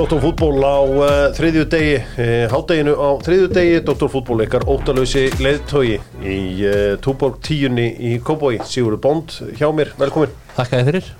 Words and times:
Doktorfútból 0.00 0.62
á 0.64 0.80
uh, 0.80 1.06
þriðju 1.36 1.62
degi, 1.68 1.96
uh, 2.00 2.46
hádeginu 2.48 2.94
á 2.96 3.20
þriðju 3.20 3.48
degi, 3.52 3.80
Doktorfútból 3.84 4.38
ykkar 4.46 4.64
óttalösi 4.72 5.26
leðtögi 5.44 5.98
í 6.24 6.36
uh, 6.64 6.94
Túborg 7.04 7.36
tíunni 7.44 7.90
í 8.08 8.14
Kóboi, 8.24 8.54
Sigurður 8.64 9.02
Bond 9.04 9.36
hjá 9.60 9.68
mér, 9.76 9.92
velkomin. 10.00 10.32
Þakka 10.56 10.80
þér 10.80 10.88
fyrir. 10.88 11.10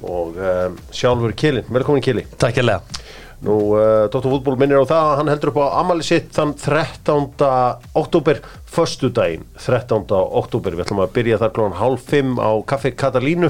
Og 0.00 0.40
sjálfur 0.96 1.36
Kjelin, 1.36 1.68
velkomin 1.68 2.00
Kjeli. 2.06 2.24
Takk 2.40 2.62
ég 2.62 2.64
lega 2.64 2.80
Nú, 3.40 3.54
uh, 3.72 4.06
Doktorfútból 4.12 4.58
minnir 4.60 4.82
á 4.84 4.84
það 4.84 5.06
að 5.10 5.18
hann 5.20 5.30
heldur 5.32 5.52
upp 5.54 5.60
á 5.64 5.80
amali 5.80 6.04
sitt 6.04 6.28
þann 6.36 6.50
13. 6.60 7.46
oktober, 7.96 8.42
förstu 8.68 9.08
daginn, 9.16 9.46
13. 9.56 10.04
oktober, 10.12 10.76
við 10.76 10.84
ætlum 10.84 11.00
að 11.06 11.14
byrja 11.14 11.38
þar 11.40 11.54
klokkan 11.56 11.78
hálf 11.78 12.04
5 12.12 12.34
á 12.36 12.50
Kaffi 12.68 12.92
Katalínu 12.92 13.48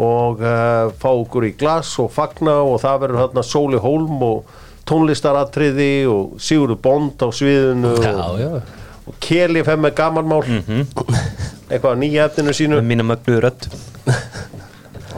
og 0.00 0.44
uh, 0.44 0.92
fá 1.00 1.08
okkur 1.08 1.48
í 1.48 1.54
glas 1.56 1.94
og 2.02 2.12
fagna 2.12 2.58
og 2.66 2.82
það 2.84 3.00
verður 3.06 3.22
hérna 3.24 3.46
Sóli 3.48 3.80
Hólm 3.80 4.20
og 4.28 4.52
tónlistaratriði 4.90 5.90
og 6.10 6.36
Sigurður 6.42 6.82
Bond 6.84 7.24
á 7.24 7.28
sviðinu 7.32 7.96
Já, 7.96 8.12
og, 8.12 8.36
já 8.40 8.52
og 9.10 9.16
Keli 9.24 9.64
fem 9.66 9.80
með 9.82 9.96
gamanmál. 9.98 10.42
Eitthvað 11.70 11.94
á 11.94 11.96
nýja 11.98 12.26
efninu 12.28 12.54
sínu. 12.54 12.78
Með 12.78 12.90
mína 12.92 13.06
mögnuðu 13.08 13.46
rödd 13.46 13.70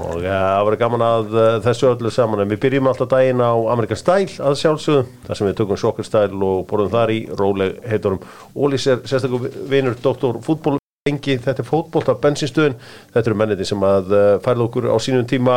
og 0.03 0.19
uh, 0.21 0.27
það 0.27 0.67
verður 0.67 0.81
gaman 0.83 1.05
að 1.07 1.33
uh, 1.37 1.49
þessu 1.65 1.89
öllu 1.93 2.13
saman. 2.13 2.43
En 2.45 2.53
við 2.53 2.61
byrjum 2.67 2.91
alltaf 2.91 3.11
daginn 3.13 3.43
á 3.43 3.53
Amerikan 3.73 4.01
Style 4.01 4.37
að 4.51 4.59
sjálfsögðu, 4.61 5.07
þar 5.27 5.39
sem 5.41 5.49
við 5.49 5.59
tökum 5.63 6.05
Style 6.09 6.47
og 6.51 6.65
borðum 6.71 6.93
þar 6.93 7.15
í 7.15 7.21
róleg 7.39 7.79
heiturum. 7.89 8.23
Ólís 8.57 8.87
er 8.91 9.03
sérstaklega 9.07 9.67
vinur 9.71 9.99
doktor 10.03 10.41
fútból 10.45 10.79
lengi, 11.09 11.39
þetta 11.43 11.65
er 11.65 11.67
fótbolt 11.67 12.11
af 12.13 12.21
bensinstöðin, 12.23 12.77
þetta 13.15 13.31
eru 13.31 13.39
menniti 13.41 13.67
sem 13.67 13.81
að 13.83 14.13
uh, 14.15 14.27
færðu 14.45 14.69
okkur 14.69 14.91
á 14.95 14.97
sínum 15.03 15.25
tíma 15.27 15.57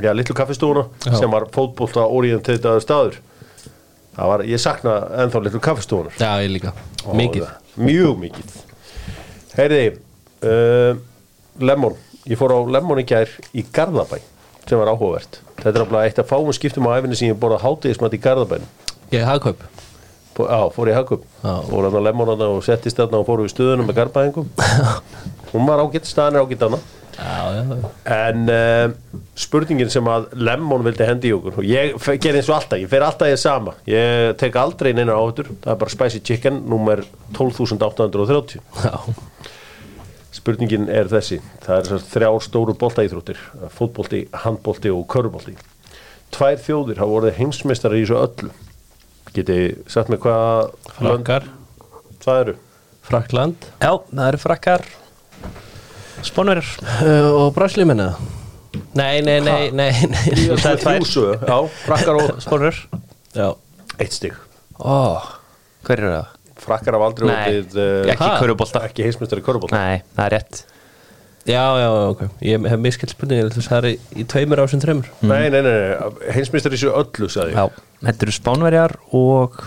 já, 0.00 0.12
litlu 0.12 0.34
kaffestúuna 0.36 0.86
Já. 1.04 1.14
sem 1.16 1.32
var 1.32 1.46
fótbolt 1.52 1.96
að 1.96 2.12
orientetaður 2.18 2.84
staður. 2.84 3.16
Það 4.12 4.28
var, 4.28 4.44
ég 4.44 4.60
sakna 4.60 4.94
ennþá 5.22 5.40
litlu 5.46 5.60
kaffestúunar 5.64 6.18
Já, 6.20 6.34
ég 6.44 6.52
líka. 6.52 6.74
Mikið. 7.16 7.46
Mjög 7.80 8.18
mikið. 8.20 8.56
Heyriði 9.56 9.86
uh, 10.48 11.00
Lemon 11.60 11.96
Ég 12.30 12.38
fór 12.38 12.54
á 12.54 12.58
Lemon 12.76 13.00
í 13.02 13.06
gær 13.08 13.30
í 13.56 13.64
Garðabæ 13.74 14.20
sem 14.68 14.78
var 14.78 14.92
áhugavert. 14.92 15.40
Þetta 15.58 15.72
er 15.74 15.84
alveg 15.86 16.08
eitt 16.08 16.20
af 16.22 16.28
fáum 16.30 16.52
skiptum 16.54 16.86
á 16.86 16.94
æfinni 17.00 17.18
sem 17.18 17.32
ég 17.32 17.38
borða 17.42 17.58
hátíðismat 17.64 18.14
í 18.14 18.20
Garðabæn 18.22 18.66
Ég 19.12 19.26
hagkaup? 19.26 19.62
Fó- 20.36 20.46
Já, 20.48 20.60
fór 20.72 20.88
ég 20.92 20.96
Já. 21.42 21.54
Fór 21.66 21.88
hann 21.88 21.98
að 21.98 22.06
Lemon 22.06 22.30
hann 22.32 22.44
og 22.46 22.62
settist 22.64 22.96
þarna 23.00 23.20
og 23.20 23.26
fór 23.28 23.42
við 23.42 23.52
stöðunum 23.56 23.90
með 23.90 23.98
Garðabæðingum 23.98 24.48
Hún 25.52 25.66
var 25.68 25.82
ágætt, 25.82 26.06
staðan 26.08 26.38
er 26.38 26.44
Já, 27.12 27.58
já 27.58 27.90
En 28.08 28.46
uh, 28.48 29.18
spurningin 29.36 29.90
sem 29.92 30.06
að 30.08 30.30
Lemon 30.40 30.86
vildi 30.86 31.04
hendi 31.10 31.28
í 31.28 31.34
okkur 31.36 31.58
og 31.60 31.66
ég 31.68 31.92
ger 32.22 32.38
eins 32.38 32.48
og 32.48 32.56
alltaf, 32.56 32.80
ég 32.80 32.88
fer 32.88 33.04
alltaf 33.04 33.28
ég 33.28 33.36
sama. 33.42 33.74
Ég 33.90 34.32
tek 34.40 34.56
aldrei 34.56 34.94
neina 34.96 35.18
áhutur 35.18 35.50
það 35.58 35.74
er 35.74 35.80
bara 35.82 35.92
Spicy 35.92 36.22
Chicken, 36.24 36.62
nummer 36.70 37.04
12.830 37.36 38.56
Já, 38.86 38.96
spurningin 40.32 40.88
er 40.92 41.10
þessi. 41.12 41.40
Það 41.64 41.76
er 41.76 41.88
þessar 41.90 42.08
þrjár 42.14 42.40
stóru 42.46 42.74
boltaíþróttir 42.80 43.44
fótbolti, 43.76 44.24
handbolti 44.44 44.92
og 44.92 45.06
körbolti 45.12 45.56
tvær 46.32 46.60
þjóðir 46.64 47.00
hafa 47.02 47.12
vorið 47.12 47.38
heimsmeistar 47.38 47.94
í 47.96 48.02
þessu 48.04 48.18
öllu. 48.20 48.52
Geti 49.32 49.58
sagt 49.90 50.10
með 50.12 50.22
hvað 50.24 50.70
frakkar. 50.98 51.48
Það 52.22 52.40
eru? 52.42 52.54
Frakland 53.02 53.64
Já, 53.82 53.92
það 54.12 54.26
eru 54.28 54.40
frakkar. 54.40 54.84
Spónverjar 56.22 56.68
uh, 57.02 57.32
Og 57.34 57.48
Brasli 57.56 57.82
minna 57.88 58.12
Nei, 58.94 59.18
nei, 59.26 59.40
nei, 59.42 59.72
nei, 59.74 59.90
nei. 60.06 60.20
Þú 60.52 60.58
sagði 60.62 60.84
tvær. 60.84 61.48
já, 61.48 61.56
frakkar 61.82 62.20
og 62.20 62.44
Spónverjar 62.44 62.78
Já. 63.34 63.48
Eitt 63.98 64.14
stig. 64.14 64.36
Ó, 64.78 65.18
hver 65.86 65.98
eru 66.04 66.12
það? 66.12 66.30
Frakkar 66.62 66.96
af 66.98 67.04
aldrei 67.08 67.28
Nei, 67.30 67.36
orðið, 67.38 67.76
eh, 67.82 68.12
ekki 68.14 68.28
ha? 68.28 68.36
körubólta 68.40 68.82
ekki 68.88 69.06
heimsmeistar 69.06 69.40
í 69.42 69.44
körbolta 69.46 69.78
Nei, 69.80 70.02
það 70.16 70.24
er 70.28 70.34
rétt. 70.36 70.62
Já, 71.42 71.62
já, 71.82 71.88
ok. 72.12 72.20
Ég 72.46 72.66
hef 72.70 72.78
miskilt 72.78 73.10
spurningi 73.16 73.48
Þú 73.56 73.62
sagði 73.66 73.94
í, 73.96 74.00
í 74.22 74.26
tveimur 74.30 74.60
ásinn 74.62 74.82
þreimur 74.84 75.08
nei, 75.26 75.48
nei, 75.50 75.58
nei, 75.58 75.72
nei, 75.74 76.26
heimsmeistar 76.36 76.70
í 76.74 76.78
þessu 76.78 76.92
öllu 77.00 77.28
sagði 77.34 77.56
ég. 77.56 77.58
Já, 77.58 77.86
þetta 78.06 78.28
eru 78.28 78.34
Spánverjar 78.38 78.94
og 79.18 79.58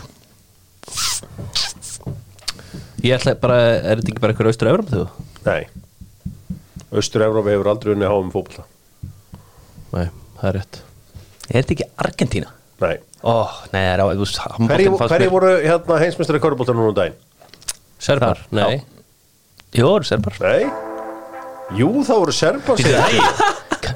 Ég 3.06 3.18
ætla 3.20 3.36
bara 3.44 3.58
Er 3.82 4.00
þetta 4.00 4.14
ekki 4.14 4.24
bara 4.24 4.34
eitthvað 4.34 4.52
austur 4.54 4.72
Evrum 4.72 4.88
þú? 4.92 5.04
nei. 5.46 5.66
Östur-Európa 6.96 7.52
hefur 7.52 7.68
aldrei 7.74 7.92
unni 7.92 8.08
háum 8.08 8.30
fótbolta. 8.32 8.64
Nei, 9.92 10.06
það 10.40 10.46
er 10.48 10.56
rétt. 10.62 10.78
Er 11.50 11.58
þetta 11.58 11.74
ekki 11.76 11.88
Argentína? 12.06 12.52
nei 12.84 12.96
Ó, 13.26 13.36
nei, 13.74 13.82
það 13.82 13.92
er 13.96 14.02
á 14.02 14.06
hverju 15.10 15.26
mér- 15.26 15.34
voru 15.34 15.52
hérna 15.66 15.96
heimsmeistar 16.04 16.38
í 16.38 16.44
körbolta 16.44 16.76
núna 16.78 16.92
um 16.92 16.98
daginn? 16.98 17.18
Serbar? 18.06 18.38
Nei. 18.54 18.84
Jó, 19.74 19.88
það 19.90 19.96
eru 19.98 20.06
serbar. 20.12 20.34
Nei? 20.46 20.64
Jú, 21.80 21.88
það 22.06 22.20
voru 22.22 22.34
serbar 22.38 22.78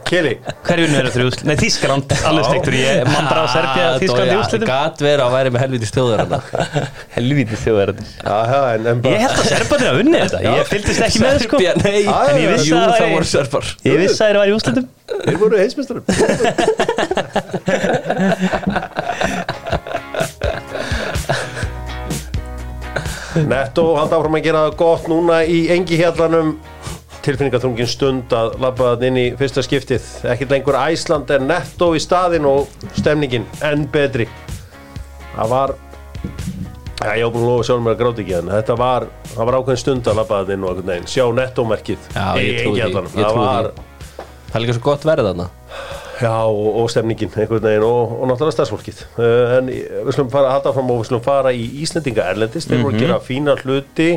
Keli 0.10 0.32
Hverju 0.66 0.86
er 0.90 1.06
það 1.06 1.14
úslit? 1.30 1.44
Nei, 1.46 1.56
Þískaland, 1.60 2.14
alveg 2.26 2.46
stektur 2.48 2.74
ég. 2.78 3.04
Bara 3.06 3.42
á 3.46 3.48
Serbia, 3.54 3.86
Þískaland 4.02 4.32
í 4.34 4.38
úslitum 4.40 4.66
Gat 4.70 4.98
vera 5.06 5.24
að 5.28 5.34
væri 5.36 5.50
með 5.54 5.62
helviti 5.66 5.88
Aha, 8.26 8.62
en, 8.74 8.82
en 8.90 8.98
Ég 9.06 9.22
held 9.22 9.38
að 9.38 9.50
serbarnir 9.52 9.90
að 9.92 10.00
unni 10.02 10.18
þetta. 10.24 10.40
Ég 10.46 10.66
fylgdist 10.72 11.06
ekki 11.06 11.20
með 11.22 11.36
sko. 11.46 11.58
Nei. 11.86 12.02
Ah, 12.10 12.26
En 12.34 12.42
ég 12.42 12.50
vissi 12.56 12.70
Jú, 12.72 12.78
að 12.82 12.96
það 12.98 13.10
voru 13.14 13.28
serbar. 13.36 13.66
Ég 13.86 13.96
vissi 14.02 14.18
að 14.18 14.26
það 14.26 14.42
var 14.42 14.50
í 14.50 14.58
úslitum 14.58 14.86
Þeir 15.10 15.38
voru 15.42 15.56
heimsmeistarum 15.62 16.06
Netto 23.48 23.86
hald 23.98 24.14
áfram 24.16 24.38
að 24.40 24.48
gera 24.50 24.64
það 24.68 24.78
gott 24.80 25.10
núna 25.12 25.42
í 25.48 25.60
engi 25.74 26.00
hjallanum 26.00 26.56
tilfinningaþrungin 27.26 27.90
stund 27.90 28.34
að 28.36 28.56
labba 28.64 28.94
það 28.94 29.06
inn 29.10 29.20
í 29.20 29.26
fyrsta 29.40 29.64
skiptið. 29.66 30.08
Ekkert 30.34 30.54
lengur 30.56 30.78
Æsland 30.80 31.32
er 31.36 31.44
netto 31.44 31.92
í 31.96 32.02
staðin 32.04 32.48
og 32.50 32.72
stemningin 32.98 33.48
enn 33.66 33.86
betri. 33.92 34.28
Það 35.36 35.54
var 35.54 35.76
ja, 37.04 37.16
ég 37.16 37.24
á 37.24 37.30
búin 37.32 37.44
að 37.44 37.50
lofa 37.52 37.68
sjálfum 37.70 37.88
mér 37.88 37.96
að 37.96 38.02
gráta 38.02 38.24
ekki 38.24 38.36
en 38.40 38.52
þetta 38.52 38.78
var, 38.80 39.08
það 39.36 39.50
var 39.50 39.58
ákveðin 39.60 39.82
stund 39.84 40.12
að 40.12 40.20
labba 40.20 40.42
það 40.42 40.54
inn 40.56 40.68
og 40.68 40.82
sjá 41.08 41.24
netto-merkið 41.40 42.12
Já, 42.12 42.26
ég 42.44 42.62
trúi 42.64 42.82
því, 42.82 43.16
það 43.16 43.40
var. 43.40 43.72
Það 44.50 44.60
er 44.60 44.66
líka 44.66 44.76
svo 44.76 44.86
gott 44.90 45.08
verið 45.08 45.32
þarna 45.32 45.50
Já, 46.20 46.36
og, 46.52 46.70
og 46.82 46.90
stemningin 46.92 47.32
einhvern 47.32 47.64
veginn 47.64 47.86
og, 47.88 48.14
og 48.20 48.28
náttúrulega 48.28 48.58
starfsfólkið. 48.58 49.04
Uh, 49.16 49.58
en 49.58 49.72
við 49.72 50.14
slum 50.18 50.32
fara 50.34 50.50
að 50.50 50.56
halda 50.58 50.74
fram 50.76 50.94
og 50.94 51.02
við 51.02 51.12
slum 51.12 51.24
fara 51.24 51.54
í 51.56 51.66
Íslendinga 51.84 52.28
Erlendis, 52.34 52.68
þeir 52.68 52.84
voru 52.84 52.98
að 52.98 53.06
gera 53.06 53.20
fína 53.24 53.56
hluti. 53.62 54.10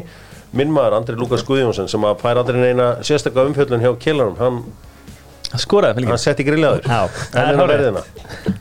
Minn 0.52 0.72
maður 0.74 0.98
Andri 0.98 1.16
Lukas 1.16 1.44
Guðjónsson 1.48 1.88
sem 1.88 2.04
að 2.04 2.18
fær 2.20 2.42
aldrei 2.42 2.58
neina 2.60 2.88
sérstakka 3.06 3.46
umfjöllun 3.48 3.84
hjá 3.84 3.92
Kjellarum, 4.02 4.34
hann, 4.42 4.58
Það 5.52 5.60
skoraði 5.66 5.98
fyrir 5.98 6.08
hann 6.08 6.20
setti 6.22 6.44
grillaður 6.46 6.86
það 6.88 7.42
er 7.42 7.58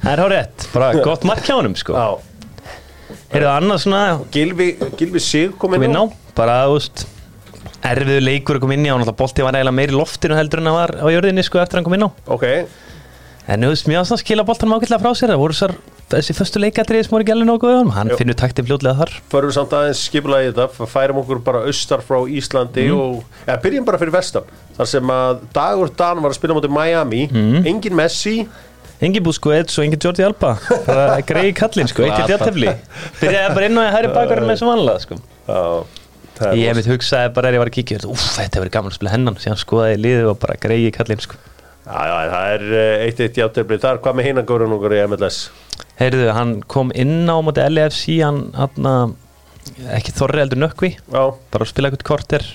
Það 0.01 0.09
er 0.12 0.22
hár 0.22 0.34
rétt, 0.34 0.66
bara 0.74 0.90
gott 1.06 1.24
mark 1.30 1.46
hjá 1.47 1.53
honum 1.56 1.75
sko. 1.80 1.96
Er 3.31 3.46
það 3.46 3.53
annað 3.53 3.80
svona 3.85 4.01
Gilvi, 4.34 4.68
Gilvi 5.00 5.22
Sig 5.24 5.53
kom 5.59 5.78
inn 5.78 5.88
kom 5.88 6.12
á. 6.12 6.31
bara 6.35 6.57
veist 6.68 7.06
erfiðu 7.88 8.24
leikur 8.25 8.59
að 8.59 8.66
koma 8.66 8.75
inn 8.75 8.90
í. 8.90 8.91
Á 8.91 8.96
og 9.00 9.16
bolti 9.18 9.46
var 9.46 9.56
eiginlega 9.56 9.78
meir 9.78 9.94
í 9.94 9.96
loftinu 9.96 10.35
heldur 10.35 10.59
en 10.62 10.68
það 10.68 10.78
var 10.78 10.94
á 11.00 11.07
jörðinni 11.16 11.46
sko 11.47 11.62
eftir 11.63 11.80
hann 11.80 11.88
kom 11.88 11.96
inn 11.96 12.06
á. 12.06 12.09
Ok, 12.35 12.46
en 13.47 13.59
mjög 13.66 14.02
að 14.13 14.22
skila 14.22 14.46
boltanum 14.46 14.78
ágætlega 14.78 15.02
frá 15.02 15.12
sér. 15.18 15.31
Það 15.34 15.41
voru 15.41 15.56
þessar, 15.57 15.74
þessi 16.13 16.35
föstu 16.38 16.62
leikadrið 16.62 17.06
sem 17.07 17.13
voru 17.16 17.34
alveg 17.34 17.47
nógu 17.50 17.72
hann, 17.74 17.91
hann 17.96 18.12
Jú. 18.12 18.18
finnur 18.19 18.38
takti 18.38 18.66
fljótlega 18.66 18.97
þar. 19.00 19.13
Förum 19.31 19.53
samt 19.56 19.74
aðeins 19.78 20.02
skipulagi 20.07 20.52
þetta. 20.52 20.88
Færum 20.91 21.22
okkur 21.24 21.41
bara 21.44 21.63
austar 21.66 22.03
frá 22.06 22.19
Íslandi 22.30 22.88
og, 22.94 23.24
ja, 23.47 23.56
byrjum 23.63 23.88
bara 23.88 23.97
fyrir 24.01 24.13
vestan. 24.13 24.44
Þar 24.78 24.91
sem 24.94 25.13
að 25.16 25.40
Dagur 25.56 25.90
Dan 25.97 26.22
var 26.22 26.31
að 26.33 26.38
spila 26.38 26.57
mútið 26.57 26.75
Miami, 26.75 27.24
engin 27.66 27.98
Messi. 27.98 28.44
Engi 29.01 29.18
Busquets 29.25 29.80
og 29.81 29.88
engi 29.88 29.98
Jordi 29.98 30.21
Alba. 30.21 30.51
Bara 30.86 31.18
greiði 31.25 31.56
kallinn 31.57 31.89
sko, 31.89 32.04
eitt 32.06 32.19
í 32.21 32.27
tjartefli 32.30 32.69
byrjaði 33.18 33.56
bara 33.56 33.66
inn 33.66 33.80
að 33.81 33.88
hæri 33.95 34.12
bakarinn 34.19 34.45
með 34.45 34.60
sem 34.62 34.69
vanlega 34.69 35.01
sko. 35.01 35.18
Ég 36.57 36.75
mitt 36.77 36.89
hugsaði 36.89 37.31
bara 37.33 37.50
er 37.50 37.57
ég 37.57 37.62
var 37.63 37.69
að 37.71 37.75
kíkja 37.80 37.98
úf, 38.10 38.21
þetta 38.38 38.62
verið 38.62 38.75
gaman 38.75 38.94
að 38.94 38.98
spila 39.00 39.13
hennan. 39.16 39.39
Síðan 39.42 39.60
skoðaði 39.62 39.95
ég 39.95 40.04
liðið 40.06 40.30
og 40.31 40.38
bara 40.42 40.57
greiði 40.62 40.94
kallinn 40.94 41.21
sko. 41.25 41.42
Já, 41.81 42.00
já, 42.06 42.16
það 42.31 42.51
er 42.56 42.66
eh, 42.78 43.06
eitt 43.07 43.19
eitt 43.25 43.38
játtöfli 43.42 43.80
þar, 43.81 44.00
hvað 44.04 44.18
með 44.19 44.28
hinnan 44.30 44.48
góður 44.50 44.75
okkur 44.78 44.94
í 44.98 45.01
MLS? 45.10 45.39
heyrðu, 46.01 46.28
hann 46.33 46.56
kom 46.69 46.92
inn 46.98 47.25
á 47.30 47.36
móti 47.45 47.62
LFC 47.66 48.19
hann, 48.25 48.44
hann 48.57 48.88
ekki 49.94 50.13
Þorri 50.16 50.42
heldur 50.44 50.62
nökkvi. 50.62 50.92
Já, 50.98 51.24
bara 51.54 51.66
að 51.66 51.72
spila 51.72 51.89
eitthvað 51.92 52.07
korter. 52.10 52.45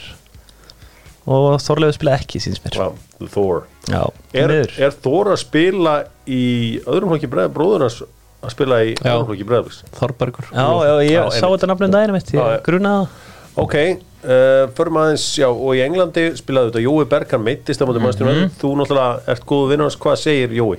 Og 1.27 1.57
Þorleifur 1.63 1.97
spila 1.99 2.15
ekki 2.21 2.41
síns 2.43 2.61
mér. 2.63 2.77
Já, 2.79 3.27
Thor 3.35 3.65
já, 3.91 4.03
Er, 4.39 4.53
er 4.79 4.95
Thor 5.03 5.33
að 5.35 5.41
spila 5.43 5.95
í 6.31 6.43
öðrum 6.87 7.11
flokki 7.15 7.31
breið, 7.31 7.51
bróðurnas 7.57 8.01
að 8.47 8.53
spila 8.55 8.79
í 8.87 8.93
Já. 8.95 9.11
öðrum 9.17 9.27
flokki 9.33 9.47
breiðabliks? 9.49 9.81
Þorbergur. 9.97 10.51
Já, 10.53 10.67
já, 10.87 10.93
ég 11.03 11.17
Já, 11.17 11.23
sá 11.35 11.47
þetta 11.51 11.71
nafnum 11.73 11.97
Já, 11.97 12.45
já. 12.47 12.53
ég 12.55 12.63
grunaði 12.67 13.09
það. 13.09 13.33
Ok, 13.57 13.77
uh, 14.25 14.69
förum 14.77 15.01
aðeins, 15.03 15.27
já, 15.39 15.49
og 15.51 15.77
í 15.77 15.83
Englandi 15.85 16.27
spilaði 16.39 16.73
þetta 16.73 16.85
Jói 16.85 17.09
Berg, 17.11 17.35
hann 17.35 17.45
meittist 17.47 17.83
á 17.83 17.87
móti 17.89 18.01
mm. 18.01 18.09
-hmm. 18.13 18.55
þú 18.61 18.73
náttúrulega 18.81 19.35
ert 19.35 19.47
góðu 19.47 19.69
vinnur 19.73 19.91
hans, 19.91 19.99
hvað 20.01 20.17
segir 20.23 20.57
Jói? 20.57 20.79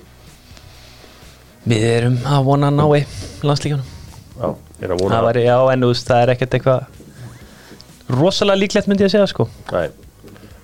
Við 1.67 1.83
erum 1.91 2.17
að 2.25 2.43
vona 2.47 2.71
nái 2.71 3.05
landslíkjanum 3.43 3.85
Já, 4.37 4.55
er 4.81 4.91
að 4.91 4.99
vona 5.01 5.15
Það 5.15 5.27
væri, 5.29 5.45
já, 5.45 5.57
en 5.73 5.81
þú 5.81 5.93
veist, 5.93 6.07
það 6.07 6.21
er 6.21 6.33
ekkert 6.33 6.53
eitthvað 6.53 6.85
rosalega 8.07 8.59
líklegt 8.59 8.87
myndi 8.87 9.03
ég 9.03 9.09
að 9.11 9.17
segja, 9.17 9.27
sko 9.27 9.49
Nei 9.71 9.89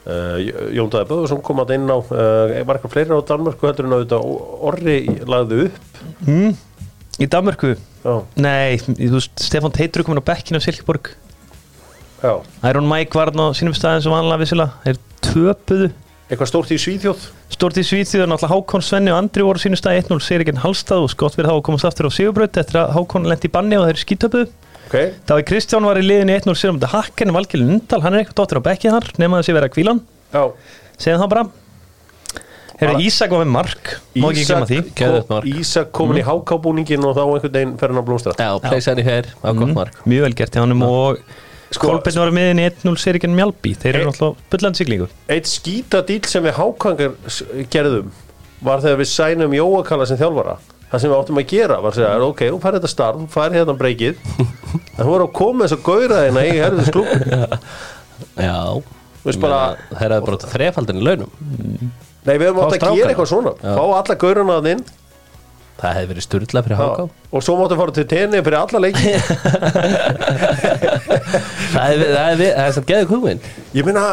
Uh, 0.03 0.35
Jón 0.75 0.89
Dæði 0.91 1.07
Böðursson 1.07 1.39
kom 1.39 1.61
að 1.63 1.77
inn 1.77 1.87
á 1.87 1.95
uh, 1.95 2.49
var 2.67 2.75
eitthvað 2.75 2.91
fleiri 2.91 3.15
á 3.15 3.23
Danmörku 3.23 3.69
heldur 3.69 3.85
en 3.87 3.93
auðvitað 3.95 4.25
Orri 4.67 4.95
lagði 5.23 5.59
upp 5.69 6.01
mm. 6.27 6.49
Í 7.23 7.27
Danmörku? 7.31 7.69
Já, 8.03 8.15
Nei, 8.35 8.81
þú 8.83 9.13
veist, 9.13 9.31
Stefán 9.39 9.71
Teitur 9.71 10.03
komin 10.03 10.19
á 10.19 10.27
bekkinu 10.27 10.59
á 10.59 10.65
Silkeborg 10.65 11.13
já. 12.23 12.33
Iron 12.71 12.87
Mike 12.89 13.17
var 13.19 13.31
hann 13.33 13.43
á 13.43 13.47
sínum 13.57 13.75
staðin 13.77 14.01
sem 14.05 14.13
vanlega 14.15 14.41
vissilega 14.41 14.71
Þeir 14.85 14.99
töpuðu. 15.27 15.91
Eitthvað 16.31 16.49
stórt 16.49 16.71
í 16.73 16.77
Svíþjóð? 16.79 17.25
Stort 17.53 17.77
í 17.77 17.83
Svíþjóð, 17.85 18.25
náttúrulega 18.31 18.55
Hákon 18.55 18.81
Svenni 18.87 19.11
og 19.13 19.19
Andri 19.19 19.43
voru 19.45 19.59
á 19.59 19.63
sínum 19.63 19.77
staði 19.77 20.01
1-0 20.07 20.23
Sirikinn 20.23 20.61
Halstað 20.63 21.03
og 21.05 21.11
skott 21.13 21.35
fyrir 21.35 21.51
þá 21.51 21.57
að 21.59 21.65
komast 21.67 21.85
aftur 21.89 22.07
á 22.09 22.11
Sigurbraut 22.15 22.57
eftir 22.63 22.79
að 22.81 22.93
Hákon 22.95 23.27
lendi 23.29 23.49
í 23.51 23.53
banni 23.53 23.77
og 23.77 23.85
þeir 23.91 23.99
skítöpuðu. 24.01 24.47
Ok, 24.87 24.95
Þá 25.27 25.33
er 25.37 25.43
Kristján 25.47 25.85
var 25.87 25.99
í 25.99 26.05
liðinu 26.07 26.33
1-0 26.39 26.55
sér 26.57 26.71
um 26.73 26.79
þetta 26.79 26.89
Hakken, 26.95 27.33
Valgil 27.35 27.61
Lundal, 27.61 28.01
hann 28.03 28.15
er 28.17 28.23
eitthvað 28.23 28.39
dóttir 28.41 28.59
á 28.63 28.67
bekkið 28.71 28.95
þar 28.97 29.11
nema 29.21 29.39
þessi 29.43 29.55
vera 29.59 29.69
kvílan, 29.71 30.01
já. 30.33 30.43
Segðum 30.97 31.23
það 31.23 31.31
bara. 31.35 31.45
Herru, 32.79 32.93
Bara- 32.97 33.03
Ísak 33.05 33.29
var 33.31 33.43
með 33.45 33.51
mark. 33.53 33.89
Má 34.17 34.27
ekki 34.31 34.43
glemma 34.49 34.67
því. 34.67 34.79
Mark. 35.29 35.45
Ísak 35.61 35.91
komin 35.93 36.17
í 36.19 36.25
hákábúningin 36.25 37.05
og 37.05 37.15
þá 37.15 37.21
einhvern 37.27 37.53
veginn 37.53 37.77
fer 37.79 37.93
hann 37.93 38.01
að 38.01 38.07
blóstra 38.09 38.33
Já, 38.39 38.49
pleysa 38.63 38.91
hann 38.91 39.01
í 39.03 39.05
hér 39.07 39.29
á 39.45 39.49
gott 39.53 39.73
mark. 39.77 39.99
Mjög 40.09 40.25
vel 40.27 40.33
gert 40.41 40.57
hjá 40.57 40.63
honum 40.65 40.81
og 40.87 41.21
Sko- 41.73 41.89
Kolbeinn 41.89 42.19
var 42.21 42.31
með 42.35 42.49
henni 42.51 42.65
1-0 42.69 42.99
Sirikinn 43.01 43.33
Mjálbi 43.37 43.73
þeir 43.81 43.97
eru 43.99 44.11
náttúrulega 44.11 44.51
bulland 44.53 44.79
siglingu. 44.79 45.07
Eitt 45.33 45.49
skítadíl 45.49 46.21
sem 46.29 46.45
við 46.45 46.57
hákangar 46.59 47.15
gerðum 47.73 48.11
var 48.63 48.83
þegar 48.83 49.01
við 49.01 49.09
sænum 49.11 49.55
Jóakalla 49.57 50.07
sem 50.09 50.19
þjálfara. 50.21 50.57
Það 50.93 51.01
sem 51.01 51.09
við 51.11 51.17
áttum 51.17 51.39
að 51.41 51.47
gera 51.49 51.77
var 51.81 51.91
að 51.95 51.97
segja, 51.97 52.17
ok, 52.29 52.41
þú 52.53 52.59
færði 52.61 52.79
þetta 52.79 52.91
starf 52.93 53.21
þú 53.23 53.29
færði 53.33 53.61
hérna 53.61 53.77
breykið. 53.79 54.19
En 54.73 55.05
þú 55.05 55.09
voru 55.09 55.25
að 55.27 55.33
koma 55.37 55.65
þess 55.65 55.75
að 55.77 55.83
gauðra 55.85 56.19
þeina 56.23 56.43
í 56.45 56.53
herðis 56.57 56.91
klúb 56.93 57.09
Já. 58.41 58.57
Það 59.23 60.03
er 60.03 60.23
bara 60.25 60.37
þrefaldin 60.51 60.99
í 60.99 61.03
launum. 61.05 61.31
Nei, 62.23 62.35
við 62.39 62.47
höfum 62.49 62.61
átt 62.63 62.75
að 62.77 62.97
gera 62.97 63.11
eitthvað 63.13 63.29
svona. 63.29 63.53
Já. 63.59 63.73
fá 63.77 63.83
alla 63.99 64.15
gaurana 64.23 64.57
að 64.61 64.69
inn 64.73 64.83
Það 65.83 65.95
hefði 65.97 66.09
verið 66.13 66.23
sturla 66.23 66.61
fyrir 66.63 66.79
háká 66.79 67.03
og 67.35 67.43
svo 67.43 67.53
máttu 67.59 67.75
fara 67.79 67.91
til 67.97 68.05
tenni 68.07 68.39
fyrir 68.45 68.59
alla 68.61 68.79
leiki. 68.85 69.11
Það 71.73 71.87
hefði 71.89 72.07
það 72.13 72.27
hefði- 72.29 72.53
það 72.57 72.69
samt 72.77 72.87
geðið 72.91 73.09
kúmin 73.09 73.41
ég 73.77 73.87
meina, 73.87 74.03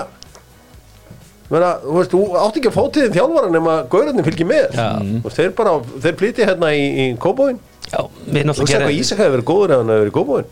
þú 1.83 1.95
veist, 1.99 2.13
þú 2.15 2.21
átt 2.41 2.59
ekki 2.61 2.71
að 2.71 2.77
fá 2.77 2.83
til 2.95 3.03
þinn 3.07 3.17
þjálfara 3.17 3.49
nema 3.55 3.73
gaurarnir 3.91 4.27
fylgir 4.27 4.47
með. 4.51 4.67
Já. 4.79 4.89
Veist, 5.25 5.39
þeir 5.41 5.51
bara, 5.59 5.73
þeir 6.05 6.15
plíti 6.21 6.47
hérna 6.47 6.69
í, 6.77 6.85
í 7.05 7.07
kóbóin 7.23 7.59
Já, 7.91 8.01
við 8.07 8.11
þú 8.31 8.35
veist 8.35 8.47
náttúrulega 8.47 8.71
eitthvað 8.71 8.85
gerum 8.87 9.01
Ísak 9.01 9.19
hefði 9.23 9.33
verið 9.35 9.49
góður 9.51 9.71
ef 9.75 9.81
hann 9.81 9.91
hefði 9.91 10.03
verið 10.05 10.13
í 10.13 10.19
kóbóin 10.19 10.47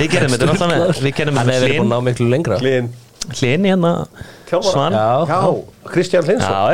við 0.00 0.08
gerum 0.14 0.32
þetta 0.34 0.48
náttúrulega 0.50 0.72
með- 0.74 1.02
við 1.06 1.12
gerum 1.20 1.38
þetta 1.38 1.52
hefði 1.54 1.62
verið 1.66 1.78
búin 1.78 1.92
með 1.92 1.98
að 3.92 4.06
í. 4.48 4.60
Svan? 4.64 4.96
Já, 4.96 5.26
já, 5.28 5.38
Kristján 5.88 6.24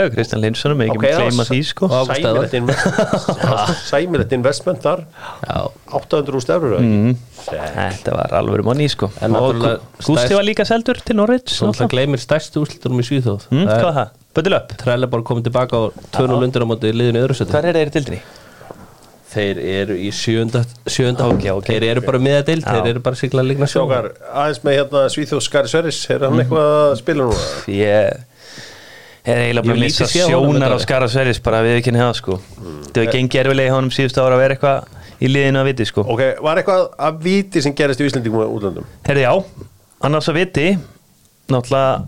já, 0.03 0.09
Kristján 0.15 0.43
Linssonum, 0.43 0.83
ekki 0.87 0.99
Ok, 0.99 1.05
með 1.05 1.39
sa- 1.39 1.47
því 1.51 1.61
sko. 1.69 1.89
Sæmilegt 3.89 4.33
investment. 4.39 4.83
Þar. 4.85 5.05
Já, 5.45 5.59
800 6.01 6.35
úr 6.39 6.45
stefur 6.45 6.77
mm. 6.81 6.95
mm. 7.09 7.17
Þetta 7.45 8.15
var 8.17 8.37
alveg 8.41 8.65
manni 8.67 8.89
sko. 8.93 9.11
Stærst- 9.19 10.35
var 10.37 10.47
líka 10.47 10.67
seldur 10.69 11.01
til 11.05 11.19
Norwich 11.19 11.53
svo 11.55 11.71
alltaf 11.71 11.91
gleymir 11.93 12.23
stærstu 12.23 12.63
úrslitunum 12.65 13.03
í 13.03 13.07
Svíþjóð. 13.07 13.49
Mm, 13.53 13.67
Hvað 13.69 13.91
er 13.91 13.99
það? 13.99 14.15
Böddil 14.35 14.57
upp. 14.59 14.73
Trelleborg 14.81 15.29
komið 15.29 15.47
tilbaka 15.51 15.79
og 15.87 16.01
2-0 16.17 16.41
undir 16.49 16.65
á 16.65 16.67
móti 16.67 16.91
liðinu 16.91 17.23
öðru 17.23 17.37
seti 17.39 17.55
Hvar 17.55 17.69
er 17.71 17.79
þeir 17.79 17.93
dildinni? 17.95 18.23
Þeir 19.35 19.61
eru 19.81 19.97
í 19.99 20.11
sjönda, 20.15 20.63
sjönda 20.87 21.27
Ok, 21.33 21.49
ok, 21.51 21.71
Þeir 21.73 21.89
eru 21.91 22.05
bara 22.07 22.21
miða 22.23 22.45
dild, 22.47 22.63
Já. 22.63 22.77
þeir 22.77 22.93
eru 22.93 23.03
bara 23.05 23.19
sigla 23.19 23.43
líkna 23.47 23.69
Sjókar, 23.71 24.13
aðeins 24.31 24.63
með 24.67 24.79
hérna 24.79 25.03
Svíþjóð 25.15 25.43
Skari 25.49 25.73
Sverris 25.73 25.99
Er 26.15 26.27
hann 26.29 26.39
eitthvað 26.43 26.71
að 26.75 26.95
spila 27.03 27.27
nú? 27.29 27.41
Ég 27.75 28.23
er 29.25 29.41
eiginlega 29.41 29.65
bara 29.65 29.79
að 29.79 29.81
honum 29.81 30.61
sjónar 30.61 30.69
á 30.69 30.77
þetta. 30.77 30.85
skara 30.85 31.07
sveris 31.09 31.39
bara 31.41 31.63
við 31.65 31.79
ekki 31.79 31.95
neða 31.97 32.11
sko. 32.19 32.35
Það 32.61 32.99
hefur 32.99 33.13
gengið 33.15 33.41
erfilega 33.41 33.71
í 33.71 33.73
honum 33.73 33.93
síðustu 33.95 34.21
ára 34.21 34.37
að 34.37 34.43
vera 34.43 34.57
eitthvað 34.59 35.23
í 35.25 35.31
liðinu 35.31 35.61
að 35.63 35.69
viti 35.71 35.87
sko. 35.89 36.05
Ok, 36.13 36.23
var 36.45 36.61
eitthvað 36.61 36.83
að 37.09 37.23
viti 37.25 37.63
sem 37.65 37.77
gerist 37.79 38.03
í 38.05 38.11
og 38.11 38.53
útlöndum? 38.59 38.91
Herði 39.07 39.25
já, 39.25 39.33
annars 40.05 40.29
að 40.29 40.39
viti 40.43 40.67
náttúrulega 41.49 42.05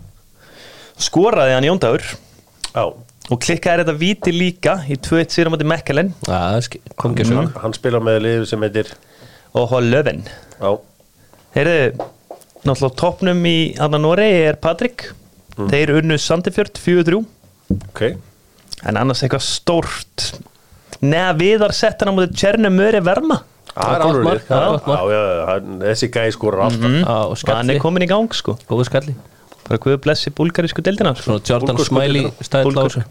skoraði 1.07 1.57
hann 1.57 1.67
Jóndagur 1.67 2.05
Já, 2.77 2.85
og 3.27 3.41
klikkaði 3.43 3.83
þetta 3.83 3.95
viti 3.99 4.33
líka 4.35 4.77
í 4.87 4.95
2-1 5.03 5.33
sér 5.35 5.49
á 5.49 5.53
móti 5.53 5.67
Mekkelen 5.67 6.13
sögum 7.27 7.49
hann 7.63 7.75
spila 7.75 7.99
með 8.03 8.21
liður 8.23 8.47
sem 8.51 8.63
heitir 8.63 8.93
og 9.57 9.71
Já, 10.57 10.71
Heyrðu, 11.57 12.05
náttúrulega 12.67 12.99
toppnum 13.01 13.45
í 13.49 13.57
Anna 13.81 13.99
Noregi 14.01 14.41
er 14.51 14.59
Patrik. 14.61 15.07
Þeir 15.57 15.95
unnu 15.97 16.17
Sandefjörd 16.21 16.77
4-3 16.77 17.21
ok. 17.89 18.01
En 18.85 18.99
annars 19.01 19.23
eitthvað 19.25 19.45
stórt. 19.47 20.27
Neða 21.01 21.31
viðar 21.39 21.73
sett 21.77 22.03
hann 22.03 22.13
á 22.13 22.17
móti 22.17 22.37
Tjernum 22.37 22.77
Möri 22.77 23.01
Verma. 23.05 23.39
Er 23.77 24.03
er 25.13 25.41
hann, 25.49 25.73
þessi 25.81 26.11
gæði 26.13 26.35
skorar 26.35 26.67
alltaf. 26.67 26.93
Og 26.93 27.33
hann 27.33 27.41
skalli, 27.41 27.75
er 27.75 27.81
komin 27.81 28.05
í 28.05 28.09
gang 28.09 28.37
sko. 28.37 28.57
Góðu 28.69 28.85
skalli 28.89 29.17
Bara 29.67 29.79
hvað 29.83 29.97
blessi 30.05 30.31
búlgarísku 30.31 30.83
deildina. 30.85 31.11
Svona 31.19 31.41
Jordan 31.43 31.77
Smiley 31.83 32.29
stæðil 32.45 32.77
þessu 32.77 33.03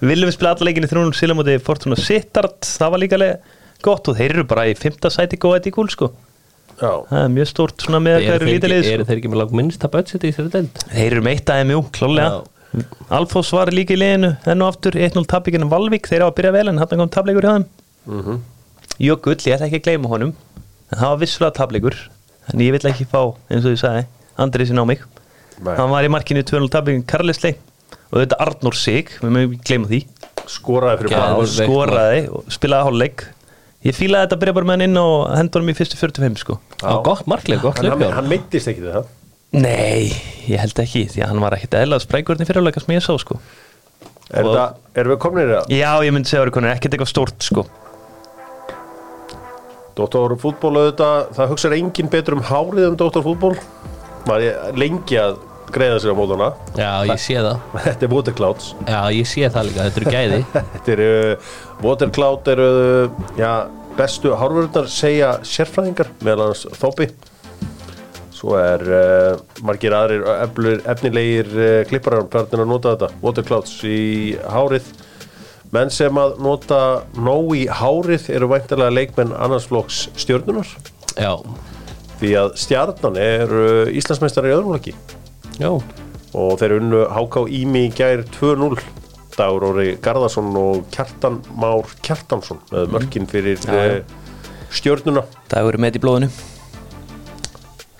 Viljum 0.00 0.30
við 0.30 0.34
spila 0.34 0.54
alla 0.54 0.66
leikinu 0.70 0.88
3-0 0.88 1.12
síla 1.18 1.34
móti 1.36 1.54
Fortuna 1.60 1.96
Sittard? 2.00 2.56
Það 2.64 2.92
var 2.94 3.02
líka 3.02 3.18
gott. 3.84 4.08
Og 4.08 4.16
þeir 4.16 4.34
eru 4.34 4.44
bara 4.48 4.64
í 4.70 4.74
fymta 4.78 5.10
sæti 5.12 5.36
góða 5.40 5.58
þetta 5.60 5.70
í 5.70 5.74
kúl 5.76 5.90
sko. 5.92 6.08
Já, 6.80 6.92
Það 7.10 7.18
er 7.20 7.32
mjög 7.34 7.48
stórt 7.50 7.82
svona 7.84 8.00
með 8.00 8.14
að 8.16 8.24
þeir 8.24 8.44
lítið 8.48 8.56
ekki- 8.56 8.70
lið 8.72 8.86
eru 8.94 9.04
sko. 9.04 9.08
þeir 9.10 9.18
ekki 9.20 9.30
með 9.34 9.40
langt 9.42 9.52
minnsta 9.58 9.90
budget 9.92 10.22
í 10.24 10.30
þessari 10.32 10.52
deild? 10.54 10.78
Þeir 10.94 11.10
eru 11.12 11.24
meitt 11.26 11.52
aðeins 11.52 11.68
mjú, 11.68 11.82
klálega 11.92 12.30
Alfons 13.10 13.50
var 13.52 13.66
líka 13.74 13.92
í 13.92 13.98
liðinu 14.00 14.30
enn 14.46 14.62
og 14.64 14.68
aftur 14.72 14.96
1-0 14.96 15.26
tapleikinu 15.26 15.68
Valvík. 15.68 16.06
Þeir 16.08 16.22
á 16.24 16.26
að 16.30 16.36
byrja 16.38 16.52
vel 16.54 16.68
en 16.70 16.78
hann 16.78 16.88
kom 16.88 17.08
tapleikur 17.10 17.42
hjá 17.44 17.52
þeim. 17.58 17.66
Mhm. 18.06 18.40
Jökull, 19.00 19.36
ég 19.44 19.56
ætla 19.58 19.66
ekki 19.68 19.80
að 19.80 19.86
gleyma 19.88 20.08
honum. 20.08 20.32
En 20.92 20.98
það 20.98 21.08
var 21.10 21.18
vissulega 21.18 21.54
tapleikur 21.60 21.96
en 22.54 22.60
ég 22.60 22.72
vill 22.72 22.90
ekki 22.92 23.04
fá, 23.10 23.34
eins 23.50 23.66
og 23.66 23.74
ég 23.76 23.80
sagði 23.82 24.06
Andrið 24.38 24.66
sinna 24.70 24.82
á 24.82 24.86
mig 24.86 25.00
Nei. 25.60 25.74
hann 25.76 25.90
var 25.92 26.06
í 26.06 26.10
markinu 26.12 26.42
2-0 26.46 26.70
tapleikin 26.72 27.04
Karlisli 27.08 27.52
og 28.10 28.16
þetta 28.22 28.38
Arnór 28.46 28.76
Sig, 28.78 29.12
við 29.20 29.34
mögum 29.34 29.54
ekki 29.58 29.68
gleyma 29.70 29.90
því. 29.90 30.00
Skoraði 30.50 31.02
fyrir 31.02 31.16
og 31.20 31.42
veikt 31.44 31.54
skoraði 31.68 32.22
og 32.34 32.48
spilaði 32.50 32.86
hálfleik. 32.88 33.24
Ég 33.86 33.96
fílaði 33.96 34.26
þetta 34.26 34.36
að 34.36 34.40
byrja 34.42 34.54
bara 34.56 34.68
með 34.68 34.76
hann 34.76 34.86
inn 34.88 35.00
og 35.00 35.16
hendur 35.36 35.62
hann 35.62 35.72
í 35.72 35.76
fyrstu 35.78 35.96
45 36.00 36.40
sko. 36.42 36.56
Já, 36.80 36.90
gott 37.06 37.28
markleg, 37.30 37.60
gott 37.62 37.78
En 37.80 37.90
hann, 37.92 38.06
hann 38.18 38.28
meittist 38.28 38.68
ekki 38.72 38.82
við 38.84 38.96
það. 38.98 39.10
Nei, 39.60 40.10
ég 40.46 40.60
held 40.62 40.78
ekki 40.82 41.04
því 41.10 41.22
að 41.24 41.30
hann 41.32 41.42
var 41.42 41.56
ekkit 41.56 41.76
eðlað 41.80 42.04
sprækurinn 42.04 42.44
í 42.44 42.48
fyrirleika 42.48 42.82
sem 42.82 42.94
ég 42.96 43.04
sá 43.04 43.14
sko. 43.18 43.38
Er 44.30 44.46
Og- 44.46 44.54
það, 44.54 44.74
erum 45.00 45.12
við 45.14 45.20
kominir 45.24 45.48
í 45.48 45.54
það? 45.56 45.72
Já, 45.74 45.90
ég 46.06 46.12
myndi 46.14 46.30
segja 46.30 46.44
að 46.44 46.52
það 46.54 46.68
er 46.68 46.76
ekkert 46.76 46.94
eitthvað 46.94 47.12
stórt 47.14 47.46
sko. 47.48 47.64
Dóttor 49.98 50.36
fútból 50.38 50.76
auðvitað, 50.78 51.32
það 51.36 51.50
hugsaður 51.50 51.78
engin 51.80 52.10
betur 52.12 52.36
um 52.38 52.44
hárið 52.46 52.86
um 52.92 52.96
Dóttor 53.00 53.24
fútból 53.26 53.56
maður 54.28 54.46
er 54.52 54.78
lengi 54.78 55.18
að 55.18 55.38
greiða 55.74 55.98
sér 56.02 56.14
á 56.14 56.16
mótana. 56.18 56.48
Já, 56.78 56.92
ég 57.08 57.20
sé 57.22 57.36
það. 57.38 57.64
Þetta 57.88 58.06
er 58.06 58.14
Waterclouds 58.14 58.70
Já, 58.84 59.00
ég 59.16 59.28
sé 59.30 59.50
það 59.50 59.68
líka, 59.70 59.88
þetta 59.88 60.00
eru 60.02 60.14
gæði. 60.16 60.40
Þetta 60.74 60.94
eru, 60.96 61.10
Watercloud 61.84 62.54
eru 62.54 62.70
já, 63.40 63.52
bestu 63.98 64.32
hárvörðunar 64.38 64.88
segja 64.92 65.34
sérfræðingar 65.46 66.14
meðal 66.24 66.50
hans 66.50 66.66
Þópi 66.78 67.10
Svo 68.40 68.54
er 68.56 68.80
uh, 68.88 69.40
margir 69.68 69.92
aðrir 69.92 70.22
eflir, 70.38 70.78
efnilegir 70.88 71.50
uh, 71.52 71.64
klipparar 71.90 72.24
hvernig 72.32 72.62
að 72.62 72.70
nota 72.70 72.94
þetta 72.94 73.10
Waterclouds 73.20 73.74
í 73.84 73.98
hárið. 74.48 74.86
Menn 75.74 75.92
sem 75.92 76.16
að 76.18 76.38
nota 76.42 76.78
nóg 77.20 77.52
í 77.58 77.66
hárið 77.68 78.30
eru 78.34 78.48
væntalega 78.50 78.94
leikmenn 78.96 79.36
annarsflokks 79.36 80.08
stjörnunar 80.18 80.66
Já, 81.14 81.36
því 82.18 82.32
að 82.40 82.56
stjarnan 82.64 83.20
er 83.20 83.52
uh, 83.54 83.92
Íslandsmeistari 84.00 84.50
í 84.50 84.56
öðrum 84.56 84.74
leiki 84.74 84.96
já, 85.60 85.70
og 85.70 86.56
þeir 86.60 86.78
unnu 86.78 87.04
HK 87.10 87.44
Ími 87.60 87.86
í 87.88 87.92
gær 87.94 88.24
2-0 88.38 88.80
Dagur 89.36 89.66
Óri 89.70 89.92
Garðarsson 90.02 90.48
og 90.58 90.86
Kjartan 90.92 91.40
Már 91.60 91.88
Kjartansson 92.04 92.60
með 92.72 92.94
mörkin 92.94 93.28
fyrir 93.30 93.60
Já, 93.62 94.00
uh, 94.00 94.16
stjörnuna. 94.74 95.24
Það 95.50 95.62
hefur 95.62 95.78
með 95.82 95.98
í 95.98 96.02
blóðinu. 96.04 96.30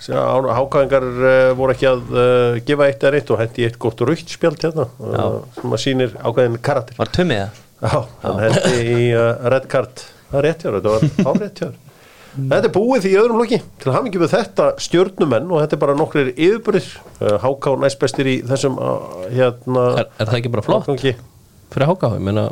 Hákaðingar 0.01 1.05
uh, 1.05 1.51
voru 1.57 1.75
ekki 1.75 1.87
að 1.89 2.15
uh, 2.15 2.59
gefa 2.65 2.87
eitt 2.89 3.05
eða 3.05 3.19
eitt 3.19 3.33
og 3.33 3.41
hendi 3.41 3.67
eitt 3.67 3.77
gott 3.81 4.01
raukt 4.01 4.33
spjald 4.33 4.65
hérna 4.65 4.87
uh, 4.97 5.37
sem 5.59 5.77
að 5.77 5.83
sýnir 5.83 6.17
ákveðin 6.17 6.57
karakter. 6.65 6.97
Var 6.97 7.13
tömið 7.13 7.43
það? 7.43 7.61
Já, 7.81 8.01
hann 8.25 8.43
hendi 8.47 8.81
í 8.81 9.07
uh, 9.13 9.29
red 9.53 9.69
card. 9.69 10.03
Það 10.31 10.41
er 10.41 10.47
rétt 10.47 10.65
hjá, 10.65 10.73
þetta 10.77 10.95
var 10.95 11.07
á 11.29 11.31
rétt 11.37 11.61
hjá 11.63 11.69
Þetta 12.31 12.69
er 12.69 12.73
búið 12.75 13.03
því 13.05 13.11
í 13.11 13.19
öðrum 13.19 13.41
loki 13.41 13.59
til 13.81 13.91
hafa 13.91 14.07
ekki 14.07 14.21
við 14.21 14.33
þetta 14.37 14.67
stjörnumenn 14.85 15.51
og 15.51 15.63
þetta 15.63 15.77
er 15.77 15.81
bara 15.83 15.97
nokkrir 15.99 16.31
yfirbyrðir 16.31 16.89
uh, 17.19 17.35
Háká 17.43 17.75
næst 17.81 17.99
bestir 17.99 18.29
í 18.31 18.37
þessum 18.47 18.79
uh, 18.79 19.27
hérna 19.33 19.85
er, 20.05 20.11
er 20.15 20.31
það 20.31 20.39
ekki 20.39 20.53
bara 20.55 20.65
flott 20.65 20.87
árgangi. 20.87 21.15
fyrir 21.73 21.91
háká? 21.91 22.13
Ég 22.15 22.23
meina, 22.29 22.45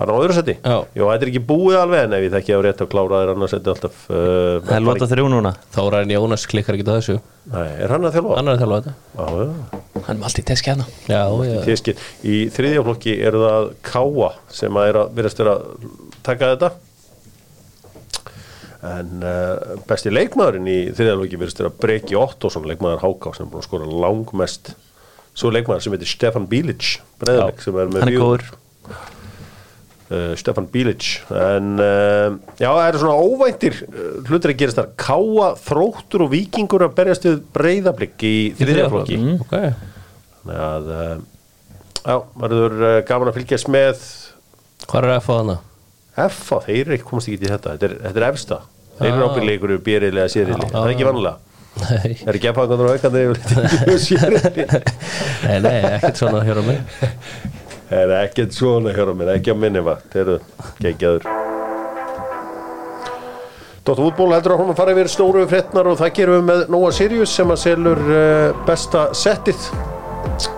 Hann 0.00 0.08
á 0.08 0.16
öðru 0.16 0.32
seti? 0.32 0.54
Já. 0.56 0.76
Jó, 0.96 1.02
þetta 1.12 1.26
er 1.26 1.28
ekki 1.28 1.42
búið 1.44 1.76
alveg 1.76 2.06
en 2.06 2.14
ef 2.16 2.22
ég 2.24 2.30
þekki 2.32 2.54
á 2.56 2.60
rétt 2.64 2.78
að 2.80 2.88
klára 2.94 3.18
þér 3.20 3.32
annars 3.34 3.52
seti 3.52 3.68
alltaf 3.68 3.98
uh, 4.08 4.54
Það 4.64 4.76
er 4.78 4.84
lóta 4.86 5.08
þrjú 5.10 5.26
núna 5.28 5.52
Þóraðin 5.76 6.14
Jónas 6.14 6.46
klikkar 6.48 6.78
ekki 6.78 6.86
á 6.88 6.96
þessu 6.96 7.16
Nei, 7.50 7.66
er 7.84 7.92
hann 7.92 8.08
að 8.08 8.16
þjálfa? 8.16 8.38
Annar 8.40 8.56
er 8.56 8.62
þjálfa 8.62 8.78
þetta 8.80 8.94
Já, 8.96 9.26
já 9.36 10.00
Hann 10.06 10.22
er 10.22 10.28
alltaf 10.30 10.40
í 10.40 10.46
teski 10.48 10.72
hana 10.72 10.86
Já, 11.04 11.20
já. 11.44 11.96
Í 12.24 12.38
þriðja 12.56 12.86
flokki 12.88 13.18
eru 13.28 13.44
það 13.44 13.68
Káa 13.90 14.30
sem 14.62 14.80
að 14.80 14.88
er 14.88 15.00
að 15.02 15.12
virðast 15.20 15.44
vera 15.44 15.58
að 15.58 15.90
taka 16.24 16.54
þetta 16.54 16.72
en 18.86 19.24
uh, 19.26 19.76
besti 19.88 20.12
leikmaðurinn 20.12 20.68
í 20.70 20.78
þriðja 20.96 21.16
flokki 21.18 21.40
virðast 21.40 21.60
vera 21.60 21.72
Breki 21.82 22.16
Ottosson 22.16 22.68
leikmaður 22.68 23.02
Háká 23.04 23.34
sem 23.36 23.44
er 23.44 23.52
búin 23.52 23.60
að 23.60 23.68
skora 23.68 23.88
langmest. 24.06 24.72
Svo 25.36 25.52
leikmaður 25.52 25.84
sem 25.84 25.96
heitir 25.96 26.10
Stefan 26.10 26.48
Bilic 26.50 26.94
breiðaleg 27.20 27.60
sem 27.64 27.76
er 27.76 27.92
með 27.92 28.06
er 28.06 28.16
góður. 28.16 28.46
Uh, 30.10 30.32
Stefan 30.40 30.66
Bilic 30.72 31.20
en 31.28 31.76
uh, 31.78 32.32
já, 32.58 32.66
það 32.66 32.86
eru 32.88 33.02
svona 33.04 33.28
óvæntir 33.28 33.76
uh, 33.84 34.08
hlutir 34.26 34.54
að 34.54 34.58
gerast 34.64 34.80
þar. 34.80 34.90
Káa, 34.98 35.52
Þróttur 35.68 36.26
og 36.26 36.32
Víkingur 36.32 36.88
að 36.88 36.96
berjast 36.98 37.28
við 37.28 37.38
breyðablик 37.54 38.26
í 38.26 38.34
þriðja 38.58 38.90
flokki. 38.90 39.20
Mm, 39.20 39.38
ok. 39.44 39.56
Þannig 40.40 40.62
að 40.66 40.92
já, 42.00 42.14
uh, 42.16 43.00
gaman 43.06 43.30
að 43.30 43.42
fylgjast 43.42 43.70
með 43.70 44.06
Hvað 44.88 45.04
er 45.04 45.12
að 45.20 45.26
fá 45.28 45.34
hana? 46.16 46.28
F-a, 46.28 46.60
þeir 46.66 46.96
komast 47.06 47.28
ekki 47.30 47.40
til 47.44 47.52
þetta. 47.54 47.76
Þetta 47.76 47.88
er, 47.90 47.94
þetta 48.06 48.20
er 48.20 48.28
efsta, 48.32 48.60
þeir 49.00 49.12
eru 49.12 49.22
Ah. 49.24 49.30
ábyrðlega 49.30 49.56
ykkur 49.60 49.78
bériðlega 49.86 50.28
sériðli, 50.34 50.66
það 50.74 50.84
er 50.84 50.92
ekki 50.94 51.08
vanlega 51.08 51.36
Nei, 51.80 52.14
það 52.18 52.28
er 52.28 52.36
ekki 52.36 52.48
að 52.50 52.56
fá 52.56 52.62
einhvern 52.64 52.90
aukandi 52.90 53.20
yfir 53.24 53.38
sériðli 54.04 54.64
nei, 55.46 55.58
nei, 55.64 55.76
ekkert 55.96 56.18
svona 56.18 56.42
á 56.42 56.62
mig 56.66 56.80
það 57.90 58.00
er 58.00 58.14
ekkert 58.18 58.56
svona 58.58 58.94
hér 58.96 59.08
á 59.08 59.14
mér, 59.16 59.30
ekki 59.38 59.54
á 59.54 59.56
minni 59.56 59.82
va 59.86 59.94
þeir 60.10 60.22
eru 60.24 60.36
geggjaður 60.82 61.28
Dóttar 63.80 64.04
útból 64.10 64.34
heldur 64.34 64.52
að 64.54 64.60
hún 64.60 64.76
fara 64.76 64.92
yfir 64.92 65.08
stóru 65.08 65.46
fréttnar 65.48 65.88
og 65.88 65.96
það 65.98 66.12
gerum 66.18 66.36
við 66.36 66.48
með 66.50 66.66
Nóa 66.74 66.90
Sirius 66.92 67.32
sem 67.32 67.48
að 67.50 67.62
selur 67.62 68.02
uh, 68.12 68.50
besta 68.68 69.06
settið. 69.16 69.70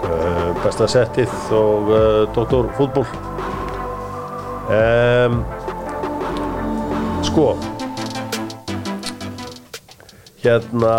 Uh, 0.02 0.50
besta 0.64 0.88
settið 0.90 1.30
og 1.54 1.92
uh, 1.94 2.00
Dóttar 2.35 2.66
fútból 2.76 3.06
um, 4.73 5.38
sko 7.26 7.47
hérna 10.43 10.95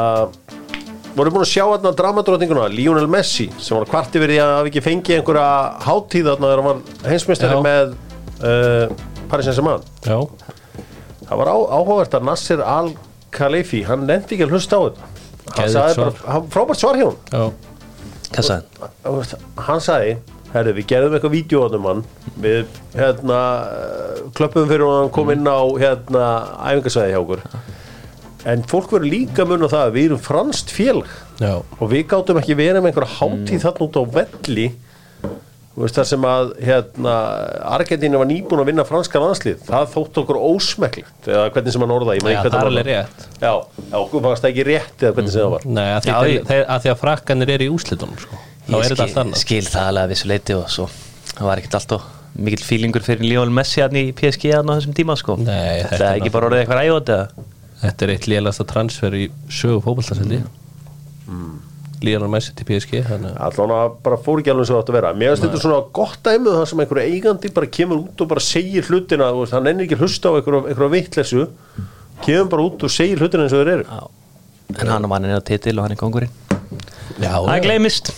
voru 1.13 1.34
búin 1.34 1.44
að 1.44 1.51
sjá 1.51 1.63
hérna 1.68 1.92
dramadrótinguna 1.98 2.68
Lionel 2.74 3.10
Messi 3.12 3.50
sem 3.62 3.77
var 3.77 3.86
kvart 3.89 4.15
yfir 4.18 4.32
því 4.34 4.39
að 4.42 4.53
hafa 4.58 4.72
ekki 4.72 4.84
fengið 4.88 5.20
einhverja 5.20 5.48
hátíð 5.86 6.30
þarna 6.32 6.50
þegar 6.51 6.62
hann 6.63 6.70
var 6.70 7.10
heimsmeistari 7.12 7.60
með 7.68 7.94
uh, 7.94 8.86
Paris 9.32 9.50
Saint-Germain. 9.50 9.84
Það 11.24 11.39
var 11.42 11.50
á, 11.53 11.58
áhugavert 11.77 12.18
að 12.18 12.25
Nasser 12.30 12.63
Al-Khalifi 12.68 13.84
hann 13.88 14.08
nefndi 14.10 14.36
ekki 14.38 14.48
að 14.48 14.56
hlusta 14.58 14.80
á 14.80 14.82
þetta. 14.88 15.12
Hann 15.58 15.72
sagði 15.74 16.01
bara, 16.01 16.42
frábært 16.53 16.80
svar 16.82 16.98
hjá 17.00 17.08
hann 17.10 17.53
Hvað 18.34 18.46
sagði 18.48 18.63
hann? 18.82 19.44
Hann 19.68 19.82
sagði 19.86 20.13
herru, 20.53 20.74
við 20.77 20.88
gerðum 20.91 21.17
eitthvað 21.17 21.36
vídjóðum 21.38 21.88
hann 21.89 22.03
við 22.43 22.79
hérna 22.93 23.39
klöppum 24.38 24.69
fyrir 24.69 24.86
hann 24.89 25.13
kom 25.13 25.31
inn 25.33 25.50
á 25.50 25.62
hérna 25.81 26.25
æfingarsvæði 26.72 27.15
hjá 27.15 27.22
okkur. 27.24 27.43
En 28.53 28.63
fólk 28.67 28.91
verður 28.91 29.12
líka 29.13 29.45
mun 29.48 29.63
á 29.63 29.72
það 29.72 29.86
að 29.88 29.93
við 29.98 30.07
erum 30.10 30.24
franskt 30.24 30.74
félag. 30.75 31.12
Já. 31.39 31.53
Og 31.79 31.86
við 31.91 32.07
gátum 32.12 32.39
ekki 32.41 32.57
verið 32.60 32.81
með 32.83 32.91
einhverja 32.91 33.19
hátíð 33.22 33.63
þarna 33.63 33.88
út 33.88 34.00
á 34.00 34.03
velli 34.19 34.67
þar 35.74 36.05
sem 36.05 36.25
að 36.29 36.51
hérna, 36.62 37.13
Argentínu 37.74 38.19
var 38.22 38.27
nýbúin 38.29 38.62
að 38.62 38.67
vinna 38.69 38.83
franska 38.86 39.17
landslið 39.22 39.63
það 39.65 39.88
þótt 39.95 40.19
okkur 40.22 40.38
ósmekklegt 40.38 41.29
eða 41.31 41.48
hvernig 41.55 41.74
sem 41.74 41.86
hann 41.86 41.93
orða 41.95 42.17
Já, 42.19 42.24
það 42.43 42.57
er 42.60 42.69
alveg 42.69 42.89
rétt. 42.91 43.25
Já, 43.41 43.53
okkur 44.03 44.25
fannst 44.27 44.45
það 44.45 44.51
ekki 44.51 44.65
rétt 44.69 45.05
eða 45.07 45.15
hvernig 45.17 45.33
sem 45.33 45.41
það 45.41 45.53
var. 45.55 45.65
Nei, 45.79 45.88
að 45.95 46.10
því, 46.12 46.60
að 46.62 46.83
því 46.86 46.93
að 46.93 47.00
frakkanir 47.01 47.53
eru 47.55 47.65
í 47.65 47.74
úslitunum 47.74 48.22
sko. 48.22 48.41
Þá 48.67 48.77
er 48.79 48.91
þetta 48.91 49.08
allt 49.08 49.24
annað. 49.24 49.41
skil 49.43 49.65
það 49.67 49.89
alveg 49.91 50.03
að 50.03 50.13
vissu 50.13 50.29
leiti 50.32 50.58
og 50.58 50.70
svo 50.72 50.89
Það 51.34 51.48
var 51.50 51.60
ekkert 51.60 51.79
alltaf 51.79 52.10
mikill 52.34 52.65
fílingur 52.65 53.05
fyrir 53.05 53.25
Lionel 53.25 53.53
Messi 53.53 53.82
hann 53.84 53.98
í 53.98 54.08
PSG 54.17 54.53
hann 54.55 54.70
á 54.70 54.74
þessum 54.77 54.96
tíma 54.98 55.15
sko. 55.17 55.36
Nei, 55.41 55.82
þetta 55.82 55.91
Þetta 55.91 56.08
er 56.08 56.22
ekki 56.22 56.34
bara 56.34 56.50
orðið 56.50 56.63
eitthvað 56.63 56.82
æjótt 56.88 57.12
eða? 57.13 57.46
Þetta 57.84 58.05
er 58.05 58.13
eitt 58.13 58.27
lélasta 58.32 58.65
transfer 58.70 59.17
í 59.17 59.27
sögu 59.51 59.82
fótballtasendi 59.84 60.39
mm. 60.43 61.53
Líðan 62.03 62.32
Messi 62.34 62.53
til 62.58 62.67
PSG 62.67 63.01
allan 63.08 63.74
að 63.77 63.98
bara 64.05 64.20
fór 64.20 64.41
ekki 64.41 64.53
alveg 64.53 64.70
svo 64.70 64.79
átt 64.82 64.91
að 64.91 64.98
vera. 64.98 65.13
Mér 65.15 65.34
finnst 65.34 65.46
þetta 65.48 65.62
svona 65.63 65.82
gott 65.96 66.20
dæmið 66.25 66.58
það 66.58 66.65
sem 66.72 66.84
einhverju 66.84 67.13
eigandi 67.13 67.53
bara 67.55 67.72
kemur 67.79 68.01
út 68.03 68.24
og 68.25 68.32
bara 68.34 68.43
segir 68.43 68.89
hlutina 68.89 69.29
hann 69.53 69.70
ennir 69.72 69.88
ekki 69.88 70.00
hlusta 70.01 70.34
á 70.34 70.38
einhverju, 70.38 70.65
einhverju 70.67 70.93
vittlesu 70.98 71.46
kemur 72.25 72.51
bara 72.51 72.67
út 72.67 72.84
og 72.84 72.91
segir 72.91 73.24
hlutina 73.24 73.48
eins 73.48 73.55
og 73.55 73.63
þeir 73.63 73.74
eru. 73.77 73.88
Já. 73.88 74.03
En 74.82 74.91
hann 74.91 75.08
var 75.08 75.22
hann 75.22 75.32
er 75.32 75.39
á 75.39 75.48
titil 75.48 75.77
og 75.77 75.88
hann 75.88 75.96
er 75.96 76.01
kongurinn 76.01 76.42
Það 77.20 77.63
gleymist. 77.65 78.12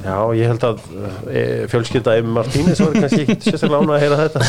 Já, 0.00 0.16
ég 0.38 0.48
held 0.48 0.66
að 0.68 0.82
e, 1.28 1.44
fjölskylda 1.70 2.16
Emi 2.20 2.34
Martínez 2.36 2.80
var 2.80 2.94
kannski 2.96 3.24
ekki 3.24 3.36
sérstaklega 3.50 3.80
ánað 3.84 3.96
að 3.96 4.04
heyra 4.04 4.18
þetta. 4.20 4.44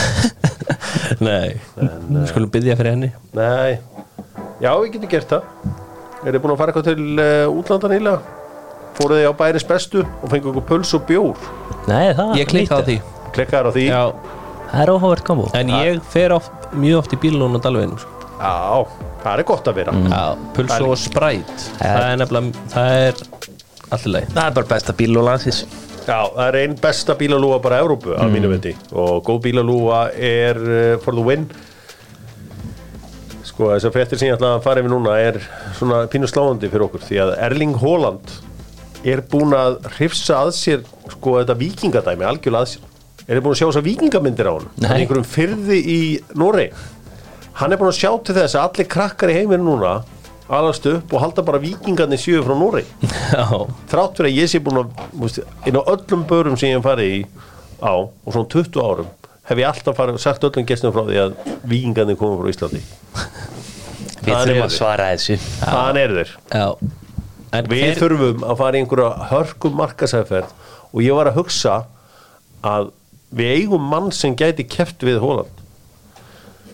Nei, 1.27 1.47
en, 1.81 2.19
skulum 2.29 2.51
byggja 2.53 2.77
fyrir 2.79 2.95
henni. 2.95 3.11
Nei, 3.35 3.79
já, 4.63 4.71
við 4.71 4.91
getum 4.95 5.11
gert 5.11 5.33
það. 5.33 5.71
Er 6.21 6.35
þið 6.35 6.43
búin 6.43 6.53
að 6.53 6.61
fara 6.61 6.73
eitthvað 6.73 6.91
til 6.91 7.07
uh, 7.15 7.47
útlanda 7.61 7.91
nýlega? 7.91 8.37
Fóruð 8.99 9.21
þið 9.21 9.31
á 9.31 9.33
bæris 9.39 9.65
bestu 9.65 10.03
og 10.05 10.27
fengið 10.29 10.51
okkur 10.53 10.67
puls 10.69 10.93
og 10.95 11.07
bjór? 11.09 11.49
Nei, 11.89 12.11
það 12.15 12.37
Ég 12.39 12.51
klikka 12.51 12.77
á 12.77 12.85
því. 12.85 13.01
Á 13.31 13.71
því? 13.71 13.87
Já, 13.87 14.03
Það 14.71 14.81
er 14.85 14.89
óhávert 14.93 15.25
kombo. 15.27 15.49
En 15.57 15.71
ég 15.81 15.97
fer 16.13 16.31
oft, 16.31 16.69
mjög 16.79 17.01
oft 17.01 17.15
í 17.15 17.17
bílunum 17.19 17.57
og 17.57 17.63
dalveginum 17.65 17.99
sko. 17.99 18.20
Já, 18.41 18.85
það 19.21 19.31
er 19.35 19.45
gott 19.51 19.67
að 19.69 19.77
vera. 19.77 19.93
Já, 20.09 20.21
pulsu 20.55 20.85
og 20.89 20.97
spræt 20.97 21.65
Það 21.77 22.05
er 22.07 22.19
nefnilega, 22.21 22.67
það 22.73 22.93
er 22.97 23.25
allir 23.93 24.13
leið 24.15 24.29
Það 24.33 24.43
er 24.43 24.55
bara 24.57 24.69
besta 24.71 24.95
bíl 24.97 25.17
og 25.21 25.27
landsins. 25.27 25.59
Já, 26.01 26.17
það 26.33 26.45
er 26.47 26.57
einn 26.63 26.77
besta 26.81 27.15
bílalúa 27.19 27.59
bara 27.61 27.81
Evrópu 27.83 28.15
að 28.17 28.31
mínu 28.33 28.49
viti. 28.55 28.71
Og 28.97 29.19
góð 29.27 29.43
bílalúa 29.45 29.99
er 30.17 30.57
uh, 30.57 30.95
for 31.03 31.13
the 31.13 31.25
win. 31.25 31.45
Sko, 33.45 33.69
þessar 33.75 33.93
fréttir 33.93 34.17
sem 34.17 34.31
ég 34.31 34.37
ætla 34.39 34.55
að 34.55 34.63
fara 34.65 34.81
yfir 34.81 34.93
núna 34.93 35.17
er 35.21 35.37
svona 35.77 36.05
pínu 36.09 36.29
sláðandi 36.29 36.71
fyrir 36.71 36.87
okkur 36.87 37.05
því 37.05 37.19
að 37.27 37.35
Erling 37.45 37.77
Haaland 37.83 38.33
er 39.11 39.21
búin 39.29 39.53
að 39.57 39.77
hrifsa 39.97 40.39
að 40.47 40.55
sér 40.57 40.81
sko 41.11 41.37
þetta 41.39 41.57
vikingadæmi 41.61 42.25
algjörlega 42.31 42.65
að 42.65 42.73
sér. 42.73 42.87
Er 43.27 43.37
þið 43.37 43.45
búin 43.45 43.53
að 43.53 43.59
sjá 43.59 43.67
þessar 43.67 43.85
vikingamyndir 43.85 44.49
á 44.49 44.53
hann 44.55 44.65
Nei. 44.65 44.87
hann 44.87 44.95
er 44.95 45.03
einhverjum 45.03 45.29
fyrði 45.29 45.77
í 45.85 45.99
Norei 46.41 46.67
hann 47.59 47.71
er 47.71 47.79
búin 47.79 47.91
að 47.91 47.99
sjá 47.99 48.11
til 48.25 48.35
þess 48.37 48.57
að 48.57 48.67
allir 48.67 48.89
krakkar 48.95 49.31
í 49.31 49.37
heiminu 49.41 49.65
núna 49.67 49.93
alast 50.51 50.85
upp 50.89 51.13
og 51.15 51.23
halda 51.23 51.43
bara 51.47 51.61
vikingarnir 51.63 52.19
sjöu 52.19 52.43
frá 52.43 52.55
Já, 53.37 53.45
þrátt 53.91 54.19
fyrir 54.19 54.29
að 54.29 54.37
ég 54.37 54.51
sé 54.51 54.59
búin 54.59 54.83
að 54.83 55.05
múst, 55.15 55.39
inn 55.65 55.79
á 55.79 55.81
öllum 55.83 56.25
börum 56.27 56.57
sem 56.59 56.71
ég 56.71 56.79
hef 56.79 56.85
farið 56.85 57.15
í 57.15 57.21
á 57.81 57.93
og 57.95 58.29
svona 58.33 58.51
20 58.51 58.81
árum 58.83 59.11
hef 59.47 59.61
ég 59.61 59.67
alltaf 59.67 59.97
farið 59.97 60.19
og 60.19 60.23
sagt 60.23 60.47
öllum 60.47 60.67
gestum 60.67 60.95
frá 60.95 61.05
því 61.07 61.21
að 61.23 61.37
vikingarnir 61.71 62.19
komið 62.19 62.41
frá 62.41 62.51
Íslandi. 62.55 62.81
Við 64.25 64.35
þurfum 64.35 64.57
er 64.57 64.65
að 64.67 64.73
svara 64.75 65.07
þessu. 65.15 65.37
Þann 65.63 65.97
eru 65.97 66.19
þeir. 66.19 66.33
Við 67.71 67.95
þurfum 67.97 68.43
að 68.45 68.59
fara 68.59 68.77
í 68.77 68.83
einhverja 68.83 69.29
hörkum 69.31 69.79
markasæðferð 69.79 70.51
og 70.91 71.01
ég 71.01 71.17
var 71.17 71.31
að 71.31 71.39
hugsa 71.39 71.79
að 72.61 72.91
við 73.33 73.55
eigum 73.57 73.89
mann 73.91 74.11
sem 74.13 74.35
gæti 74.37 74.67
keft 74.67 75.01
við 75.07 75.19
Hóland 75.23 75.60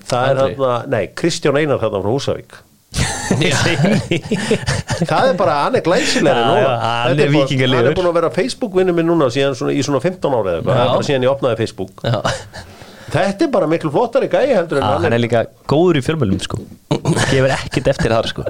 það 0.07 0.29
er 0.31 0.39
Andri? 0.41 0.55
þarna, 0.55 0.77
nei, 0.93 1.03
Kristján 1.17 1.59
Einar 1.59 1.81
þarna 1.83 2.01
frá 2.03 2.11
Húsavík. 2.15 2.57
Það 5.07 5.29
er 5.29 5.35
bara, 5.37 5.57
hann 5.65 5.75
er 5.77 5.83
glæsilegri 5.85 6.45
núna. 6.47 6.77
hann 6.81 7.19
er 7.19 7.33
hann 7.33 7.75
er 7.81 7.93
búin 7.97 8.09
að 8.09 8.15
vera 8.17 8.31
Facebook-vinnu 8.33 8.95
minn 8.95 9.09
núna 9.11 9.27
síðan 9.33 9.57
svona, 9.59 9.75
í 9.75 9.83
svona 9.85 10.01
15 10.03 10.33
ára 10.33 10.53
eða 10.53 10.61
eitthvað, 10.61 10.79
það 10.79 11.01
er 11.01 11.07
síðan 11.09 11.27
ég 11.27 11.33
opnaði 11.33 11.59
Facebook. 11.59 12.05
Já, 12.07 12.17
þetta 13.13 13.45
er 13.47 13.51
bara 13.53 13.69
miklu 13.71 13.91
flottari 13.93 14.31
gæi 14.31 14.55
heldur 14.55 14.79
en 14.79 14.87
hann 14.87 15.03
hann 15.03 15.09
er. 15.11 15.17
er 15.19 15.23
líka 15.25 15.43
góður 15.69 15.99
í 15.99 16.05
fjölmjölum 16.07 16.41
sko. 16.43 16.61
Gefur 17.27 17.53
ekkert 17.57 17.91
eftir 17.93 18.15
þar 18.15 18.31
sko. 18.31 18.47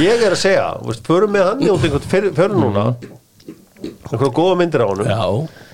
Ég 0.00 0.26
er 0.26 0.34
að 0.34 0.42
segja, 0.42 0.66
förum 1.06 1.36
með 1.36 1.46
hann 1.52 1.62
í 1.62 1.70
út 1.72 1.86
einhvern 1.86 2.10
fyrir, 2.10 2.56
núna. 2.56 2.88
Einhverja 3.84 4.34
góða 4.40 4.58
myndir 4.62 4.84
á 4.84 4.88
já. 5.04 5.22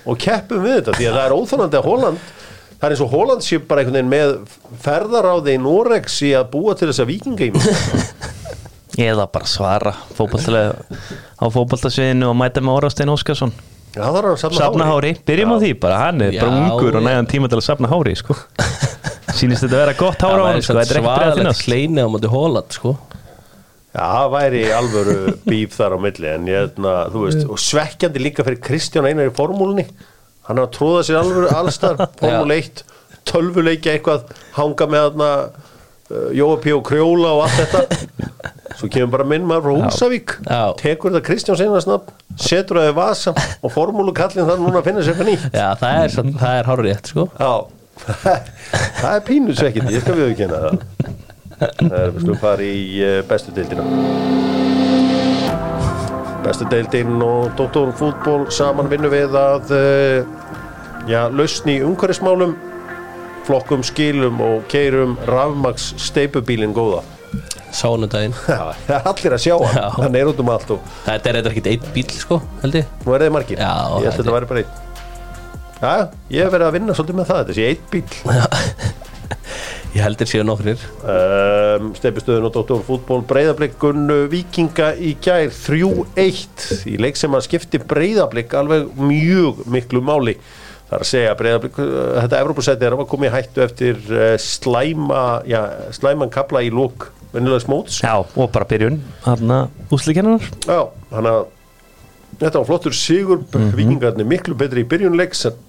Og 0.02 0.18
keppum 0.18 0.64
við 0.66 0.80
þetta 0.80 0.96
því 0.98 1.08
að 1.08 1.16
það 1.16 1.26
er 1.28 1.34
óþólandi 1.38 1.78
að 1.78 1.86
Holland 1.86 2.30
það 2.82 2.88
er 2.88 2.94
eins 2.96 3.02
og 3.04 3.12
Holland 3.14 3.44
sé 3.46 3.60
bara 3.62 3.84
einhvern 3.84 3.94
veginn 3.94 4.10
með 4.10 4.32
ferðaráði 4.82 5.54
í 5.54 5.60
Norex 5.62 6.16
í 6.26 6.32
að 6.34 6.48
búa 6.50 6.74
til 6.74 6.88
þessa 6.90 7.06
vikingeim 7.06 7.54
Eða 9.00 9.24
bara 9.32 9.46
svara 9.48 9.92
á 9.94 11.44
fótboltasviðinu 11.48 12.26
og 12.28 12.34
mæta 12.36 12.60
með 12.60 12.74
Órastein 12.76 13.08
Óskarsson. 13.08 13.54
Já, 13.92 14.02
það 14.04 14.18
er 14.18 14.26
að 14.28 14.34
safna, 14.42 14.58
Safna 14.58 14.88
hári, 14.88 15.12
byrjum 15.28 15.52
á 15.52 15.56
því 15.62 15.70
bara 15.80 16.00
Hann 16.02 16.20
er 16.26 16.34
bara 16.36 16.50
Já, 16.52 16.58
ungur 16.66 16.98
og 17.00 17.06
næðan 17.06 17.28
tíma 17.28 17.48
til 17.52 17.58
að 17.60 17.64
safna 17.66 17.88
hári 17.92 18.14
sko. 18.16 18.36
Sýnist 19.38 19.64
þetta 19.64 19.76
að 19.78 19.82
vera 19.82 19.96
gott 19.96 20.24
hára 20.24 20.44
á 20.44 20.46
hann 20.50 20.64
sko 20.64 20.76
Þetta 20.76 20.94
er 20.96 21.00
ekkert 21.00 21.24
að 21.24 21.40
finnast 21.40 21.64
kleini 21.66 22.04
á 22.04 22.08
móti 22.12 22.30
Hóland 22.32 22.76
sko. 22.76 22.94
Já, 23.92 24.04
það 24.04 24.30
væri 24.36 24.62
alvöru 24.72 25.16
bíf 25.50 25.76
þar 25.76 25.96
á 25.96 25.98
milli 26.04 26.30
en 26.32 26.48
ég, 26.48 26.78
na, 26.80 26.94
þú 27.12 27.26
veist, 27.26 27.42
og 27.52 27.60
svekkjandi 27.60 28.22
líka 28.24 28.44
fyrir 28.46 28.60
Kristján 28.64 29.08
Einar 29.10 29.28
í 29.28 29.34
formúlunni 29.36 29.84
hann 30.48 30.58
er 30.58 30.66
að 30.66 30.72
tróða 30.76 31.02
sér 31.06 31.20
alvöru 31.22 31.50
allstar 31.54 32.00
formúl 32.20 32.54
1 32.56 32.82
tölvuleikja 33.28 33.96
eitthvað 33.96 34.32
hanga 34.56 34.88
með 34.90 35.04
þarna 35.06 35.28
uh, 35.46 36.30
Jóa 36.36 36.56
P. 36.62 36.72
og 36.74 36.82
Krjóla 36.88 37.34
og 37.36 37.44
allt 37.46 37.60
þetta. 37.60 38.08
Svo 38.80 38.88
kemur 38.90 39.12
bara 39.12 39.26
minn 39.28 39.44
maður 39.46 39.66
frá 39.66 39.86
Húsavík 39.86 40.34
Já. 40.46 40.62
tekur 40.80 41.12
þetta 41.12 41.26
Kristján 41.28 41.58
Sinarsnafn 41.60 42.14
setur 42.40 42.80
það 42.80 42.88
í 42.88 42.96
vasa 42.96 43.34
og 43.36 43.74
formúlu 43.74 44.14
kallin 44.16 44.48
þar 44.48 44.62
núna 44.62 44.80
að 44.80 44.88
finna 44.88 45.04
sér 45.04 45.12
eitthvað 45.14 45.30
nýtt. 45.30 45.46
Já, 45.52 45.68
það 45.82 46.00
er, 46.00 46.32
það 46.40 46.56
er 46.56 46.70
hárið 46.70 46.88
rétt 46.88 47.12
sko. 47.12 47.28
Já, 47.36 47.52
það 49.02 49.12
er 49.12 49.22
pínusvekkindi, 49.28 49.94
ég 49.98 50.06
skal 50.06 50.18
við 50.18 50.32
ekki 50.32 50.50
það. 50.50 50.82
Það 51.60 51.96
er, 52.00 52.10
við 52.16 52.20
skulum 52.24 52.42
fara 52.42 52.66
í 52.66 52.82
uh, 53.04 53.20
bestu 53.28 53.54
deildina 53.54 54.61
Bestu 56.42 56.66
deildin 56.70 57.22
og 57.22 57.52
doktorfútból 57.58 58.48
saman 58.50 58.90
vinnu 58.90 59.10
við 59.12 59.36
að 59.38 59.72
uh, 59.76 60.24
já, 61.06 61.28
lausni 61.30 61.78
umhverfismálum 61.86 62.56
flokkum 63.46 63.82
skilum 63.86 64.40
og 64.42 64.66
keirum 64.70 65.16
rafmaks 65.28 65.92
steipubílinn 66.02 66.74
góða 66.74 67.02
það 68.44 68.94
er 68.98 69.06
allir 69.08 69.34
að 69.36 69.42
sjá 69.46 69.54
hann, 69.56 69.92
hann 69.96 70.18
er 70.20 70.28
út 70.28 70.40
um 70.42 70.50
allt 70.52 70.74
og 70.74 70.90
Það 71.06 71.14
er 71.14 71.38
eitthvað 71.38 71.52
ekkert 71.54 71.70
einn 71.72 71.86
bíl 71.94 72.10
sko, 72.12 72.38
held 72.62 72.78
ég. 72.82 72.90
Nú 73.06 73.14
er 73.16 73.24
það 73.24 73.34
margir. 73.38 73.62
Já, 73.62 73.72
ég 73.72 74.04
held 74.04 74.12
að 74.12 74.18
þetta 74.18 74.34
væri 74.36 74.50
bara 74.50 74.62
einn. 74.62 74.72
Já, 75.82 75.94
ég 76.30 76.44
hef 76.44 76.52
verið 76.52 76.68
að 76.68 76.76
vinna 76.76 76.96
svolítið 76.98 77.18
með 77.18 77.30
það, 77.30 77.40
þetta 77.40 77.56
sé 77.56 77.64
einn 77.70 77.82
bíl 77.94 78.04
Ég 79.92 80.00
held 80.00 80.16
þér 80.22 80.30
séu 80.30 80.44
nokkrir. 80.48 80.82
Um, 81.04 81.90
Stefistöðun 81.98 82.48
og 82.48 82.54
Dóttor 82.54 82.80
fútból 82.86 83.20
Breiðablик 83.28 83.74
gunnu 83.80 84.22
Víkinga 84.32 84.94
í 84.96 85.12
gær 85.20 85.52
3-1 85.52 86.66
í 86.88 86.96
leik 87.00 87.20
sem 87.20 87.36
að 87.36 87.44
skipti 87.44 87.80
Breiðablik 87.90 88.54
alveg 88.56 88.88
mjög 88.96 89.60
miklu 89.68 90.00
máli. 90.04 90.38
Það 90.88 90.96
er 90.96 91.04
að 91.04 91.10
segja 91.10 91.34
Breiðablik 91.36 91.80
uh, 91.84 91.90
þetta 92.22 92.40
Evropasæti 92.40 92.88
er 92.88 92.96
að 92.96 93.06
koma 93.12 93.28
í 93.28 93.34
hættu 93.34 93.64
eftir 93.66 94.00
uh, 94.08 94.30
slæma, 94.40 95.24
já, 95.48 95.60
slæman 95.98 96.32
kapla 96.32 96.64
í 96.64 96.72
lók 96.72 97.10
vennilega 97.32 97.64
smóts 97.64 98.00
Já, 98.04 98.18
og 98.20 98.48
bara 98.52 98.68
byrjun 98.68 98.98
Hanna 99.24 99.64
úslikennar 99.92 100.44
Já, 100.68 100.88
hann 101.12 101.28
að 101.28 101.44
þetta 102.40 102.58
var 102.58 102.68
flottur 102.68 102.96
sigur. 102.96 103.44
Víkingarnir 103.76 104.28
miklu 104.28 104.56
betri 104.58 104.84
í 104.84 104.88
byrjunleiks 104.88 105.46
en, 105.50 105.60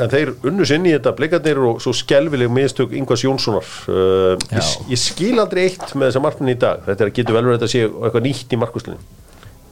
en 0.00 0.12
þeir 0.12 0.32
unnu 0.48 0.66
sinni 0.68 0.92
í 0.92 0.94
þetta 0.96 1.12
blikarnir 1.18 1.60
og 1.68 1.82
svo 1.84 1.92
skelvileg 1.96 2.52
miðstök 2.52 2.94
Ingvars 2.96 3.24
Jónssonar. 3.26 3.66
Uh, 3.88 4.36
ég, 4.54 4.70
ég 4.94 5.00
skil 5.00 5.34
aldrei 5.42 5.66
eitt 5.66 5.92
með 5.92 6.10
þessa 6.10 6.22
markminni 6.24 6.56
í 6.56 6.60
dag. 6.62 6.80
Þetta 6.86 7.06
er 7.06 7.12
getur 7.18 7.36
vel 7.36 7.44
verið 7.44 7.58
að 7.58 7.60
þetta 7.60 7.72
sé 7.74 7.84
eitthvað 7.88 8.26
nýtt 8.28 8.56
í 8.56 8.60
markuslinni 8.62 9.20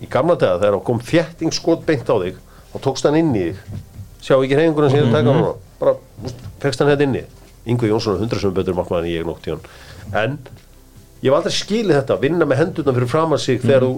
í 0.01 0.09
gamla 0.09 0.37
daga 0.41 0.61
þegar 0.63 0.85
kom 0.85 1.01
þjættingskot 1.05 1.85
beint 1.89 2.09
á 2.09 2.17
þig 2.23 2.39
og 2.73 2.85
tókst 2.85 3.09
hann 3.09 3.19
inn 3.21 3.35
í 3.37 3.51
þig. 3.51 3.83
Sjá 4.21 4.37
ekki 4.37 4.57
hreyfinguna 4.57 4.89
sem 4.93 5.01
ég 5.01 5.07
er 5.07 5.11
að 5.11 5.19
taka 5.19 5.35
núna. 5.37 5.53
Bara 5.81 5.97
úst, 6.25 6.47
fegst 6.61 6.83
hann 6.83 6.91
hérna 6.93 7.07
inni 7.09 7.25
Ingvar 7.71 7.91
Jónsson 7.91 8.17
er 8.17 8.23
hundra 8.25 8.41
sem 8.41 8.55
betur 8.57 8.77
markmann 8.77 9.05
en 9.05 9.13
ég 9.13 9.27
nótt 9.29 9.49
í 9.49 9.53
hann. 9.53 9.67
En 10.17 10.39
ég 11.21 11.29
hef 11.29 11.37
aldrei 11.37 11.57
skilið 11.57 11.99
þetta 11.99 12.17
að 12.17 12.25
vinna 12.25 12.49
með 12.49 12.63
hendurna 12.63 12.95
fyrir 12.97 13.13
fram 13.13 13.37
að 13.37 13.43
sig 13.45 13.61
þegar 13.61 13.87
þú 13.87 13.93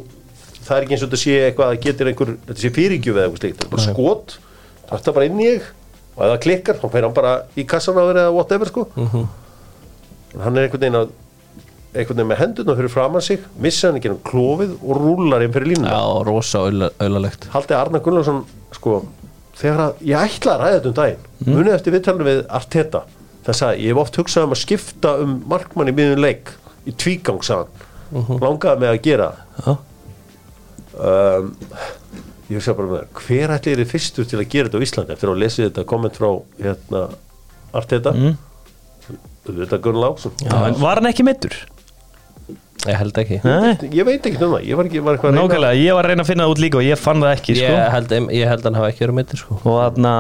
það 0.63 0.75
er 0.77 0.87
ekki 0.87 0.97
eins 0.97 1.05
og 1.05 1.13
þetta 1.13 1.23
sé 1.23 1.37
eitthvað 1.47 1.71
að 1.71 1.85
getur 1.87 2.11
einhver 2.11 2.33
þetta 2.49 2.63
sé 2.63 2.73
fyrirgjöf 2.75 3.17
eða 3.17 3.29
eitthvað 3.29 3.43
slíkt. 3.43 3.61
Þetta 3.61 3.69
er 3.69 3.73
bara 3.77 3.87
skot, 3.87 4.37
það 4.91 5.09
er 5.13 5.17
bara 5.19 5.29
inn 5.31 5.41
í 5.43 5.49
þig 5.53 5.71
og 6.17 6.23
ef 6.25 6.31
það 6.33 6.41
klikkar, 6.47 6.79
þá 6.83 6.87
fer 6.93 7.07
hann 7.07 7.17
bara 7.17 7.33
í 7.57 7.65
kassan 7.69 7.99
á 7.99 8.03
þér 8.05 8.21
eða 8.27 8.35
whatever 8.37 8.71
sko. 8.71 8.87
En 8.97 10.43
hann 10.47 10.57
er 10.57 10.67
einhvern 10.69 10.83
veginn 10.85 11.01
að 11.01 11.11
einhvern 11.93 12.17
veginn 12.19 12.31
með 12.33 12.41
hendurna 12.43 12.77
fyrir 12.79 12.93
fram 12.93 13.17
að 13.19 13.27
sig 13.29 13.49
missa 13.61 13.89
hann 13.91 13.99
ekki 14.01 14.13
hann 14.13 14.23
klófið 14.29 14.77
og 14.81 15.01
rúlar 15.01 15.45
inn 15.45 15.53
fyrir 15.53 15.75
línuna. 15.75 15.93
Já, 15.93 16.23
rosa 16.29 16.63
auðlalegt. 16.67 17.49
Haldi 17.53 17.77
Arna 17.77 18.01
Gunnlaugsson 18.05 18.45
sko, 18.73 19.03
þegar 19.61 19.83
að 19.87 20.05
ég 20.09 20.29
ætla 20.29 20.55
að 20.57 20.63
ræða 20.63 20.77
þetta 20.79 20.91
um 20.93 20.97
daginn 21.01 21.27
munið 21.53 21.75
eftir 21.77 21.95
viðtalinu 21.97 22.29
við 22.29 22.41
Arteta 22.59 23.03
það 23.47 23.59
sagði, 23.59 23.83
ég 23.83 23.93
hef 23.93 24.01
oft 24.03 24.19
hugsað 24.21 24.47
um 24.47 24.55
að 24.55 24.61
skipta 24.63 25.15
um 25.23 25.33
markmann 25.51 25.91
í 25.91 25.95
miðun 25.97 26.23
leik 26.23 26.53
í 26.89 26.95
tvígang 26.99 27.43
sagðan, 27.47 27.89
langaði 28.43 28.83
mig 28.83 28.93
að 28.93 29.01
gera 29.05 29.29
Já, 29.67 29.73
um, 30.97 31.51
ég 32.53 32.61
hugsa 32.61 32.77
bara 32.79 33.03
hver 33.19 33.55
ætli 33.57 33.75
er 33.75 33.85
fyrstur 33.89 34.29
til 34.29 34.41
að 34.41 34.49
gera 34.53 34.71
þetta 34.71 34.81
á 34.81 34.87
Íslandi 34.87 35.15
eftir 35.17 35.33
að 35.33 35.43
lesa 35.43 35.67
þetta 35.67 35.87
komment 35.89 36.19
frá 36.21 36.31
hérna, 36.61 37.05
Arteta? 37.73 38.15
Mm. 38.17 38.35
þetta 39.49 39.81
Gunnlaugsson 39.85 40.35
Já, 40.45 40.57
en 40.69 40.81
var 40.83 41.01
hann 41.01 41.11
ekki 41.11 41.27
meittur? 41.27 41.57
Ég 42.83 42.99
held 42.99 43.19
ekki. 43.21 43.37
Nei, 43.47 43.91
ég 43.95 44.07
veit 44.07 44.25
ekki 44.27 44.39
það, 44.41 44.57
ég 44.67 44.79
var 44.79 44.89
ekki 44.89 45.03
var 45.07 45.19
að 45.21 45.37
nákvæmlega, 45.37 45.77
ég 45.79 45.95
var 45.95 46.07
að 46.07 46.11
reyna 46.11 46.25
að 46.25 46.31
finna 46.33 46.47
það 46.49 46.55
út 46.55 46.63
líka 46.65 46.81
og 46.81 46.87
ég 46.87 46.99
fann 46.99 47.23
það 47.23 47.35
ekki, 47.37 47.55
sko. 47.55 47.69
Ég 47.71 47.93
held, 47.95 48.15
ég 48.35 48.51
held 48.51 48.67
hann 48.67 48.79
hafa 48.79 48.89
ekki 48.91 49.05
verið 49.05 49.19
meittir 49.21 49.39
sko. 49.39 49.59
Og 49.63 49.77
þarna 49.79 50.15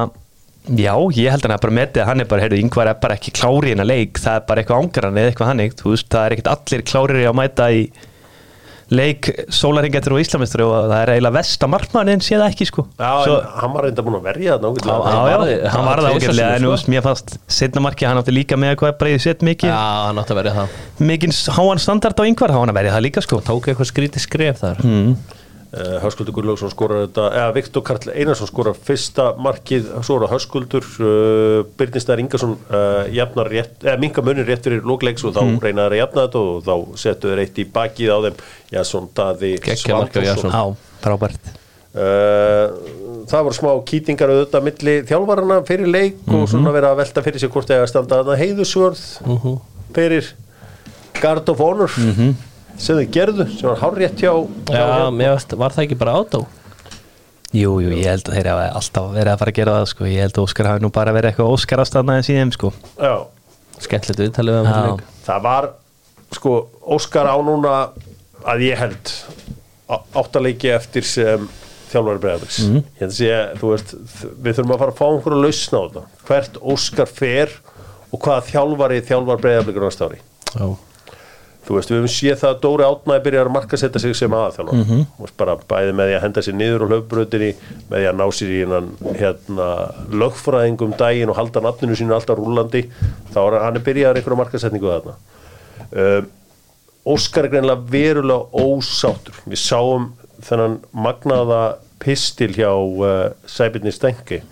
já, 0.79 0.95
ég 1.18 1.35
held 1.35 1.47
hann 1.47 1.55
að 1.57 1.64
bara 1.64 1.77
metið 1.81 2.05
að 2.05 2.09
hann 2.12 2.23
er 2.23 2.31
bara, 2.31 2.45
heyrðu, 2.45 2.61
yngvar 2.62 2.90
er 2.92 3.01
bara 3.03 3.16
ekki 3.18 3.35
klári 3.35 3.73
í 3.73 3.75
hennar 3.75 3.88
leik, 3.90 4.21
það 4.23 4.38
er 4.38 4.47
bara 4.47 4.62
eitthvað 4.62 4.85
ángaran 4.85 5.18
eða 5.18 5.33
eitthvað 5.33 5.51
hannig, 5.51 5.75
þú 5.81 5.95
veist, 5.97 6.09
það 6.14 6.27
er 6.29 6.37
ekkert 6.37 6.51
allir 6.53 6.85
klárir 6.92 7.23
í 7.23 7.27
að 7.27 7.38
mæta 7.40 7.68
í 7.75 7.83
leik 8.92 9.28
sólaringetur 9.57 10.14
og 10.16 10.20
íslamistur 10.22 10.62
og 10.66 10.72
það 10.90 10.94
er 10.98 11.12
eiginlega 11.14 11.37
versta 11.38 11.68
markmannin 11.72 12.20
sé 12.24 12.37
það 12.37 12.46
ekki, 12.52 12.66
sko. 12.68 12.85
Já, 13.00 13.11
Svo, 13.24 13.37
en 13.40 13.61
hann 13.62 13.72
var 13.76 13.87
reynda 13.88 14.05
búin 14.07 14.18
að 14.18 14.26
verja 14.28 14.50
já, 14.52 14.57
nákvæmlega 14.62 14.96
já, 15.12 15.37
varði- 15.38 15.59
hann 15.62 15.72
hann 15.76 15.87
var 15.88 16.02
það 16.05 16.16
ágætlega 16.18 16.48
en 16.59 16.66
sko. 16.83 16.92
mér 16.92 17.05
fannst 17.07 17.37
setna 17.59 17.85
marki, 17.87 18.07
hann 18.09 18.20
átti 18.22 18.35
líka 18.37 18.59
með 18.61 18.74
eitthvað 18.74 18.96
breyðið 19.00 19.24
sett 19.26 19.46
mikið, 19.48 19.72
Já, 19.72 19.83
hann 20.09 20.22
átti 20.22 20.35
að 20.37 20.40
verið 20.42 20.59
það. 20.61 20.81
Mikið 21.12 21.37
háan 21.59 21.83
standard 21.87 22.20
á 22.20 22.24
yngvar, 22.28 22.52
hann 22.59 22.68
að 22.74 22.78
verja 22.83 22.96
það 22.98 23.07
líka, 23.09 23.24
sko. 23.24 23.40
Tók 23.48 23.70
eitthvað 23.72 23.90
skrítið 23.92 24.26
skref 24.28 24.61
þar. 24.62 24.83
Mm. 24.85 25.16
Uh, 25.73 25.97
Höskuldur 26.03 26.37
Gunnlaugsson 26.37 26.73
skorar 26.73 27.07
þetta 27.07 27.29
eða 27.39 27.55
Viktor 27.57 27.85
Karl 27.87 28.13
Einarsson 28.13 28.51
skorar 28.51 28.77
fyrsta 28.89 29.31
markið, 29.43 29.89
svo 30.05 30.19
er 30.19 30.27
það 30.27 30.35
Höskuldur 30.37 30.91
uh, 30.93 31.63
Byrnistæður 31.79 32.25
Ingarsson 32.25 32.55
uh, 32.69 33.01
jafnar 33.13 33.51
rétt, 33.53 33.79
eða 33.85 33.97
minga 34.03 34.27
munir 34.27 34.49
rétt 34.49 34.69
fyrir 34.69 34.85
lókleiks 34.87 35.25
og 35.29 35.35
þá 35.37 35.43
mm. 35.45 35.57
reynaður 35.65 35.97
að 35.97 36.03
jafna 36.03 36.27
þetta 36.27 36.45
og 36.45 36.63
þá 36.69 37.03
settu 37.07 37.33
þeir 37.33 37.43
eitt 37.47 37.59
í 37.59 37.67
bakið 37.79 38.13
á 38.13 38.19
þeim. 38.29 38.45
Jasson 38.73 39.11
Daði 39.17 39.57
Jason. 39.67 40.53
Já, 40.53 40.63
frábært. 41.05 41.53
Uh, 41.93 42.73
það 43.29 43.43
voru 43.45 43.57
smá 43.59 43.73
kýtingar 43.89 44.31
auðvitað 44.33 44.65
milli 44.65 44.95
þjálfarana 45.09 45.59
fyrir 45.69 45.91
leik 45.93 46.23
og 46.33 46.47
svona 46.49 46.73
vera 46.73 46.95
að 46.95 47.03
velta 47.03 47.25
fyrir 47.27 47.43
sér 47.43 47.53
hvort 47.53 47.69
þegar 47.69 47.91
standa 47.91 48.23
þarna 48.23 48.39
heiðusvörð 48.41 49.03
fyrir 49.93 50.31
Guard 51.21 51.53
of 51.53 51.61
Honor 51.61 51.93
sem 52.79 52.97
þau 52.99 53.07
gerðu, 53.17 53.47
sem 53.59 53.69
var 53.69 53.81
hárrétt 53.83 54.19
hjá, 54.23 54.33
hjá 54.69 54.75
Já, 54.77 54.83
hérna. 54.87 55.11
mér 55.19 55.35
veist, 55.37 55.55
var 55.61 55.71
það 55.77 55.85
ekki 55.87 55.99
bara 56.01 56.17
átó? 56.23 56.43
Jú, 57.53 57.75
jú, 57.85 57.91
ég 57.93 58.07
held 58.09 58.29
að 58.31 58.37
þeir 58.39 58.49
hafa 58.49 58.69
alltaf 58.81 59.09
verið 59.13 59.33
að 59.35 59.41
fara 59.43 59.53
að 59.53 59.59
gera 59.61 59.73
það 59.77 59.87
sko. 59.91 60.05
ég 60.09 60.23
held 60.25 60.37
að 60.39 60.45
Óskar 60.47 60.69
hafi 60.71 60.83
nú 60.87 60.91
bara 60.91 61.13
verið 61.13 61.31
eitthvað 61.35 61.53
Óskarastanna 61.53 62.17
en 62.17 62.25
síðan 62.25 62.53
sko. 62.55 62.71
Já, 62.97 63.15
Skemmtilegt 63.83 64.23
viðtalið 64.23 64.69
leik. 64.71 65.03
það 65.27 65.43
var 65.45 65.69
sko, 66.33 66.53
Óskar 66.97 67.29
á 67.29 67.37
núna 67.45 67.75
að 68.49 68.65
ég 68.65 68.79
held 68.81 69.13
á- 69.93 70.05
áttaleiki 70.23 70.71
eftir 70.73 71.05
sem 71.05 71.45
þjálfari 71.93 72.23
bregðarlegs 72.23 72.59
mm. 72.65 72.79
ég 72.81 73.03
held 73.03 73.11
að 73.11 73.19
sé, 73.19 73.35
þú 73.61 73.73
veist, 73.75 73.93
við 74.47 74.57
þurfum 74.57 74.73
að 74.73 74.81
fara 74.83 74.95
að 74.95 75.01
fá 75.03 75.07
einhverju 75.11 75.43
lausna 75.43 75.77
á 75.77 75.83
þetta, 75.85 76.05
hvert 76.31 76.57
Óskar 76.73 77.11
fer 77.13 77.53
og 78.13 78.23
hvaða 78.25 78.47
þjálfari 78.49 79.03
þjálfar 79.11 79.43
bregðarleikur 79.45 79.85
næsta 79.85 80.09
ári 80.09 80.23
Já, 80.57 80.67
þú 81.62 81.77
veist, 81.77 81.90
við 81.92 81.98
höfum 82.01 82.11
séð 82.11 82.38
það 82.40 82.51
að 82.53 82.61
Dóri 82.64 82.85
Átnæði 82.88 83.22
byrjar 83.27 83.48
að 83.48 83.55
markasetja 83.57 84.01
sig 84.03 84.16
sem 84.18 84.33
aðaþjálfar 84.35 84.75
mm 84.75 84.83
Mhm. 84.83 85.01
-hmm. 85.18 85.33
bara 85.37 85.57
bæði 85.70 85.92
með 85.94 86.09
því 86.09 86.16
að 86.16 86.22
henda 86.22 86.42
sér 86.42 86.55
niður 86.59 86.83
á 86.83 86.90
hlaupbröðinni 86.90 87.51
með 87.90 87.98
því 87.98 88.07
að 88.11 88.16
ná 88.18 88.27
sér 88.33 88.51
í 88.51 88.61
hennan 88.62 88.88
hérna, 89.20 89.68
lögfræðingum 90.11 90.96
daginn 90.98 91.31
og 91.31 91.37
halda 91.37 91.61
nafninu 91.61 91.94
sínu 91.96 92.14
alltaf 92.14 92.38
rúlandi 92.38 92.83
þá 93.35 93.38
er 93.46 93.59
hann 93.62 93.77
er 93.77 93.83
byrjaðar 93.87 94.16
einhverja 94.16 94.40
markasetningu 94.42 94.90
þarna 94.90 95.14
um, 95.92 96.27
Óskar 97.05 97.44
er 97.44 97.51
greinlega 97.51 97.83
verulega 97.90 98.46
ósáttur 98.55 99.35
við 99.46 99.59
sáum 99.59 100.12
þennan 100.42 100.81
magnaða 100.94 101.75
pistil 101.98 102.53
hjá 102.55 102.70
uh, 102.75 103.31
Sæbirni 103.46 103.92
Stengi 103.92 104.42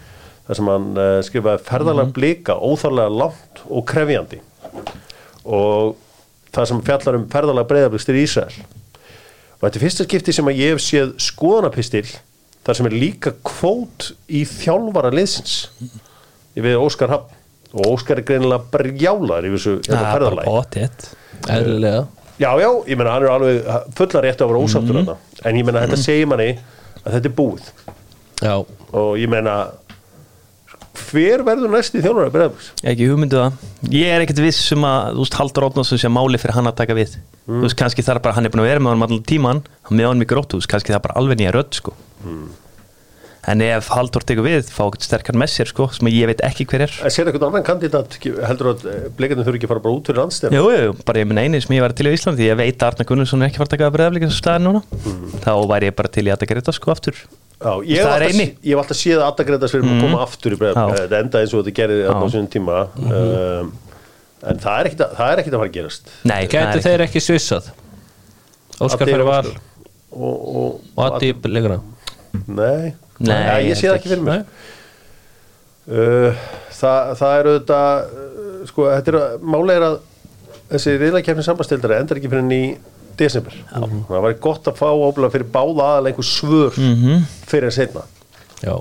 þar 0.47 0.57
sem 0.57 0.67
hann 0.67 0.89
uh, 0.99 1.23
skrifaði 1.23 1.63
ferðalega 1.67 2.13
blika 2.15 2.55
óþarlega 2.59 3.11
langt 3.11 3.63
og 3.71 3.85
krefjandi 3.87 4.41
og 5.45 5.97
það 6.55 6.71
sem 6.71 6.83
fjallar 6.87 7.19
um 7.21 7.27
ferðalega 7.31 7.71
breyðablikstir 7.71 8.19
í 8.19 8.25
Ísrael 8.27 8.55
og 9.61 9.67
þetta 9.67 9.77
er 9.77 9.85
fyrsta 9.85 10.07
skipti 10.07 10.35
sem 10.35 10.49
að 10.51 10.61
ég 10.61 10.75
hef 10.75 10.83
séð 10.85 11.13
skoðanapistil 11.21 12.07
þar 12.67 12.79
sem 12.79 12.89
er 12.91 12.97
líka 12.97 13.35
kvót 13.47 14.11
í 14.29 14.45
þjálfara 14.49 15.13
liðsins 15.15 15.59
við 16.61 16.77
Óskar 16.81 17.13
Hafn. 17.15 17.37
Og 17.71 17.87
Óskar 17.93 18.19
er 18.19 18.27
greinilega 18.27 18.67
brjálar 18.73 19.47
í 19.47 19.53
þessu 19.53 19.77
hérna, 19.87 20.01
eðlilega. 21.47 22.01
Já 22.41 22.51
já, 22.59 22.69
ég 22.89 22.99
meina 22.99 23.13
hann 23.15 23.27
er 23.27 23.31
alveg 23.35 23.69
fulla 23.99 24.23
rétt 24.25 24.41
að 24.43 24.51
vera 24.51 24.65
ósáttur 24.65 24.97
mm 24.97 25.13
en 25.45 25.57
ég 25.57 25.65
meina 25.65 25.85
þetta 25.85 25.97
segir 26.01 26.27
manni 26.29 26.49
að 27.05 27.13
þetta 27.15 27.29
er 27.31 27.37
búið. 27.37 27.69
Já, 28.41 28.55
og 28.97 29.11
ég 29.21 29.31
meina 29.31 29.55
hver 31.09 31.43
verður 31.47 31.73
næsti 31.75 32.03
þjálfara 32.05 32.31
breyðabliks? 32.35 32.69
ekki 32.93 33.09
hugmyndu 33.11 33.37
það. 33.41 33.53
Ég 33.95 34.07
er 34.15 34.25
ekkert 34.25 34.43
viss 34.45 34.73
um 34.77 34.87
að 34.89 35.11
þú 35.17 35.25
veist 35.25 35.39
Haldur 35.41 35.67
Ótnarsson 35.69 36.01
sé 36.03 36.09
máli 36.13 36.39
fyrir 36.41 36.57
hann 36.59 36.71
að 36.71 36.79
taka 36.83 36.97
við. 36.99 37.19
Þú 37.49 37.63
veist 37.67 37.79
kannski 37.81 38.05
það 38.07 38.17
er 38.17 38.25
bara 38.27 38.37
hann 38.39 38.47
er 38.47 38.55
búin 38.55 38.63
að 38.65 38.71
vera 38.71 38.81
með 38.85 38.93
honum 38.95 39.07
allan 39.09 39.25
tíman 39.27 39.63
hann 39.89 39.97
með 39.99 40.11
honum 40.13 40.25
í 40.27 40.31
gróttu, 40.31 40.53
þú 40.57 40.61
veist 40.63 40.73
kannski 40.75 40.93
það 40.93 41.01
er 41.01 41.07
bara 41.09 41.19
alveg 41.21 41.41
nýja 41.41 41.55
rödd 41.57 41.73
sko. 41.81 41.97
En 43.49 43.63
ef 43.65 43.87
Halldór 43.89 44.21
tekur 44.29 44.45
við 44.45 44.69
fá 44.69 44.83
eitthvað 44.85 45.07
sterkar 45.07 45.37
með 45.41 45.49
sér 45.49 45.71
sko, 45.71 45.87
sem 45.97 46.11
ég 46.13 46.29
veit 46.29 46.43
ekki 46.45 46.67
hver 46.69 46.85
er. 46.85 46.93
En 47.01 47.11
sér 47.11 47.25
eitthvað 47.31 47.47
annan 47.49 47.65
kandidat, 47.65 48.19
heldur 48.21 48.75
að 48.75 48.85
bleikarnir 49.17 49.47
þurfi 49.49 49.57
ekki 49.63 49.65
að 49.65 49.73
fara 49.73 49.85
bara 49.87 49.97
út 49.97 50.05
fyrir 50.11 50.21
landstæðan? 50.21 50.59
Jú, 50.59 50.67
jú, 50.77 50.93
bara 51.09 51.23
ég 51.23 51.31
minn 51.31 51.41
eini 51.41 51.57
sem 51.65 51.73
var 57.61 57.77
þetta 57.77 57.85
Já, 57.85 57.85
ég 57.85 58.01
hef 58.01 58.07
Það 58.07 58.15
alltaf, 58.15 58.41
alltaf 58.81 58.99
séð 59.01 59.19
að 59.21 59.27
Adda 59.29 59.45
Gretas 59.51 59.75
fyrir 59.75 59.85
að 59.91 60.03
koma 60.07 60.21
aftur 60.25 60.55
í 60.55 60.59
bregðar 60.61 60.95
þetta 60.97 61.21
enda 61.25 61.43
eins 61.43 61.53
og 61.53 61.61
þetta 61.61 61.77
gerði 61.77 61.99
á 62.09 62.13
svona 62.33 62.53
tíma. 62.55 62.79
Um, 63.05 63.73
en 64.41 64.63
það 64.65 64.79
er 64.81 64.89
ekkit 64.91 65.05
að, 65.05 65.15
það 65.19 65.33
er 65.35 65.43
ekkit 65.43 65.57
að 65.57 65.61
fara 65.61 65.71
að 65.71 65.77
gerast. 65.77 66.13
Nei, 66.25 66.39
það 66.47 66.55
Gæti 66.55 66.85
þeir 66.87 67.05
ekki 67.05 67.23
svissað? 67.27 67.71
Óskar 68.81 69.11
fyrir 69.11 69.27
Óskar. 69.29 69.51
og, 70.11 70.37
og, 70.57 70.77
og 70.97 71.03
Addi 71.05 71.35
leikuna 71.53 71.81
Nei, 72.47 72.95
Nei, 73.21 73.41
ja, 73.45 73.57
ég 73.61 73.77
sé 73.77 73.91
það 73.91 73.99
ekki 73.99 74.13
fyrir 74.15 74.25
mér. 74.25 74.47
uh, 75.91 76.47
það, 76.79 77.11
það 77.21 77.35
er 77.35 77.51
auðvitað 77.51 78.15
uh, 78.23 78.63
sko, 78.71 78.87
þetta 78.95 79.13
er 79.13 79.19
að 79.21 79.45
málega 79.53 79.77
er 79.77 79.87
að 79.91 79.99
þessi 80.71 80.95
reyðlækjafni 81.03 81.45
sambastildari 81.45 81.99
endar 82.01 82.21
ekki 82.21 82.31
fyrir 82.33 82.47
henni 83.21 83.27
í 83.27 83.27
desember 83.27 83.59
það 84.09 84.25
var 84.27 84.39
gott 84.49 84.71
að 84.73 84.81
fá 84.81 84.89
óbúlega 84.91 85.35
fyrir 85.37 85.51
báða 85.55 85.91
aðal 85.91 86.11
einhver 86.11 86.27
svör 86.31 86.81
Mhm. 86.81 87.27
fyrir 87.47 87.71
en 87.71 87.77
setna 87.77 88.07
Já, 88.65 88.75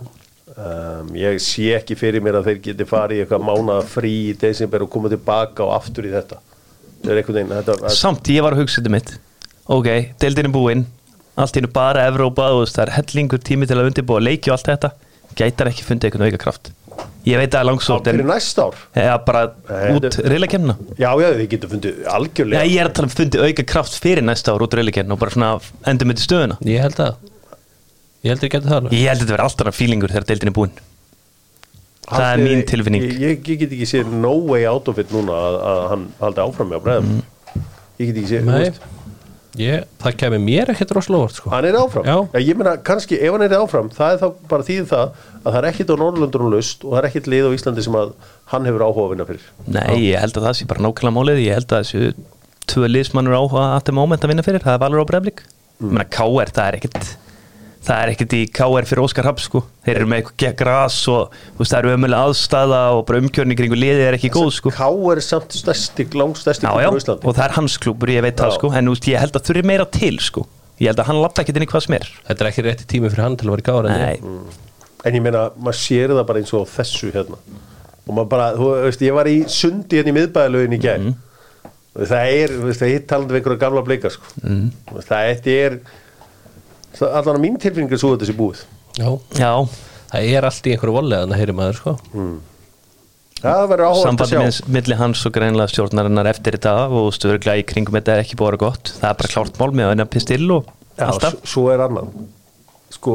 Um, 0.60 1.14
ég 1.16 1.38
sé 1.40 1.70
ekki 1.78 1.96
fyrir 1.96 2.20
mér 2.20 2.36
að 2.42 2.50
þeir 2.50 2.58
geti 2.66 2.84
farið 2.90 3.22
eitthvað 3.24 3.44
mánaða 3.48 3.84
frí 3.88 4.10
í 4.34 4.38
desember 4.42 4.82
og 4.84 4.90
koma 4.92 5.08
tilbaka 5.08 5.64
og 5.64 5.72
aftur 5.78 6.04
í 6.04 6.12
þetta. 6.12 6.36
Einhvern 7.06 7.38
veginn 7.38 7.54
þetta, 7.64 7.90
Samt 7.96 8.28
ég 8.28 8.42
var 8.44 8.52
að 8.52 8.66
hugsa 8.66 8.82
þetta 8.82 8.92
mitt. 8.92 9.14
Ok, 9.72 9.88
deildin 10.20 10.50
er 10.50 10.52
búinn 10.52 10.86
Allt 11.38 11.56
í 11.56 11.62
hennu 11.62 11.72
bara 11.72 12.04
Evrópa 12.10 12.50
og 12.52 12.68
það 12.68 12.82
er 12.90 12.92
hellingur 12.98 13.40
tími 13.40 13.68
til 13.70 13.78
að 13.80 13.88
undirbúa 13.94 14.20
leiki 14.20 14.52
og 14.52 14.58
allt 14.58 14.68
þetta. 14.74 14.92
Gætar 15.40 15.70
ekki 15.72 15.86
fundið 15.88 16.10
eitthvað 16.10 16.28
auka 16.28 16.38
kraft 16.44 16.72
Ég 17.30 17.38
veit 17.38 17.50
að 17.50 17.56
það 17.56 17.60
er 17.62 17.68
langsótt 17.70 18.08
fyrir 18.10 18.24
en 18.24 18.30
næsta 18.32 18.66
ár? 18.70 18.76
Eða 18.96 19.16
bara 19.26 19.42
Nei, 19.70 19.92
út 19.98 20.06
þetta- 20.08 20.30
reyla 20.34 20.48
kemna 20.50 20.76
já, 20.98 21.10
já, 21.22 21.28
þið 21.40 21.48
getur 21.54 21.70
fundið 21.74 21.98
Já, 22.04 22.10
algjörlega 22.18 22.64
ég 22.70 22.80
er 22.84 22.90
að 22.90 22.94
tala 23.00 23.10
um 23.10 23.16
fundið 23.16 23.44
auka 23.50 23.66
kraft 23.74 23.98
fyrir 24.04 24.24
næsta 24.26 24.54
ár 24.56 24.64
út 24.66 24.74
reyla 24.80 24.92
kemna 24.96 25.14
og 25.14 25.20
bara 25.20 25.32
svona 25.36 25.50
endur 25.86 26.08
með 26.10 26.20
til 26.22 26.26
stöðuna. 26.30 26.58
Ég 26.66 26.80
held 26.88 27.00
að 27.06 27.16
Ég 28.24 28.34
held 28.34 28.40
að 28.42 28.48
ég 28.48 28.52
geti 28.52 28.68
það 28.68 28.78
alveg. 28.82 28.92
Ég 29.00 29.08
held 29.08 29.20
að 29.22 29.26
þetta 29.26 29.36
verði 29.38 29.48
alltaf 29.48 29.76
fílingur 29.80 30.12
þegar 30.12 30.26
deildin 30.28 30.50
er 30.52 30.56
búinn 30.60 30.72
Það 32.10 32.26
er 32.34 32.40
mín 32.42 32.64
tilfinning. 32.66 33.04
ég, 33.06 33.20
ég, 33.22 33.42
ég 33.48 33.60
get 33.62 33.74
ekki 33.76 33.86
séð 33.88 34.08
no 34.12 34.32
way 34.50 34.66
out 34.66 34.88
of 34.90 34.98
it 35.00 35.12
núna 35.14 35.36
að, 35.38 35.58
að 35.72 35.82
hann 35.92 36.06
haldi 36.20 36.42
áfram 36.42 36.72
með 36.72 36.80
á 36.82 36.86
bregðum 36.88 37.10
Mm. 37.10 37.22
ég 38.00 38.08
get 38.10 38.16
ekki 38.24 38.32
séð 38.32 38.42
þú 38.42 38.50
Nei, 38.50 38.64
veist, 38.64 38.82
ég, 39.60 39.86
það 40.02 40.18
kemur 40.24 40.42
mér 40.44 40.72
ekkert 40.74 40.94
rosalega 40.96 41.26
óvart 41.26 41.40
sko. 41.40 41.52
hann 41.54 41.68
er 41.68 41.78
áfram 41.80 42.08
Já. 42.08 42.18
ég 42.40 42.60
meina 42.60 42.76
kannski 42.90 43.20
ef 43.20 43.36
hann 43.36 43.46
er 43.46 43.56
áfram 43.60 43.92
það 43.94 44.16
er 44.16 44.22
þá 44.24 44.28
bara 44.52 44.68
þýðið 44.70 44.90
það 44.94 45.06
að 45.40 45.48
það 45.50 45.60
er 45.62 45.70
ekkit 45.72 45.94
á 45.94 45.96
Norrlundunum 46.02 46.54
laust 46.56 46.84
og 46.86 46.94
það 46.94 47.00
er 47.02 47.10
ekkit 47.10 47.32
lið 47.34 47.48
á 47.48 47.56
Íslandi 47.58 47.86
sem 47.86 48.00
að 48.00 48.12
hann 48.54 48.68
hefur 48.70 48.86
áhuga 48.88 49.06
að 49.06 49.14
vinna 49.14 49.30
fyrir 49.30 49.48
Nei, 49.68 49.96
ég 50.10 50.24
held 50.24 50.40
að 50.40 50.50
það 50.50 50.60
sé 50.60 50.70
bara 50.70 50.86
nákvæmlega 50.86 51.18
málið 51.20 51.42
Ég 51.44 51.60
held 51.60 51.74
að 51.76 51.86
þessu 51.86 52.28
tvö 52.70 52.92
liðsmannur 52.92 53.40
áhuga 53.40 53.66
að 53.66 53.76
þetta 53.80 53.98
moment 53.98 54.26
að 54.26 54.34
vinna 54.34 54.46
fyrir, 54.46 54.64
það 54.64 54.78
er 54.78 54.84
Valur 54.84 55.04
og 55.04 55.10
Breflik 55.10 55.44
mm. 55.46 55.90
Menna 55.90 56.06
KR, 56.08 56.54
það 56.54 56.66
er 56.68 56.80
ekkit 56.80 57.12
það 57.90 58.04
er 58.04 58.12
ekkit 58.14 58.34
í 58.38 58.42
KR 58.54 58.86
fyrir 58.88 59.02
Óskar 59.04 59.28
Haps 59.28 59.48
sko. 59.50 59.64
þeir 59.86 59.96
eru 59.98 60.10
með 60.12 60.22
eitthvað 60.22 60.56
gras 60.60 60.98
og 61.10 61.34
þú 61.34 61.64
veist, 61.64 61.74
það 61.74 61.80
eru 61.80 61.94
ömulega 61.96 62.28
aðstæða 62.30 62.82
og 62.96 63.02
bara 63.10 63.22
umkjörni 63.24 63.58
kringu 63.58 63.80
liðið 63.80 64.04
er 64.06 64.18
ekki 64.20 64.32
góð 64.36 64.50
sko. 64.60 64.74
K 64.76 64.90
er 65.14 65.22
samt 65.26 65.58
stærsti, 65.58 66.06
langstærsti 66.22 66.68
já, 66.68 66.70
á 66.70 66.94
Íslandi 66.94 67.26
og 67.26 67.38
það 67.38 67.46
er 67.48 67.56
hans 67.58 67.78
klúbur, 67.82 68.14
ég 68.14 68.26
veit 68.26 68.38
það 68.38 68.54
Já. 68.54 68.58
sko. 68.60 68.72
en 68.78 68.90
þú 68.90 68.96
veist, 68.96 69.10
ég 69.10 69.24
held 69.24 69.40
að 69.40 69.48
þurfi 69.50 69.66
meira 69.72 69.88
til 69.98 70.20
sko. 70.24 70.46
ég 70.80 70.92
held 70.92 71.02
að 71.02 71.10
hann 71.10 71.22
lappa 71.24 71.44
ekkit 71.44 71.60
inn 71.60 71.66
í 71.66 71.70
hvað 71.72 71.86
sem 71.88 71.98
er 71.98 72.12
Þetta 72.28 72.46
er 72.46 72.52
ekki 72.52 72.66
rétti 72.68 72.90
tími 72.94 73.10
fyrir 73.10 73.26
hann 73.26 73.40
til 73.40 73.50
að 73.50 73.56
vera 73.58 73.64
í 73.64 73.70
gára 73.70 73.96
Nei, 73.98 74.20
En 75.08 75.16
ég 75.16 75.24
meina, 75.24 75.48
maður 75.56 75.80
sér 75.80 76.12
það 76.14 76.26
bara 76.28 76.44
eins 76.44 76.54
og 76.54 76.68
þessu 76.70 77.10
hérna 77.16 77.40
Og 78.10 78.14
maður 78.14 78.30
bara, 78.32 78.52
þú 78.58 78.70
veist, 78.86 79.02
ég 79.06 79.16
var 79.16 79.30
í 79.32 79.38
sundi 79.48 80.00
hérna 80.00 80.12
í 80.12 80.16
miðbæðalögin 80.18 80.76
í 80.76 80.80
gær 80.84 81.04
Það 82.00 82.32
er, 82.32 82.54
þú 82.54 82.68
veist, 82.70 82.82
það 82.84 82.94
er 82.94 83.06
talandi 83.10 83.34
við 83.34 83.40
einhverja 83.40 83.62
gamla 83.64 83.82
bleika 83.84 84.12
sko. 84.14 84.30
mm. 84.44 84.68
Það 85.08 85.32
er 85.32 85.40
það, 85.44 85.78
Allan 87.02 87.36
að 87.38 87.44
mín 87.44 87.60
tilfinning 87.62 87.92
er 87.92 87.98
svo 88.02 88.14
að 88.14 88.20
þetta 88.20 88.30
sé 88.32 88.38
búið. 88.40 88.64
Já, 89.00 89.10
já, 89.40 89.52
það 90.12 90.30
er 90.36 90.48
allt 90.50 90.66
í 90.68 90.74
einhverju 90.76 90.96
vollega 90.98 91.28
að 91.30 91.38
heyri 91.40 91.54
maður 91.56 91.78
sko. 91.80 91.94
Það 93.40 93.62
verður 93.72 93.86
áhugað 93.88 94.20
að 94.20 94.32
sjá. 94.34 94.40
með 94.42 94.58
milli 94.76 94.96
hans 95.00 95.22
og 95.30 95.32
greinlega 95.38 95.72
stjórnarinnar 95.72 96.28
eftir 96.34 96.58
þetta 96.58 96.74
og 96.92 97.14
stöðurglega 97.16 97.62
í 97.62 97.66
kringum 97.70 97.96
þetta 97.96 98.18
er 98.18 98.24
ekki 98.26 98.36
búið 98.36 98.50
að 98.50 98.52
vera 98.52 98.64
gott. 98.66 98.92
Það 99.00 99.10
er 99.14 99.20
bara 99.22 99.34
klárt 99.34 99.60
mál 99.62 99.72
með 99.72 99.86
að 99.86 99.94
vinna 99.94 100.06
pistill 100.16 100.52
og 100.58 100.66
Já, 101.00 101.06
alltaf 101.08 101.38
s- 101.38 101.54
Svo 101.54 101.70
er 101.72 101.80
annan. 101.86 102.10
Sko, 102.92 103.14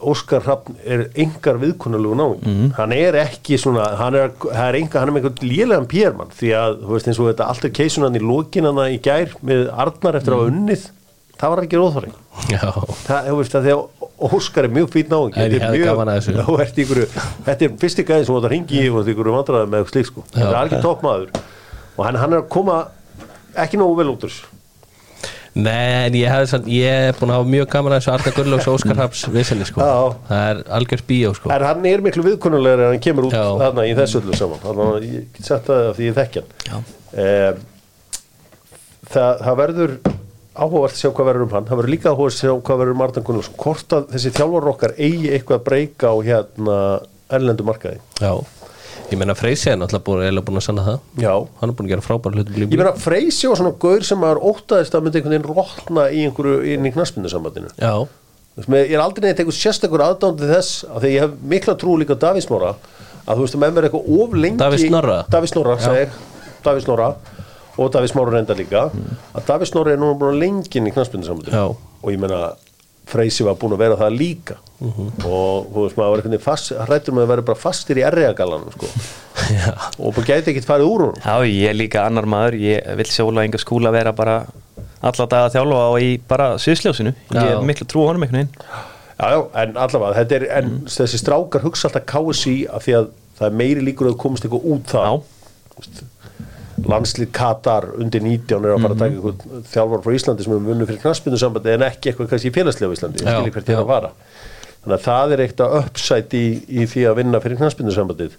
Óskar 0.00 0.40
Hrafn 0.46 0.76
er 0.86 1.02
engar 1.20 1.58
viðkunnulegu 1.60 2.14
náing 2.16 2.40
Mhm. 2.46 2.70
Hann 2.78 2.92
er 2.92 3.12
ekki 3.26 3.58
svona 3.58 3.96
Hann 3.98 4.14
er, 4.14 4.28
það 4.38 4.68
er 4.68 4.78
enga, 4.78 4.98
hann 5.00 5.08
er 5.08 5.12
með 5.12 5.24
einhvern 5.26 5.50
lélegan 5.50 5.86
pérmann 5.90 6.30
Því 6.30 6.48
að, 6.56 6.78
þú 6.86 6.88
veist, 6.94 7.08
eins 7.10 7.18
og 7.20 7.34
þetta 7.34 7.48
allt 7.50 7.64
er 7.64 7.70
keisunan 7.70 8.14
í 8.16 8.20
lokinana 8.22 8.86
í 8.88 9.00
gær 9.02 9.34
með 9.44 9.68
Arnar 9.76 10.14
eftir 10.16 10.32
að 10.32 10.46
Mhm. 10.46 10.54
unnið 10.54 10.86
Það 11.40 11.52
var 11.54 11.62
ekki 11.64 11.80
róðþóring 11.80 12.16
Já, 12.50 12.64
Það, 13.06 13.28
þú 13.30 13.36
veist, 13.38 13.54
að 13.56 13.66
því 13.66 13.74
að 13.76 14.08
Óskar 14.20 14.66
er 14.66 14.72
mjög 14.76 14.90
ert 16.60 16.80
ykkur, 16.82 16.98
þetta 17.46 17.66
er 17.66 17.76
fyrsti 17.80 18.04
gæði 18.04 18.26
sem 18.26 18.34
þú 18.34 18.38
ert 18.40 18.48
að 18.48 18.52
ringi 18.52 18.82
og 18.90 18.98
þetta 18.98 19.12
ykkur 19.14 19.30
vandræði 19.32 19.70
með 19.72 19.86
slík 19.88 20.08
sko. 20.10 20.24
Það 20.34 20.44
er 20.50 20.58
algjör 20.60 20.82
toppmaður. 20.84 21.38
Og 21.96 22.02
hann, 22.04 22.18
hann 22.20 22.36
er 22.36 22.42
að 22.42 22.50
koma 22.52 22.76
ekki 23.64 23.80
nógu 23.80 23.96
vel 24.02 24.10
út 24.12 24.26
úr 24.28 24.34
þessu. 24.34 24.50
Nei, 25.50 26.06
en 26.06 26.14
ég, 26.20 26.28
er 26.84 27.16
búin 27.18 27.32
að 27.32 27.40
hafa 27.40 27.50
mjög 27.56 27.72
gaman 27.72 27.96
að 27.96 28.02
þessu 28.02 28.12
Arda 28.12 28.34
Gullós 28.36 28.68
og 28.68 28.76
Óskar 28.76 29.00
Hafs 29.00 29.24
vissinni 29.34 29.66
sko. 29.66 29.82
Það 30.28 30.44
er 30.52 30.62
algjör 30.76 31.02
bíó 31.08 31.32
sko. 31.34 31.50
En 31.56 31.64
hann 31.66 31.88
er 31.90 32.04
miklu 32.04 32.28
viðkunnulegur 32.28 32.84
en 32.84 32.92
hann 32.92 33.02
kemur 33.02 33.26
út 33.30 33.34
þarna 33.34 33.88
í 33.88 33.96
þessu 33.98 34.20
öllu 34.20 34.38
saman. 34.38 34.62
Þannig 34.62 34.92
að 34.92 35.08
ég 35.08 35.26
get 35.34 35.48
sett 35.48 35.66
það 35.66 35.88
af 35.88 35.98
því 35.98 36.06
ég 36.10 36.20
þekki 36.20 36.44
hann. 36.70 36.86
Eh, 37.24 37.50
það, 39.10 39.42
það 39.48 39.60
verður 39.64 39.96
áhugavert 40.60 40.94
að 40.94 41.00
sjá 41.00 41.10
hvað 41.16 41.28
verður 41.30 41.44
um 41.46 41.52
hann. 41.56 41.66
Það 41.68 41.80
verður 41.80 41.92
líka 41.94 42.12
áhugavert 42.12 42.36
að 42.36 42.40
sjá 42.40 42.52
hvað 42.68 42.80
verður 42.82 42.96
um 42.96 43.04
Ardan 43.06 43.26
Gunnlaugsson 43.26 43.58
hvort 43.64 43.96
að 43.96 44.06
þessi 44.14 44.32
þjálfar 44.36 44.70
okkar 44.74 44.94
eigi 44.98 45.30
eitthvað 45.34 45.58
að 45.58 45.66
breyka 45.68 46.12
á 46.12 46.16
hérna 46.28 46.78
erlendu 47.30 47.66
markaði. 47.66 48.00
Já, 48.20 48.32
ég 49.10 49.20
meina 49.20 49.36
Freysi 49.38 49.70
er 49.72 49.78
náttúrulega 49.80 50.06
búin, 50.06 50.40
búin 50.46 50.60
að 50.60 50.66
sanna 50.66 50.86
það. 50.86 50.98
Já, 51.24 51.34
Hann 51.60 51.72
er 51.72 51.76
búin 51.78 51.88
að 51.88 51.94
gera 51.94 52.06
frábæra 52.06 52.40
hlutum 52.40 52.60
ég 52.60 52.78
meina 52.80 52.94
Freysi 53.00 53.50
var 53.50 53.60
svona 53.60 53.74
gaur 53.82 54.06
sem 54.06 54.20
maður 54.20 54.42
óttaðist 54.50 54.96
að 54.96 55.06
myndi 55.06 55.20
einhvern 55.20 55.36
veginn 55.36 55.50
rótna 55.50 56.06
í 56.10 56.24
einhverju 56.28 56.60
inn 56.74 56.86
í 56.86 56.94
knaspindusambandinu 56.94 57.72
Já, 57.78 57.94
ég 58.60 58.94
er 58.94 59.02
aldrei 59.02 59.28
neitt 59.28 59.42
einhver 59.42 59.56
sérstakur 59.56 60.04
aðdándi 60.04 60.50
þess 60.50 60.84
að 60.90 61.06
því 61.06 61.12
ég 61.14 61.24
hef 61.26 61.36
mikla 61.54 61.76
trú 61.80 61.96
líka 62.00 62.18
Davís 62.18 62.46
Snorra 62.46 62.74
að 63.26 63.38
þú 63.38 63.44
veist 63.46 63.56
að 63.56 63.62
með 63.64 63.76
mér 63.76 63.88
eitthvað 63.88 64.08
of 64.20 64.36
lengi 64.36 64.60
Davíð 64.60 64.84
Snorra? 64.86 65.18
Davís 65.30 65.54
segir 65.54 66.14
Davís 66.64 66.86
Snorra 66.86 67.10
og 67.80 67.92
Davís 67.94 68.12
Snorra 68.12 68.34
reynda 68.36 68.54
líka. 68.58 68.86
Að 69.34 69.46
Davís 69.48 69.70
Snorra 69.72 69.94
er 69.94 70.00
núna 70.02 70.18
búin 70.20 70.34
að 70.34 70.42
lengin 70.44 70.88
í 70.90 70.92
knaspindusambandinu 70.94 71.56
Já. 71.56 71.64
og 72.02 72.12
ég 72.12 72.20
meina 72.20 72.50
Freysi 73.10 73.42
var 73.42 73.56
búin 73.58 73.72
að 73.74 73.80
vera 73.82 73.96
það 73.98 74.12
líka. 74.20 74.54
Og 74.80 75.64
þú 75.72 75.82
veist 75.82 75.96
maður 75.98 76.12
var 76.12 76.20
veginn 76.22 76.42
fast 76.44 76.70
hrættur 76.86 77.16
með 77.16 77.24
að 77.26 77.30
vera 77.32 77.44
bara 77.48 77.58
fastir 77.58 77.98
í 77.98 78.04
erriðagallanum 78.06 78.70
sko. 78.76 78.90
já, 79.56 79.72
og 79.98 80.14
bara 80.14 80.28
gæti 80.28 80.52
ekkert 80.52 80.68
farið 80.68 80.92
úr 80.92 81.02
hún 81.08 81.18
Já, 81.24 81.34
ég 81.48 81.72
er 81.72 81.76
líka 81.80 82.04
annar 82.06 82.28
maður, 82.30 82.56
ég 82.62 82.86
vil 83.00 83.08
sjóla 83.10 83.42
enga 83.48 83.58
skúla 83.60 83.90
vera 83.94 84.12
bara 84.16 84.36
alla 85.00 85.26
daga 85.26 85.48
að 85.48 85.56
þjálfa 85.56 85.80
á 85.80 85.90
í 86.04 86.08
bara 86.28 86.46
sviðsljósinu, 86.60 87.12
ég 87.34 87.50
er 87.56 87.66
miklu 87.66 87.88
trú 87.88 88.04
á 88.04 88.08
honum 88.12 88.24
einhvern 88.28 88.44
veginn. 88.44 88.54
Já, 89.20 89.26
já, 89.34 89.40
en 89.64 89.74
allavega, 89.80 90.14
þetta 90.20 90.36
er, 90.38 90.46
en 90.60 90.70
Mm. 90.70 90.86
þessi 90.92 91.18
strákar 91.20 91.64
hugsa 91.66 91.88
alltaf 91.90 92.06
KSI 92.08 92.54
af 92.72 92.84
því 92.86 92.94
að 93.00 93.10
það 93.40 93.46
er 93.50 93.58
meiri 93.64 93.84
líkur 93.90 94.10
að 94.12 94.16
komast 94.22 94.44
eitthvað 94.46 94.70
út 94.76 94.92
það 94.92 95.08
Já. 95.10 96.08
Landslið 96.88 97.32
Katar 97.36 97.88
undir 98.00 98.22
19 98.24 98.64
er 98.64 98.74
að 98.74 98.84
fara 98.84 98.96
að 98.96 99.02
taka 99.02 99.16
eitthvað 99.16 99.66
þjálfar 99.72 100.04
frá 100.04 100.14
Íslandi 100.16 100.46
sem 100.46 100.54
er 100.54 100.62
vunnu 100.68 100.88
fyrir 100.88 101.02
knaspindu 101.02 101.40
sambandi 101.40 101.74
en 101.74 101.84
ekki 101.88 102.12
eitthvað 102.12 102.30
kannski 102.32 102.54
félagslega 102.54 102.90
á 102.90 102.94
Íslandi, 102.96 103.20
ég 103.20 103.28
skilji 103.28 103.54
hvert 103.56 103.68
er 103.68 103.76
já. 103.76 103.80
að 103.82 103.92
fara. 103.92 104.12
Þannig 104.80 104.96
að 104.96 105.04
það 105.04 105.34
er 105.34 105.42
eitthvað 105.44 105.76
uppsætt 105.80 106.36
í, 106.38 106.46
í 106.72 106.86
því 106.88 107.04
að 107.10 107.18
vinna 107.20 107.40
fyrir 107.44 107.60
knaspindu 107.60 107.92
sambandið 107.92 108.36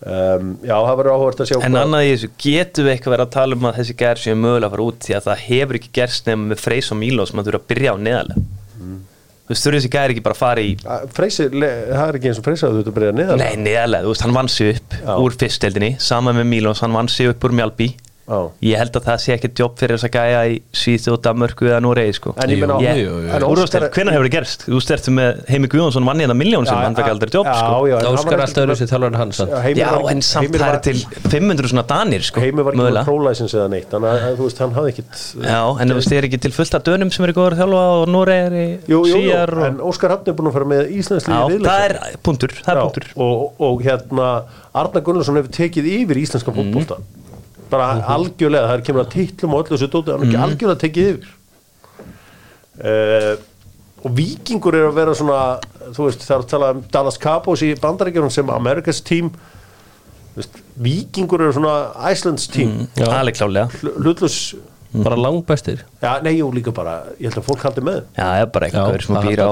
um, 0.00 0.54
Já, 0.64 0.76
það 0.76 0.94
verður 1.02 1.12
áhvert 1.18 1.42
að 1.44 1.50
sjá 1.50 1.58
En 1.66 1.76
annað 1.82 2.06
í 2.06 2.12
þessu, 2.14 2.30
getum 2.44 2.86
við 2.86 2.94
eitthvað 2.94 3.14
verið 3.16 3.26
að 3.26 3.34
tala 3.36 3.58
um 3.58 3.68
að 3.68 3.80
þessi 3.82 3.98
gerð 4.00 4.22
séu 4.22 4.38
mögulega 4.38 4.70
að 4.70 4.76
fara 4.76 4.86
út? 4.88 5.02
Því 5.04 5.18
að 5.18 5.26
það 5.26 5.44
hefur 5.44 5.80
ekki 5.80 5.92
gerst 5.98 6.30
nefnum 6.30 6.48
með 6.54 6.62
Freys 6.64 6.88
og 6.94 7.00
Míló 7.02 7.28
sem 7.28 7.42
að 7.42 7.50
þurfa 7.50 7.60
að 7.60 7.68
byrja 7.74 7.92
á 7.92 7.96
neðalega 8.06 8.46
Þú 9.48 9.54
veist, 9.54 9.64
þurfa 9.64 9.78
þessi 9.78 9.88
gerð 9.94 10.12
ekki 10.12 10.22
bara 10.26 10.36
að 10.36 10.40
fara 10.42 10.60
í 10.60 10.72
Freysi, 11.16 11.44
það 11.48 12.02
er 12.04 12.16
ekki 12.18 12.28
eins 12.28 12.40
og 12.40 12.44
Freysi 12.44 12.66
að 12.68 12.74
þú 12.74 12.80
ert 12.82 12.90
að 12.90 12.96
byrja 12.98 13.12
neðan 13.16 13.40
Nei, 13.40 13.54
neðalega, 13.64 14.04
þú 14.04 14.10
veist, 14.12 14.24
hann 14.26 14.34
vann 14.36 14.50
sig 14.52 14.74
upp 14.74 14.96
Já. 14.98 15.12
úr 15.24 15.36
fyrsteldinni, 15.40 15.90
sama 16.04 16.34
með 16.36 16.50
Mílós, 16.50 16.82
hann 16.84 16.92
vann 16.98 17.08
sig 17.08 17.30
upp 17.32 17.46
úr 17.48 17.54
Mjálbi 17.56 17.88
Já. 18.28 18.40
ég 18.68 18.76
held 18.76 18.92
að 18.98 19.04
það 19.08 19.20
sé 19.24 19.32
ekki 19.38 19.48
jobb 19.56 19.78
fyrir 19.80 19.96
þess 19.96 20.04
að 20.08 20.12
gæja 20.18 20.40
í 20.52 20.56
Svíþjóð, 20.76 21.16
Danmörku 21.24 21.64
eða 21.70 21.78
Núrei 21.80 22.12
sko. 22.12 22.34
En 22.36 22.50
ég. 22.52 22.62
En 23.32 23.42
Óskar- 23.48 23.86
hvenær 23.94 24.12
hefur 24.18 24.26
það 24.28 24.34
gerst? 24.36 24.66
Þú 24.68 24.80
stertu 24.84 25.10
með 25.16 25.40
Heimi 25.48 25.68
Guðjónsson 25.72 26.04
manni 26.04 26.26
hérna 26.26 26.36
miljón 26.36 26.66
sem 26.68 26.76
hann 26.76 26.94
fekk 26.98 27.08
aldrei 27.08 27.30
jobb 27.32 27.48
sko. 27.48 27.86
en 27.88 28.04
hann 28.04 28.18
Óskar 28.18 28.40
alltaf 28.44 28.62
öðru 28.66 28.76
sér 28.76 28.90
þjálfur 28.92 29.06
en 29.06 29.18
hann 29.22 29.32
samt. 29.32 29.50
að- 29.50 29.62
Heimir 29.64 29.80
Já, 29.80 30.10
en 30.12 30.20
samt 30.20 30.52
það 30.58 30.74
er 30.74 30.80
til 30.84 30.98
500 31.32 31.68
svona 31.72 31.86
danir 31.88 32.22
sko, 32.28 32.40
Heimi 32.44 32.62
var 32.62 32.72
ekki 32.72 32.84
með 32.84 33.04
prólæsins 33.08 33.54
eða 33.56 33.68
neitt 33.72 33.88
Þannig 33.88 34.08
að 34.12 34.36
þú 34.36 34.44
veist, 34.44 34.58
hann 34.58 34.72
hafði 34.76 34.88
ekkit 34.92 35.12
Já, 35.48 35.62
en 35.80 35.88
þú 35.88 35.94
veist, 35.98 36.08
þið 36.12 36.18
er 36.18 36.24
ekki 36.28 36.40
til 36.40 36.52
fullt 36.52 36.74
af 36.74 36.82
dönum 36.84 37.10
sem 37.12 37.24
eru 37.24 37.32
góður 37.32 37.52
að 37.56 37.60
þjálfa 37.64 37.84
og 37.96 38.08
Núrei 38.12 38.38
er 38.44 38.52
í 38.52 38.78
Jú, 38.88 39.00
jú, 39.04 39.04
jú, 39.08 39.14
síjar 39.24 39.66
en 39.66 39.76
Óskar 39.80 40.10
Hafn 40.10 40.28
er 40.28 40.34
búin 40.34 40.48
að 40.48 40.52
fara 40.52 40.68
með 40.68 40.92
Já, 41.08 41.48
Íslandsliði 47.68 47.88
það 47.88 48.02
er 48.02 48.08
punktur, 48.08 48.08
það 48.08 48.08
er 48.08 48.08
punktur 48.08 48.08
og, 48.08 48.08
og 48.08 48.08
hérna 48.08 48.08
Arna 48.08 48.08
Gunnarsson 48.08 48.08
hefur 48.08 48.08
tekið 48.08 48.08
yfir 48.08 48.08
íslenskan 48.08 48.08
Mhm. 48.08 48.08
fótbolta 48.08 48.08
bara 48.08 48.14
algjörlega, 48.14 48.68
það 48.68 48.78
er 48.78 48.86
kemur 48.88 49.04
að 49.04 49.12
titlum 49.14 49.54
og 49.54 49.64
öllu 49.68 49.76
þessu 49.76 49.90
dóti, 49.92 50.12
hann 50.12 50.20
er 50.20 50.26
Mhm. 50.26 50.34
ekki 50.34 50.44
algjörlega 50.46 50.82
tekið 50.84 51.08
yfir. 51.12 51.28
Uh, 52.78 53.36
og 54.06 54.12
vikingur 54.14 54.74
er 54.78 54.86
að 54.86 54.94
vera 54.94 55.14
svona 55.14 55.60
þú 55.90 56.04
veist, 56.06 56.22
það 56.22 56.34
er 56.36 56.42
að 56.44 56.48
tala 56.52 56.70
um 56.70 56.82
Dallas 56.94 57.18
Cowboys 57.18 57.62
í 57.66 57.74
bandarækjunum 57.80 58.30
sem 58.30 58.50
Amerikas 58.54 59.00
team. 59.00 59.30
Þú 60.34 60.42
veist, 60.42 60.58
vikingur 60.78 61.40
eru 61.42 61.52
svona 61.52 61.76
Icelands 62.12 62.46
klálega 63.34 63.66
mm. 63.66 63.96
hlutlus 63.98 64.54
bara 65.02 65.16
langbestir. 65.16 65.82
Já, 66.00 66.22
nei, 66.22 66.38
jú, 66.38 66.48
líka 66.54 66.72
bara, 66.72 67.02
ég 67.18 67.28
held 67.28 67.42
að 67.42 67.48
fólk 67.50 67.64
haldi 67.66 67.82
með. 67.84 67.98
Já, 68.16 68.22
það 68.22 68.40
er 68.40 68.46
bara 68.54 68.68
eitthvað 68.68 69.02
sem 69.04 69.16
það 69.18 69.26
býr 69.28 69.42
á 69.42 69.50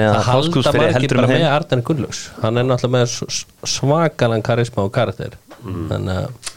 eða 0.00 0.16
það 0.16 0.26
halda 0.32 0.72
margir 0.72 1.14
bara 1.14 1.28
með 1.28 1.46
Arden 1.52 1.82
Gunnlaugs. 1.82 2.30
Hann 2.42 2.56
er 2.58 2.64
náttúrulega 2.64 2.96
með 2.96 3.44
svakalan 3.76 4.42
karisma 4.42 4.82
og 4.88 4.92
karakter. 4.92 5.36
Mm. 5.62 5.88
þannig 5.92 6.16
að 6.16 6.50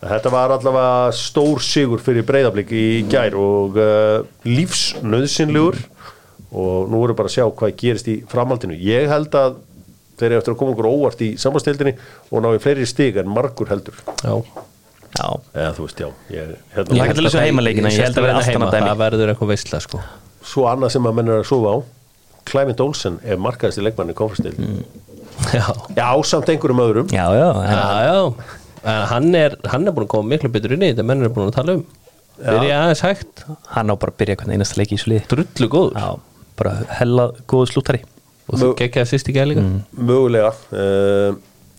Þetta 0.00 0.30
var 0.32 0.54
allavega 0.54 1.10
stór 1.12 1.60
sigur 1.60 2.00
fyrir 2.00 2.24
breyðablík 2.28 2.70
í 2.72 2.84
gær 3.12 3.34
og 3.36 3.76
uh, 3.76 4.22
lífsnöðsynlegur 4.48 5.76
og 6.50 6.88
nú 6.90 7.02
erum 7.04 7.18
bara 7.18 7.28
að 7.30 7.34
sjá 7.36 7.44
hvað 7.50 7.74
gerist 7.82 8.08
í 8.10 8.16
framhaldinu. 8.30 8.78
Ég 8.80 9.10
held 9.12 9.36
að 9.38 9.58
þeir 10.20 10.30
eru 10.32 10.40
eftir 10.40 10.54
að 10.54 10.58
koma 10.62 10.72
okkur 10.74 10.88
óvart 10.90 11.20
í 11.24 11.28
samastildinni 11.40 11.92
og 12.30 12.42
ná 12.44 12.50
í 12.56 12.62
fleiri 12.64 12.88
stig 12.88 13.20
en 13.20 13.28
margur 13.30 13.70
heldur. 13.72 14.00
já, 14.24 14.34
Já, 15.10 15.26
Eða 15.58 15.70
þú 15.74 15.84
veist, 15.88 16.00
já. 16.00 16.08
Ég, 16.30 16.50
Ég 16.54 16.74
hérna, 16.76 17.04
held 17.04 17.18
að 17.18 17.24
lýsa 17.26 17.40
heimaleikina, 17.42 17.90
ég 17.90 18.04
held 18.06 18.18
að 18.20 18.26
vera 18.28 18.36
allt 18.38 18.50
heima, 18.52 18.68
það 18.70 19.00
verður 19.00 19.32
eitthvað 19.32 19.50
veistla 19.50 19.80
sko 19.82 19.98
svo 20.50 20.68
annað 20.70 20.92
sem 20.94 21.08
að 21.10 21.16
menn 21.18 21.28
er 21.34 21.40
að 21.42 21.48
sofa 21.50 21.72
á. 21.74 21.76
Clement 22.50 22.80
Olsen 22.80 23.18
er 23.26 23.40
markaðist 23.42 23.80
í 23.82 23.84
leikmanni 23.84 24.14
konfestil. 24.16 24.54
já, 25.52 25.66
Já, 25.98 26.06
samt 26.30 26.48
einhverjum 26.48 26.80
öðrum. 26.86 27.10
já, 27.12 27.26
já, 27.36 27.48
já, 27.66 27.82
já. 28.06 28.59
En 28.84 29.02
hann 29.10 29.34
er, 29.36 29.56
hann 29.68 29.84
er 29.86 29.96
búin 29.96 30.06
að 30.06 30.12
koma 30.14 30.32
miklu 30.32 30.52
betur 30.52 30.76
inn 30.76 30.86
í 30.86 30.92
þetta 30.92 31.04
menn 31.10 31.26
er 31.26 31.34
búin 31.34 31.50
að 31.50 31.58
tala 31.58 31.76
um. 31.78 31.84
Byrja 32.40 32.78
aðeins 32.86 33.04
hægt, 33.04 33.44
hann 33.74 33.92
á 33.92 33.94
bara 34.00 34.14
að 34.14 34.22
byrja 34.22 34.38
hvernig 34.40 34.56
einasta 34.56 34.80
leiki 34.80 34.96
í 34.96 35.02
svo 35.02 35.12
liði. 35.12 35.26
Drullu 35.28 35.68
góður. 35.74 36.00
Já, 36.00 36.46
bara 36.56 36.72
hella 36.96 37.28
góðu 37.50 37.68
slúttari. 37.74 38.00
Og 38.48 38.58
þú 38.62 38.72
gekkjaði 38.80 39.10
sýst 39.12 39.28
í 39.28 39.36
gæði 39.36 39.52
líka. 39.52 39.66
Mögulega. 40.00 40.54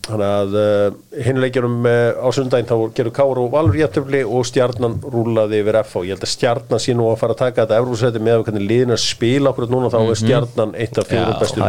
Þannig 0.02 0.24
að 0.26 0.54
hinleikjunum 1.22 1.84
uh, 1.86 2.16
á 2.18 2.28
sundaginn 2.34 2.66
þá 2.66 2.94
gerur 2.96 3.14
Káur 3.14 3.38
og 3.38 3.52
Valur 3.52 3.76
jæftöfli 3.78 4.24
og 4.26 4.48
stjarnan 4.48 4.96
rúlaði 4.98 5.60
yfir 5.62 5.78
F 5.78 5.92
og 6.00 6.08
ég 6.08 6.16
held 6.16 6.26
að 6.26 6.32
stjarnan 6.32 6.82
sé 6.82 6.96
nú 6.98 7.06
að 7.12 7.20
fara 7.20 7.36
að 7.36 7.42
taka 7.44 7.62
þetta 7.62 7.78
Evrósæti 7.78 8.22
með 8.26 8.42
hvernig 8.48 8.66
liðin 8.66 8.96
að 8.96 9.02
spila 9.04 9.52
okkur 9.52 9.70
núna 9.70 9.92
þá 9.94 10.00
er 10.02 10.18
stjarnan 10.18 10.74
eitt 10.74 10.98
af 10.98 11.06
fjórum 11.06 11.36
Já, 11.36 11.38
bestu 11.44 11.62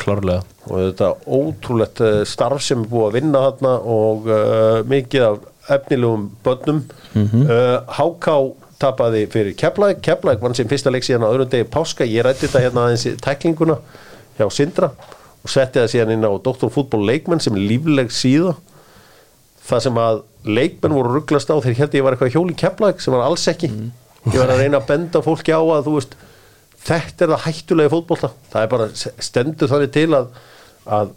Klárlega. 0.00 0.44
Og 0.66 0.80
þetta 0.82 1.10
ótrúlegt 1.26 2.02
uh, 2.04 2.20
starf 2.28 2.62
sem 2.64 2.82
er 2.84 2.90
búið 2.90 3.08
að 3.08 3.18
vinna 3.18 3.42
þarna 3.46 3.74
og 3.96 4.30
uh, 4.30 4.80
mikið 4.88 5.26
af 5.30 5.44
efnilegum 5.76 6.30
börnum. 6.46 6.84
Mm 7.16 7.50
Háká 7.96 8.36
tapaði 8.80 9.24
fyrir 9.32 9.54
Keflæk 9.56 10.02
Keflæk 10.04 10.42
vann 10.42 10.54
sem 10.54 10.68
fyrsta 10.68 10.92
leik 10.92 11.06
síðan 11.06 11.24
á 11.26 11.32
öðrum 11.32 11.50
degi 11.50 11.68
páska. 11.72 12.04
Ég 12.04 12.26
rætti 12.26 12.46
þetta 12.46 12.64
hérna 12.66 12.86
aðeins 12.86 13.06
í 13.08 13.14
tæklinguna 13.24 13.78
hjá 14.36 14.46
Sindra 14.52 14.90
og 15.46 15.50
setti 15.50 15.80
það 15.80 15.92
síðan 15.94 16.14
inn 16.16 16.28
á 16.28 16.32
Dr. 16.44 16.70
Fútból 16.72 17.04
leikmenn 17.08 17.42
sem 17.42 17.56
er 17.56 17.64
lífleg 17.70 18.12
síða. 18.14 18.56
Það 19.66 19.84
sem 19.86 20.00
að 20.02 20.22
leikmenn 20.46 20.94
voru 20.94 21.16
rugglast 21.16 21.50
á 21.50 21.56
þegar 21.56 21.80
hérna 21.80 21.98
ég 21.98 22.06
var 22.06 22.16
eitthvað 22.16 22.36
hjóli 22.36 22.58
Keflæk 22.58 23.02
sem 23.02 23.16
var 23.16 23.26
alls 23.26 23.46
ekki. 23.50 23.72
Ég 24.26 24.38
var 24.38 24.52
að 24.52 24.62
reyna 24.62 24.82
að 24.82 24.88
benda 24.90 25.22
fólki 25.24 25.54
á 25.54 25.62
að 25.62 25.86
þú 25.88 25.96
veist 25.96 26.16
þetta 26.86 27.26
er 27.26 27.32
það 27.34 27.46
hættulegi 27.46 27.92
fótbolta. 27.92 28.32
Það 28.52 28.66
er 28.66 28.74
bara 28.74 28.90
stendur 29.28 29.72
þannig 29.72 29.94
til 29.96 30.10
að 30.16 30.28
að 30.86 31.14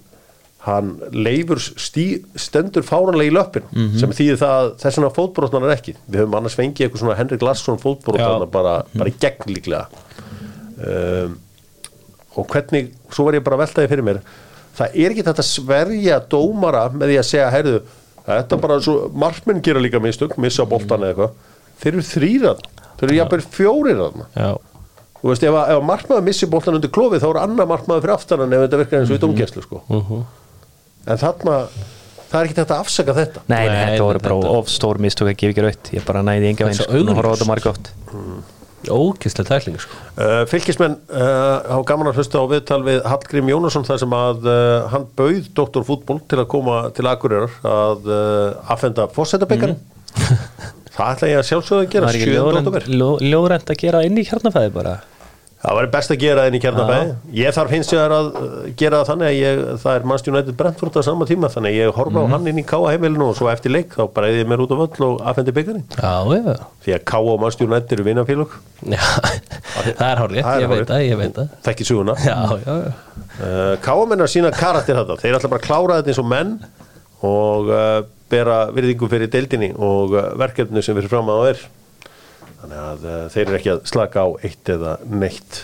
hann 0.65 0.89
leifur 1.15 1.62
stí, 1.62 2.05
stendur 2.36 2.84
fáranlega 2.84 3.32
í 3.32 3.34
löppin 3.34 3.67
sem 4.01 4.12
þýðir 4.12 4.39
það 4.41 4.55
að 4.58 4.71
þessuna 4.82 5.12
fótbrotnar 5.15 5.67
er 5.67 5.75
ekki. 5.77 5.93
Við 6.10 6.23
höfum 6.23 6.36
annars 6.39 6.58
fengið 6.60 6.86
eitthvað 6.86 7.03
svona 7.03 7.15
Henrik 7.19 7.45
Larsson 7.45 7.79
fótbrotnar 7.79 8.49
bara, 8.51 8.73
bara 8.91 9.12
í 9.12 9.15
gegn 9.21 9.53
líklega. 9.53 9.88
Um, 10.79 11.38
og 12.36 12.47
hvernig 12.51 12.91
svo 13.12 13.25
var 13.27 13.38
ég 13.39 13.45
bara 13.45 13.58
að 13.60 13.63
velta 13.63 13.84
því 13.86 13.91
fyrir 13.93 14.08
mér. 14.10 14.21
Það 14.79 14.99
er 14.99 15.13
ekki 15.13 15.25
þetta 15.27 15.43
að 15.45 15.49
sverja 15.49 16.19
dómara 16.32 16.84
með 16.91 17.13
því 17.13 17.17
að 17.21 17.29
segja, 17.29 17.49
heyrðu 17.55 17.79
þetta 18.27 18.60
bara 18.62 18.79
svo, 18.84 18.97
markmenn 19.15 19.63
gera 19.65 19.82
líka 19.84 20.01
mistök 20.03 20.36
missa 20.39 20.67
boltan 20.69 21.03
eða 21.03 21.13
eitthvað. 21.13 21.55
Þeir 21.79 21.93
eru 21.93 22.05
þrýran, 22.10 22.65
þeir 22.99 23.08
eru 23.08 23.17
jafnvel 23.17 23.41
fjórir 23.55 23.99
þarna. 24.03 24.27
Já, 24.36 24.51
þú 25.21 25.32
veist, 25.32 25.43
ef, 25.43 25.55
ef 25.60 25.77
að 25.77 25.86
markmaður 25.89 26.25
missi 26.29 26.49
boltan 26.51 26.77
undir 26.79 26.91
klófið 26.95 27.23
þá 27.23 27.29
er 27.34 27.39
annar 27.43 27.67
markmaður 27.69 28.05
fyrir 28.05 28.15
aftanan 28.15 28.53
ef 28.58 28.65
þetta 28.65 28.82
virkar 28.84 28.99
eins 29.01 29.10
og 29.13 29.17
í 29.17 29.23
domgæslu 29.25 29.63
sko. 29.65 29.82
en 31.10 31.17
þarna 31.23 31.55
það 32.29 32.38
er 32.39 32.45
ekki 32.49 32.58
þetta 32.60 32.75
að 32.77 32.84
afsaka 32.86 33.13
þetta. 33.17 33.41
Nei, 33.49 33.58
nei, 33.58 33.67
Nei, 33.73 33.82
þetta 33.95 34.05
voru 34.05 34.19
bara 34.21 34.36
þetta- 34.38 34.55
of 34.60 34.69
stór 34.69 34.99
mistök 35.01 35.32
að 35.32 35.38
gefa 35.41 35.53
ekki 35.55 35.63
raut 35.65 35.91
Ég 35.97 36.05
bara 36.05 36.21
næði 36.21 36.49
enga 36.51 36.63
Það 36.63 36.69
er 36.69 36.69
veginn 36.69 36.79
svo 36.79 36.86
sko, 36.86 37.10
og 37.10 37.17
horfa 37.19 37.29
á 37.29 37.36
þetta 37.36 37.49
marga 37.49 37.69
oft. 37.73 37.91
Ókistlega 38.89 39.49
tækling 39.49 39.79
sko. 39.84 39.97
Uh, 40.15 40.45
fylgismenn 40.47 40.93
uh, 41.12 41.65
hafa 41.67 41.84
gaman 41.89 42.08
að 42.13 42.19
hlusta 42.21 42.39
á 42.39 42.45
viðtal 42.47 42.79
við 42.86 43.01
Hallgrím 43.12 43.49
Jónasson 43.51 43.84
þar 43.84 43.99
sem 43.99 44.13
að 44.15 44.45
uh, 44.47 44.88
hann 44.93 45.08
bauð 45.19 45.49
Dr. 45.58 45.84
Fútból 45.84 46.21
til 46.32 46.39
að 46.39 46.47
koma 46.53 46.77
til 46.95 47.10
Akureyrar 47.12 47.51
að 47.67 48.08
uh, 48.08 48.71
affenda 48.71 49.10
fórsetabekari 49.12 49.75
það 51.00 51.16
ætla 51.16 51.32
ég 51.34 51.40
að 51.44 51.48
sjálfsögða 51.52 51.86
að 51.86 51.94
gera? 51.96 52.08
Það 52.10 52.16
er 52.16 52.20
ekki 52.20 52.30
7. 52.30 52.36
ljóðrænt- 52.40 52.68
október 52.68 52.90
ljó- 53.00 53.22
ljóðrænt 53.32 53.72
að 53.76 53.82
gera 53.86 54.04
inn 54.10 54.20
í 54.20 54.28
kjarnafæði 54.30 54.74
bara? 54.76 54.98
Það 55.60 55.74
væri 55.76 55.88
best 55.92 56.12
að 56.14 56.20
gera 56.22 56.40
það 56.44 56.48
inn 56.50 56.56
í 56.56 56.60
kjarnabæði 56.64 57.08
ég 57.36 57.56
þarf 57.58 57.72
hins 57.76 57.90
vegar 57.92 58.14
að 58.16 58.28
uh, 58.40 58.44
gera 58.80 59.00
það 59.02 59.10
þannig 59.10 59.28
að 59.28 59.34
ég, 59.36 59.58
það 59.82 59.96
er 60.00 60.06
Manchester 60.08 60.32
United 60.34 60.56
Brentford 60.62 60.96
á 60.96 61.02
sama 61.04 61.26
tíma 61.28 61.50
þannig 61.52 61.74
að 61.74 61.80
ég 61.82 61.98
horfa 61.98 62.22
á 62.24 62.26
hann 62.32 62.48
inn 62.48 62.62
í 62.62 62.64
Káa 62.70 62.94
heimilinu 62.94 63.26
og 63.28 63.36
svo 63.36 63.50
eftir 63.52 63.74
leik 63.76 63.92
þá 63.92 64.06
eða 64.32 64.40
ég 64.40 64.48
mér 64.48 64.64
út 64.64 64.72
á 64.72 64.78
völl 64.80 65.04
og 65.10 65.20
já, 66.00 66.14
já, 66.56 66.56
því 66.88 66.96
að 66.96 67.04
Káa 67.12 67.34
og 67.34 67.44
Manchester 67.44 67.68
United 67.68 67.92
eru 67.98 68.08
vinnafélög 68.08 68.56
já 68.88 69.04
það 70.00 70.08
er 70.08 70.24
Það 70.48 70.56
er 70.56 70.64
ég 70.64 70.72
veit 70.72 70.88
það, 70.94 71.04
ég 71.10 71.20
veit 71.26 71.36
það. 71.42 71.52
Þekki 71.68 71.90
suguna 71.92 72.16
já, 72.24 72.38
já, 72.64 72.80
já, 72.88 72.98
Uh, 73.40 73.78
Káamenn 73.80 74.20
að 74.20 74.28
sína 74.34 74.50
karakter 74.52 74.98
þetta 75.00 75.16
þeir 75.22 75.36
ætla 75.38 75.50
bara 75.52 75.62
að 75.62 75.68
klára 75.68 75.98
þetta 76.00 76.12
eins 76.12 76.18
og 76.20 76.26
menn 76.28 76.50
og 77.25 77.71
uh, 77.73 77.99
bera 78.32 78.69
virðingu 78.73 79.10
fyrir 79.12 79.32
deildinni 79.32 79.73
og 79.75 80.15
uh, 80.15 80.32
verkefni 80.39 80.84
sem 80.86 80.97
fyrir 80.97 81.12
fram 81.12 81.29
að 81.32 81.41
það 81.41 81.51
er 81.51 81.63
þannig 82.60 82.79
að 82.84 83.05
uh, 83.08 83.19
þeir 83.34 83.43
eru 83.45 83.60
ekki 83.60 83.73
að 83.73 83.84
slaka 83.91 84.23
á 84.23 84.27
eitt 84.47 84.71
eða 84.71 84.95
neitt. 85.10 85.62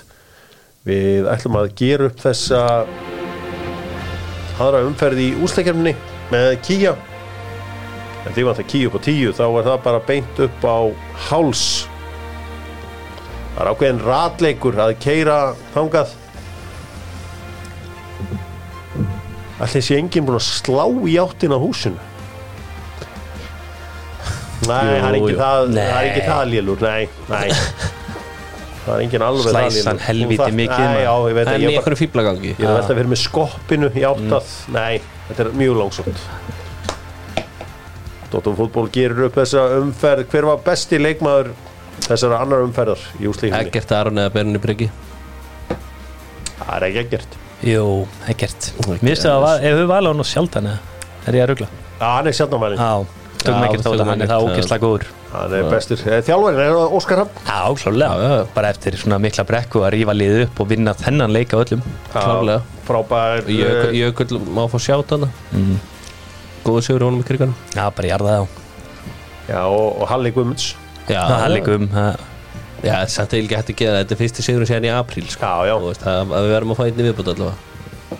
Við 0.85 1.29
ætlum 1.31 1.57
að 1.59 1.71
gera 1.79 2.09
upp 2.09 2.19
þessa 2.21 2.61
aðra 4.61 4.83
umferð 4.87 5.23
í 5.23 5.31
úsleikjafninni 5.43 5.95
með 6.31 6.51
Kíja 6.65 6.93
en 8.25 8.33
því 8.33 8.45
var 8.47 8.59
það 8.59 8.69
Kíja 8.71 8.89
upp 8.89 8.99
á 8.99 9.05
tíu 9.07 9.33
þá 9.35 9.45
er 9.47 9.67
það 9.69 9.81
bara 9.87 10.05
beint 10.07 10.45
upp 10.45 10.67
á 10.67 10.79
háls. 11.29 11.65
Það 13.55 13.63
er 13.63 13.71
ákveðin 13.71 14.05
ratleikur 14.05 14.79
að 14.83 14.95
keira 15.03 15.39
þangað 15.75 16.15
Ætli 19.63 19.81
sé 19.81 19.95
enginn 20.01 20.25
búin 20.27 20.35
að 20.39 20.43
slá 20.49 20.83
í 21.07 21.15
áttina 21.21 21.55
á 21.55 21.59
húsinu? 21.63 21.99
Nei, 24.65 24.81
Jú, 24.87 24.95
það 24.95 25.09
er 25.09 25.17
ekki 25.19 25.33
jú. 25.33 25.37
það 25.39 25.59
Það 25.59 25.61
er 25.65 25.69
Nei. 25.75 26.07
ekki 26.09 26.23
það 26.25 26.43
lélur, 26.51 26.81
nei, 26.81 27.09
nei. 27.29 27.49
Það 28.85 28.93
er 28.95 29.01
enginn 29.05 29.25
alveg 29.25 29.45
það 29.45 29.65
lélur 29.65 29.75
Þú 29.75 30.39
þarft- 30.39 30.57
mikið, 30.59 30.85
Nei, 30.85 31.03
já, 31.05 31.13
ég 31.29 31.35
veit 31.37 31.47
en 31.47 31.53
að 31.53 31.59
í 31.59 31.65
ég, 31.65 31.75
einhverju 31.79 31.99
fíblagangi 32.01 32.49
ég 32.51 32.59
er 32.59 32.69
að 32.71 32.75
velta 32.79 32.93
að 32.93 32.99
vera 33.01 33.11
með 33.13 33.21
skoppinu 33.23 33.89
í 33.91 34.03
áttað 34.09 34.49
Mm. 34.65 34.73
Nei, 34.73 35.01
þetta 35.29 35.39
er 35.45 35.49
mjög 35.61 35.77
langsótt. 35.81 36.19
Dóttum 38.31 38.55
fútból 38.57 38.89
gerur 38.91 39.25
upp 39.29 39.35
þessa 39.37 39.63
umferð. 39.79 40.25
Hver 40.31 40.45
var 40.49 40.57
besti 40.65 40.97
leikmaður 40.99 41.51
þessara 42.07 42.41
annar 42.41 42.65
umferðar 42.65 42.99
í 43.21 43.27
úslíkinni? 43.29 43.65
ekkert 43.69 43.91
Aron 43.91 44.17
eða 44.17 44.33
Berni 44.33 44.57
Bryggi 44.59 44.89
Það 46.59 46.75
er 46.75 46.83
ekki 46.89 46.99
ekkert 47.05 47.37
Jú, 47.65 48.06
ekkert. 48.30 48.71
Mér 48.86 48.99
finnst 49.01 49.25
það 49.25 49.45
að 49.49 49.63
ef 49.65 49.78
við 49.80 49.88
valið 49.89 50.12
hann 50.12 50.21
og 50.21 50.28
sjaldan 50.30 50.67
er 51.25 51.38
ég 51.39 51.45
að 51.45 51.51
rugla? 51.54 51.67
Já, 51.97 52.06
hann 52.12 52.28
er 52.30 52.36
á 52.56 52.60
er 54.21 54.30
það 54.30 54.43
ekkert, 54.43 54.56
ógeðslega 54.56 54.84
góður. 54.86 55.08
Hann 55.36 55.54
er 55.58 55.65
bestur. 55.69 56.04
Eh, 56.06 56.21
er 56.63 56.78
Óskar 56.95 57.21
Hafn 57.23 57.49
Já, 57.49 57.60
klálega, 57.82 58.38
bara 58.56 58.69
eftir 58.71 58.95
svona 59.01 59.17
mikla 59.21 59.45
brekku 59.49 59.82
að 59.84 59.91
rífa 59.97 60.15
liðið 60.15 60.43
upp 60.45 60.62
og 60.63 60.69
vinna 60.69 60.93
þennan 60.97 61.34
leik 61.36 61.54
á 61.54 61.58
öllum. 61.63 61.82
Klárlega. 62.13 62.62
Frábær 62.86 63.49
Jökull, 63.49 63.89
eh, 63.89 63.97
Jökull 63.99 64.39
má 64.56 64.63
fá 64.71 64.78
sjátt 64.80 65.15
hana 65.15 65.32
góðu 66.65 66.82
sigur 66.86 67.04
honum 67.06 67.21
í 67.21 67.25
kriganum 67.28 67.54
Já, 67.75 67.89
bara 67.93 68.08
jarða 68.10 68.32
það 68.32 68.45
á. 68.45 68.45
Já, 69.49 69.60
og, 69.69 70.01
og 70.01 70.08
Halli 70.10 70.32
Guðmunds. 70.34 70.71
Já, 71.10 71.21
er 71.69 71.75
um 71.75 71.88
það- 71.93 72.23
Já, 72.83 72.97
samt 73.09 73.33
er 73.33 73.39
ekki 73.43 73.55
hægt 73.57 73.71
að 73.71 73.79
gera 73.79 74.01
þetta 74.03 74.13
er 74.15 74.19
fyrsti 74.19 74.43
sigur 74.45 74.65
síðan 74.69 74.85
í 74.89 74.91
apríl 74.93 75.25
sko. 75.31 75.45
Já, 75.47 75.69
já. 75.71 75.75
Þú 75.79 75.88
veist, 75.93 76.03
að, 76.11 76.33
að 76.35 76.45
við 76.49 76.53
verðum 76.55 76.73
að 76.75 76.79
fá 76.81 76.83
einni 76.89 77.05
viðbútt 77.07 77.31
allavega. 77.33 78.19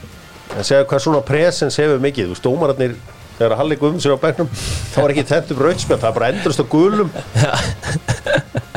En 0.56 0.64
segja 0.70 0.86
hvað 0.88 1.04
svona 1.04 1.22
presens 1.28 1.78
hefur 1.82 2.00
mikið? 2.06 2.30
Þú 2.30 2.36
veist, 2.38 2.46
dómararnir 2.48 2.96
þegar 3.36 3.58
Halli 3.60 3.76
Guðmunds 3.82 4.06
er 4.08 4.14
á 4.16 4.20
bekknum 4.24 4.48
þá 4.56 5.00
er 5.04 5.12
ekki 5.12 5.26
þennt 5.28 5.50
upp 5.52 5.64
rautspjall, 5.66 6.00
það 6.00 6.08
er 6.08 6.16
bara 6.16 6.30
endurist 6.32 6.62
á 6.64 6.66
gulum. 6.72 7.10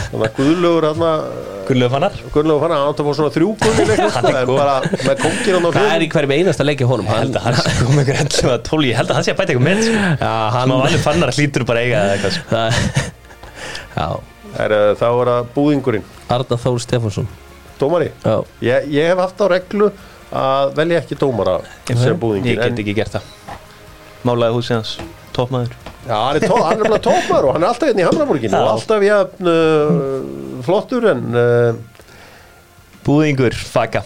Þannig 0.08 0.24
að 0.24 0.38
guðlugur 0.38 0.86
hérna 0.88 1.10
Gullu 1.68 1.88
fannar. 1.92 2.14
Guðlugur 2.32 2.62
fann 2.64 2.72
að 2.74 2.80
hann 2.80 2.90
átt 2.90 3.00
að 3.02 3.08
fá 3.08 3.16
svona 3.18 3.32
þrjú 3.34 3.48
gul 3.60 3.72
í 3.76 3.86
leiknum 3.90 4.14
en 4.40 4.50
bara 4.50 4.76
með 4.88 5.20
kongir 5.20 5.58
hann 5.58 5.66
á 5.68 5.70
Það 5.76 5.90
er 5.92 6.04
Ég 8.88 8.96
að 8.96 9.02
hann 9.02 9.12
að 9.12 9.18
Ég 9.28 9.36
að 10.30 10.48
hann 10.56 10.72
að 10.72 10.80
sko. 10.80 10.88
Hann 10.88 11.04
fannar 11.04 11.32
bara 11.68 11.84
eiga 11.84 12.00
eða 12.00 12.16
eitthvað 12.16 12.34
sko. 12.38 12.44
Það- 12.54 12.74
Já, 13.98 14.08
er, 14.56 14.72
uh, 14.72 14.94
Þá 14.98 15.06
er 15.08 15.30
það 15.32 15.50
búðingurinn. 15.56 16.06
Arna 16.32 16.58
Þór 16.64 16.80
Stefánsson. 16.84 17.28
Dómari, 17.78 18.08
Já, 18.24 18.38
ég, 18.64 18.88
ég 18.90 19.12
hef 19.12 19.20
haft 19.22 19.38
á 19.38 19.46
reglu 19.52 19.92
að 20.34 20.72
velja 20.76 20.98
ekki 20.98 21.16
dómara 21.20 21.60
sem 21.86 22.16
búðingin 22.18 22.56
Ég 22.56 22.58
get 22.58 22.80
ekki 22.82 22.94
gert 22.96 23.14
það. 23.14 23.28
Málaði 24.26 24.56
húsið 24.56 24.74
hans. 24.80 24.96
Toppmaður 25.36 25.76
Já, 26.08 26.14
hann 26.16 26.38
er, 26.40 26.44
tó, 26.48 26.56
hann 26.64 26.82
er 26.82 27.00
tópmar 27.04 27.46
og 27.46 27.54
hann 27.54 27.64
er 27.64 27.68
alltaf 27.70 27.90
hérna 27.90 28.02
í 28.02 28.06
Hamramorginu 28.08 28.54
Já. 28.56 28.60
og 28.64 28.70
alltaf 28.72 29.04
jafn 29.04 29.50
uh, 29.52 30.62
flottur 30.66 31.06
en 31.12 31.24
uh, 31.36 31.98
Búðingur 33.06 33.54
Faka. 33.56 34.02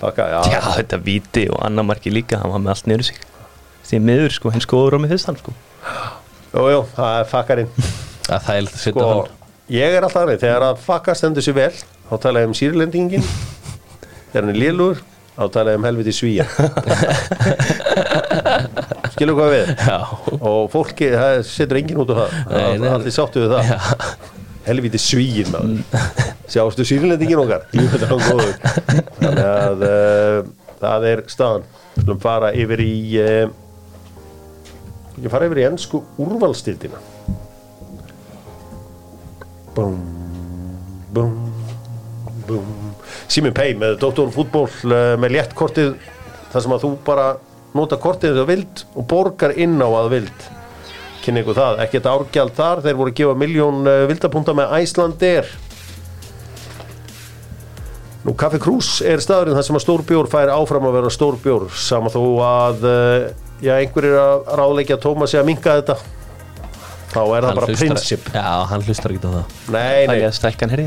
Faka, 0.00 0.26
já, 0.34 0.40
Já 0.52 0.60
þetta 0.76 0.98
viti 1.06 1.46
og 1.48 1.62
annar 1.64 1.86
marki 1.88 2.12
líka 2.12 2.42
Hann 2.42 2.52
var 2.52 2.60
með 2.60 2.74
allt 2.74 2.90
niður 2.90 3.06
sig. 3.08 3.22
Því 3.86 4.02
miður 4.10 4.34
sko 4.36 4.52
Hins 4.52 4.68
góður 4.68 4.98
á 4.98 5.02
mig 5.02 5.14
fyrst 5.14 5.30
hann 5.30 5.38
sko. 5.40 5.54
Jú, 6.52 6.66
jú, 6.72 6.82
það 6.96 7.20
er 7.22 7.30
fakkarinn 7.30 7.72
að 8.26 8.46
það 8.46 8.54
er 8.54 8.62
að 8.62 8.78
setja 8.84 9.10
hann 9.10 9.34
ég 9.76 9.96
er 9.96 10.06
alltaf 10.06 10.22
þannig, 10.22 10.40
þegar 10.44 10.62
að 10.68 10.80
fakka 10.86 11.16
stendur 11.18 11.44
sér 11.44 11.56
vel 11.58 11.74
þá 12.06 12.16
tala 12.22 12.42
ég 12.42 12.50
um 12.50 12.56
sýrlendingin 12.56 13.26
þegar 14.30 14.42
hann 14.42 14.54
er 14.54 14.60
lélur 14.62 15.02
þá 15.36 15.44
tala 15.52 15.74
ég 15.74 15.80
um 15.80 15.88
helviti 15.90 16.14
svíja 16.16 16.46
skilur 19.16 19.36
hvað 19.38 19.52
við? 19.54 19.70
Já, 19.80 19.98
og 20.36 20.70
fólki, 20.72 21.10
það 21.16 21.38
setur 21.48 21.80
enginn 21.80 22.00
út 22.02 22.12
á 22.12 22.16
það. 22.18 22.34
Nei, 22.52 22.78
nei. 22.82 22.88
allir 22.92 23.14
sáttu 23.14 23.44
við 23.44 23.54
það. 23.54 23.70
já, 23.70 23.78
helviti 24.66 25.00
svíin 25.00 25.52
maður. 25.54 26.04
Sjástu 26.52 26.86
sýrlendingin 26.88 27.42
okkar? 27.42 27.66
Er 27.72 28.06
þannig 29.22 29.42
að 29.46 29.84
uh, 29.88 30.40
það 30.82 31.08
er 31.12 31.24
staðan. 31.32 31.68
Við 31.94 32.04
skulum 32.04 32.22
fara 32.26 32.52
yfir 32.60 32.82
í 32.84 32.94
uh, 33.22 33.44
ég 35.22 35.32
fara 35.32 35.48
yfir 35.48 35.62
í 35.62 35.68
ennsku 35.70 36.02
úrvalstildina 36.20 37.00
búm 39.76 39.96
búm 41.12 41.34
búm 42.48 42.68
Simin 43.28 43.54
Pei 43.56 43.74
með 43.76 43.98
Dr. 44.00 44.30
Fútból 44.32 44.68
uh, 44.88 45.14
með 45.20 45.36
léttkortið 45.36 45.94
þar 46.52 46.64
sem 46.64 46.74
að 46.76 46.86
þú 46.86 46.92
bara 47.04 47.26
nota 47.76 47.98
kortið 48.00 48.38
þegar 48.38 48.48
vild 48.48 48.84
og 48.96 49.06
borgar 49.10 49.52
inn 49.60 49.76
á 49.82 49.88
að 49.90 50.12
vild. 50.14 50.46
Kynni 51.20 51.42
ykkur 51.42 51.58
það, 51.58 51.80
ekkert 51.84 52.08
árgjald 52.08 52.54
þar 52.56 52.82
þeir 52.84 52.98
voru 53.00 53.12
að 53.12 53.20
gefa 53.20 53.38
miljón 53.42 53.80
uh, 53.84 54.02
vildapunta 54.08 54.54
með 54.56 54.76
Æslandir 54.80 55.54
Nú, 58.26 58.32
Kaffi 58.34 58.58
Krús 58.58 58.88
er 59.06 59.20
staðurinn 59.22 59.54
þar 59.54 59.66
sem 59.68 59.76
að 59.78 59.82
stórbjór 59.84 60.28
fær 60.30 60.50
áfram 60.50 60.88
að 60.88 60.96
vera 60.96 61.10
stórbjór 61.14 61.68
sama 61.78 62.10
þó 62.10 62.22
að 62.42 62.86
uh, 62.88 63.26
já, 63.62 63.76
einhverjir 63.76 64.16
að 64.18 64.48
ráðleikja 64.58 64.98
Tómasi 65.02 65.38
að 65.38 65.50
minka 65.50 65.76
þetta 65.78 65.98
þá 67.12 67.20
er 67.22 67.46
það 67.46 67.54
bara 67.60 67.76
prinsip. 67.80 68.28
Já, 68.34 68.46
hann 68.72 68.84
hlustar 68.86 69.14
ekki 69.14 69.22
á 69.26 69.32
það. 69.36 69.54
Nei, 69.76 70.02
Það 70.06 70.12
nei, 70.12 70.18
er 70.28 70.36
stækkan 70.40 70.74
herri 70.74 70.86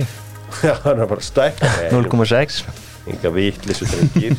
já, 0.66 0.74
hann 0.84 1.02
er 1.04 1.10
bara 1.10 1.26
stækka 1.26 1.74
0,6 1.94 2.62
Enga 3.10 3.32
vitlisu 3.34 3.88
drengir. 3.90 4.38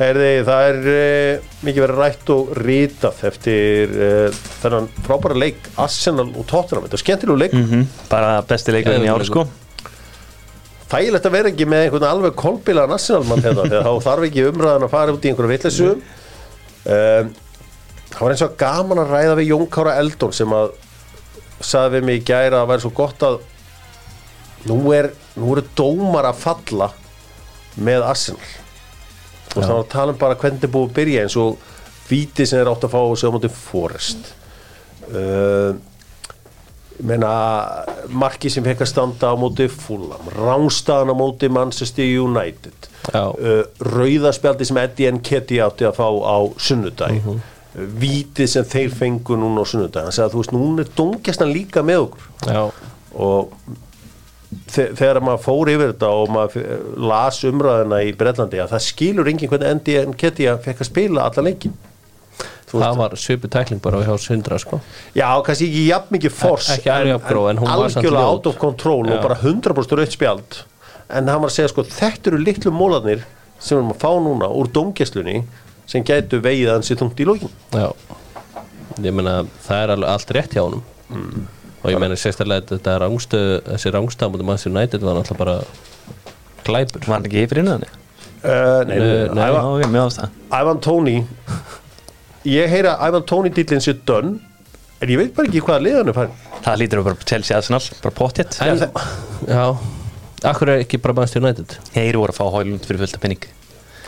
Herði, 0.00 0.28
það 0.48 0.66
er 0.70 0.78
uh, 0.90 1.48
mikið 1.66 1.82
verið 1.84 1.98
rætt 2.00 2.30
og 2.32 2.52
rítað 2.56 3.18
eftir 3.28 3.90
uh, 3.92 4.38
þennan 4.62 4.86
frábæra 5.04 5.36
leik 5.42 5.66
Arsenal 5.84 6.24
og 6.30 6.46
Tottenham, 6.48 6.86
þetta 6.86 6.96
er 6.96 7.02
skemmtilegu 7.04 7.42
leik 7.42 7.56
mm 7.58 7.82
Bara 8.08 8.38
besti 8.48 8.72
leikurinn 8.72 9.04
í 9.04 9.10
ár 9.12 9.26
sko. 9.28 9.44
þægilegt 10.90 11.28
að 11.28 11.34
vera 11.36 11.52
ekki 11.52 11.66
með 11.68 11.84
einhvern 11.84 12.08
alveg 12.08 12.34
kolbilaðan 12.40 12.96
Arsenal-mann 12.96 13.44
hérna, 13.44 13.66
þegar 13.68 13.86
þá 13.86 14.06
þarf 14.08 14.26
ekki 14.30 14.46
umræðan 14.48 14.86
að 14.88 14.94
fara 14.96 15.14
út 15.14 15.28
í 15.28 15.30
einhverju 15.34 15.52
vitlisu 15.52 15.90
um, 15.92 17.30
það 18.10 18.20
var 18.24 18.34
eins 18.34 18.44
og 18.46 18.56
gaman 18.60 19.02
að 19.02 19.12
ræða 19.14 19.36
við 19.40 19.50
Jón 19.52 19.66
Kára 19.72 19.96
Eldon 20.00 20.32
sem 20.36 20.54
að 20.56 20.72
sagði 21.60 21.98
við 21.98 22.06
mig 22.08 22.20
í 22.20 22.24
gæra 22.30 22.56
að 22.56 22.62
það 22.62 22.70
væri 22.72 22.84
svo 22.86 22.92
gott 22.96 23.26
að 23.26 23.38
nú 24.70 24.78
er 24.96 25.10
nú 25.40 25.52
eru 25.54 25.64
dómar 25.76 26.28
að 26.30 26.40
falla 26.42 26.90
með 27.80 28.02
Arsenal. 28.04 28.50
Og 29.50 29.62
var 29.62 29.76
að 29.80 29.86
tala 29.92 30.12
um 30.14 30.18
bara 30.20 30.36
hvernig 30.38 30.60
þetta 30.60 30.72
búið 30.74 30.88
að 30.90 30.96
byrja 30.98 31.22
eins 31.26 31.36
og 31.40 31.70
víti 32.10 32.46
sem 32.46 32.60
er 32.60 32.70
átt 32.70 32.84
að 32.86 32.92
fá 32.92 33.00
og 33.02 33.16
segja 33.18 33.32
móti 33.34 33.50
Forrest 33.54 34.28
uh, 35.10 35.72
ég 37.00 37.06
meina 37.08 37.30
marki 38.12 38.50
sem 38.52 38.64
fekk 38.66 38.84
að 38.84 38.90
standa 38.92 39.30
á 39.32 39.34
móti 39.40 39.66
Fulham, 39.72 40.26
rángstaðan 40.36 41.14
á 41.14 41.16
móti 41.16 41.48
Manchester 41.48 42.04
United. 42.04 42.90
Uh, 43.14 43.62
rauðaspjaldi 43.80 44.66
sem 44.68 44.78
Eddie 44.82 45.10
Nketi 45.16 45.62
átti 45.64 45.88
að 45.88 45.96
fá 45.98 46.06
á 46.10 46.36
sunnudag 46.60 47.16
uh 47.16 47.24
Mhm. 47.30 47.40
Vítið 47.74 48.48
sem 48.50 48.64
þeir 48.66 48.90
fengu 48.98 49.36
núna 49.38 49.62
á 49.62 49.66
sunnudag 49.70 50.08
hann 50.08 50.14
sagði 50.16 50.26
að 50.28 50.32
þú 50.34 50.40
veist, 50.42 50.54
núna 50.56 50.82
er 50.84 50.90
dóngjastan 50.98 51.52
líka 51.54 51.84
með 51.86 52.06
okkur. 52.08 52.24
Já, 52.50 52.62
og 53.14 53.52
þe 54.70 54.86
þegar 54.98 55.20
maður 55.22 55.44
fór 55.44 55.70
yfir 55.70 55.92
þetta 55.92 56.08
og 56.10 56.32
maður 56.34 56.80
las 57.10 57.38
umræðina 57.46 58.00
í 58.06 58.10
Bretlandi 58.18 58.58
að 58.62 58.72
það 58.74 58.82
skilur 58.88 59.30
enginn 59.30 59.50
hvernig 59.52 59.70
Eddie 59.76 60.02
Nketi 60.10 60.48
fekk 60.64 60.82
að 60.82 60.90
spila 60.90 61.28
alla 61.28 61.46
leikin 61.46 61.76
það 62.70 62.98
var 63.00 63.14
svipu 63.18 63.48
tækling 63.50 63.80
bara 63.82 64.00
hjá 64.06 64.12
Sundra 64.22 64.58
sko. 64.62 64.78
Já, 65.14 65.26
kannski 65.46 65.66
ekki 65.66 65.86
jafn 65.88 66.14
mikið 66.14 66.34
fors 66.34 66.68
Ekki 66.76 66.90
jafn 67.10 67.26
gróf, 67.26 67.48
en 67.50 67.58
hún 67.58 67.66
var 67.70 67.90
samt 67.90 68.04
algjörlega 68.04 68.26
ljót. 68.26 68.34
out 68.36 68.46
of 68.46 68.58
control 68.62 69.06
Já. 69.06 69.16
og 69.16 69.24
bara 69.26 69.38
100% 69.40 69.96
rautt 69.98 70.14
spjald 70.14 70.60
en 71.10 71.26
hann 71.26 71.42
var 71.42 71.50
að 71.50 71.56
segja 71.56 71.72
sko, 71.72 71.82
þetta 71.82 72.30
eru 72.30 72.38
litlu 72.38 72.70
mólarnir 72.74 73.24
sem 73.58 73.74
við 73.74 73.80
erum 73.80 73.94
að 73.94 74.02
fá 74.04 74.10
núna 74.22 74.50
úr 74.54 74.70
dómgæslunni 74.70 75.40
sem 75.90 76.04
gætu 76.06 76.38
vegið 76.44 76.70
hans 76.74 76.90
í 76.92 76.96
þungt 76.98 77.20
í 77.22 77.26
lókin 77.26 77.50
Já, 77.74 77.88
ég 79.02 79.14
meina 79.16 79.40
það 79.66 79.82
er 79.84 80.04
allt 80.12 80.34
rétt 80.36 80.54
hjá 80.54 80.62
honum. 80.62 80.84
Mm. 81.10 81.46
og 81.80 81.88
ég 81.90 81.98
meina 82.02 82.18
sérstaklega 82.20 82.68
þetta 82.74 82.92
er 82.94 83.02
rángstu 83.06 83.38
þessi 83.66 83.92
rángstaf 83.94 84.30
mútið 84.30 84.46
Manchester 84.50 84.74
United 84.74 85.06
var 85.06 85.16
náttúrulega 85.18 85.40
bara 85.40 85.56
glæpur. 86.66 87.06
Var 87.06 87.16
hann 87.16 87.26
ekki 87.26 87.42
yfir 87.46 87.62
innan? 87.62 87.82
Þannig? 87.82 87.96
uh, 88.44 89.32
Nei, 89.36 89.46
Ivan 90.60 90.82
Tóni. 90.84 91.16
Ég 92.48 92.70
heyra 92.72 92.94
að 92.96 93.10
Ivan 93.10 93.26
Tóni 93.28 93.52
dýllinn 93.56 93.82
sér 93.84 93.98
dönn 94.08 94.36
en 95.00 95.10
ég 95.12 95.18
veit 95.20 95.32
bara 95.36 95.48
ekki 95.48 95.64
hvaða 95.64 95.84
liðan 95.86 96.12
er 96.12 96.16
farin. 96.16 96.36
Það 96.60 96.78
lítur 96.82 97.02
bara 97.08 97.26
Chelsea 97.32 97.56
Arsenal, 97.56 97.80
bara 98.04 98.14
pottétt 98.20 98.58
En, 98.60 98.84
já, 99.48 99.64
akkur 100.52 100.74
er 100.74 100.84
ekki 100.84 101.00
bara 101.00 101.16
Manchester 101.16 101.42
United? 101.42 101.78
Þeir 101.94 102.20
voru 102.20 102.34
að 102.34 102.38
fá 102.38 102.46
hálund 102.58 102.84
fyrir 102.86 103.02
fullt 103.02 103.16
af 103.16 103.24
penning. 103.24 103.48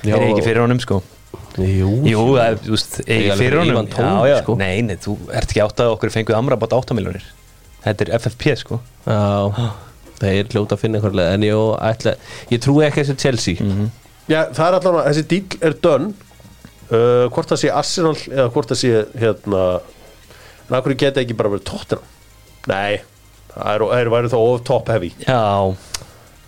Þeir 0.02 0.16
eru 0.18 0.30
ekki 0.34 0.46
fyrir 0.50 0.64
honum 0.66 0.80
sko 0.84 1.00
Jú, 1.60 1.92
Jú, 2.08 2.20
það 2.32 2.42
er, 2.46 2.58
þú 2.64 2.74
veist, 2.74 2.98
alveg 3.04 3.40
fyrir 3.42 3.58
honum 3.60 3.88
Já, 3.92 4.12
já, 4.30 4.36
sko. 4.40 4.56
Nei, 4.60 4.82
nei, 4.86 4.96
þú 5.02 5.16
ert 5.28 5.50
ekki 5.52 5.62
átt 5.64 5.82
að 5.84 5.94
okkur 5.98 6.12
fenguð 6.14 6.38
amrabátt 6.38 6.76
8 6.78 6.96
miljonir 6.96 7.26
Þetta 7.82 8.04
er 8.06 8.12
FFP 8.20 8.54
sko. 8.60 8.78
Já, 9.04 9.18
það 10.20 10.28
er 10.30 10.52
hljóta 10.54 10.76
að 10.76 10.82
finna 10.84 11.00
einhver 11.00 11.16
leið. 11.18 11.30
En 11.34 11.46
ég, 11.48 11.62
ætla, 11.82 12.12
ég 12.52 12.60
trúi 12.62 12.84
ekki 12.86 13.02
þessi 13.02 13.16
Chelsea. 13.18 13.72
Já, 14.30 14.38
það 14.54 14.66
er 14.68 14.76
allan 14.78 14.98
að 15.00 15.08
þessi 15.08 15.24
dýll 15.32 15.58
er 15.66 15.74
dönn. 15.82 16.12
Uh, 16.92 17.24
hvort 17.32 17.50
það 17.50 17.58
sé 17.62 17.72
Arsenal 17.74 18.14
eða 18.28 18.46
hvort 18.54 18.70
það 18.70 18.78
sé 18.82 18.92
hérna 19.18 19.62
en 20.68 20.76
akkur 20.76 20.94
geta 20.98 21.22
ekki 21.22 21.36
bara 21.38 21.48
verið 21.54 21.64
tóttina 21.70 22.02
Nei, 22.68 22.98
það 23.54 23.70
er, 23.72 23.84
er 23.96 24.10
væri 24.12 24.30
þá 24.32 24.36
of 24.40 24.64
top 24.68 24.90
heavy. 24.92 25.10
Já, 25.24 25.72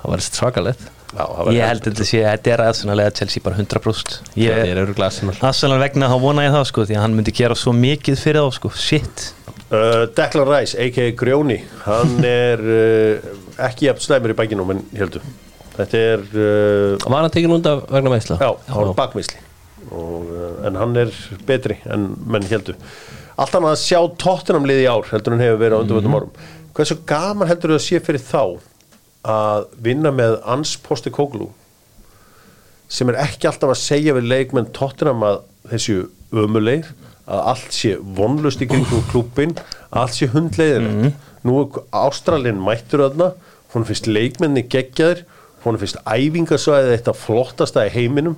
Það 0.02 0.12
var 0.12 0.22
svakalegt 0.26 0.82
Já, 1.14 1.24
ég 1.54 1.62
held 1.62 1.86
að 1.86 2.00
þetta 2.02 2.50
er 2.50 2.62
Arsenal 2.64 2.96
eða 2.98 3.14
Chelsea 3.20 3.42
bara 3.44 3.58
100% 3.60 4.16
Það 4.24 4.40
Ég 4.42 4.72
er 4.72 4.80
Arsenal. 5.06 5.76
Vegna 5.78 6.10
þá 6.10 6.16
vona 6.24 6.46
ég 6.46 6.54
það 6.56 6.66
sko 6.72 6.86
Því 6.88 6.96
að 6.98 7.04
hann 7.04 7.16
myndi 7.18 7.34
gera 7.38 7.56
svo 7.58 7.74
mikið 7.78 8.18
fyrir 8.18 8.42
þá 8.42 8.58
sko. 8.58 8.72
Shit. 8.74 9.24
Uh, 9.70 10.04
Declan 10.16 10.50
Rice, 10.50 10.74
a.k.a. 10.78 11.14
Grjóni 11.18 11.60
hann 11.86 12.18
er 12.28 12.60
uh, 12.60 13.32
ekki 13.68 13.88
jafn 13.88 14.02
slæmur 14.04 14.34
í 14.34 14.38
bækinum 14.38 14.74
en 14.74 14.82
heldur 14.98 15.24
Þetta 15.74 16.02
er 16.12 16.26
uh, 16.34 17.06
Var 17.06 17.16
hann 17.20 17.34
tekin 17.34 17.54
út 17.56 17.70
af 17.70 17.86
vegna 17.94 18.12
meðsla? 18.12 18.38
Já, 18.42 18.50
það 18.68 18.80
var 18.82 18.94
bakmisli 18.98 19.40
og, 19.94 20.28
uh, 20.32 20.52
en 20.68 20.78
hann 20.80 20.94
er 20.98 21.10
betri 21.46 21.78
en 21.92 22.10
menn 22.30 22.46
heldur 22.50 22.78
allt 23.34 23.56
annað 23.58 23.74
að 23.74 23.80
sjá 23.82 23.98
tóttinam 24.22 24.66
liði 24.68 24.84
í 24.84 24.90
ár 24.90 25.08
heldur 25.10 25.34
hann 25.34 25.42
hefur 25.42 25.58
verið 25.58 25.74
á 25.74 25.82
undanvöldum 25.82 26.14
árum. 26.14 26.36
Hversu 26.74 26.96
gaman 27.08 27.50
heldur 27.50 27.72
þú 27.74 27.78
að 27.80 27.84
sé 27.88 28.00
fyrir 28.04 28.22
þá 28.22 28.42
að 29.24 29.68
vinna 29.84 30.12
með 30.14 30.38
Ans 30.54 30.76
Postekoglu 30.84 31.48
sem 32.92 33.08
er 33.10 33.22
ekki 33.24 33.48
alltaf 33.48 33.72
að 33.72 33.80
segja 33.80 34.14
við 34.16 34.28
leikmenn 34.30 34.72
tóttinam 34.76 35.24
að 35.26 35.40
þessu 35.72 35.98
ömulegir 36.34 36.90
að 37.24 37.46
allt 37.54 37.72
sé 37.72 37.94
vonlust 38.18 38.60
í 38.60 38.68
kringum 38.68 39.06
klúbbin 39.10 39.54
allt 39.90 40.18
sé 40.18 40.28
hundleiðin 40.32 41.14
nú 41.44 41.56
er 41.62 41.80
Ástralinn 42.04 42.60
mættur 42.60 43.06
þarna 43.06 43.32
hún 43.72 43.86
finnst 43.88 44.10
leikmenni 44.10 44.66
geggjaðir 44.70 45.24
hún 45.64 45.80
finnst 45.80 45.96
æfingasvæðið 46.04 46.98
eitt 46.98 47.08
af 47.10 47.24
flottasta 47.24 47.86
í 47.88 47.92
heiminum 47.94 48.36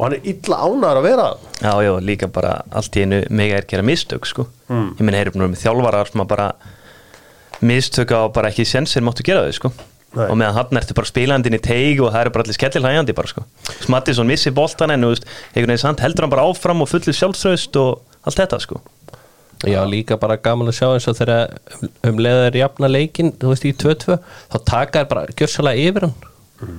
og 0.00 0.06
hann 0.06 0.16
er 0.16 0.28
illa 0.32 0.58
ánar 0.64 1.00
að 1.00 1.06
vera 1.10 1.24
þarna. 1.28 1.72
Já, 1.84 1.90
líka 2.00 2.28
bara 2.32 2.54
allt 2.72 2.96
í 2.96 3.04
einu 3.04 3.20
mega 3.28 3.58
er 3.60 3.66
gera 3.68 3.84
mistök 3.84 4.28
sko. 4.28 4.46
Mm. 4.70 4.92
ég 4.96 5.02
minn 5.04 5.18
heyri 5.18 5.34
búin 5.34 5.50
með 5.50 5.64
þjálfarar 5.66 6.08
sem 6.08 6.22
að 6.22 6.30
bara 6.30 6.46
mistök 7.60 8.14
á 8.16 8.20
bara 8.32 8.48
ekki 8.48 8.64
sensir 8.64 9.04
máttu 9.04 9.26
gera 9.26 9.44
þau 9.44 9.58
sko. 9.58 9.72
Nei. 10.10 10.24
og 10.26 10.34
meðan 10.40 10.56
hann 10.56 10.78
ertu 10.80 10.94
bara 10.98 11.06
spílandinn 11.06 11.54
í 11.54 11.60
teig 11.62 12.00
og 12.02 12.08
það 12.10 12.24
eru 12.24 12.32
bara 12.34 12.44
allir 12.46 12.56
skellilhægjandi 12.56 13.14
bara 13.14 13.30
sko. 13.30 13.44
Smattisson 13.84 14.26
missi 14.26 14.50
boltan 14.54 14.90
en 14.90 15.06
þú 15.06 15.10
veist, 15.12 15.28
einhvern 15.52 15.70
veginn 15.70 15.82
samt 15.84 16.02
heldur 16.02 16.26
hann 16.26 16.32
bara 16.32 16.46
áfram 16.50 16.82
og 16.82 16.90
fullið 16.90 17.14
sjálfströst 17.14 17.78
og 17.78 18.00
allt 18.26 18.40
þetta 18.42 18.58
sko. 18.64 18.80
Já, 19.68 19.84
líka 19.84 20.16
bara 20.16 20.38
gaman 20.40 20.70
að 20.72 20.78
sjá 20.78 20.86
eins 20.88 21.06
og 21.10 21.18
þegar 21.18 21.52
um, 22.08 22.18
leiðar 22.18 22.56
jafna 22.56 22.88
leikin, 22.88 23.34
þú 23.38 23.52
veist, 23.52 23.66
í 23.68 23.74
2-2 23.76 24.16
þá 24.16 24.56
taka 24.64 25.02
þær 25.02 25.08
bara 25.10 25.24
gjörsalega 25.36 25.84
yfir 25.84 26.06
hann 26.08 26.16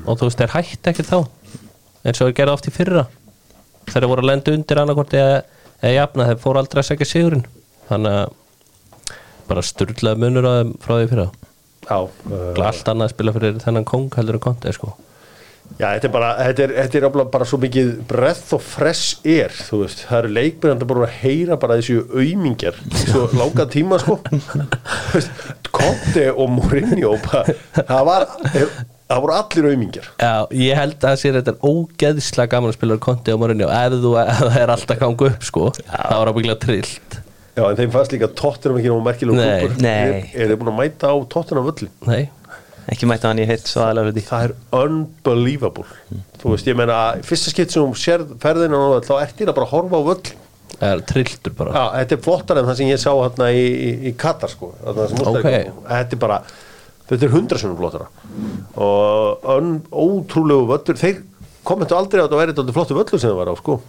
og 0.09 0.17
þú 0.17 0.27
veist, 0.27 0.41
þeir 0.41 0.55
hætti 0.55 0.91
ekki 0.91 1.05
þá 1.05 1.17
eins 1.21 2.17
og 2.17 2.27
þeir 2.27 2.37
gerði 2.39 2.55
oft 2.55 2.67
í 2.67 2.73
fyrra 2.73 3.05
þeir 3.91 4.07
voru 4.09 4.25
að 4.25 4.29
lenda 4.31 4.55
undir 4.55 4.81
annarkvort 4.81 5.13
eða, 5.17 5.37
eða 5.81 5.93
jafna, 5.93 6.27
þeir 6.31 6.41
fóru 6.41 6.61
aldrei 6.61 6.81
að 6.81 6.89
segja 6.89 7.09
sigurinn 7.11 7.45
þannig 7.89 8.17
að 8.17 9.13
bara 9.51 9.65
sturlað 9.65 10.21
munur 10.25 10.49
á 10.49 10.51
þeim 10.57 10.73
frá 10.81 10.95
því 10.95 11.09
fyrra 11.13 11.27
allt 11.89 12.91
annað 12.91 13.07
að 13.07 13.13
spila 13.15 13.33
fyrir 13.37 13.63
þennan 13.63 13.87
kong 13.87 14.11
heldur 14.17 14.37
en 14.37 14.43
konti, 14.43 14.73
sko. 14.75 14.93
Já, 15.79 15.93
þetta 15.95 16.07
er 16.09 16.11
bara, 16.11 16.29
þetta 16.41 16.63
er, 16.65 16.71
þetta 16.81 16.97
er 16.99 17.05
bara, 17.13 17.25
bara 17.31 17.47
svo 17.47 17.57
mikið 17.61 17.91
breath 18.09 18.55
og 18.57 18.63
fresh 18.65 19.21
air, 19.23 19.53
þú 19.69 19.79
veist, 19.85 20.03
það 20.09 20.17
eru 20.17 20.31
leikmennandi 20.35 20.87
bara 20.89 21.05
að 21.07 21.13
heyra 21.21 21.57
bara 21.61 21.77
þessu 21.79 22.01
auðmingjar 22.11 22.79
svo 23.05 23.21
langa 23.39 23.67
tíma, 23.71 23.99
sko. 24.01 24.17
Conte 25.71 26.25
og 26.33 26.51
Mourinho 26.51 27.13
það 27.23 28.03
var 28.09 28.27
er, 28.51 28.67
það 29.07 29.23
voru 29.23 29.37
allir 29.37 29.69
auðmingjar 29.71 30.11
Já, 30.19 30.33
ég 30.59 30.79
held 30.81 31.07
að 31.07 31.19
sér 31.23 31.39
þetta 31.39 31.55
er 31.55 31.65
ógeðslega 31.71 32.51
gaman 32.51 32.73
að 32.73 32.77
spila 32.77 32.99
morgunni 33.39 33.67
og 33.67 33.75
ef 33.79 33.99
þú 34.03 34.15
ef 34.25 34.43
það 34.43 34.61
er 34.65 34.75
alltaf 34.75 35.03
gangu 35.05 35.31
upp, 35.31 35.47
sko. 35.47 35.67
Það 35.87 36.17
var 36.19 36.33
að 36.33 36.39
byggja 36.41 36.59
trillt 36.67 37.21
Já, 37.51 37.63
en 37.67 37.79
þeim 37.79 37.91
fannst 37.91 38.13
líka 38.15 38.29
tóttunum 38.39 38.77
ekki 38.79 38.91
náma 38.91 39.05
merkilegu 39.09 39.35
Nei, 39.35 39.63
klúbbur. 39.65 39.81
nei. 39.83 40.21
Er, 40.31 40.51
þið 40.51 40.59
búin 40.61 40.71
að 40.71 40.77
mæta 40.77 41.09
á 41.11 41.15
tóttunum 41.33 41.65
völli? 41.67 41.89
Nei, 42.07 42.21
ekki 42.93 43.09
mæta 43.09 43.31
hann 43.31 43.41
í 43.43 43.47
heitt 43.49 43.67
svo 43.67 43.83
fyrir 43.91 44.15
því 44.15 44.23
Það 44.29 44.45
er 44.45 44.53
unbelievable. 44.79 45.85
Þú 46.39 46.53
veist, 46.53 46.69
ég 46.71 46.79
meina, 46.79 46.99
fyrsta 47.27 47.51
skipt 47.51 47.75
sem 47.75 47.91
sérð 47.99 48.37
ferðinu 48.41 48.79
á 48.79 48.87
völl, 48.95 49.03
þá 49.09 49.13
ert 49.19 49.35
þín 49.41 49.51
að 49.51 49.59
bara 49.59 49.71
horfa 49.73 49.99
á 49.99 50.03
völl 50.07 50.31
það 50.81 50.95
er 50.95 51.03
trilltur 51.11 51.55
bara. 51.59 51.71
Já, 51.75 51.83
þetta 51.99 52.15
er 52.17 52.23
flottar 52.25 52.59
en 52.61 52.69
það 52.69 52.77
sem 52.79 52.89
ég 52.89 53.01
sá 53.03 53.11
hérna 53.11 53.49
í, 53.53 53.65
í, 53.69 53.89
í 54.09 54.13
Katar 54.17 54.49
sko. 54.49 54.71
Þarna 54.81 55.07
sem 55.11 55.19
úrslitaleikur. 55.21 55.73
Ok. 55.75 55.89
Þetta 55.91 56.15
er 56.17 56.21
bara, 56.23 56.37
þetta 57.11 57.27
er 57.27 57.33
hundra 57.35 57.61
sem 57.61 57.75
flottara. 57.77 58.07
Og 58.87 59.49
ön, 59.57 59.73
ótrúlegu 59.91 60.69
völlur, 60.71 61.01
þeir 61.03 61.19
kommentu 61.67 61.97
aldrei 61.99 62.23
á 62.23 62.25
þetta 62.25 62.37
að 62.37 62.41
vera 62.41 62.55
þetta 62.57 62.77
flottu 62.79 62.97
völlur 62.97 63.21
sem 63.21 63.29
það 63.29 63.41
var 63.43 63.51
á 63.53 63.55
sko 63.59 63.81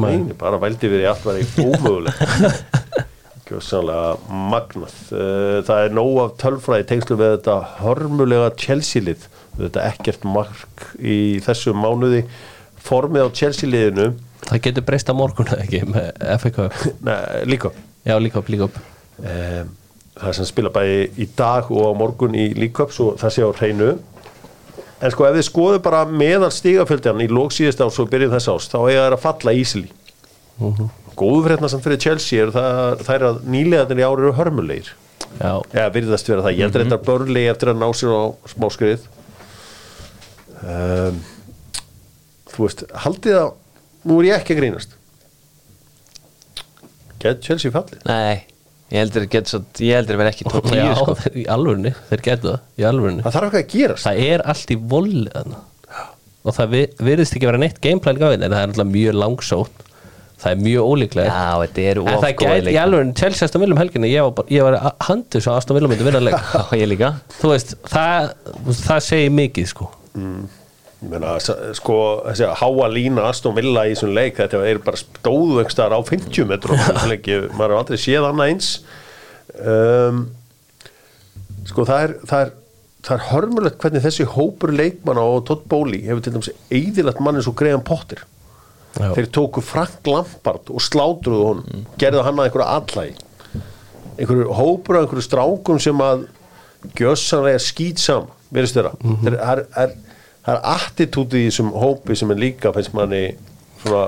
Nei. 0.00 0.16
Nei, 0.24 0.34
bara 0.38 0.58
vældi 0.62 0.90
við 0.90 1.02
því 1.04 1.08
allt 1.12 1.26
var 1.28 1.38
í 1.40 1.46
ómögulegt. 1.64 2.20
Gjóðsannlega 3.48 4.36
magnað. 4.50 4.94
Eh, 5.12 5.58
Það 5.68 5.82
er 5.84 5.96
nóg 5.98 6.14
af 6.22 6.36
tölfræði 6.40 6.86
tengslu 6.90 7.18
við 7.20 7.34
þetta 7.36 7.56
hörmulega 7.82 8.52
Chelsea-lið. 8.60 9.26
Þetta 9.58 9.84
ekkert 9.92 10.24
mark 10.26 10.86
í 10.98 11.18
þessu 11.44 11.74
mánuði. 11.76 12.24
Formið 12.84 13.28
á 13.28 13.36
Chelsea-liðinu. 13.36 14.08
Það 14.44 14.62
getur 14.66 14.84
breyst 14.88 15.08
á 15.08 15.14
morgun 15.16 15.48
eða 15.52 15.64
ekki 15.64 15.82
með 15.88 16.52
Cup? 16.56 16.82
Nei, 17.06 17.16
líka 17.48 17.70
Já, 18.04 18.18
líka 18.20 18.42
upp, 18.42 18.50
líka 18.52 18.66
upp 18.68 18.74
um, 19.22 19.70
það 20.20 20.34
sem 20.36 20.48
spila 20.50 20.72
bæði 20.74 20.98
í 21.24 21.26
dag 21.38 21.70
og 21.72 21.86
á 21.88 21.92
morgun 21.96 22.36
í 22.36 22.50
líköps 22.58 22.98
og 23.00 23.14
það 23.22 23.32
sé 23.32 23.46
á 23.46 23.50
hreinu 23.56 23.88
en 25.00 25.14
sko 25.14 25.26
ef 25.28 25.36
þið 25.38 25.46
skoðu 25.48 25.80
bara 25.84 26.04
meðal 26.06 26.50
stigafjöldan 26.54 27.22
í 27.24 27.28
lók 27.30 27.54
síðast 27.54 27.82
ás 27.82 27.98
og 28.00 28.10
byrjun 28.12 28.34
þess 28.34 28.50
ás 28.52 28.68
þá 28.72 28.78
eiga 28.84 29.06
þær 29.06 29.16
að 29.16 29.24
falla 29.24 29.56
ísili 29.58 29.90
uh 30.60 30.78
-huh. 30.78 30.90
góðu 31.16 31.42
frétna 31.48 31.68
samt 31.68 31.84
fyrir 31.84 32.00
Chelsea 32.00 32.42
er 32.42 32.52
það, 32.54 33.02
það 33.02 33.14
er 33.14 33.26
að 33.28 33.42
nýlegaðin 33.44 33.98
í 34.02 34.06
ári 34.06 34.22
eru 34.22 34.32
hörmulegir. 34.38 34.94
Já, 35.40 35.62
eða 35.72 35.90
virðast 35.90 36.28
vera 36.28 36.42
það, 36.42 36.54
ég 36.54 36.62
heldur 36.62 36.84
þetta 36.84 37.04
börnlegi 37.06 37.50
eftir 37.50 37.68
að 37.72 37.80
ná 37.80 37.88
sér 37.90 38.12
á 38.14 38.24
smáskrið 38.46 39.06
um, 40.62 41.22
þú 42.52 42.66
veist 42.66 42.84
haldið 43.04 43.38
að, 43.40 43.50
nú 44.04 44.18
er 44.20 44.28
ég 44.28 44.36
ekki 44.38 44.54
að 44.54 44.60
grínast. 44.60 44.94
Get 47.18 47.42
Chelsea 47.42 47.72
fallið? 47.74 48.04
Nei, 48.06 48.44
ég 48.94 49.00
heldur 49.02 49.24
get 49.34 49.50
svo, 49.50 49.60
ég 49.82 49.98
heldur 49.98 50.18
verið 50.20 50.32
ekki 50.32 50.44
já 50.46 50.60
tíu 50.70 50.96
sko. 51.00 51.14
í 51.34 51.46
alvörunni, 51.50 51.94
þeir 52.10 52.22
getur 52.28 52.50
það 52.54 52.82
í 52.82 52.88
alvörunni. 52.90 53.24
Það 53.26 53.36
þarf 53.38 53.48
ekki 53.50 53.62
að 53.64 53.72
gerast. 53.78 54.06
Það 54.06 54.20
er 54.30 54.44
allt 54.54 54.74
í 54.74 54.76
volið 54.94 55.30
þarna. 55.34 55.62
Og 56.44 56.52
það 56.58 56.74
vi- 56.74 56.88
virðist 57.08 57.34
ekki 57.38 57.48
vera 57.48 57.60
neitt 57.62 57.80
gameplan 57.80 58.20
gáðin 58.20 58.44
en 58.44 58.52
það 58.52 58.60
er 58.62 58.68
alltaf 58.68 58.90
mjög 58.92 59.14
langsótt. 59.22 59.84
Það 60.44 60.50
er 60.52 60.58
mjög 60.60 60.88
ólíklegt. 60.92 61.30
Já, 61.32 61.52
þetta 61.62 61.84
eru 61.90 62.02
en 62.04 62.18
það 62.20 62.34
gæti 62.42 62.72
í 62.74 62.80
alveg 62.82 63.12
Chelsea 63.16 63.46
Aston 63.46 63.62
Villa 63.62 63.72
um 63.72 63.80
helginni 63.80 64.10
ég 64.12 64.26
var, 64.26 64.44
ég 64.52 64.66
var 64.66 64.76
handið 65.06 65.40
svo 65.46 65.54
Aston 65.56 65.78
Villa 65.78 65.88
myndi 65.88 66.04
vinna 66.04 66.20
leik. 66.20 66.34
Já, 66.52 66.64
ég 66.76 66.90
líka. 66.90 67.12
Þú 67.38 67.52
veist, 67.54 67.72
það, 67.88 68.34
það 68.82 69.00
segir 69.08 69.32
mikið 69.38 69.70
sko. 69.72 69.88
Ég 70.18 70.63
meina, 71.10 71.36
s- 71.40 71.78
sko, 71.78 71.96
þessi 72.28 72.50
háa 72.60 72.88
lína 72.92 73.28
Aston 73.28 73.56
Villa 73.56 73.86
í 73.86 73.94
þessum 73.94 74.14
leik, 74.16 74.36
þetta 74.40 74.64
er 74.68 74.82
bara 74.84 75.00
stóðu 75.00 75.60
einhverstaðar 75.60 75.96
á 75.98 76.00
50 76.10 76.50
metrum. 76.50 76.78
Maður 77.58 77.70
har 77.70 77.78
aldrei 77.80 78.00
séð 78.00 78.28
annað 78.30 78.52
eins. 78.52 78.70
Um, 79.54 80.28
sko, 81.68 81.86
það 81.88 82.06
er 82.06 82.14
það 82.28 82.46
er, 82.46 82.54
það 83.04 83.16
er 83.18 83.26
hörmulegt 83.30 83.82
hvernig 83.82 84.06
þessi 84.06 84.28
hópur 84.34 84.72
leikmanna 84.74 85.26
og 85.34 85.44
Todd 85.48 85.66
Bowley 85.70 86.06
hefur 86.06 86.24
til 86.24 86.34
dæmis 86.36 86.52
eðilagt 86.72 87.20
manni 87.24 87.44
svo 87.44 87.54
Graham 87.56 87.84
Potter. 87.84 88.24
Já. 88.94 89.08
þeir 89.16 89.26
tóku 89.34 89.62
Frank 89.64 90.06
Lampard 90.06 90.68
og 90.70 90.82
slátruðu 90.82 91.46
honum, 91.48 91.86
gerðu 91.98 92.22
hann 92.22 92.38
að 92.38 92.46
einhverju 92.46 92.66
allægi 92.76 93.16
einhverju 94.14 94.54
hópur 94.54 94.98
af 94.98 95.06
einhverju 95.06 95.24
strákum 95.26 95.80
sem 95.82 96.02
að 96.04 96.28
gjössanlega 97.00 97.62
skýt 97.62 98.02
saman 98.02 98.30
verðist 98.54 98.78
þeirra 98.78 98.92
mm 99.00 99.16
-hmm. 99.16 99.38
það 99.40 99.50
er, 99.50 99.64
er, 99.82 99.96
það 100.44 100.54
er 100.54 100.62
attitúti 100.74 101.42
í 101.44 101.48
þessum 101.48 101.72
hópi 101.80 102.16
sem 102.20 102.30
er 102.34 102.40
líka 102.42 102.72
finnst 102.76 102.94
manni 102.96 103.24
svona 103.82 104.06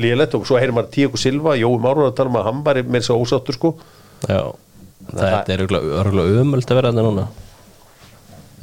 líðilegt 0.00 0.34
og 0.38 0.44
svo 0.48 0.58
heyrir 0.58 0.74
maður 0.76 0.92
Tíako 0.96 1.20
Silva 1.20 1.54
Jói 1.60 1.76
Márur 1.80 2.08
að 2.08 2.16
tala 2.18 2.32
um 2.32 2.38
að 2.40 2.46
hann 2.48 2.62
er 2.72 2.82
með 2.84 3.02
þess 3.04 3.12
að 3.14 3.22
ósáttur 3.24 3.56
sko. 3.58 3.70
Já, 4.28 4.40
þetta 5.12 5.54
er 5.54 5.64
örgulega 5.68 6.40
umöld 6.42 6.68
að 6.72 6.78
vera 6.80 6.90
þarna 6.92 7.04
núna. 7.08 7.26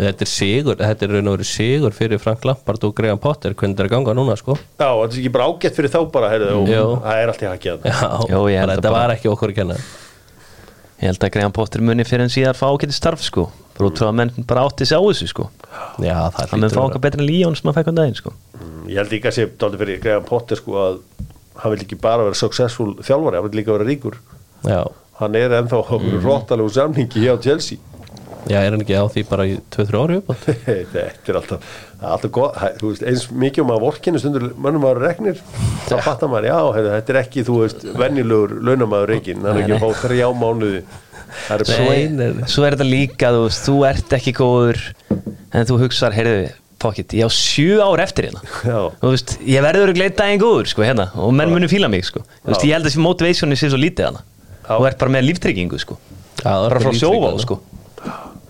Þetta 0.01 0.23
er 0.25 0.29
sigur, 0.31 0.77
þetta 0.79 1.05
er 1.05 1.11
raun 1.13 1.27
og 1.29 1.33
verið 1.35 1.49
sigur 1.51 1.93
fyrir 1.93 2.21
Frank 2.23 2.45
Lampard 2.47 2.85
og 2.87 2.93
Graham 2.97 3.19
Potter 3.21 3.53
hvernig 3.53 3.75
þetta 3.75 3.83
er 3.85 3.89
að 3.89 3.93
ganga 3.93 4.15
núna 4.17 4.35
sko. 4.39 4.55
Já, 4.79 4.87
þetta 4.89 5.11
er 5.13 5.19
ekki 5.21 5.33
bara 5.35 5.49
ágætt 5.51 5.77
fyrir 5.77 5.91
þá 5.93 5.99
bara 6.15 6.29
heyrðu, 6.31 6.53
það 7.03 7.19
er 7.21 7.33
allt 7.33 7.43
í 7.43 7.49
hakið 7.51 7.85
Já, 7.85 7.99
að 8.01 8.71
þetta 8.71 8.87
bara- 8.87 8.95
var 8.95 9.13
ekki 9.17 9.29
okkur 9.29 9.53
að 9.53 9.59
kenna. 9.59 9.77
Ég 11.01 11.09
held 11.11 11.25
að 11.27 11.33
Graham 11.35 11.53
Potter 11.53 11.81
muni 11.85 12.05
fyrir 12.07 12.25
en 12.25 12.33
síðar 12.33 12.57
fá 12.57 12.65
ágæti 12.71 12.93
starf 12.97 13.21
sko 13.25 13.49
Bara 13.81 13.89
út 13.89 13.97
frá 13.97 14.11
að 14.11 14.17
menn 14.19 14.31
bara 14.45 14.63
átti 14.67 14.85
sig 14.85 14.93
á 14.93 15.01
þessu 15.01 15.27
sko. 15.31 15.47
Já, 15.97 16.17
það 16.29 16.51
Það 16.51 16.59
mun 16.61 16.73
fá 16.75 16.81
okkar 16.83 17.01
betur 17.01 17.23
en 17.23 17.25
Líón 17.25 17.55
sem 17.57 17.71
að 17.71 17.79
fækka 17.79 17.89
um 17.89 17.97
daginn 17.97 18.19
sko. 18.19 18.33
Ég 18.85 18.99
held 19.01 19.15
líka 19.15 19.31
að 19.31 19.37
sé 19.39 19.45
dálítið 19.49 19.81
fyrir 19.81 20.01
Graham 20.03 20.27
Potter 20.27 20.59
sko 20.59 20.77
að 20.77 20.99
hann 21.63 21.73
vil 21.73 21.85
ekki 21.87 21.97
bara 22.01 22.27
vera 22.27 22.37
successful 22.37 22.91
þjálfari, 23.01 23.39
hann 23.39 23.47
vil 23.47 23.57
líka 23.57 23.73
vera 23.73 23.87
ríkur. 23.87 24.19
Já, 24.69 24.83
hann 25.17 25.39
er 25.39 25.57
ennþá 25.57 25.81
á 25.81 25.95
mm. 25.97 26.19
róttalegu 26.21 26.75
samningi 26.77 27.25
hjá 27.25 27.33
Chelsea. 27.41 27.81
Já, 28.49 28.57
er 28.61 28.73
hann 28.73 28.81
ekki 28.81 28.97
á 28.97 29.05
því 29.09 29.23
bara 29.29 29.45
í 29.49 29.57
2-3 29.73 29.99
ári 30.01 30.15
upp 30.17 30.31
þetta 30.65 31.03
er 31.29 31.37
alltaf, 31.37 31.73
er 31.99 32.07
alltaf 32.09 32.31
gott, 32.33 32.55
þú 32.79 32.89
veist, 32.89 33.03
eins 33.05 33.25
mikið 33.29 33.65
um 33.65 33.73
að 33.75 33.83
vorkinu 33.83 34.21
stundur 34.21 34.47
mönnum 34.57 34.87
að 34.89 35.01
regnir, 35.03 35.43
þá 35.85 35.93
fattar 36.07 36.31
maður 36.31 36.47
já, 36.49 36.57
þetta 36.95 37.13
er 37.13 37.19
ekki, 37.21 37.43
þú 37.45 37.59
veist, 37.61 37.85
venjulegur 38.01 38.55
launamaður 38.65 39.13
reikin, 39.13 39.45
hann 39.45 39.59
er 39.59 39.61
ekki 39.61 39.77
að 39.77 39.85
fá 39.85 40.01
þrjá 40.07 40.25
mánuði 40.41 40.81
er 41.49 41.63
Nei, 41.67 42.25
er, 42.27 42.41
svo 42.51 42.65
er 42.67 42.75
þetta 42.77 42.87
líka, 42.87 43.31
þú 43.35 43.45
þú 43.55 43.75
ert 43.89 44.15
ekki 44.17 44.33
góður 44.37 44.81
En 45.51 45.67
þú 45.67 45.79
hugsar, 45.81 46.15
heyrðu, 46.15 46.51
pocket, 46.81 47.15
ég 47.17 47.27
á 47.27 47.29
sjö 47.31 47.81
ár 47.83 48.01
eftir 48.05 48.29
hérna. 48.29 48.43
Þú 49.01 49.09
veist, 49.11 49.35
ég 49.43 49.65
verður 49.65 49.91
að 49.91 49.99
gleita 49.99 50.29
einn 50.29 50.39
góður, 50.41 50.69
sko, 50.71 50.85
hérna 50.87 51.09
Og 51.19 51.33
menn 51.35 51.51
munu 51.51 51.67
fíla 51.71 51.89
mig, 51.91 52.05
sko. 52.07 52.23
Veist, 52.47 52.63
ég 52.63 52.77
held 52.77 52.87
að 52.87 53.01
motivationi 53.03 53.59
sé 53.59 53.69
svo 53.71 53.79
lítið 53.81 54.11
hana. 54.11 54.23
Þú 54.69 54.87
ert 54.87 55.01
bara 55.01 55.15
með 55.17 55.27
líftryggingu, 55.27 55.81
sko. 55.83 55.99
Það 56.41 56.65
er 56.69 56.73
Bara 56.73 56.81
frá 56.81 56.95
þarna. 56.95 57.43
sko 57.43 57.59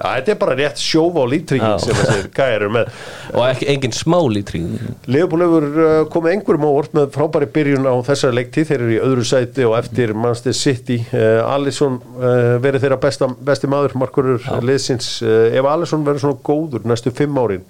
þetta 0.01 0.33
er 0.33 0.39
bara 0.41 0.55
rétt 0.59 0.81
sjófa 0.81 1.21
og 1.23 1.29
líftrygging 1.31 1.81
sem 1.83 1.97
þessir 1.97 2.29
gæjar 2.35 2.55
eru 2.57 2.71
með. 2.75 2.89
Og 3.35 3.43
ekki, 3.45 3.67
engin 3.73 3.95
smá 3.95 4.17
lítring. 4.31 4.71
Leopold 5.11 5.45
hefur 5.45 5.67
uh, 5.69 5.91
komið 6.13 6.35
einhverjum 6.35 6.67
ávort 6.67 6.97
með 6.97 7.11
frábæri 7.15 7.49
byrjun 7.57 7.87
á 7.87 7.95
þessari 8.07 8.39
leiktíð. 8.39 8.67
Þeir 8.71 8.79
eru 8.79 8.95
í 8.95 8.99
öðru 9.05 9.27
sæti 9.27 9.67
og 9.67 9.77
eftir 9.79 10.15
Manchester 10.17 10.57
City. 10.57 10.99
Uh, 11.13 11.39
Alisson 11.45 12.01
uh, 12.17 12.57
verið 12.63 12.87
þeirra 12.87 12.99
besta, 13.05 13.29
besti 13.51 13.69
maður 13.71 13.95
markurur 14.01 14.51
liðsins. 14.65 15.13
Uh, 15.25 15.47
ef 15.53 15.69
Alisson 15.75 16.07
verður 16.07 16.25
svona 16.25 16.43
góður 16.51 16.89
næstu 16.91 17.13
fimm 17.15 17.39
árin 17.41 17.65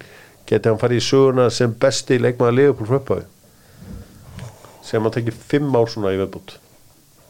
geti 0.48 0.68
hann 0.68 0.80
farið 0.80 0.98
í 0.98 1.04
söguna 1.06 1.46
sem 1.54 1.70
besti 1.80 2.18
leikmaður 2.20 2.58
Leopold 2.58 2.90
fröppaði 2.90 3.28
sem 4.82 5.04
hann 5.04 5.14
tekið 5.14 5.38
fimm 5.52 5.70
ár 5.78 5.90
svona 5.90 6.12
í 6.14 6.18
viðbútt 6.18 6.56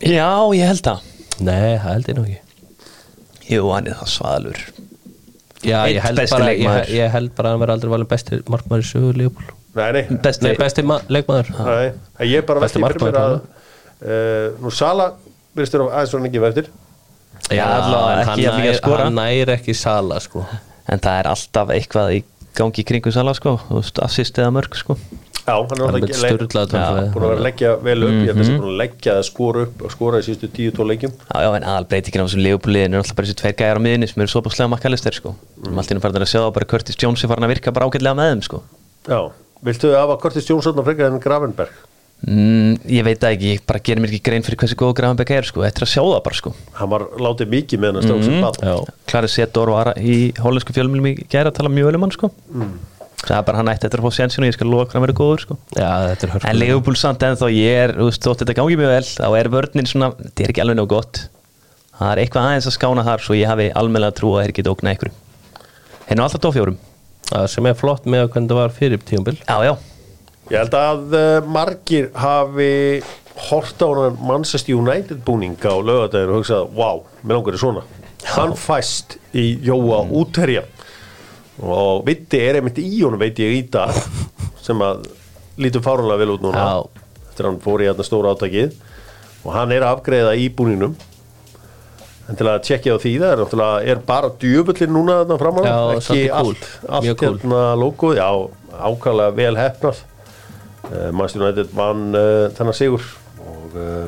Já, 0.03 0.50
ég 0.50 0.66
held 0.66 0.82
það. 0.82 1.03
Nei, 1.46 1.78
það 1.78 1.84
held 1.86 2.09
ég 2.11 2.16
nú 2.16 2.22
ekki. 2.26 2.40
Jú, 3.53 3.66
hann 3.70 3.86
er 3.86 3.98
það 4.00 4.09
svaðalur 4.11 4.62
Já, 5.62 5.78
ég 5.90 6.02
held, 6.02 6.22
bara, 6.30 6.52
ég, 6.52 6.92
ég 6.96 7.10
held 7.14 7.34
bara 7.36 7.50
að 7.50 7.54
hann 7.54 7.62
verði 7.62 7.74
aldrei 7.76 7.92
valin 7.92 8.08
besti 8.10 8.38
markmaður 8.50 8.82
í 8.84 8.88
sögu 8.88 9.12
Leopold 9.20 9.52
Nei, 9.72 9.86
nei, 9.96 10.02
Besti, 10.20 10.44
Nei, 10.44 10.56
besti 10.60 10.82
ma- 10.84 11.00
leikmaður. 11.08 11.52
Nei 11.64 11.86
En 12.20 12.28
Ég 12.28 12.42
er 12.42 12.48
bara 12.48 12.60
velti 12.60 12.82
fyrir 12.82 13.04
mér 13.06 13.18
að 13.22 13.36
uh, 13.38 14.58
Nú 14.60 14.72
Sala 14.74 15.06
Virðist 15.56 15.76
þér 15.76 15.86
aðeins 15.86 16.12
svona 16.12 16.28
ekki 16.28 16.42
eftir 16.50 16.68
Já, 17.52 17.66
hann. 18.26 18.42
Hann 18.86 19.16
næri 19.16 19.52
ekki 19.56 19.74
sala 19.76 20.20
sko. 20.22 20.44
En 20.88 21.00
það 21.02 21.18
er 21.18 21.28
alltaf 21.32 21.72
eitthvað 21.74 22.14
í 22.16 22.20
gangi 22.56 22.82
í 22.82 22.86
kringum 22.86 23.12
sala 23.14 23.34
sko, 23.36 23.56
þú 23.68 23.80
veist, 23.80 23.98
assist 24.04 24.38
eða 24.40 24.52
mörg 24.54 24.76
sko 24.78 24.96
Já, 25.43 25.55
hann 25.59 25.80
er 25.82 26.12
styrlað 26.14 26.68
tölfræði. 26.70 27.07
búin 27.12 27.24
að 27.24 27.30
vera 27.32 27.36
að 27.36 27.45
leggja 27.47 27.70
vel 27.82 27.97
upp. 28.07 28.12
Ég 28.12 28.28
held 28.30 28.38
að 28.38 28.47
það 28.47 28.53
er 28.53 28.61
búin 28.62 28.72
að 28.72 28.80
leggja 28.82 29.12
að 29.18 29.24
skora 29.26 29.62
upp 29.66 29.76
og 29.82 29.90
skora 29.90 30.20
í 30.22 30.26
síðustu 30.26 30.49
10-12 30.55 30.86
leikjum. 30.93 31.12
Já, 31.18 31.36
já, 31.43 31.49
en 31.59 31.66
aðal 31.66 31.86
breytingin 31.90 32.22
á 32.22 32.26
þessum 32.28 32.45
leifupúliðin 32.47 32.95
er 32.95 33.03
alltaf 33.03 33.16
bara 33.18 33.26
þessi 33.26 33.38
tveir 33.43 33.57
gæjar 33.59 33.78
á 33.78 33.82
miðinni 33.82 34.07
sem 34.12 34.22
eru 34.22 34.30
svo 34.30 34.43
búinlega 34.47 34.70
makkalistir 34.70 35.14
sko. 35.18 35.34
Mm. 35.66 35.78
Allt 35.82 35.90
innum 35.90 36.05
farin 36.05 36.22
að 36.22 36.30
sjá 36.30 36.43
bara 36.55 36.68
Curtis 36.70 36.95
Jones 37.03 37.24
er 37.26 37.28
farin 37.32 37.47
að 37.49 37.53
virka 37.57 37.74
bara 37.74 37.88
ágætlega 37.90 38.14
með 38.20 38.30
þeim 38.30 38.43
sko. 38.47 38.62
Já, 39.11 39.20
viltu 39.66 39.90
hafa 39.99 40.14
Curtis 40.22 40.47
Jónsson 40.47 40.78
að 40.78 40.86
frekar 40.93 41.11
en 41.11 41.18
Gravenberg? 41.26 41.74
mm, 42.22 42.72
Ég 42.86 43.03
veit 43.03 43.18
ekki, 43.26 43.47
ég 43.57 43.66
bara 43.66 43.82
gerir 43.82 43.99
mér 43.99 44.14
ekki 44.14 44.22
grein 44.22 44.47
fyrir 44.47 44.59
hversu 44.62 44.78
góð 44.78 44.95
Gravenbeck 44.95 45.30
er 45.34 45.43
sko, 45.43 45.66
eftir 45.66 45.82
að 45.82 45.90
sjá 45.90 46.03
það 46.07 46.22
bara 46.22 46.38
sko. 46.38 46.55
Hann 46.78 46.90
var 46.95 47.03
látið 47.18 47.51
mikið 47.51 47.82
með 47.82 47.88
hann 47.90 47.99
að 47.99 48.07
stók 48.07 48.22
að 53.23 53.33
Það 53.33 53.39
er 53.39 53.45
bara 53.49 53.61
hann 53.61 53.70
ætti 53.73 53.87
eftir 53.89 54.03
að 54.03 54.07
fá 54.09 54.16
sénsinu 54.18 54.47
og 54.47 54.51
ég 54.51 54.57
skal 54.57 54.70
loka 54.73 54.93
hann 54.93 55.03
að 55.03 55.07
vera 55.07 55.18
góður 55.20 55.45
sko. 55.45 55.57
Já 55.77 55.91
þetta 56.11 56.29
er 56.29 56.49
En 56.51 56.59
Leopold 56.59 56.99
samt 56.99 57.23
en 57.27 57.39
þá 57.39 57.47
ég 57.55 57.79
er, 57.85 57.95
þú 57.99 58.09
veist, 58.09 58.25
þótt 58.27 58.43
þetta 58.43 58.57
gangi 58.59 58.79
mjög 58.81 58.93
vel 58.93 59.05
þá 59.12 59.29
er 59.39 59.51
vörnin 59.53 59.91
svona, 59.91 60.09
þetta 60.18 60.45
er 60.47 60.53
ekki 60.55 60.64
alveg 60.64 60.79
nóg 60.81 60.91
gott. 60.91 61.23
Það 62.03 62.12
er 62.12 62.23
eitthvað 62.23 62.49
aðeins 62.49 62.66
að 62.66 62.77
skána 62.79 63.05
þar 63.07 63.23
svo 63.23 63.37
ég 63.39 63.51
hafi 63.51 63.68
almennilega 63.79 64.16
trú 64.18 64.33
að 64.35 64.47
þeir 64.47 64.55
geta 64.59 64.73
ógnað 64.73 64.97
ykkur 64.97 65.11
Hennu 66.09 66.25
alltaf 66.25 66.43
tófjórum 66.43 66.79
Það 67.29 67.49
sem 67.53 67.68
er 67.68 67.77
flott 67.79 68.09
með 68.11 68.25
hvernig 68.33 68.51
það 68.51 68.59
var 68.59 68.75
fyrir 68.77 69.03
tíumbil 69.07 69.37
Já, 69.39 69.57
já, 69.68 69.75
Ég 70.51 70.59
held 70.59 70.75
að 70.75 71.14
uh, 71.14 71.47
margir 71.47 72.09
hafi 72.18 72.70
hort 73.49 73.81
á 73.81 73.89
hann 73.89 74.18
Manchester 74.27 74.75
United 74.75 75.23
búning 75.25 75.55
á 75.62 75.75
lögadaginn 75.79 76.33
og 76.33 76.41
hugsað, 76.43 76.73
wow, 76.77 77.05
mér 77.23 77.39
langar 77.39 77.57
í 77.57 77.61
svona. 77.62 77.85
Hann 78.35 78.53
fæst 78.59 79.16
í 79.39 79.47
Jóa 79.64 80.03
útherja 80.11 80.64
og 81.62 82.02
vitti 82.06 82.40
er 82.42 82.58
einmitt 82.58 82.80
í 82.82 82.90
honum 83.04 83.20
veit 83.22 83.38
ég 83.42 83.54
í 83.58 83.62
dag 83.70 83.94
sem 84.62 84.82
að 84.82 85.06
lítur 85.62 85.84
fárunlega 85.84 86.22
vel 86.22 86.34
út 86.34 86.44
núna. 86.44 86.62
Já. 86.66 87.02
eftir 87.30 87.46
að 87.46 87.50
hann 87.50 87.62
fór 87.64 87.82
í 87.82 87.88
hérna 87.88 88.06
stóra 88.06 88.34
átakið. 88.34 88.74
Og 89.42 89.54
hann 89.54 89.72
er 89.74 89.86
að 89.86 89.96
afgreiða 89.96 90.36
í 90.38 90.48
búningnum 90.54 90.94
en 92.30 92.38
til 92.38 92.46
að 92.46 92.60
tjekkja 92.66 92.96
á 92.96 93.02
því 93.02 93.12
það 93.18 93.32
er 93.32 93.40
náttúrulega 93.42 93.92
er 93.92 94.02
bara 94.06 94.30
djöfullin 94.42 94.92
núna 94.94 95.16
þarna 95.22 95.38
fram 95.40 95.58
á 95.58 95.62
Já, 95.66 95.78
ekki 95.98 96.20
allt, 96.38 96.68
allt 96.86 97.24
hérna 97.24 97.62
logoð, 97.78 98.20
já, 98.20 98.28
ákvæmlega 98.78 99.34
vel 99.40 99.56
hefnað 99.58 100.02
uh, 100.86 101.08
Manchester 101.10 101.42
United 101.42 101.72
vann 101.74 102.04
uh, 102.14 102.46
þennan 102.54 102.78
sigur. 102.78 103.08
Og 103.42 103.74
uh, 103.74 104.06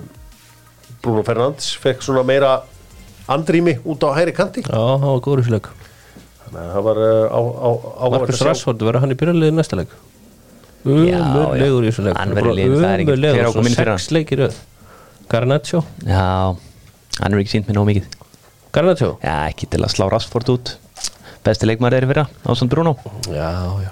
Bruno 1.02 1.24
Fernandes 1.26 1.74
fekk 1.82 2.06
svona 2.06 2.22
meira 2.26 2.54
andrými 3.28 3.80
út 3.82 4.06
á 4.06 4.14
hæri 4.14 4.36
kanti. 4.36 4.62
Já, 4.62 4.78
það 4.78 5.10
var 5.10 5.24
góður 5.26 5.42
í 5.42 5.48
þessu 5.48 5.56
leik 5.58 5.74
þannig 5.74 6.43
að 6.43 6.43
það 6.54 6.84
var 6.88 7.00
uh, 7.04 7.08
á, 7.30 7.40
á, 7.40 7.70
áhugavert 8.04 8.20
Marcus 8.24 8.34
að 8.34 8.42
sjá. 8.42 8.48
Rashford 8.50 8.84
verður 8.86 9.04
hann 9.04 9.14
í 9.14 9.18
byrjarliði 9.22 9.56
næsta 9.56 9.78
leik. 9.80 9.96
Umurlegur 10.84 11.86
í 11.86 11.90
þessu 11.90 12.04
leik. 12.06 12.20
Er 12.20 13.50
fyrir 13.54 13.90
hann. 13.94 13.98
Sex 13.98 14.12
leikir 14.14 14.44
röð. 14.44 14.62
Garnaccio? 15.32 15.80
Já 16.04 16.54
hann 17.20 17.34
er 17.34 17.42
ekki 17.42 17.54
sínt 17.54 17.68
með 17.70 17.78
nóg 17.78 17.88
mikið. 17.90 18.08
Garnaccio? 18.74 19.10
Já, 19.22 19.34
ekki 19.50 19.68
til 19.70 19.82
að 19.84 19.92
slá 19.94 20.08
Rashford 20.10 20.50
út. 20.54 20.74
Besti 21.44 21.68
leikmaður 21.68 21.98
er 21.98 22.06
í 22.06 22.10
fyrra, 22.10 22.24
Ásand 22.48 22.72
Bruno. 22.72 22.94
Já, 23.28 23.50
já. 23.84 23.90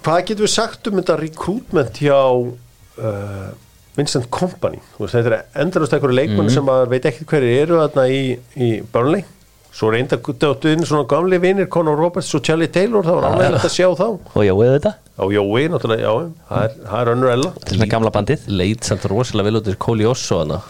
Hvað 0.00 0.22
getur 0.30 0.46
við 0.46 0.52
sagt 0.54 0.88
um 0.88 1.00
þetta 1.00 1.16
recruitment 1.20 1.98
hjá 2.00 2.18
uh, 2.20 3.50
Vincent 3.98 4.30
Kompany? 4.32 4.80
Þetta 4.98 5.22
er 5.26 5.36
endalast 5.64 5.94
einhverju 5.96 6.16
leikmenn 6.16 6.50
sem 6.52 6.64
maður 6.66 6.92
veit 6.94 7.08
ekkert 7.10 7.34
hverju 7.34 7.58
eru 7.64 7.80
þarna 7.82 8.06
í, 8.08 8.22
í 8.56 8.70
Burnley 8.94 9.26
svo 9.74 9.90
reynda 9.92 10.18
döttu 10.18 10.72
inn 10.72 10.84
svona 10.86 11.06
gamli 11.08 11.38
vinir 11.42 11.68
Conor 11.72 11.98
Roberts 11.98 12.34
og 12.34 12.44
Charlie 12.46 12.70
Taylor 12.72 13.06
það 13.06 13.18
var 13.18 13.26
ánægilegt 13.30 13.66
að 13.68 13.74
sjá 13.76 13.88
þá. 13.98 14.06
Og 14.34 14.46
já, 14.46 14.52
eða 14.54 14.76
þetta, 14.76 14.94
á 15.20 15.24
Jói, 15.36 15.66
náttúrulega, 15.72 16.06
já, 16.06 16.30
það 16.48 16.64
er, 16.64 16.78
það 16.86 17.02
er 17.02 17.12
önnur 17.14 17.34
ella. 17.34 17.52
Þetta 17.58 17.72
er 17.72 17.78
svona 17.78 17.90
gamla 17.94 18.14
bandið. 18.16 18.48
Leit 18.60 18.88
samt 18.88 19.06
rosalega 19.10 19.48
vel 19.48 19.60
út 19.60 19.68
til 19.68 19.76
Kóli 19.86 20.08
Osso 20.10 20.40
hana 20.42 20.62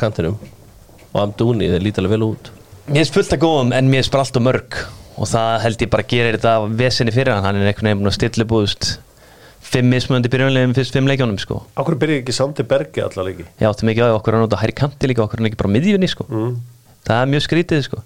kantinum. 0.00 0.36
Og 1.12 1.22
Amduni, 1.22 1.70
þeir 1.72 1.84
líti 1.84 2.02
alveg 2.02 2.16
vel 2.16 2.28
út. 2.28 2.52
Mér 2.86 3.02
finnst 3.02 3.16
fullt 3.16 3.34
að 3.34 3.42
góðum 3.42 3.74
en 3.74 3.90
mér 3.90 4.04
finnst 4.04 4.14
bara 4.14 4.26
allt 4.26 4.38
og 4.38 4.46
mörg. 4.46 4.78
Og 5.16 5.30
það 5.30 5.52
held 5.64 5.82
ég 5.82 5.90
bara 5.90 6.06
gerir 6.06 6.36
þetta 6.36 6.54
vesenni 6.76 7.14
fyrir 7.14 7.34
hann, 7.34 7.44
hann 7.48 7.58
er 7.58 7.70
einhvern 7.70 7.88
veginn 7.88 8.02
búinn 8.02 8.12
að 8.12 8.18
stilla 8.18 8.46
búðust 8.48 8.90
fimm 9.66 9.88
mismöndi 9.90 10.30
byrjunlegum 10.30 10.74
fyrst 10.76 10.94
fimm 10.94 11.08
leikjónum 11.10 11.38
sko. 11.42 11.62
Akkur 11.80 11.96
byrja 11.98 12.20
ekki 12.20 12.34
Sandi 12.36 12.66
Bergi 12.68 13.02
alla 13.02 13.24
leiki? 13.26 13.46
Ég 13.58 13.66
átti 13.68 13.88
mikið 13.88 14.12
á 14.12 14.18
okkur 14.18 14.36
að 14.36 14.44
nota 14.44 14.60
hæri 14.60 14.76
kanti 14.76 15.10
líka 15.10 15.24
okkur 15.24 15.42
en 15.42 15.48
ekki 15.50 15.58
bara 15.62 15.72
miðjunni 15.74 16.10
sko. 16.12 16.26
mm. 16.28 16.52
það 17.08 17.22
er 17.22 17.32
mjög 17.32 17.44
skrítið 17.48 17.82
sko. 17.88 18.02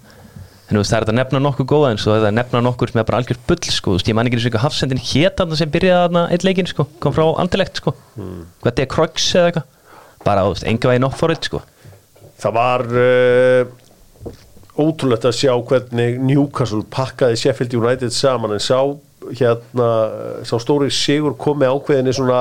En 0.71 0.77
þú 0.77 0.81
veist 0.81 0.93
það 0.93 0.97
er 0.97 1.03
þetta 1.03 1.11
að 1.11 1.19
nefna 1.19 1.41
nokkuð 1.43 1.67
góða 1.67 1.91
en 1.91 1.99
svo 1.99 2.13
er 2.13 2.21
það 2.21 2.29
að 2.29 2.37
nefna 2.37 2.61
nokkur 2.63 2.91
sem 2.91 3.01
er 3.01 3.07
bara 3.09 3.19
algjör 3.19 3.39
bull 3.49 3.59
sko. 3.67 3.91
Þú 3.91 3.97
veist, 3.97 4.07
ég 4.07 4.15
man 4.15 4.29
ekki 4.29 4.37
eins 4.37 4.45
og 4.45 4.49
eitthvað 4.49 4.65
hafsendin 4.65 5.01
hét 5.03 5.37
þarna 5.41 5.59
sem 5.59 5.73
byrjaði 5.73 6.05
þarna 6.05 6.23
eitt 6.31 6.45
leikinn 6.47 6.69
sko. 6.71 6.85
kom 7.03 7.15
frá 7.17 7.25
andilegt 7.43 7.81
sko. 7.81 7.93
mm. 8.15 8.41
hvað 8.63 8.81
er 8.85 8.89
Krogs 8.95 9.27
eða 9.35 9.51
eitthvað 9.51 10.25
bara 10.25 10.45
þú 10.45 10.53
veist, 10.55 10.67
enga 10.71 10.91
veginn 10.91 11.07
off 11.09 11.19
for 11.19 11.35
it 11.35 11.49
sko. 11.49 11.61
Það 12.41 12.55
var 12.55 12.85
uh, 13.03 13.73
ótrúlegt 14.79 15.27
að 15.27 15.37
sjá 15.41 15.53
hvernig 15.71 16.21
Newcastle 16.23 16.85
pakkaði 16.93 17.41
Sheffield 17.41 17.75
United 17.81 18.15
saman 18.15 18.55
en 18.55 18.63
sá 18.63 18.79
hérna 19.29 19.89
sá 20.47 20.55
stóri 20.61 20.89
sigur 20.93 21.35
komi 21.37 21.67
ákveðinni 21.67 22.15
svona 22.15 22.39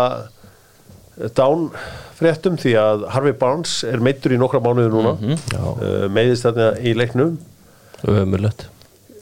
dán 1.37 1.69
fréttum 2.17 2.57
því 2.61 2.73
að 2.81 3.05
Harvey 3.13 3.37
Barnes 3.37 3.81
er 3.89 4.01
meittur 4.05 4.33
í 4.33 4.39
nokkra 4.41 4.63
mánuði 4.65 4.93
núna 4.93 5.17
mm 5.19 5.43
Já. 5.53 6.09
meiðist 6.13 6.47
þarna 6.47 6.71
í 6.81 6.95
leiknum 6.97 7.37
Ömurlegt 8.09 8.67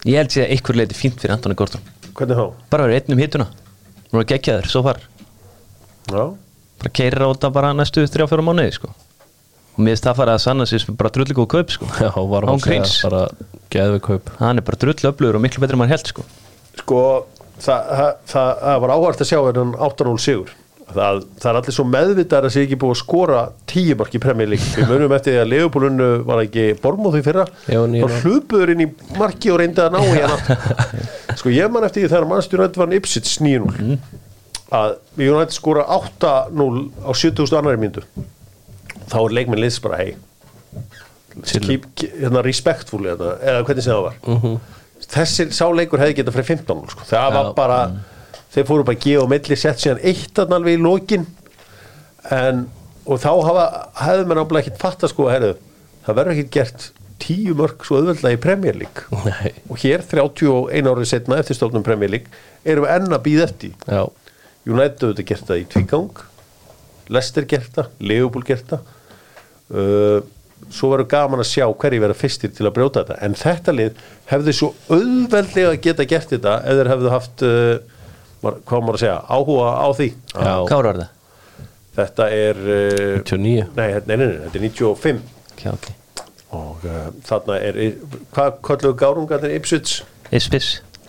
ég 0.06 0.18
held 0.20 0.32
sér 0.34 0.46
að 0.46 0.54
einhver 0.54 0.78
leiti 0.78 0.98
fínt 0.98 1.18
fyrir 1.22 1.34
Antoni 1.34 1.56
Gordon 1.58 1.82
hvernig 2.18 2.38
þá? 2.38 2.46
bara 2.70 2.86
verið 2.86 3.00
einn 3.00 3.16
um 3.16 3.22
hittuna 3.22 3.48
nú 4.12 4.22
er 4.22 4.28
geggjaður, 4.30 4.70
svo 4.70 4.84
far 4.86 5.00
Já, 6.08 6.22
bara 6.80 6.92
keirir 6.94 7.24
á 7.24 7.28
þetta 7.28 7.50
bara 7.52 7.74
næstu 7.76 8.06
þrjá 8.08 8.28
fjóra 8.30 8.44
mánuði 8.46 8.76
sko. 8.78 8.92
og 9.74 9.80
mér 9.82 9.96
finnst 9.96 10.06
það 10.08 10.20
fara 10.22 10.36
að 10.38 10.44
sanna 10.46 10.68
sér 10.68 10.86
bara 10.98 11.12
drullu 11.14 11.36
góð 11.36 11.48
kaup 11.56 11.74
sko. 11.74 11.90
Já, 12.00 12.10
var 12.14 12.46
segja 12.48 12.64
gríns. 12.64 12.94
bara 13.04 13.24
geðvig 13.74 14.06
kaup 14.06 14.30
hann 14.38 14.62
er 14.62 14.66
bara 14.68 14.80
drullu 14.84 15.10
öflugur 15.12 15.40
og 15.40 15.44
miklu 15.44 15.64
betur 15.64 15.76
en 15.76 15.82
maður 15.82 15.96
held 15.96 16.12
sko. 16.14 16.24
sko 16.78 17.02
það, 17.58 17.92
það, 18.30 18.54
það, 18.62 18.80
var 18.84 18.94
áhvert 18.94 19.22
að 19.24 19.30
sjá 19.32 19.38
þennan 19.50 19.76
8-0 19.88 20.22
sigur 20.22 20.54
það, 20.92 21.20
það 21.38 21.50
er 21.50 21.58
allir 21.60 21.76
svo 21.76 21.86
meðvitað 21.88 22.46
að 22.48 22.54
sé 22.54 22.64
ekki 22.66 22.78
búið 22.80 22.94
að 22.94 23.00
skora 23.02 23.42
tíu 23.70 23.96
mark 23.98 24.14
í 24.14 24.20
League. 24.22 24.70
Við 24.76 24.92
munum 24.92 25.14
eftir 25.16 25.34
því 25.34 25.42
að 25.42 25.50
Leopoldunu 25.52 26.08
var 26.28 26.44
ekki 26.44 26.66
bormóð 26.82 27.18
því 27.18 27.24
fyrra. 27.26 27.44
Og 27.76 28.16
hlupuður 28.22 28.74
inn 28.74 28.86
í 28.86 28.88
marki 29.18 29.52
og 29.52 29.60
reyndi 29.62 29.84
að 29.84 29.96
ná 29.96 30.00
hana. 30.06 30.56
Sko 31.38 31.52
ég 31.54 31.70
man 31.72 31.86
eftir 31.86 32.04
því 32.04 32.12
þegar 32.14 32.30
mannstjónu 32.32 32.66
þetta 32.66 32.82
var 32.82 32.96
Ipsits 32.98 33.36
9-0 33.44 33.98
að 34.78 34.96
við 35.16 35.30
United 35.32 35.56
skora 35.56 35.84
8-0 35.96 36.82
á 37.00 37.10
70.000 37.16 37.60
annari 37.60 37.80
myndu 37.80 38.02
þá 39.08 39.18
er 39.22 39.36
leikminn 39.38 39.62
liðs 39.62 39.78
bara 39.80 40.00
hei 40.02 40.10
hérna, 41.38 42.42
respectful 42.44 43.04
hérna, 43.06 43.36
eða 43.40 43.64
hvernig 43.64 43.84
sem 43.86 43.94
það 43.94 44.06
var. 44.08 44.60
Þessi 45.08 45.46
sáleikur 45.54 46.02
hefði 46.02 46.18
getað 46.18 46.36
fyrir 46.36 46.48
15 46.50 46.80
sko. 46.92 47.06
það 47.08 47.36
var 47.36 47.50
bara 47.56 47.78
þeir 48.54 48.68
fóru 48.68 48.86
bara 48.88 48.98
að 48.98 49.06
gefa 49.06 49.28
á 49.28 49.32
milli 49.32 49.58
sett 49.58 49.82
síðan 49.82 50.02
eitt 50.02 50.40
að 50.40 50.54
alveg 50.58 50.78
í 50.78 50.82
lokin. 50.82 51.26
En 52.34 52.66
og 53.08 53.20
þá 53.22 53.30
hafa, 53.46 53.66
hefðu 54.02 54.28
mér 54.28 54.40
náttúrulega 54.40 54.66
ekkert 54.66 54.82
fatta 54.82 55.10
sko 55.10 55.28
herðu, 55.30 55.54
það 56.04 56.18
verður 56.18 56.34
ekkert 56.36 56.54
gert 56.56 56.88
tíu 57.18 57.54
mörg 57.58 57.84
svo 57.86 57.98
auðveldlega 57.98 58.38
í 58.38 58.40
Premier 58.42 58.78
League. 58.78 59.20
Nei, 59.26 59.52
og 59.66 59.80
hér 59.82 60.04
31 60.06 60.90
árið 60.92 61.10
setna 61.10 61.40
eftir 61.40 61.58
stofnum 61.58 61.84
Premier 61.86 62.12
League 62.12 62.42
erum 62.68 62.86
við 62.86 62.94
enn 62.94 63.16
að 63.16 63.24
býða 63.24 63.46
eftir. 63.48 63.74
Já, 63.88 64.02
United 64.68 65.06
auðvitað 65.06 65.28
gert 65.32 65.48
það 65.48 65.62
í 65.62 65.68
tvígang. 65.74 66.24
Leicester 67.08 67.46
gert 67.48 67.70
það, 67.74 67.92
Liverpool 68.04 68.44
gert 68.46 68.74
það. 68.74 68.94
Uh, 69.68 70.18
svo 70.74 70.90
verður 70.92 71.08
gaman 71.12 71.42
að 71.42 71.50
sjá 71.50 71.64
hverju 71.66 72.02
verða 72.02 72.18
fyrstir 72.18 72.52
til 72.54 72.66
að 72.68 72.74
brjóta 72.76 73.02
þetta. 73.02 73.18
En 73.24 73.36
þetta 73.38 73.74
lið 73.74 74.02
hefði 74.28 74.54
svo 74.58 74.72
auðveldlega 74.92 75.78
geta 75.84 76.06
gert 76.08 76.34
þetta 76.34 76.58
þeir 76.66 76.92
hefðu 76.92 77.12
haft 77.14 77.44
uh, 77.46 77.97
hvað 78.42 78.82
maður 78.82 78.98
að 78.98 79.04
segja, 79.04 79.20
áhuga 79.28 79.70
á 79.74 79.88
því? 79.98 80.08
Já. 80.34 80.52
Hvað 80.68 80.76
var 80.78 80.90
það? 81.02 81.14
þetta 81.98 82.28
er 82.30 82.60
uh, 82.62 83.14
29 83.26 83.64
nei, 83.74 83.88
nei, 84.06 84.14
nei, 84.14 84.16
nei, 84.22 84.36
þetta 84.44 84.60
er 84.60 84.66
95 84.68 85.22
Okay, 85.58 85.72
okay. 85.74 85.94
og 86.54 86.84
uh, 86.86 87.08
þarna 87.26 87.56
er 87.66 87.78
hvað 88.34 88.60
kalluðu 88.68 88.94
gárungarnir? 89.00 89.56
Ipswich? 89.58 90.04
Ispis. 90.30 90.68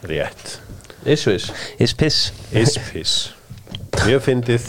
Rétt. 0.09 0.55
Ísvis 1.05 1.51
Ispis. 1.77 2.17
Ispis. 2.55 3.13
Mjög 4.07 4.23
fyndið 4.25 4.65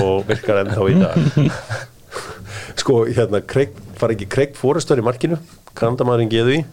og 0.00 0.24
virkar 0.28 0.62
ennþá 0.62 0.86
í 0.88 0.96
dag. 1.02 1.50
Sko 2.80 3.02
hérna 3.10 3.42
Craig 3.44 3.76
var 4.00 4.14
ekki 4.14 4.30
Craig 4.30 4.56
Forrester 4.56 5.00
í 5.00 5.04
markinu? 5.04 5.36
Kanadamaðurinn 5.76 6.32
geðu 6.32 6.56
í 6.56 6.64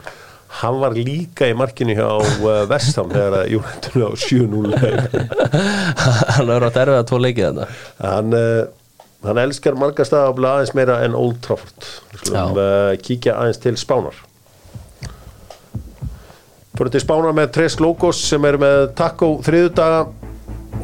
hann 0.62 0.80
var 0.82 0.96
líka 0.98 1.48
í 1.50 1.56
markinu 1.58 1.96
hjá 1.98 2.08
uh, 2.08 2.64
Vestham 2.70 3.12
þegar 3.12 3.42
að 3.42 3.52
Júnendun 3.54 4.06
á 4.08 4.12
7-0 4.24 4.74
hann 6.38 6.54
er 6.54 6.68
átt 6.68 6.80
erfið 6.82 6.98
að 6.98 7.08
tvo 7.12 7.20
leikið 7.22 7.48
þarna. 7.48 7.68
Hann, 8.02 8.38
uh, 8.38 9.10
hann 9.28 9.42
elskar 9.44 9.78
marga 9.80 10.06
staðabla 10.08 10.56
aðeins 10.58 10.74
meira 10.78 11.02
en 11.06 11.18
Old 11.18 11.42
Trafford. 11.46 11.92
Skulum 12.16 12.62
uh, 12.62 12.94
kíkja 13.04 13.38
aðeins 13.42 13.62
til 13.64 13.76
Spánar. 13.80 14.24
Fyrir 16.78 16.94
til 16.94 17.04
Spánar 17.04 17.36
með 17.38 17.52
Tres 17.58 17.78
Logos 17.82 18.22
sem 18.30 18.44
er 18.46 18.60
með 18.62 18.80
taco 18.98 19.36
þriðudaga 19.46 20.08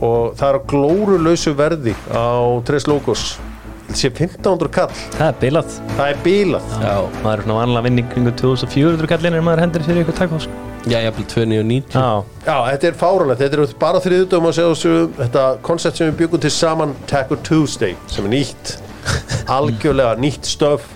og 0.03 0.33
það 0.37 0.47
er 0.49 0.57
á 0.57 0.67
glórulausu 0.73 1.53
verði 1.57 1.93
á 2.09 2.61
Tres 2.65 2.89
Logos 2.89 3.33
Þetta 3.35 3.52
sé 3.99 4.09
1500 4.11 4.69
kall. 4.73 4.91
Það 5.17 5.25
er 5.29 5.39
bilað. 5.41 5.73
Það 5.93 6.11
er 6.13 6.21
bílað 6.25 6.75
já, 6.83 6.93
maður 7.23 7.33
er 7.33 7.43
svona 7.47 7.57
vanlega 7.61 7.85
vinning 7.87 8.07
kringu 8.13 8.33
2400 8.41 9.11
kallin 9.13 9.37
en 9.39 9.45
maður 9.45 9.63
hendur 9.67 9.85
fyrir 9.85 10.03
ykkur 10.05 10.17
takkos 10.17 10.47
já, 10.83 10.97
ég 10.99 11.07
hafði 11.11 11.25
2990 11.31 11.93
Já, 11.95 12.07
Já, 12.43 12.55
þetta 12.71 12.89
er 12.89 12.97
fárunlegt, 12.99 13.43
þetta 13.43 13.59
er 13.59 13.75
bara 13.79 14.01
þriðutum 14.03 14.47
að 14.49 14.55
segja 14.57 14.71
þessu, 14.73 14.95
þetta 15.19 15.43
koncept 15.69 15.99
sem 16.01 16.09
við 16.09 16.17
byggum 16.23 16.43
til 16.43 16.51
saman 16.51 16.95
Taco 17.09 17.37
Tuesday, 17.47 17.95
sem 18.11 18.27
er 18.27 18.33
nýtt. 18.33 18.73
Algjörlega 19.57 20.17
nýtt 20.19 20.47
stöf. 20.49 20.89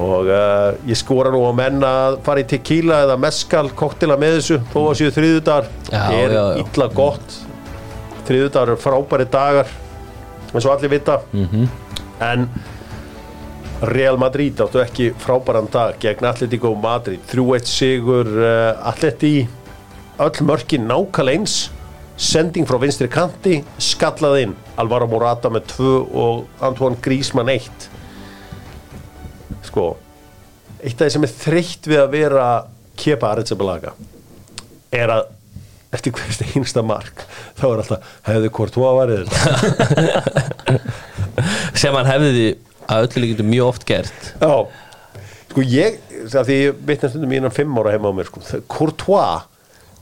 Og 0.00 0.28
uh, 0.30 0.76
ég 0.86 0.96
skora 1.00 1.32
nú 1.34 1.40
á 1.44 1.52
menn 1.56 1.82
að 1.84 2.20
fara 2.26 2.44
í 2.44 2.46
tequila 2.48 3.00
eða 3.06 3.16
mezcal 3.20 3.66
koktela 3.76 4.16
með 4.20 4.36
þessu, 4.38 4.60
þó 4.70 4.80
að 4.84 4.98
séu 5.00 5.14
þriðudagar 5.16 5.70
Já, 5.90 6.02
er 6.14 6.34
já, 6.36 6.42
já. 6.54 6.60
illa 6.62 6.90
gott. 6.94 7.38
Þriðudagar 8.28 8.74
eru 8.74 8.82
frábæri 8.84 9.26
dagar 9.32 9.72
eins 10.52 10.66
og 10.66 10.74
allir 10.74 10.92
vita. 10.92 11.20
En 12.20 12.48
Real 13.80 14.18
Madrid 14.20 14.60
áttu 14.60 14.82
ekki 14.82 15.10
frábæran 15.18 15.70
dag 15.72 15.96
gegn 16.00 16.26
Atletico 16.28 16.74
Madrid. 16.74 17.20
3-1 17.30 17.70
sigur 17.70 18.26
uh, 18.26 18.88
Atleti 18.88 19.48
öll 20.20 20.42
mörkin 20.44 20.88
nákvæmlega 20.88 21.38
eins. 21.38 21.70
Sending 22.20 22.66
frá 22.68 22.76
vinstri 22.82 23.08
kanti 23.08 23.62
skallað 23.80 24.42
inn. 24.42 24.52
Alvaro 24.76 25.06
Morata 25.08 25.48
með 25.48 25.70
2 25.76 25.94
og 26.12 26.44
Antoine 26.60 27.00
Griezmann 27.00 27.48
1 27.48 27.88
sko 29.70 29.96
eitt 30.80 31.00
af 31.00 31.06
því 31.08 31.12
sem 31.14 31.26
er 31.26 31.34
þreytt 31.34 31.88
við 31.90 32.00
að 32.02 32.14
vera 32.14 32.46
kepa 33.00 33.34
Aretsabalaga 33.34 33.92
er 34.94 35.12
að 35.14 35.28
eftir 35.94 36.14
hverst 36.14 36.44
einsta 36.54 36.82
mark 36.86 37.24
þá 37.58 37.64
er 37.70 37.82
alltaf 37.82 38.10
hefði 38.28 38.52
hvort 38.56 38.76
þú 38.76 38.86
að 38.86 38.98
varðið 39.00 39.26
sem 41.82 41.96
hann 41.98 42.10
hefði 42.10 42.46
að 42.90 43.06
öllu 43.06 43.22
líkindu 43.24 43.46
mjög 43.46 43.68
oft 43.70 43.86
gert. 43.86 44.32
Já, 44.42 44.54
sko 45.50 45.64
ég 45.66 46.00
því 46.30 46.56
ég 46.58 46.80
vitna 46.88 47.10
stundum 47.10 47.34
í 47.34 47.38
innan 47.38 47.54
fimm 47.54 47.78
ára 47.78 47.94
heima 47.94 48.10
á 48.10 48.14
mér 48.16 48.30
sko, 48.30 48.42
Courtois 48.70 49.46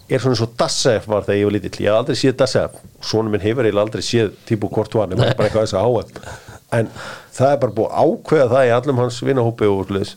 er 0.09 0.22
svona 0.24 0.39
svo 0.41 0.49
Dassef 0.57 1.05
var 1.09 1.26
þegar 1.26 1.36
ég 1.41 1.49
var 1.49 1.55
lítill. 1.59 1.82
Ég 1.84 1.91
hef 1.91 1.99
aldrei 2.01 2.16
séð 2.16 2.39
Dassef, 2.41 2.78
svona 3.05 3.32
minn 3.32 3.45
hefur 3.45 3.66
eiginlega 3.68 3.84
aldrei 3.84 4.05
séð 4.07 4.32
típu 4.49 4.70
Courtois, 4.72 5.11
nema 5.11 5.34
bara 5.36 5.51
eitthvað 5.51 5.66
þess 5.66 5.76
að 5.76 5.84
háa 5.84 6.39
en 6.78 6.89
það 7.32 7.53
er 7.53 7.61
bara 7.62 7.76
búið 7.76 7.95
ákveða 8.03 8.49
það 8.53 8.66
í 8.68 8.72
allum 8.76 8.99
hans 9.01 9.18
vinahópi 9.24 9.68
og 9.70 9.86
sliðis 9.89 10.14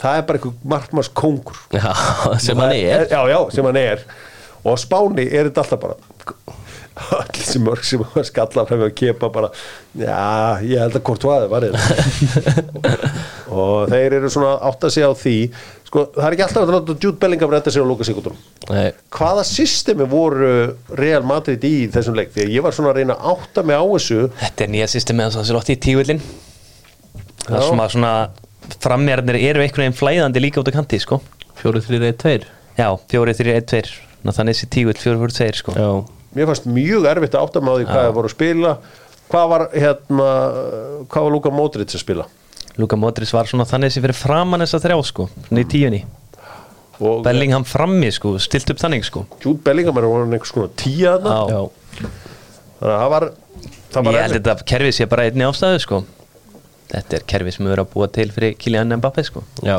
það 0.00 0.16
er 0.16 0.26
bara 0.28 0.40
eitthvað 0.40 0.68
markmars 0.72 1.10
kongur 1.12 1.58
já, 1.76 1.90
sem 2.44 2.60
hann 2.60 2.72
er. 2.76 3.04
Já, 3.10 3.20
já, 3.28 3.38
sem 3.52 3.68
hann 3.68 3.80
er 3.80 4.04
og 4.64 4.74
á 4.74 4.76
Spáni 4.80 5.26
er 5.28 5.48
þetta 5.50 5.64
alltaf 5.64 5.82
bara 5.82 5.96
öll 7.00 7.28
þessi 7.32 7.60
mörg 7.64 7.84
sem 7.86 8.02
skallar 8.28 8.68
hefur 8.68 8.88
að 8.90 8.96
kepa 8.98 9.30
bara 9.32 9.48
já, 9.96 10.60
ég 10.66 10.80
held 10.82 10.96
að 10.98 11.04
hvort 11.06 11.24
vaði 11.24 11.46
var 11.52 11.66
þetta. 11.66 12.94
Og 13.60 13.90
þeir 13.90 14.16
eru 14.18 14.30
svona 14.30 14.56
átt 14.68 14.84
að 14.86 14.92
segja 14.94 15.08
á 15.10 15.14
því 15.16 15.34
sko, 15.86 16.04
það 16.16 16.26
er 16.26 16.36
ekki 16.36 16.44
alltaf 16.46 16.66
að 16.66 16.74
láta 16.76 16.96
Jude 17.02 17.20
Bellingham 17.22 17.54
redda 17.54 17.72
sér 17.72 17.86
á 17.86 17.90
Lukas 17.90 18.10
Sigurdum 18.10 18.36
Nei, 18.68 18.90
hvaða 19.16 19.46
systemi 19.48 20.06
voru 20.10 20.50
Real 21.00 21.24
Madrid 21.26 21.64
í 21.66 21.88
þessum 21.94 22.18
leik? 22.18 22.34
Því 22.34 22.44
að 22.44 22.52
ég 22.58 22.66
var 22.66 22.76
svona 22.76 22.92
að 22.92 23.00
reyna 23.00 23.16
að 23.16 23.32
átta 23.32 23.64
mig 23.66 23.80
á 23.80 23.84
þessu. 23.94 24.20
Þetta 24.44 24.66
er 24.66 24.72
nýja 24.76 24.90
system 24.92 25.18
með 25.18 25.32
þess 25.38 25.50
að 25.50 25.56
lotti 25.56 25.74
í 25.74 25.80
tígullin. 25.88 26.22
Það 27.46 27.56
er 27.56 27.66
svona, 27.66 27.88
svona 27.96 28.12
frammeirarnir 28.84 29.40
eru 29.40 29.64
einhvern 29.64 29.86
veginn 29.88 29.98
flæðandi 29.98 30.44
líka 30.44 30.62
út 30.62 30.70
á 30.70 30.76
kanti 30.76 31.00
sko. 31.02 31.18
4-3-1-2 31.64 32.46
Já, 32.78 32.86
4-3-1-2 33.10 34.09
Þannig 34.24 34.56
þessi 34.56 34.68
tígull 34.74 34.98
4-4-2 35.00 35.60
sko. 35.62 35.72
Já, 35.76 35.90
mér 36.36 36.50
fannst 36.50 36.66
mjög 36.68 37.06
erfitt 37.10 37.34
að 37.38 37.46
átta 37.46 37.62
mig 37.64 37.72
á 37.72 37.76
því 37.78 37.86
hvað 37.88 38.04
það 38.04 38.14
voru 38.18 38.30
að 38.30 38.34
spila. 38.36 38.72
Hvað 39.30 39.48
var 39.52 39.64
hérna 39.72 40.28
hvað 41.10 41.26
var 41.26 41.34
Luka 41.36 41.52
Modric 41.54 41.94
að 41.94 42.02
spila? 42.02 42.26
Luka 42.80 42.96
Modric 42.98 43.32
var 43.34 43.48
svona 43.50 43.66
þannig 43.68 43.90
þessi 43.92 44.02
fyrir 44.04 44.18
framann 44.18 44.62
þessa 44.64 44.80
þrjá 44.82 44.96
sko 45.10 45.26
Svona 45.48 45.62
í 45.62 45.68
tíunni. 45.70 46.00
Og 47.00 47.22
Bellingham 47.24 47.64
frammi 47.64 48.10
sko, 48.12 48.34
stilt 48.42 48.68
upp 48.74 48.80
þannig 48.82 49.06
sko. 49.08 49.22
Jude 49.40 49.62
Bellingham 49.64 49.96
er 49.96 50.06
hann 50.10 50.34
einhvers 50.36 50.52
konar 50.52 50.72
tíja 50.76 51.14
þarna. 51.22 51.46
Já. 51.48 52.10
þannig 52.80 52.90
að 52.90 53.00
það 53.00 53.12
var 53.14 53.26
það 53.90 54.04
var 54.04 54.12
Ég 54.12 54.20
held 54.20 54.34
erfitt. 54.36 54.48
þetta 54.50 54.68
kerfið 54.74 54.96
sé 54.98 55.06
bara 55.10 55.24
einni 55.30 55.46
ástæðu 55.48 55.80
sko. 55.86 56.02
Þetta 56.90 57.16
er 57.16 57.24
kerfið 57.32 57.56
sem 57.56 57.66
við 57.66 57.72
erum 57.76 57.88
að 57.88 57.94
búa 57.94 58.10
til 58.12 58.28
fyrir 58.34 58.54
Kylian 58.60 58.96
Mbappé 59.00 59.24
sko. 59.24 59.42
Já. 59.64 59.78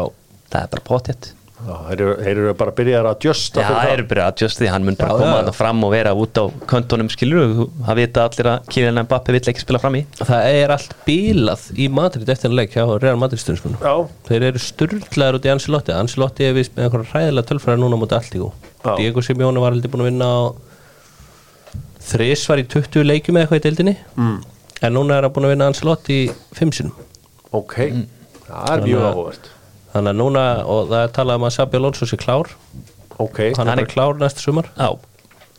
Það 0.52 0.66
er 0.66 0.74
bara 0.74 0.88
potjett 0.90 1.32
þeir 1.62 2.02
eru, 2.02 2.14
þeir 2.26 2.40
bara 2.58 2.72
að 2.72 2.78
byrja 2.80 3.00
að 3.02 3.08
adjusta 3.12 3.62
Já, 3.62 3.68
það. 3.70 3.90
eru 3.94 4.06
bara 4.12 4.24
að 4.32 4.42
just 4.44 4.60
því, 4.62 4.68
hann 4.74 4.86
mun 4.88 4.96
bara 5.00 5.12
Já, 5.12 5.18
koma 5.22 5.32
já. 5.32 5.36
þarna 5.42 5.54
fram 5.58 5.84
og 5.88 5.92
vera 5.94 6.14
út 6.18 6.40
á 6.42 6.44
köntunum 6.72 7.10
skilur, 7.14 7.54
það 7.86 8.00
vita 8.02 8.24
allir 8.26 8.50
að 8.54 8.66
Kylian 8.74 9.02
Mbappé 9.06 9.36
vill 9.36 9.44
ekki 9.52 9.64
spila 9.66 9.82
fram 9.84 9.98
í. 10.00 10.02
Það 10.18 10.48
er 10.62 10.74
allt 10.76 10.96
bílað 11.06 11.68
í 11.78 11.88
Madrid 11.94 12.30
eftir 12.34 12.50
að 12.52 12.58
leik 12.62 12.74
hjá 12.76 12.86
Real 13.04 13.20
Madrid 13.22 13.40
stundum 13.44 13.78
Já, 13.82 13.94
þeir 14.32 14.48
eru 14.50 14.64
sturglaður 14.66 15.40
út 15.42 15.46
í 15.50 15.54
Ancelotti. 15.54 15.94
Ancelotti 16.00 16.48
er 16.50 16.58
vist 16.58 16.74
með 16.76 16.88
einhverja 16.90 17.12
hræðilega 17.14 17.50
tölfræði 17.54 17.84
núna 17.86 18.02
mútið 18.02 18.18
allt 18.22 18.36
í 18.36 18.42
gó 18.42 18.50
Já. 18.82 18.96
Diego 18.98 19.22
Simeone 19.22 19.62
var 19.62 19.76
heldur 19.76 19.94
búin 19.94 20.06
að 20.08 20.12
vinna 20.12 20.32
á 20.32 20.42
þrisvar 22.12 22.62
í 22.64 22.66
20 22.68 23.06
leikjum 23.06 23.38
eða 23.38 23.46
eitthvað 23.46 23.62
í 23.62 23.66
deildinni. 23.68 23.94
Mm. 24.18 24.40
en 24.82 24.94
núna 24.98 25.20
er 25.20 25.28
hann 25.28 25.34
búin 25.36 25.46
að 25.46 25.52
vinna 25.54 25.68
Ancelotti 25.70 26.16
í 26.26 26.30
5 26.58 26.72
sinum 26.74 26.96
ok 27.54 27.76
Það 28.48 28.72
er 28.74 28.82
mjög 28.88 29.02
að- 29.06 29.12
áhugavert 29.14 29.50
þannig 29.94 30.14
að 30.14 30.20
núna, 30.22 30.44
og 30.66 30.90
það 30.92 31.04
er 31.06 31.14
talað 31.18 31.40
um 31.42 31.48
að 31.50 31.56
Sabi 31.58 31.78
Alonso 31.82 32.06
sé 32.10 32.18
klár, 32.22 32.52
Ok, 33.20 33.40
hann 33.58 33.68
er 33.70 33.80
er- 33.84 33.86
klár 33.92 34.16
næsta 34.18 34.40
sumar. 34.42 34.70
Já, 34.78 34.90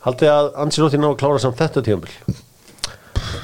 haldið 0.05 0.29
að 0.33 0.49
Ancelotti 0.65 0.97
ná 0.99 1.07
að 1.13 1.19
klára 1.21 1.39
samt 1.39 1.57
þetta 1.61 1.83
tíðanbíl 1.85 2.35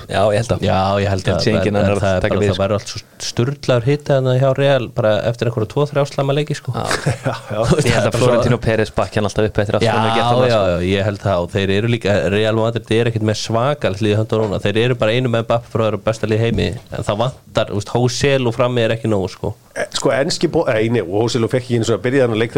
já, 0.10 0.22
ég 0.34 0.40
held 0.40 0.54
að 0.56 0.64
Já, 0.66 0.80
ég 1.04 1.10
held 1.14 1.28
Ég 1.30 1.36
að 1.36 1.68
en 1.70 1.78
annar 1.80 1.94
að 1.96 2.02
það 2.04 2.16
er 2.16 2.24
taka 2.26 2.36
bara, 2.36 2.42
við, 2.44 2.50
það 2.52 2.62
verður 2.64 2.78
allt 2.80 2.92
svo 2.92 3.02
sturglaður 3.30 3.88
hitta 3.90 4.18
en 4.20 4.30
hjá 4.40 4.50
Real 4.58 4.86
bara 4.96 5.12
eftir 5.30 5.50
einhverju 5.50 5.70
2-3 5.74 6.02
áslama 6.04 6.36
leiki 6.38 6.56
sko. 6.58 6.74
Já. 6.76 6.86
Já, 7.30 7.36
já. 7.52 7.60
Ég 7.84 7.94
held 7.96 8.08
að 8.10 8.18
Florentino 8.18 8.58
Pérez 8.64 8.92
bakki 8.96 9.20
hann 9.20 9.28
alltaf 9.30 9.50
upp 9.50 9.58
eftir 9.64 9.78
allt 9.78 9.86
Já, 9.86 9.96
já, 10.16 10.28
já, 10.50 10.60
ég 10.88 11.08
held 11.08 11.22
það. 11.24 11.38
Og 11.46 11.54
þeir 11.54 11.70
eru 11.78 11.92
líka, 11.92 12.16
Real 12.34 12.58
Madrid 12.60 12.92
er 12.96 13.10
ekkert 13.12 13.28
með 13.30 13.40
svakal 13.44 13.94
hlýði 14.00 14.18
hönda 14.20 14.42
núna, 14.42 14.62
þeir 14.64 14.82
eru 14.86 15.00
bara 15.00 15.16
einu 15.16 15.32
með 15.32 15.46
Mbappe 15.48 15.72
frá 15.74 15.86
þeirra 15.86 16.02
besta 16.10 16.30
lið 16.30 16.44
heimi, 16.46 16.70
en 16.96 17.08
það 17.08 17.22
vantar 17.24 17.68
Hósel 17.90 18.44
og 18.48 18.54
frammi 18.56 18.82
er 18.86 18.92
ekki 18.96 19.08
nógu 19.12 19.30
sko. 19.34 19.54
Eh, 19.76 19.88
Sko, 19.96 20.12
enski 20.16 20.48
bó... 20.52 20.60
Eini, 20.70 21.02
og 21.04 21.26
Hósilu 21.26 21.48
fekk 21.52 21.66
ekki 21.66 21.80
eins 21.80 21.90
og 21.92 21.96
að 22.00 22.06
byrja 22.08 22.28
þannig 22.28 22.38
að 22.38 22.44
leik 22.44 22.54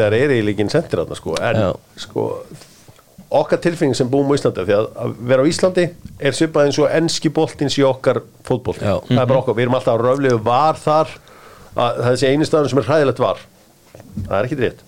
okkar 3.32 3.62
tilfinning 3.64 3.96
sem 3.96 4.10
búum 4.12 4.30
á 4.30 4.36
Íslandi 4.36 4.66
Því 4.68 4.76
að, 4.76 4.88
að 5.04 5.12
vera 5.32 5.44
á 5.44 5.50
Íslandi 5.50 5.86
er 6.20 6.36
svipað 6.36 6.68
eins 6.68 6.80
og 6.84 6.92
enski 7.00 7.32
boltins 7.34 7.78
í 7.80 7.86
okkar 7.88 8.22
fótbolt 8.48 8.82
Já. 8.84 8.98
Það 9.08 9.22
er 9.24 9.30
bara 9.32 9.42
okkar, 9.44 9.58
við 9.58 9.66
erum 9.68 9.78
alltaf 9.80 9.96
að 9.96 10.06
röflegu 10.08 10.42
var 10.46 10.80
þar 10.82 11.14
að, 11.16 11.22
Það 11.72 12.02
er 12.02 12.08
þessi 12.10 12.32
einu 12.32 12.48
staðan 12.50 12.72
sem 12.74 12.82
er 12.82 12.88
hræðilegt 12.90 13.22
var. 13.24 13.44
Það 14.26 14.34
er 14.38 14.48
ekki 14.50 14.60
rétt. 14.60 14.82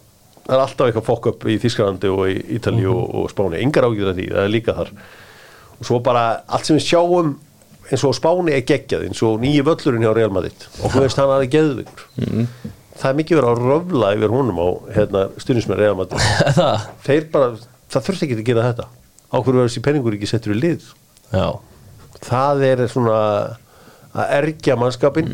Það 0.43 0.55
er 0.57 0.63
alltaf 0.65 0.89
eitthvað 0.89 1.07
fokk 1.07 1.29
upp 1.31 1.45
í 1.47 1.55
Þísklandi 1.63 2.09
og 2.11 2.23
í 2.27 2.33
Ítalíu 2.57 2.91
og, 2.91 3.03
og 3.21 3.29
Spáni. 3.31 3.61
Engar 3.63 3.87
ágjur 3.87 4.09
af 4.11 4.17
því, 4.17 4.25
það 4.33 4.43
er 4.43 4.51
líka 4.51 4.75
þar. 4.75 4.91
Og 5.77 5.87
svo 5.87 5.99
bara 6.03 6.23
allt 6.43 6.67
sem 6.67 6.75
við 6.75 6.87
sjáum 6.89 7.33
eins 7.87 8.03
og 8.07 8.15
Spáni 8.17 8.55
er 8.57 8.65
geggjað 8.67 9.07
eins 9.07 9.23
og 9.23 9.39
nýju 9.43 9.63
völlurinn 9.69 10.03
hjá 10.03 10.11
Real 10.17 10.33
Madrid. 10.35 10.67
Og 10.81 10.91
þú 10.91 11.05
veist 11.05 11.19
hann 11.21 11.29
að 11.29 11.35
það 11.37 11.45
er 11.45 11.51
geðvikur. 11.55 12.05
Það 12.99 13.09
er 13.09 13.17
mikið 13.21 13.39
verið 13.39 13.53
að 13.53 13.63
röfla 13.69 14.09
yfir 14.17 14.35
honum 14.35 14.59
á 14.59 14.67
hérna, 14.97 15.21
stundismenn 15.41 15.79
Real 15.79 15.95
Madrid. 15.97 16.27
Það, 16.59 16.83
þeir 17.07 17.23
bara, 17.33 17.47
það 17.93 18.07
þurfti 18.07 18.27
ekki 18.27 18.37
að 18.39 18.47
gera 18.51 18.67
þetta. 18.69 18.87
Á 19.33 19.35
hverju 19.39 19.57
verður 19.57 19.71
þessi 19.71 19.83
penningur 19.87 20.17
ekki 20.17 20.29
settur 20.29 20.53
í 20.53 20.59
lið? 20.59 20.87
Já. 21.33 21.47
Það 22.23 22.63
er 22.69 22.85
svona 22.91 23.17
að 24.13 24.33
ergja 24.37 24.77
mannskapin 24.79 25.31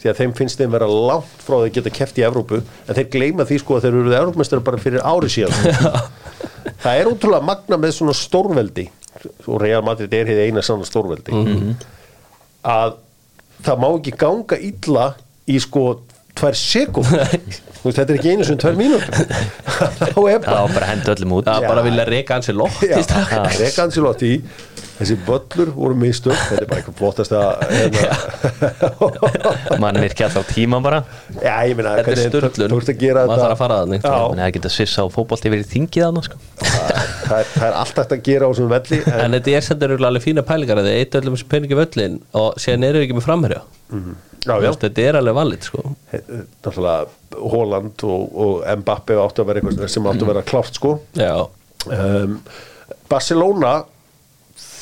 því 0.00 0.10
að 0.10 0.20
þeim 0.20 0.34
finnst 0.36 0.60
þeim 0.60 0.74
vera 0.74 0.88
langt 0.90 1.42
frá 1.46 1.56
að 1.60 1.70
geta 1.76 1.92
keft 1.94 2.18
í 2.20 2.24
Evrópu 2.26 2.58
en 2.60 2.98
þeir 2.98 3.08
gleyma 3.14 3.46
því 3.48 3.60
sko 3.62 3.78
að 3.78 3.86
þeir 3.86 3.98
eru 4.00 4.16
Evrópumestari 4.18 4.64
bara 4.66 4.82
fyrir 4.82 5.06
ári 5.06 5.30
síðan. 5.32 6.10
Það 6.82 7.00
er 7.00 7.08
útrúlega 7.10 7.46
magna 7.46 7.78
með 7.80 7.94
svona 7.96 8.14
stórveldi 8.16 8.88
og 9.46 9.60
Real 9.62 9.84
Madrid 9.86 10.12
er 10.14 10.28
hér 10.28 10.42
eina 10.46 10.62
sann 10.64 10.84
stórveldi 10.86 11.34
að 12.66 12.98
það 13.64 13.80
má 13.82 13.86
ekki 13.88 14.12
ganga 14.20 14.58
illa 14.68 15.06
í 15.48 15.56
sko 15.62 15.84
tvær 16.36 16.58
sekund 16.58 17.10
þetta 17.86 18.06
er 18.06 18.16
ekki 18.18 18.32
einu 18.34 18.44
sem 18.46 18.56
tvær 18.58 18.74
mínútur. 18.78 19.20
Þá 20.00 20.16
er 20.26 20.32
Já, 20.32 20.38
bara 20.42 20.62
bara 20.74 20.88
hendu 20.90 21.12
öllum 21.14 21.36
út. 21.38 21.46
Já, 21.46 21.62
Já. 21.62 21.68
bara 21.70 21.84
vilja 21.86 22.06
reyka 22.08 22.38
hans 22.38 22.50
í 22.50 22.54
loft 22.56 22.82
Já, 22.82 22.98
Reka 23.60 23.84
Ancelotti 23.86 24.32
þessi 24.96 25.16
böllur 25.26 25.68
voru 25.76 25.96
mistök 26.00 26.36
þetta 26.36 26.62
er 26.62 26.68
bara 26.70 26.80
eitthvað 26.80 26.98
flottast 27.00 27.32
að 27.36 27.42
mann 29.82 29.96
er 30.00 30.06
ekki 30.08 30.24
alltaf 30.26 30.46
tíma 30.52 30.78
bara. 30.84 31.00
Já, 31.40 31.54
ég 31.68 31.74
meina, 31.78 31.94
Þetta 32.00 32.12
er 32.12 32.76
að 32.76 32.92
gera 33.00 33.24
Maður 33.26 33.42
þarf 33.42 33.42
að 33.42 33.42
þetta 33.42 33.58
fara 33.62 33.78
þannig, 33.82 34.00
Já. 34.06 34.14
mann 34.30 34.42
er 34.42 34.50
ekki 34.52 34.62
að 34.62 34.74
svissa 34.76 35.04
á 35.04 35.06
fótbolti 35.12 35.52
verið 35.52 35.68
þingið 35.72 36.06
þarna 36.06 36.22
sko. 36.26 36.36
það 36.62 37.38
er, 37.40 37.50
það 37.56 37.66
er 37.68 37.74
allt 37.82 38.00
hægt 38.02 38.14
að 38.16 38.22
gera 38.30 38.46
á 38.46 38.50
þessum 38.52 38.70
velli 38.72 38.98
en, 39.02 39.18
En 39.26 39.36
þetta 39.36 39.56
er 39.58 39.66
sendur 39.66 39.96
alveg 40.10 40.24
fína 40.26 40.46
pælingar 40.46 40.80
að 40.82 40.88
þið 40.90 41.00
eitt 41.02 41.18
öllum 41.20 41.36
þessu 41.36 41.50
peningi 41.52 41.78
völlin 41.80 42.16
og 42.42 42.48
síðan 42.62 42.88
eru 42.90 43.02
ekki 43.04 43.16
með 43.18 43.26
framherja. 43.26 43.60
Já, 44.46 44.52
Þú 44.54 44.62
já, 44.62 44.68
veist, 44.68 44.84
Þetta 44.86 45.00
er 45.10 45.18
alveg 45.20 45.34
valið 45.40 45.66
sko. 45.66 45.80
Náttúrulega 46.14 47.42
Holland 47.50 48.04
og, 48.06 48.22
og 48.46 48.52
Mbappe 48.82 49.16
áttu 49.18 49.42
að 49.42 49.48
vera 49.50 49.62
eitthvað 49.62 49.90
sem 49.92 50.06
áttu 50.06 50.22
að 50.26 50.30
vera 50.30 50.44
klárt 50.46 50.78
sko. 50.78 50.92
Já, 51.18 51.32
um, 51.90 52.36
Barcelona 53.10 53.72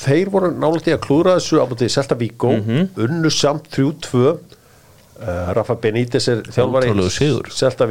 þeir 0.05 0.31
voru 0.33 0.51
nálægt 0.55 0.89
í 0.91 0.95
að 0.95 1.03
klúra 1.07 1.37
þessu 1.39 1.61
á 1.61 1.65
bútið 1.71 1.93
Celta 1.95 2.17
Vigo 2.21 2.53
unnu 3.05 3.31
samt 3.33 3.71
3-2 3.75 4.25
uh, 4.25 5.53
Rafa 5.57 5.77
Benítez 5.81 6.29
er 6.33 6.43
þjálfari 6.49 6.91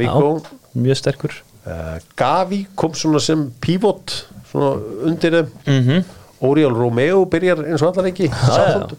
Vigo. 0.00 0.34
Já, 0.42 0.58
mjög 0.84 1.00
sterkur. 1.00 1.36
Uh, 1.64 1.96
Gavi 2.18 2.64
kom 2.76 2.92
svona 2.98 3.22
sem 3.24 3.46
pívot 3.64 4.18
svona 4.50 4.74
undir 5.08 5.38
þeim. 5.40 5.50
Mhm. 5.66 6.04
Oriol 6.44 6.74
Romeo 6.76 7.24
byrjar 7.30 7.62
eins 7.64 7.82
og 7.82 7.94
allar 7.94 8.10
ekki 8.10 8.26
Southampton. 8.28 8.98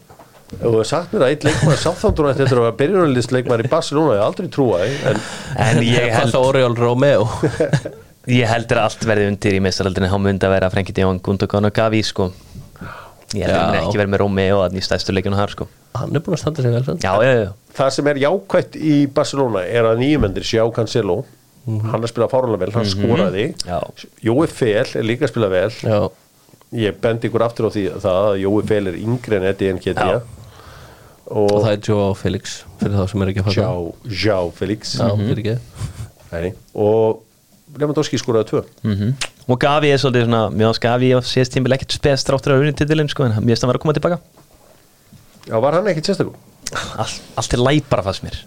og 0.55 0.61
þú 0.63 0.71
hefur 0.71 0.87
sagt 0.89 1.11
mér 1.13 1.25
að 1.25 1.33
eitt 1.33 1.43
leikmaður 1.45 1.81
Sáþándur 1.83 2.29
ætti 2.31 2.43
eftir 2.45 2.61
að 2.61 2.71
byrjunarlist 2.79 3.33
leikmaður 3.35 3.65
í 3.67 3.69
Barcelona 3.69 4.15
ég 4.15 4.23
aldrei 4.25 4.47
trúa 4.55 4.79
en 4.87 5.19
en 5.67 5.83
ég 5.85 6.09
held 6.15 6.37
Oriol 6.39 6.75
Romeo. 6.79 7.27
Ég 8.25 8.49
heldur 8.49 8.79
að 8.81 8.87
allt 8.87 9.03
verði 9.05 9.27
undir 9.29 9.53
í 9.53 9.61
meistaraldinu 9.61 10.07
þá 10.09 10.15
myndi 10.17 10.47
að 10.47 10.53
vera 10.55 10.69
Frenkie 10.73 10.95
de 10.97 11.03
Jong, 11.03 11.19
Gundogan 11.21 11.67
og 11.67 11.73
Gavi 11.77 11.99
sko. 12.01 12.31
Ég 13.35 13.49
að 13.49 13.55
það 13.55 13.71
myndi 13.71 13.81
ekki 13.85 14.01
verið 14.01 14.13
með 14.13 14.21
Romeo 14.23 14.59
að 14.63 14.75
nýst 14.77 14.89
stæðstu 14.91 15.15
leikinu 15.15 15.39
þar 15.39 15.55
sko. 15.55 15.67
Hann 15.95 16.15
er 16.17 16.23
búin 16.25 16.35
að 16.35 16.41
standa 16.43 16.65
sig 16.65 16.75
vel 16.75 16.97
Já, 17.03 17.13
já, 17.23 17.33
já, 17.39 17.49
það 17.77 17.89
sem 17.95 18.11
er 18.11 18.21
jákvætt 18.25 18.77
í 18.79 18.93
Barcelona 19.15 19.63
er 19.65 19.89
að 19.89 20.01
nýjumendir 20.03 20.47
sjá 20.47 20.63
Cancelo 20.75 21.23
hann 21.65 21.97
er 21.97 22.05
að 22.05 22.11
spila 22.11 22.29
fárunlega 22.29 22.61
vel, 22.61 22.73
hann 22.75 22.87
skoraði. 22.89 23.45
Já. 23.65 23.79
Jói 24.25 24.45
Fel 24.51 24.85
er 24.85 25.05
líka 25.05 25.25
að 25.25 25.33
spila 25.33 25.49
vel. 25.49 25.71
Já, 25.81 25.97
ég 26.85 26.97
bendi 27.01 27.29
ykkur 27.29 27.45
aftur 27.45 27.69
á 27.69 27.71
því 27.73 27.85
það 28.03 28.19
að 28.21 28.39
Jói 28.43 28.65
Fel 28.69 28.89
er 28.91 28.97
yngri 29.01 29.39
en 29.39 29.47
Eddie 29.49 29.73
NKT 29.73 29.95
Já. 29.97 30.19
og 30.19 30.33
og 31.25 31.63
það 31.63 31.71
er 31.71 31.79
Joe 31.89 32.09
Felix 32.19 32.59
fyrir 32.81 32.99
þá 32.99 33.05
sem 33.09 33.23
er 33.25 33.31
ekki 33.31 33.45
að 33.45 34.51
Felix. 34.59 34.97
Já, 34.99 35.07
fyrir 35.17 35.41
ekki. 35.41 35.55
Nei. 36.35 36.51
og 36.75 37.23
Lewandowski 37.79 38.19
skoraði 38.21 38.51
tvö. 38.51 38.65
Mm 38.85 39.15
Og 39.45 39.59
Gavi 39.61 39.91
er 39.93 39.99
svolítið 40.01 40.23
svona, 40.25 40.39
mjög 40.49 40.71
ást 40.73 40.81
Gavi 40.81 41.11
og 41.13 41.25
síðast 41.29 41.53
tímil 41.53 41.75
ekkert 41.75 41.93
spes 41.93 42.23
dráttur 42.25 42.55
á 42.55 42.61
unititilin 42.63 43.09
sko, 43.11 43.27
en 43.27 43.35
mér 43.37 43.51
finnst 43.53 43.65
að 43.67 43.69
vera 43.69 43.77
að 43.77 43.83
koma 43.83 43.93
tilbaka. 43.93 44.17
Já, 45.45 45.55
var 45.61 45.77
hann 45.77 45.89
ekkit 45.91 46.09
sérstakum? 46.09 46.39
All, 46.97 47.13
Allt 47.37 47.53
er 47.53 47.61
læg 47.61 47.83
bara 47.91 48.01
fannst 48.07 48.25
mér. 48.25 48.39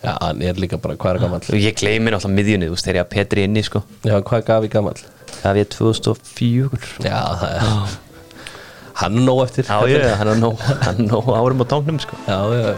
Já, 0.00 0.14
hann 0.22 0.40
er 0.40 0.56
líka 0.56 0.78
bara 0.80 0.96
hvað 0.96 1.18
er 1.18 1.20
gamall? 1.26 1.44
Og 1.44 1.60
ég 1.60 1.76
gleymi 1.76 2.08
náttúrulega 2.14 2.38
miðjunni, 2.38 2.70
þú 2.70 2.78
veist, 2.78 2.88
þegar 2.88 3.00
ég 3.02 3.04
að 3.04 3.12
Petri 3.12 3.44
inni 3.44 3.66
sko. 3.68 3.84
Já, 4.08 4.16
hvað 4.24 4.46
gaf 4.48 4.64
í 4.64 4.72
gamall? 4.72 5.04
Gavi 5.42 5.60
er 5.66 5.70
2004 5.76 6.80
Já, 7.04 7.20
það 7.42 7.46
er 7.50 7.94
Hann 8.94 9.16
er 9.18 9.24
nóg 9.26 9.40
eftir. 9.44 9.66
Já, 9.68 9.84
já, 9.90 10.12
hann 10.20 10.30
er 10.32 10.40
nóg, 10.40 10.60
hann 10.86 11.00
er 11.02 11.08
nóg 11.10 11.30
árum 11.34 11.60
á 11.60 11.66
tónum 11.68 12.00
sko. 12.00 12.16
já, 12.24 12.38
já, 12.54 12.72
já. 12.72 12.76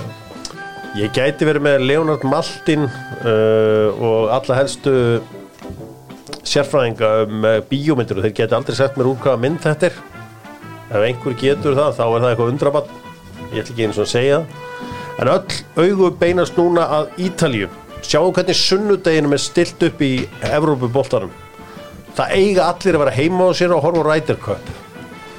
Ég 0.96 1.12
gæti 1.12 1.44
verið 1.44 1.62
með 1.66 1.82
Leonard 1.84 2.22
Maltin 2.24 2.86
uh, 2.88 3.88
og 4.00 4.30
alla 4.32 4.56
helstu 4.62 4.94
sérfræðinga 6.47 7.11
um 7.24 7.47
uh, 7.47 7.57
bíómyndir 7.70 8.20
og 8.20 8.26
þeir 8.28 8.36
geti 8.42 8.57
aldrei 8.57 8.78
sett 8.78 8.99
mér 8.99 9.11
úr 9.11 9.18
hvaða 9.24 9.42
mynd 9.42 9.64
þetta 9.64 9.90
er. 9.90 9.99
Ef 10.86 11.03
einhver 11.03 11.34
getur 11.40 11.74
það 11.78 11.99
þá 11.99 12.05
er 12.07 12.22
það 12.22 12.30
eitthvað 12.30 12.53
undrabann 12.55 12.94
ég 13.53 13.62
ætla 13.62 13.74
ekki 13.74 13.86
eins 13.86 13.99
og 13.99 14.07
að 14.07 14.12
segja 14.12 14.38
en 15.16 15.30
öll 15.32 15.59
augu 15.80 16.11
beinast 16.20 16.59
núna 16.59 16.86
að 16.99 17.20
Ítalju 17.26 17.68
sjáum 18.07 18.34
hvernig 18.34 18.59
sunnudeginum 18.59 19.34
er 19.34 19.42
stilt 19.42 19.82
upp 19.82 20.03
í 20.05 20.12
Evrópuboltanum. 20.44 21.32
Það 22.16 22.34
eiga 22.36 22.66
allir 22.70 22.97
að 22.97 23.03
vera 23.03 23.16
heima 23.16 23.49
á 23.49 23.53
sér 23.57 23.74
og 23.76 23.82
horfa 23.84 24.05
á 24.05 24.09
Ryder 24.09 24.38
Cup. 24.40 24.68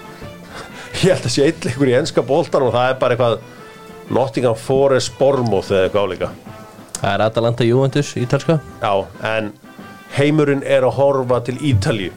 Ég 1.06 1.14
held 1.14 1.30
að 1.30 1.34
sé 1.34 1.46
eitthvað 1.48 1.94
í 1.94 1.96
enska 2.02 2.26
boltanum 2.26 2.72
og 2.72 2.76
það 2.76 2.90
er 2.92 3.00
bara 3.02 3.16
eitthvað 3.16 4.12
Nottingham 4.18 4.58
Forest 4.60 5.16
Bournemouth 5.20 5.72
eða 5.72 5.88
eitthvað 5.88 6.10
álíka. 6.10 6.32
Það 6.98 7.14
er 7.14 7.24
Atalanta 7.28 7.66
Juventus, 7.68 8.12
ítalska. 8.18 8.60
Já, 8.82 8.94
en 9.30 9.52
heimurinn 10.16 10.64
er 10.64 10.88
að 10.88 10.98
horfa 11.02 11.42
til 11.50 11.58
Ítalju 11.72 12.14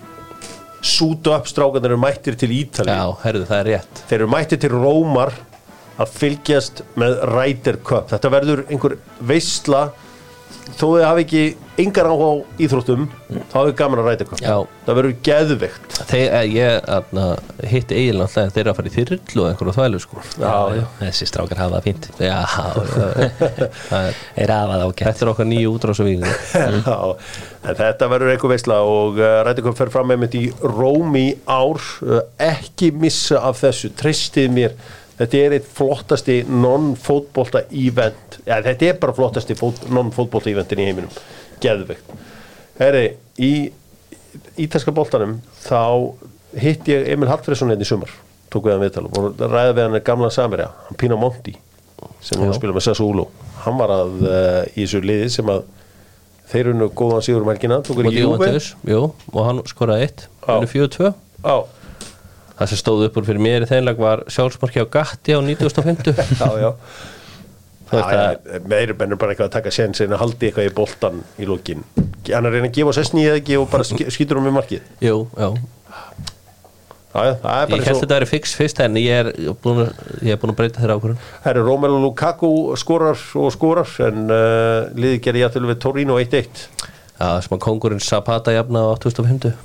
Sútu 0.80 1.34
upp 1.34 1.48
strákarnir 1.50 1.92
eru 1.92 2.00
mættir 2.00 2.36
til 2.40 2.52
Ítalju 2.56 2.94
Já, 2.94 3.16
herðu, 3.24 3.44
það 3.50 3.58
er 3.58 3.66
rétt. 3.68 4.02
Þeir 4.08 4.18
eru 4.22 4.28
mættir 4.32 4.60
til 4.62 4.70
Rómar 4.72 5.34
að 6.00 6.14
fylgjast 6.16 6.80
með 7.00 7.18
Ryder 7.28 7.76
Cup. 7.84 8.06
Þetta 8.08 8.30
verður 8.32 8.62
einhver 8.70 8.94
veistla 9.28 9.82
þó 10.76 10.86
þið 10.86 11.04
hafi 11.04 11.26
ekki 11.26 11.42
engar 11.80 12.08
áhuga 12.10 12.28
á 12.28 12.34
íþróttum 12.60 13.06
þá 13.50 13.54
hefur 13.54 13.74
gaman 13.78 14.00
að 14.02 14.22
Cup 14.28 14.40
Já. 14.42 14.56
Það 14.86 14.96
verður 14.98 15.14
geðveikt. 15.26 15.96
Þeir, 16.10 16.24
eh, 16.26 16.46
ég 16.56 16.88
atna, 16.96 17.24
hitti 17.70 17.96
eiginlega 17.96 18.26
alltaf 18.26 18.54
þeir 18.54 18.62
eru 18.62 18.72
að 18.72 18.78
fara 18.80 18.90
í 18.90 18.94
þyrlu 18.96 19.42
og 19.44 19.48
einhverju 19.50 19.74
þvælu 19.76 20.00
sko. 20.02 20.24
Þessi 21.00 21.28
strákar 21.30 21.60
hafa 24.64 24.76
það 24.76 24.86
ágætt. 24.86 25.02
Þetta 25.04 25.24
er 25.26 25.32
okkar 25.34 25.50
nýju 25.50 25.74
en 27.70 27.76
þetta 27.76 28.08
verður 28.08 28.32
eitthvað 28.32 28.54
veistla 28.54 28.80
og 28.88 29.20
uh, 29.20 29.40
Rættikum 29.46 29.76
fer 29.76 29.92
fram 29.92 30.08
með 30.10 30.22
mitt 30.24 30.38
í 30.38 30.46
Róm 30.64 31.16
í 31.20 31.26
ár. 31.44 31.80
Uh, 32.00 32.22
ekki 32.40 32.90
missa 32.96 33.42
af 33.46 33.60
þessu, 33.62 33.92
tristið 34.00 34.54
mér 34.56 34.76
þetta 35.20 35.40
er 35.40 35.56
eitt 35.58 35.68
flottasti 35.76 36.40
non-fótbolta 36.48 37.64
event, 37.76 38.40
ja, 38.46 38.60
þetta 38.64 38.88
er 38.88 38.98
bara 39.02 39.16
flottasti 39.16 39.56
fót, 39.58 39.84
non-fótbolta 39.92 40.50
eventin 40.52 40.80
í 40.80 40.88
heiminum. 40.88 41.20
Geðveikt. 41.60 42.14
Heri, 42.80 43.04
í 43.40 43.52
ítalska 44.60 44.94
boltanum 44.96 45.38
þá 45.60 45.82
hitt 46.60 46.88
ég 46.90 47.10
Emil 47.12 47.28
Hallfriðsson 47.30 47.74
einn 47.74 47.82
í 47.82 47.88
sumar, 47.88 48.12
tók 48.50 48.66
við 48.66 48.76
hann 48.76 48.84
viðtal 48.84 49.08
og 49.10 49.42
ræði 49.44 49.74
við 49.76 49.84
hann 49.84 50.06
gamla 50.06 50.30
samirja, 50.34 50.70
hann 50.86 50.98
Pino 51.00 51.18
Monti 51.20 51.56
sem 52.24 52.40
hún 52.40 52.54
spila 52.56 52.72
með 52.76 52.86
Sassuolo. 52.88 53.26
Hann 53.64 53.76
var 53.76 53.92
að 53.92 54.14
uh, 54.24 54.62
í 54.72 54.86
þessu 54.86 55.02
liði 55.04 55.28
sem 55.32 55.50
að 55.52 55.66
þeir 56.50 56.72
unnu 56.72 56.88
góðan 56.96 57.24
sigur 57.24 57.44
um 57.44 57.50
helgina 57.52 57.82
tókur 57.84 58.06
í 58.06 58.08
Móti 58.08 58.22
Juve 58.22 58.38
Juventus, 58.38 58.70
jú, 58.88 59.02
og 59.32 59.42
hann 59.46 59.60
skoraði 59.68 60.08
eitt. 60.08 60.24
Hann 60.46 60.64
er 60.64 60.72
4-2 60.72 61.10
Já, 61.44 61.54
Það 62.60 62.68
sem 62.74 62.80
stóð 62.82 63.06
upp 63.08 63.16
úr 63.16 63.24
fyrir 63.30 63.40
mér 63.40 63.64
í 63.64 63.70
þeimlag 63.70 64.00
var 64.04 64.22
sjálfsmarki 64.28 64.82
á 64.84 64.86
Gatti 64.92 65.32
á 65.32 65.40
1950 65.40 66.20
já, 66.44 66.48
já. 66.60 66.70
Að- 67.90 68.66
meiri 68.70 68.94
bennur 68.94 69.18
bara 69.18 69.32
eitthvað 69.34 69.48
að 69.48 69.54
taka 69.56 69.72
séns 69.74 69.98
en 70.04 70.12
að 70.14 70.20
haldi 70.22 70.50
eitthvað 70.50 70.68
í 70.68 70.74
boltan 70.76 71.22
í 71.42 71.48
lókin 71.48 71.80
hann 72.30 72.44
er 72.44 72.50
að 72.52 72.58
reyna 72.58 72.68
að 72.70 72.76
gefa 72.76 72.92
sér 73.00 73.08
snýð 73.08 73.32
ekki 73.40 73.56
og 73.58 73.64
bara 73.72 73.86
sk- 73.88 74.10
skýtur 74.14 74.38
um 74.38 74.46
við 74.46 74.54
markið. 74.60 74.84
Jú, 75.02 75.16
já. 75.40 75.48
Já, 77.10 77.32
það 77.42 77.56
er 77.64 77.72
Ég 77.74 77.80
held 77.82 77.96
svo 77.96 78.02
þetta 78.04 78.14
að 78.14 78.18
vera 78.20 78.28
fix 78.30 78.52
fyrst 78.54 78.80
en 78.84 78.98
ég 79.00 79.16
er 79.24 79.30
að, 79.32 79.80
ég 80.22 80.30
er 80.30 80.38
búin 80.38 80.52
að 80.52 80.58
breyta 80.60 80.78
þeirra 80.84 80.94
ákvörðun. 81.00 81.24
Herri, 81.42 81.64
Romelu 81.66 81.96
Lukaku 82.04 82.50
skorar 82.78 83.18
og 83.40 83.48
skorar 83.56 83.90
en 84.06 84.30
uh, 84.30 84.92
liði 84.94 85.18
gerði 85.24 85.42
jættul 85.42 85.64
við 85.72 85.80
Torino 85.82 86.20
1-1 86.22 86.62
Já, 86.70 87.40
sem 87.42 87.56
að 87.56 87.62
kongurinn 87.66 88.04
Zapata 88.04 88.54
jafna 88.54 88.84
á 88.86 88.94
2050 89.02 89.58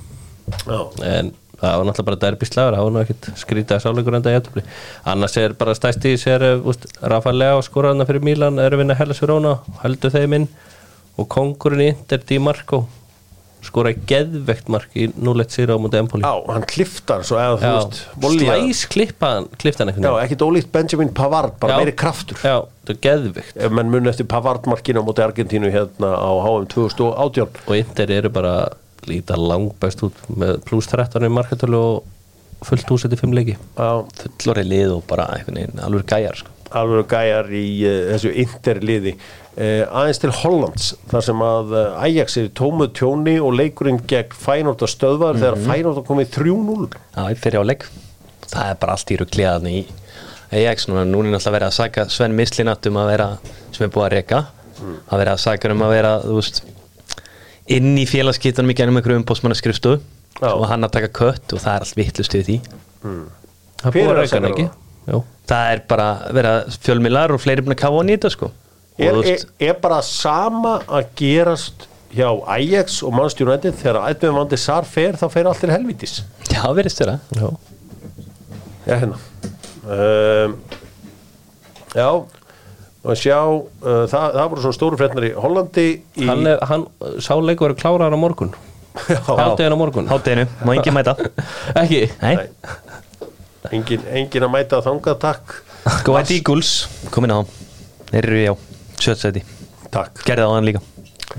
Já, 0.66 0.80
en 1.06 1.30
það 1.60 1.78
var 1.80 1.86
náttúrulega 1.88 2.08
bara 2.10 2.20
derbislagur 2.26 2.76
það 2.76 2.86
var 2.86 2.94
nú 2.94 3.02
ekkit 3.02 3.28
skrítið 3.40 3.76
að 3.78 3.84
sáleikur 3.86 4.18
enda 4.18 4.32
í 4.32 4.36
jættubli 4.36 4.64
annars 5.12 5.36
er 5.40 5.54
bara 5.56 5.76
stæsti 5.78 6.12
í 6.12 6.20
sér 6.20 6.44
Rafalega 7.00 7.62
skoraðna 7.64 8.06
fyrir 8.08 8.24
Mílan 8.26 8.60
er 8.62 8.74
að 8.76 8.82
vinna 8.82 8.96
Hellas 8.98 9.22
Verona, 9.22 9.56
heldur 9.82 10.12
þeim 10.14 10.36
inn. 10.40 10.46
Og 11.16 11.28
kongurinn 11.32 11.80
í 11.80 11.90
Inter 11.94 12.20
Di 12.28 12.36
Marco 12.42 12.82
skoraði 13.66 14.02
geðvegt 14.06 14.68
mark 14.70 14.92
í 14.94 15.08
0-1 15.10 15.54
sigur 15.54 15.74
á 15.74 15.82
mútið 15.82 16.02
Empoli. 16.04 16.26
Já 16.26 16.52
hann 16.52 16.66
kliftar 16.70 17.24
svo 17.26 17.38
eða 17.40 17.56
þú 17.62 17.72
veist 17.72 18.00
volía. 18.22 18.56
slæs 18.60 18.82
klippan 18.92 19.48
kliftan 19.58 19.90
Já, 19.90 19.96
einhvern 19.96 20.22
ekkit 20.22 20.44
ólíkt 20.46 20.70
Benjamin 20.74 21.12
Pavard, 21.16 21.56
bara 21.62 21.74
Já. 21.74 21.80
meiri 21.82 21.94
kraftur. 21.98 22.38
Já, 22.44 22.60
það 22.86 22.94
er 22.94 23.00
geðvegt 23.08 23.56
ef 23.66 23.76
menn 23.78 23.90
mun 23.90 24.12
eftir 24.12 24.28
Pavard 24.30 24.68
markinu 24.70 25.02
á 25.02 25.04
móti 25.08 25.24
Argentínu 25.24 25.72
hérna 25.74 26.12
á 26.14 26.30
HM 26.46 26.68
2018 26.76 27.62
og 27.66 27.76
Inter 27.80 28.12
eru 28.20 28.30
bara 28.30 28.54
líta 29.10 29.38
langbæst 29.38 30.04
út 30.06 30.20
með 30.32 30.60
pluss 30.66 30.90
13 30.92 31.26
í 31.26 31.32
markatölu 31.32 31.80
og 31.80 32.66
fullt 32.66 32.92
úsett 32.94 33.14
í 33.14 33.18
fimm 33.20 33.34
leiki. 33.36 33.56
Já, 33.76 34.04
Fullori 34.22 34.64
lið 34.66 34.94
og 34.96 35.02
bara 35.08 35.28
veginn 35.46 35.82
alveg 35.84 36.06
gæjar 36.10 36.40
sko. 36.40 36.52
alveg 36.76 37.10
gæjar 37.10 37.50
í 37.54 37.66
uh, 37.86 37.98
þessu 38.12 38.32
interliði. 38.44 39.12
Uh, 39.56 39.84
aðeins 39.88 40.20
til 40.20 40.32
Hollands 40.42 40.88
þar 41.12 41.26
sem 41.28 41.44
að 41.44 41.70
uh, 41.76 42.02
Ajax 42.04 42.36
er 42.36 42.48
í 42.48 42.54
tómu 42.56 42.90
tjóni 42.92 43.38
og 43.40 43.54
leikurinn 43.56 44.02
gegn 44.08 44.34
Fænótt 44.36 44.84
að 44.84 44.92
stöðvar 44.92 45.38
þegar 45.40 45.62
Fænótt 45.64 46.00
að 46.02 46.08
komið 46.10 46.34
3-0 46.34 46.90
Já, 46.92 47.22
í 47.32 47.38
fyrir 47.40 47.64
áleik 47.64 47.86
Það 48.50 48.68
er 48.68 48.76
bara 48.82 48.98
allt 48.98 49.14
í 49.14 49.16
rugliðan 49.22 49.70
í 49.70 49.78
Ajax. 50.52 50.90
Núna, 50.90 51.06
núna 51.08 51.30
er 51.30 51.38
náttúrulega 51.38 51.56
verið 51.56 51.70
að 51.70 51.78
saka 51.78 52.04
Sven 52.12 52.36
Mislinat 52.36 52.90
um 52.90 53.00
að 53.00 53.08
vera, 53.14 53.30
sem 53.72 53.86
er 53.86 53.94
búið 53.96 54.06
að 54.06 54.14
reka 54.18 54.42
að 54.84 55.20
vera 55.22 55.34
að 55.34 55.42
saka 55.42 55.72
um 55.72 55.84
að 55.86 55.94
vera 55.94 56.12
þú 56.22 56.36
veist, 56.38 56.60
inn 57.72 57.96
í 57.98 58.04
félagskiptunum 58.08 58.70
í 58.70 58.76
gennum 58.78 59.00
einhverju 59.00 60.00
Já. 60.36 60.50
og 60.52 60.66
hann 60.68 60.84
að 60.84 60.92
taka 60.98 61.08
kött 61.16 61.54
og 61.56 61.62
það 61.62 61.72
er 61.72 61.84
allt 61.86 61.96
vittlust 61.96 62.34
við 62.36 62.48
því. 62.48 62.56
Það 63.00 63.86
er 63.88 63.94
Hver 63.94 63.94
búið 63.96 64.10
að 64.10 64.12
að 64.12 64.20
reyka 64.20 64.36
hann 64.36 64.48
ekki. 64.50 64.66
Jú. 65.06 65.20
það 65.46 65.68
er 65.72 65.82
bara 65.88 66.06
vera 66.34 66.52
fjölmilar 66.82 67.32
og 67.32 67.40
fleiri 67.40 67.62
búin 67.64 67.76
að 67.76 67.82
kafa 67.84 68.00
á 68.02 68.08
nýta 68.08 68.30
sko. 68.34 68.50
Er, 68.96 69.18
er, 69.28 69.44
er 69.68 69.76
bara 69.80 70.00
sama 70.04 70.78
að 70.88 71.08
gerast 71.20 71.86
hjá 72.16 72.28
Ajax 72.56 72.98
og 73.06 73.14
Manchester 73.14 73.48
United 73.48 73.76
þegar 73.80 74.00
Edvin 74.10 74.36
Vandi 74.36 74.58
Sar 74.60 74.88
fer 74.88 75.18
þá 75.20 75.26
fer 75.32 75.48
allt 75.48 75.62
til 75.62 75.72
helvítis. 75.72 76.18
Já, 76.50 76.64
verðist 76.76 77.00
vera. 77.04 77.18
Já. 77.36 77.48
Já, 78.86 78.94
hérna. 78.96 79.20
Um, 79.86 80.58
Já 81.96 82.08
og 83.06 83.18
sjá, 83.20 83.38
uh, 83.46 84.04
það, 84.10 84.26
það 84.36 84.48
voru 84.52 84.64
svona 84.64 84.76
stóru 84.78 84.98
fréttnar 85.00 85.26
í 85.28 85.32
Hollandi 85.38 85.86
í, 85.94 86.26
Hann, 86.28 86.46
er, 86.50 86.62
hann 86.70 86.86
sáleikur 87.22 87.72
er 87.74 87.78
klárar 87.78 88.14
á 88.14 88.18
morgun. 88.18 88.50
Já, 89.06 89.20
Háttegin 89.28 89.74
á 89.76 89.78
morgun. 89.78 90.06
Hátteginu, 90.10 90.46
má 90.66 90.72
ekki 90.78 90.94
mæta? 90.96 91.14
Ekki. 91.76 92.02
Nei, 92.22 92.48
engin, 93.74 94.04
engin 94.22 94.46
að 94.46 94.52
mæta 94.54 94.80
þangað 94.84 95.18
takk. 95.22 95.56
Go 96.06 96.16
White 96.16 96.34
Eagles, 96.34 96.70
komin 97.14 97.30
á. 97.34 97.40
Þeir 98.10 98.22
eru 98.30 98.38
já, 98.42 98.52
sjötsæti 99.02 99.42
Takk. 99.94 100.20
Gerði 100.26 100.46
á 100.46 100.50
hann 100.54 100.66
líka, 100.66 100.80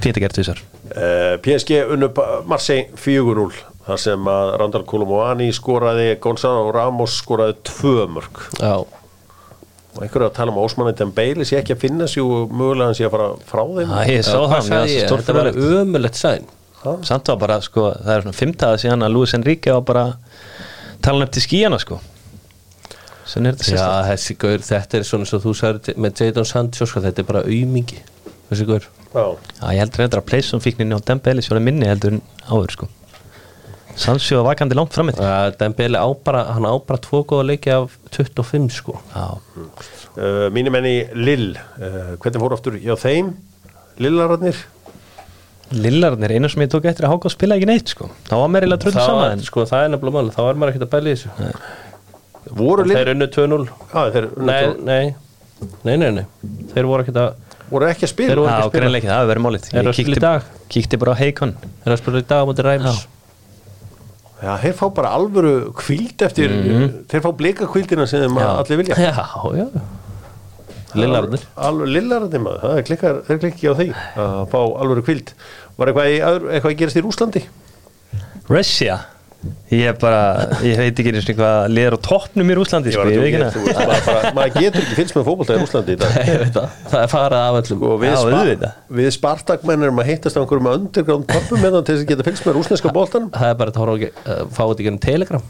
fínt 0.03 0.17
að 0.17 0.23
gera 0.25 0.35
þessar 0.37 0.59
uh, 0.61 1.33
PSG 1.43 1.77
unnu 1.95 2.09
Pa- 2.15 2.41
Marseille 2.47 2.89
4-0 2.99 3.57
þar 3.87 4.01
sem 4.03 4.27
að 4.31 4.51
Randall 4.61 4.83
Kolomoani 4.87 5.47
skoraði 5.55 6.09
Gonzalo 6.23 6.65
Ramos 6.75 7.15
skoraði 7.21 7.55
tvö 7.69 8.05
mörg 8.11 8.41
Já, 8.59 8.73
og 9.97 10.03
einhverju 10.05 10.27
að 10.29 10.35
tala 10.37 10.53
um 10.53 10.59
að 10.61 10.67
Ósmanni 10.67 10.93
Dembele 10.97 11.45
sé 11.47 11.57
ekki 11.59 11.73
að 11.75 11.81
finna 11.81 12.07
sig 12.11 12.23
og 12.23 12.51
mögulega 12.53 12.91
hann 12.91 12.97
sé 12.97 13.07
að 13.07 13.15
fara 13.15 13.29
frá 13.49 13.63
þeim. 13.65 13.93
Æ, 13.97 14.01
ég 14.13 14.27
sá 14.27 14.37
það, 14.37 14.91
ég? 14.91 15.07
Þetta 15.11 15.35
var 15.37 15.49
ömulegt 15.81 16.19
sæn 16.19 16.45
samt 17.03 17.27
var 17.27 17.39
bara, 17.41 17.57
sko, 17.65 17.89
það 17.99 18.13
er 18.13 18.21
svona 18.23 18.37
fimmtaða 18.37 18.77
síðan 18.79 19.03
að 19.03 19.15
Luis 19.15 19.33
Enrique 19.35 19.73
var 19.73 19.81
bara 19.87 20.03
talan 21.03 21.25
upp 21.25 21.33
til 21.35 21.43
skíjana, 21.43 21.79
sko. 21.81 21.97
Sem 23.27 23.43
er 23.49 23.57
þetta 23.59 23.73
Já, 23.75 23.87
þessi 24.07 24.37
gaur, 24.39 24.61
þetta 24.63 24.99
er 24.99 25.07
svona 25.09 25.27
svo 25.27 25.41
þú 25.43 25.55
sagði 25.57 25.97
með 25.99 26.21
Jadon 26.23 26.47
Sancho, 26.47 26.87
sko, 26.87 27.03
þetta 27.03 27.23
er 27.23 27.27
bara 27.27 27.43
aumingi 27.49 27.99
Þessi 28.47 28.67
gaur. 28.69 28.85
Já, 29.11 29.25
Já, 29.57 29.65
ég 29.73 29.81
heldur 29.81 30.03
reyndar 30.05 30.21
að 30.21 30.29
Playson 30.29 30.63
fíkninni 30.63 30.95
á 30.95 31.01
Dembele 31.03 31.43
sjóla 31.43 31.59
minni 31.63 31.89
heldur 31.89 32.15
en 32.15 32.21
áður 32.47 32.77
sko 32.77 32.87
Sandsjó 33.97 34.43
var 34.43 34.51
vakandi 34.51 34.77
langt 34.77 34.93
fram 34.93 35.09
eftir. 35.09 35.25
Uh, 35.25 35.49
Dembele 35.57 35.97
á 35.97 36.07
bara, 36.23 36.43
hann 36.53 36.65
á 36.69 36.73
bara 36.85 37.01
tvo 37.01 37.23
góða 37.25 37.47
leiki 37.49 37.71
af 37.73 37.95
25 38.13 38.69
sko. 38.75 38.97
Já, 39.09 39.25
uh, 39.33 40.47
mínir 40.53 40.73
menni 40.73 40.95
Lill 41.17 41.55
uh, 41.57 42.13
hvernig 42.21 42.43
fór 42.43 42.55
aftur 42.57 42.77
hjá 42.77 42.93
þeim? 43.01 43.33
Lillararnir? 43.97 44.59
Lillarnir, 45.73 46.35
einu 46.37 46.51
sem 46.53 46.61
ég 46.63 46.71
tók 46.71 46.85
eftir 46.87 47.07
að 47.07 47.15
Háka 47.15 47.33
spila 47.33 47.57
ekki 47.57 47.71
neitt 47.71 47.95
sko. 47.95 48.11
Það 48.29 48.43
var 48.43 48.53
meirilega 48.53 48.83
tröðu 48.85 48.99
það, 48.99 49.09
saman 49.09 49.43
sko, 49.49 49.65
það 49.67 49.87
er 49.87 49.91
nefnilega 49.95 50.19
mál, 50.19 50.31
þá 50.37 50.41
er 50.45 50.61
maður 50.61 50.75
ekkert 50.75 50.87
að 50.87 50.93
bæla 50.93 51.09
í 51.09 51.17
þessu. 51.17 51.57
Voru 52.61 52.85
Lill 52.87 52.95
Þeir 53.01 53.13
unnu 53.15 53.31
2-0 53.33 53.65
Já, 53.65 53.99
þeir 54.13 54.29
unnu 54.29 54.47
nei, 54.47 54.61
nei, 54.87 55.01
nei, 55.83 55.97
nei, 55.97 56.09
nei. 56.21 56.23
Þeir 56.71 56.87
voru 56.87 57.03
ekkert 57.03 57.21
að 57.25 57.59
voru 57.73 57.89
ekki 57.89 58.07
að 58.07 58.13
spila? 58.13 58.37
Að 58.37 58.45
það 58.45 58.77
hefur 59.01 59.29
verið 59.33 59.45
málið. 59.49 59.69
Að 59.81 60.13
dag? 60.23 60.47
Kíkti 60.71 60.99
bara 61.01 61.17
á 61.17 61.19
Heikon 61.19 61.57
Þeir 61.83 61.97
að 61.97 61.99
spila 62.05 62.21
í 62.21 62.27
dag 62.29 62.45
á 62.45 62.47
móti 62.47 62.63
Ræms 62.63 63.01
Já, 64.37 64.51
þeir 64.61 64.75
fá 64.77 64.83
bara 64.93 65.11
alvöru 65.17 65.53
kvíld 65.77 66.21
eftir 66.27 66.51
þeir 67.09 67.23
fá 67.25 67.29
blika 67.39 67.65
kvíldina 67.71 68.05
sem 68.09 68.21
þeim 68.21 68.37
allir 68.43 68.83
vilja. 68.83 68.97
Já, 69.01 69.25
já. 69.57 69.67
Lillarnir. 70.97 71.43
Alveg 71.67 71.89
Lillararnir 71.91 72.41
maður, 72.41 72.61
það 72.63 72.81
klikkar, 72.87 73.17
þeir 73.27 73.39
klikki 73.43 73.69
á 73.69 73.73
því 73.77 73.87
að 74.23 74.43
fá 74.53 74.59
alvöru 74.61 75.03
kvíld 75.05 75.33
var 75.77 75.91
eitthvað, 75.91 76.47
eitthvað 76.53 76.71
að 76.71 76.77
gerast 76.81 76.99
í 76.99 77.03
Rúslandi 77.05 77.43
Russia 78.47 78.95
Ég 79.69 79.97
bara, 80.01 80.19
ég 80.65 80.79
veit 80.79 80.97
ekki 80.97 81.11
eins 81.13 81.27
og 81.29 81.35
hvað 81.37 81.67
liður 81.69 81.95
á 81.95 81.99
toppnum 82.07 82.49
í 82.49 82.55
Rúslandi 82.57 82.89
Ég 82.89 82.95
sko, 82.95 83.03
að 83.03 83.77
maður, 83.77 84.05
bara, 84.07 84.31
maður 84.33 84.53
getur 84.63 84.81
ekki 84.81 84.97
fylgst 84.97 85.17
með 85.17 85.25
fótbolta 85.27 85.57
í 85.57 85.61
Rúslandi 85.61 85.93
í 85.93 85.99
dag. 86.01 86.15
Nei, 86.15 86.25
ég 86.31 86.41
veit 86.41 86.55
það 86.55 86.77
Það 86.87 87.03
er 87.03 87.11
farið 87.11 87.43
af 87.43 87.57
öllum. 87.59 87.83
Og 87.87 87.99
við, 88.01 88.09
Já, 88.09 88.17
spa, 88.23 88.71
við 88.99 89.09
Spartakmenn 89.17 89.85
erum 89.87 90.01
að 90.01 90.09
hittast 90.09 90.39
á 90.39 90.41
einhverjum 90.41 90.69
underground 90.71 91.29
pubum 91.29 91.63
með 91.63 91.77
til 91.77 91.83
þess 91.91 92.03
að 92.05 92.11
geta 92.11 92.27
fylgst 92.27 92.47
með 92.47 92.57
rúsneska 92.57 92.93
boltanum. 92.95 93.29
Það 93.35 93.51
er 93.53 93.59
bara 93.61 93.75
að 93.75 93.79
horfa 93.83 93.97
ekki- 93.97 94.25
að 94.33 94.41
fá 94.57 94.63
þetta 94.63 94.81
ekki 94.81 94.91
enn 94.93 95.01
telegram. 95.05 95.45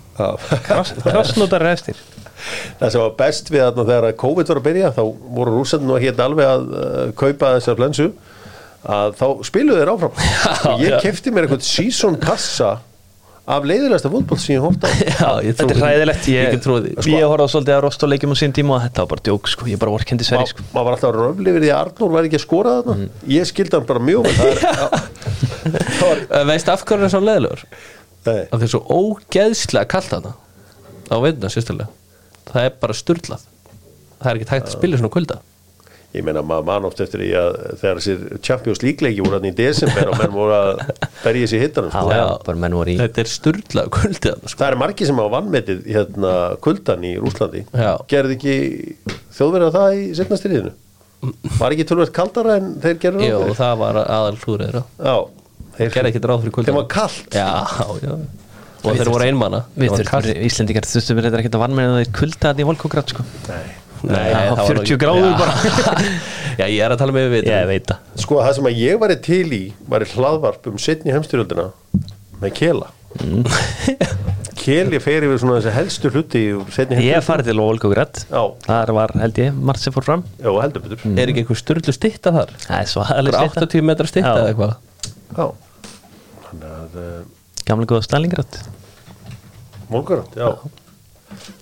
Krossnótar 1.08 1.68
eftir. 1.72 2.02
Það 2.82 2.92
sem 2.94 3.02
var 3.06 3.14
best 3.18 3.52
við 3.54 3.64
þarna 3.64 3.88
þegar 3.88 4.10
að 4.10 4.18
COVID 4.24 4.52
var 4.52 4.60
að 4.60 4.68
byrja 4.68 4.92
þá 4.98 5.04
voru 5.38 5.56
rússandi 5.56 5.88
nú 5.88 5.96
að 5.98 6.04
hétt 6.06 6.20
alveg 6.22 6.52
að 6.52 6.68
uh, 6.68 7.00
kaupa 7.18 7.54
þessar 7.56 7.80
flensu 7.80 8.10
að 8.88 9.16
þá 9.20 9.26
spiluðu 9.48 9.80
þeir 9.82 9.92
áfram. 9.96 10.20
Og 10.74 10.84
ég 10.86 10.94
já. 10.94 11.00
kefti 11.08 11.34
mér 11.34 11.48
eitthvað 11.48 11.66
season 11.68 12.20
kassa 12.22 12.76
af 13.48 13.64
leiðilegasta 13.68 14.10
fútboll 14.12 14.40
sem 14.44 14.58
ég 14.58 14.64
hórt 14.66 14.84
á. 14.84 14.90
Já, 15.08 15.30
ég 15.46 15.56
Þetta 15.56 15.64
er 15.64 15.70
því. 15.72 15.82
hræðilegt, 15.84 16.26
Ég 16.28 16.48
ég, 16.54 16.58
því. 16.66 17.14
Ég, 17.14 17.24
horfði 17.32 17.46
á 17.48 17.54
svolítið 17.54 17.76
að 17.78 17.82
rosta 17.86 18.10
leikjum 18.12 18.34
á 18.36 18.38
sín 18.42 18.56
tíma 18.58 18.76
og 18.76 18.82
þetta 18.84 19.04
var 19.06 19.10
bara 19.14 19.24
djók 19.30 19.48
sko, 19.54 19.68
ég 19.72 19.80
bara 19.82 19.94
vorkendi 19.94 20.28
sverri 20.28 20.50
sko. 20.52 20.66
maður 20.74 20.88
var 20.90 20.98
alltaf 20.98 21.16
röfli 21.16 21.54
við 21.56 21.64
því 21.64 21.72
að 21.72 21.80
Arnór 21.86 22.12
var 22.18 22.28
ekki 22.28 22.40
að 22.40 22.44
skora 22.44 22.74
þarna. 22.84 23.08
Ég 23.32 23.48
skildi 23.48 23.78
hann 23.78 23.88
bara 23.88 24.04
mjög 24.04 24.28
það 24.36 24.52
það 26.32 26.50
Veist 26.52 26.72
af 26.76 26.84
hverju 26.88 27.08
er 27.08 27.14
svo 27.16 27.22
leðilegur? 27.24 27.64
nei, 28.28 28.42
Að 28.42 28.58
það 28.58 28.66
er 28.68 28.74
svo 28.76 28.84
ógeðslega 29.00 29.92
kallt 29.96 30.16
hana 30.18 30.34
á 31.08 31.16
veituna 31.24 31.52
sérstilega 31.54 31.88
Það 32.52 32.66
er 32.68 32.76
bara 32.84 32.96
sturlað. 32.96 33.42
Það 34.18 34.30
er 34.32 34.38
ekki 34.42 34.52
hægt 34.54 34.68
að 34.70 34.76
spila 34.78 35.00
svona 35.00 35.14
kulda 35.14 35.40
ég 36.18 36.26
meina 36.28 36.42
maður 36.46 36.66
man 36.70 36.88
oft 36.90 37.02
eftir 37.04 37.22
því 37.24 37.30
að 37.42 37.58
þegar 37.82 38.00
þessir 38.02 38.42
Champions 38.48 38.82
League 38.86 39.06
leiki 39.08 39.24
voru 39.26 39.38
hann 39.40 39.48
í 39.50 39.54
desember 39.58 40.12
og 40.12 40.18
menn 40.22 40.34
voru 40.36 40.56
að 40.58 40.82
berja 41.24 41.50
sér 41.52 41.64
hittanum 41.68 41.92
Já, 41.94 42.02
sko. 42.02 42.18
já, 42.18 42.26
bara 42.50 42.62
menn 42.66 42.78
voru 42.78 42.94
í 42.94 42.98
Þetta 43.02 43.24
er 43.24 43.32
sturlað 43.34 43.92
kuldi 43.98 44.34
hana 44.34 44.52
sko. 44.52 44.60
það 44.64 44.68
er 44.74 44.80
margi 44.84 45.08
sem 45.10 45.22
hafa 45.22 45.34
vannmetið 45.38 45.86
hérna 45.96 46.34
kuldan 46.68 47.08
í 47.08 47.14
Rúslandi 47.22 47.64
Já. 47.72 47.94
gerði 48.12 48.38
ekki 48.40 48.58
þjóðverða 49.38 49.72
það 49.78 49.98
í 50.02 50.04
setna 50.22 50.40
styrðinu 50.42 50.74
var 51.58 51.74
ekki 51.74 51.88
tölvöld 51.90 52.12
kaldara 52.14 52.58
en 52.62 52.74
þeir 52.84 53.00
gerðu 53.02 53.26
Jó, 53.26 53.38
ráð 53.38 53.46
fyrir? 53.48 53.58
það 53.62 53.80
var 53.82 53.98
aðal 54.04 54.36
hlúrið 54.44 54.76
já, 54.78 55.16
þeir 55.80 55.96
Gerði 55.96 56.12
ekki 56.14 56.22
ráð 56.30 56.44
fyrir 56.44 56.54
kulda 56.58 56.70
þeim 56.70 56.78
var 56.82 56.92
kalt 56.94 57.38
Já, 57.38 57.48
já 58.06 58.14
Og 58.86 58.94
þeir 58.94 59.10
voru 59.10 59.26
einmana 59.26 59.64
Við 59.74 59.96
þurfum, 59.98 60.28
Íslendingar 60.46 60.86
þurftum 60.86 61.18
við 61.18 61.26
þetta 61.28 61.40
ekki 61.42 61.50
að 61.50 61.64
varma 61.64 61.82
en 61.84 61.94
það 61.96 62.04
er 62.04 62.12
kulda 62.20 62.44
þetta 62.52 62.62
í 62.62 62.68
Volkograd 62.70 63.14
sko 63.14 63.26
Nei. 63.50 63.72
Nei, 64.04 64.28
það 64.34 64.50
var 64.52 64.62
40 64.68 64.82
ekki- 64.84 65.00
gráður 65.02 65.34
bara. 65.40 65.54
Já, 66.60 66.66
ég 66.66 66.82
er 66.86 66.94
að 66.96 67.00
tala 67.02 67.14
með 67.16 67.28
við 67.36 67.48
Ég 67.52 67.66
veit 67.70 67.88
það. 67.90 68.06
Sko 68.24 68.38
það 68.42 68.54
sem 68.58 68.70
að 68.70 68.80
ég 68.82 69.00
væri 69.02 69.18
til 69.28 69.48
í 69.58 69.62
var 69.90 70.06
í 70.06 70.10
hlaðvarp 70.14 70.70
um 70.72 70.78
setni 70.82 71.14
heimstyrjöldina 71.16 71.68
með 72.42 72.54
Kela. 72.58 72.90
Keli 74.68 75.00
fer 75.00 75.24
yfir 75.24 75.38
svona 75.40 75.60
þessi 75.62 75.72
helstu 75.78 76.10
hluti 76.12 76.42
úr 76.58 76.72
setni 76.76 76.98
Ég 76.98 77.14
heimstyrjöldina 77.14 77.20
hef 77.22 77.28
farið 77.30 77.48
til 77.52 77.62
Volkograd 77.62 78.20
Já. 78.28 78.42
Þar 78.66 78.92
var, 78.98 79.14
held 79.22 79.38
ég, 79.40 79.54
margt 79.70 79.84
sem 79.86 79.94
fór 79.96 80.04
fram. 80.08 80.26
Já, 80.42 80.50
heldur 80.60 80.84
betur. 80.84 81.06
Er 81.14 81.32
ekki 81.32 81.44
einhver 81.46 81.60
sturlu 81.62 81.94
stitta 81.96 82.34
þar? 82.36 82.52
Það 82.66 82.82
er 82.84 82.90
svo 82.92 83.06
Það 83.08 83.14
aðalega 83.22 83.44
er 83.46 83.56
80 83.64 83.86
metra 83.88 84.10
stitta 84.12 84.34
Já. 84.34 84.42
eða 84.42 84.52
eitthvað? 84.52 84.74
Já, 85.38 85.46
þannig 86.50 86.68
að 86.74 87.00
uh, 87.04 87.16
Gamla 87.68 87.88
góða 87.94 88.06
Stalingrad 88.08 88.60
Mólgarat, 89.94 90.36
já 90.36 90.50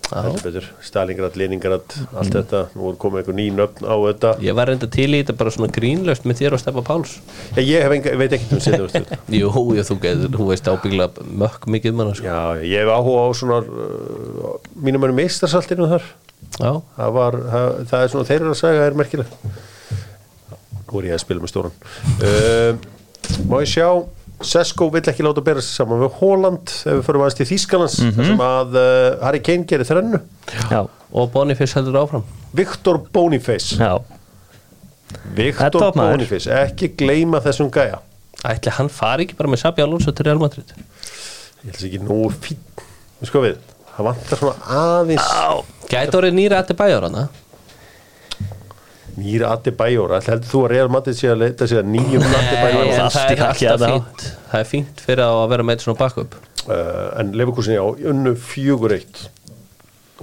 Stalingrad, 0.05 1.37
Leningrad 1.39 1.95
allt 2.13 2.35
þetta, 2.35 2.61
nú 2.77 2.91
er 2.91 2.97
komið 3.01 3.21
einhver 3.21 3.37
ný 3.37 3.45
nöfn 3.55 3.87
á 3.89 3.95
þetta. 4.05 4.33
Ég 4.45 4.57
var 4.57 4.69
reynda 4.69 4.89
til 4.93 5.07
í 5.09 5.21
þetta 5.21 5.37
bara 5.39 5.53
svona 5.55 5.71
grínlaust 5.73 6.27
með 6.29 6.41
þér 6.41 6.57
og 6.57 6.61
Steffa 6.61 6.83
Páls. 6.85 7.15
Já, 7.55 7.61
ég 7.65 7.95
enga, 7.97 8.13
veit 8.21 8.35
ekkert 8.37 8.53
um 8.53 8.61
heimstyrjöld 8.61 9.15
Jú, 9.39 9.51
ég, 9.77 9.87
þú, 9.89 9.99
þú 10.37 10.49
veist 10.51 10.69
ábyggla 10.69 11.09
mökk 11.43 11.69
mikið 11.75 11.97
manna 11.97 12.17
sko. 12.17 12.29
Já, 12.29 12.61
ég 12.61 12.85
hef 12.85 12.93
áhuga 12.93 13.25
á 13.25 13.29
svona 13.41 13.61
uh, 13.65 14.57
mínum 14.77 15.09
önum 15.09 15.17
meistarsaltinu 15.23 15.89
þar. 15.95 16.11
Já, 16.59 16.71
það 16.99 17.15
var, 17.17 17.39
það, 17.53 17.71
það 17.89 18.03
er 18.03 18.13
svona 18.13 18.29
þeirra 18.29 18.53
að 18.53 18.61
sagja 18.61 18.85
er 18.85 18.99
merkileg 18.99 19.39
nú 20.95 21.01
er 21.01 21.09
ég 21.09 21.17
að 21.17 21.23
spila 21.25 21.43
með 21.43 21.51
stóran. 21.51 21.73
Uh, 22.23 22.77
má 23.49 23.59
ég 23.63 23.71
sjá 23.73 23.89
Sesko 24.45 24.89
vill 24.93 25.05
ekki 25.11 25.25
láta 25.25 25.43
bera 25.45 25.63
sig 25.63 25.75
saman 25.79 26.01
við 26.03 26.17
Holland 26.19 26.73
ef 26.73 26.89
við 26.91 27.03
förum 27.07 27.25
aðeins 27.25 27.39
til 27.39 27.47
Þýskalands 27.51 27.99
þar 28.01 28.29
sem 28.29 28.43
að 28.47 28.77
uh, 28.81 28.87
Harry 29.25 29.41
Kane 29.45 29.67
gerir 29.69 29.89
þrennu. 29.89 30.21
Já, 30.71 30.81
og 30.85 31.31
Boniface 31.33 31.77
heldur 31.79 31.99
áfram. 32.03 32.25
Viktor 32.55 33.01
Boniface. 33.13 33.79
Já. 33.79 33.99
Viktor. 35.35 35.91
Boniface, 35.95 36.51
ekki 36.65 36.91
gleyma 36.99 37.41
þessum 37.43 37.71
gæja. 37.73 38.01
Ætli 38.45 38.73
hann 38.77 38.91
fari 38.93 39.25
ekki 39.25 39.37
bara 39.39 39.49
með 39.49 39.63
Sabi 39.63 39.83
Alonso 39.85 40.13
til 40.13 40.27
Real 40.27 40.41
Madrid? 40.41 40.75
Ég 41.65 41.71
held 41.71 41.87
ekki 41.87 42.01
nú 42.03 42.19
fín 42.29 42.61
sko 43.25 43.41
við, 43.41 43.57
það 43.95 44.07
vantar 44.09 44.41
svona 44.41 44.81
aðeins 44.81 45.29
Gæti 45.89 46.17
orðið 46.19 46.35
nýra 46.37 46.59
að 46.61 46.75
bæjar 46.77 47.07
hana 47.07 47.23
nýra 49.20 49.51
Adi 49.55 49.74
Bæjóra, 49.76 50.20
heldur 50.26 50.49
þú 50.51 50.61
að 50.66 50.72
Real 50.74 50.91
Madrid 50.93 51.18
sé 51.20 51.32
að 51.32 51.41
leita 51.43 51.68
sér 51.70 51.82
að 51.84 51.91
nýjum 51.93 52.26
Adi 52.26 52.55
Nei, 52.55 52.91
það 52.95 53.20
er 53.22 53.43
alltaf 53.47 53.86
fínt. 53.86 54.26
Það 54.51 54.59
er 54.61 54.70
fínt 54.72 55.03
fyrir 55.07 55.24
að 55.26 55.41
vera 55.53 55.68
með 55.68 55.86
svona 55.86 56.01
backup. 56.01 56.39
Uh, 56.66 57.11
en 57.22 57.36
Leverkusen 57.38 57.78
já, 57.78 57.84
unnu 58.11 58.34
fjögur 58.41 58.95
eitt. 58.95 59.28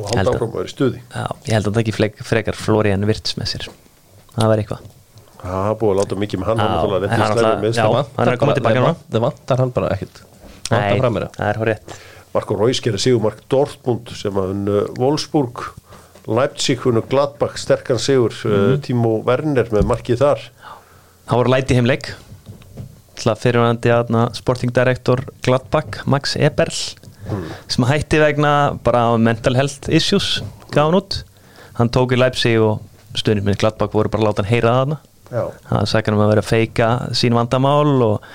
Og 0.00 0.08
halda 0.08 0.32
áfram 0.32 0.50
að 0.50 0.58
vera 0.62 0.70
í 0.70 0.72
stuði. 0.72 1.04
Já, 1.12 1.26
ég 1.46 1.54
held 1.58 1.70
að 1.70 1.78
það 1.78 1.84
ekki 1.84 2.26
frekar 2.26 2.58
Florian 2.58 3.06
Virts 3.08 3.36
með 3.38 3.54
sér. 3.54 3.70
Það 4.32 4.52
var 4.52 4.64
eitthvað. 4.64 4.90
Það 5.42 5.70
er 5.70 5.78
búið 5.80 5.92
að 5.92 6.02
láta 6.02 6.20
mikið 6.22 6.42
með 6.42 6.52
hann 6.52 6.60
Já, 6.62 7.86
hann 7.88 8.28
er 8.28 8.36
að 8.36 8.38
koma 8.42 8.54
tilbaka 8.58 8.82
núna. 8.84 8.92
Það 9.10 9.24
vantar 9.26 9.62
hann 9.64 9.74
bara 9.74 9.96
ekkit 9.96 10.22
meira 10.72 11.28
það 11.36 11.48
er 11.48 11.60
rétt 11.68 11.94
Marko 12.32 12.56
Reus 12.56 12.80
gerir 12.80 13.02
Sigurmark 13.02 13.42
Dortmund 13.52 14.12
sem 14.16 14.36
að 14.40 14.54
unnu 14.54 14.82
Wolfsburg 14.96 15.66
Leipzig 16.26 16.84
unnu 16.86 17.02
Gladbach 17.10 17.56
sterkan 17.58 17.98
Sigur 17.98 18.34
mm. 18.46 18.82
Timo 18.86 19.16
Werner 19.26 19.70
með 19.74 19.88
markið 19.90 20.22
þar. 20.22 20.44
Það 21.26 21.40
voru 21.40 21.54
læti 21.54 21.78
heimleik 21.78 22.12
fyrirvæðandi 23.22 24.22
sporting 24.34 24.72
director 24.74 25.20
Gladbach 25.46 26.00
Max 26.10 26.34
Eberl 26.34 26.74
sem 27.70 27.84
hætti 27.86 28.18
vegna 28.18 28.74
bara 28.82 29.12
mental 29.20 29.54
health 29.54 29.86
issues 29.92 30.40
gaf 30.72 30.88
hann 30.88 30.98
út. 30.98 31.20
Hann 31.78 31.92
tók 31.92 32.16
í 32.16 32.18
Leipzig 32.18 32.58
og 32.60 32.82
stundin 33.14 33.46
með 33.46 33.60
Gladbach 33.62 33.94
voru 33.94 34.10
bara 34.10 34.24
að 34.24 34.30
láta 34.30 34.42
hann 34.42 34.50
heyra 34.52 34.74
það 34.80 34.96
hann 35.70 35.88
sagði 35.88 36.10
hann 36.10 36.18
um 36.18 36.24
að 36.26 36.32
vera 36.34 36.44
að 36.44 36.50
feika 36.50 36.88
sín 37.16 37.36
vandamál 37.36 38.02
og 38.04 38.32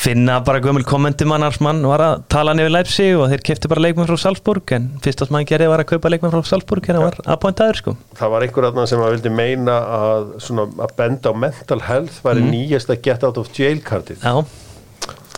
finna 0.00 0.38
bara 0.40 0.60
gömul 0.64 0.84
kommentimannar 0.88 1.52
sem 1.52 1.66
hann 1.68 1.82
var 1.84 2.02
að 2.04 2.22
tala 2.32 2.54
yfir 2.56 2.72
Leipzig 2.72 3.18
og 3.18 3.26
þeir 3.32 3.42
kefti 3.50 3.68
bara 3.68 3.82
leikmenn 3.84 4.08
frá 4.08 4.16
Salzburg 4.22 4.72
en 4.76 4.86
fyrst 5.04 5.20
að 5.20 5.28
sem 5.28 5.36
hann 5.36 5.48
gerði 5.50 5.68
var 5.72 5.82
að 5.82 5.90
kaupa 5.92 6.12
leikmenn 6.12 6.32
frá 6.32 6.48
Salzburg 6.48 6.88
en 6.88 6.98
hann 6.98 7.04
var 7.04 7.18
appointaður 7.34 7.80
sko. 7.82 7.94
Það 8.16 8.32
var 8.34 8.46
einhver 8.46 8.68
aðna 8.70 8.86
sem 8.88 9.04
að 9.04 9.12
vildi 9.16 9.34
meina 9.34 9.76
að, 9.98 10.32
svona, 10.46 10.66
að 10.86 10.96
benda 11.02 11.34
á 11.36 11.40
mental 11.44 11.80
health 11.84 12.22
væri 12.24 12.46
mm. 12.46 12.50
nýjasta 12.56 12.98
get 13.04 13.28
out 13.28 13.42
of 13.42 13.52
jail 13.56 13.84
kartið 13.84 14.24
Já, 14.24 14.40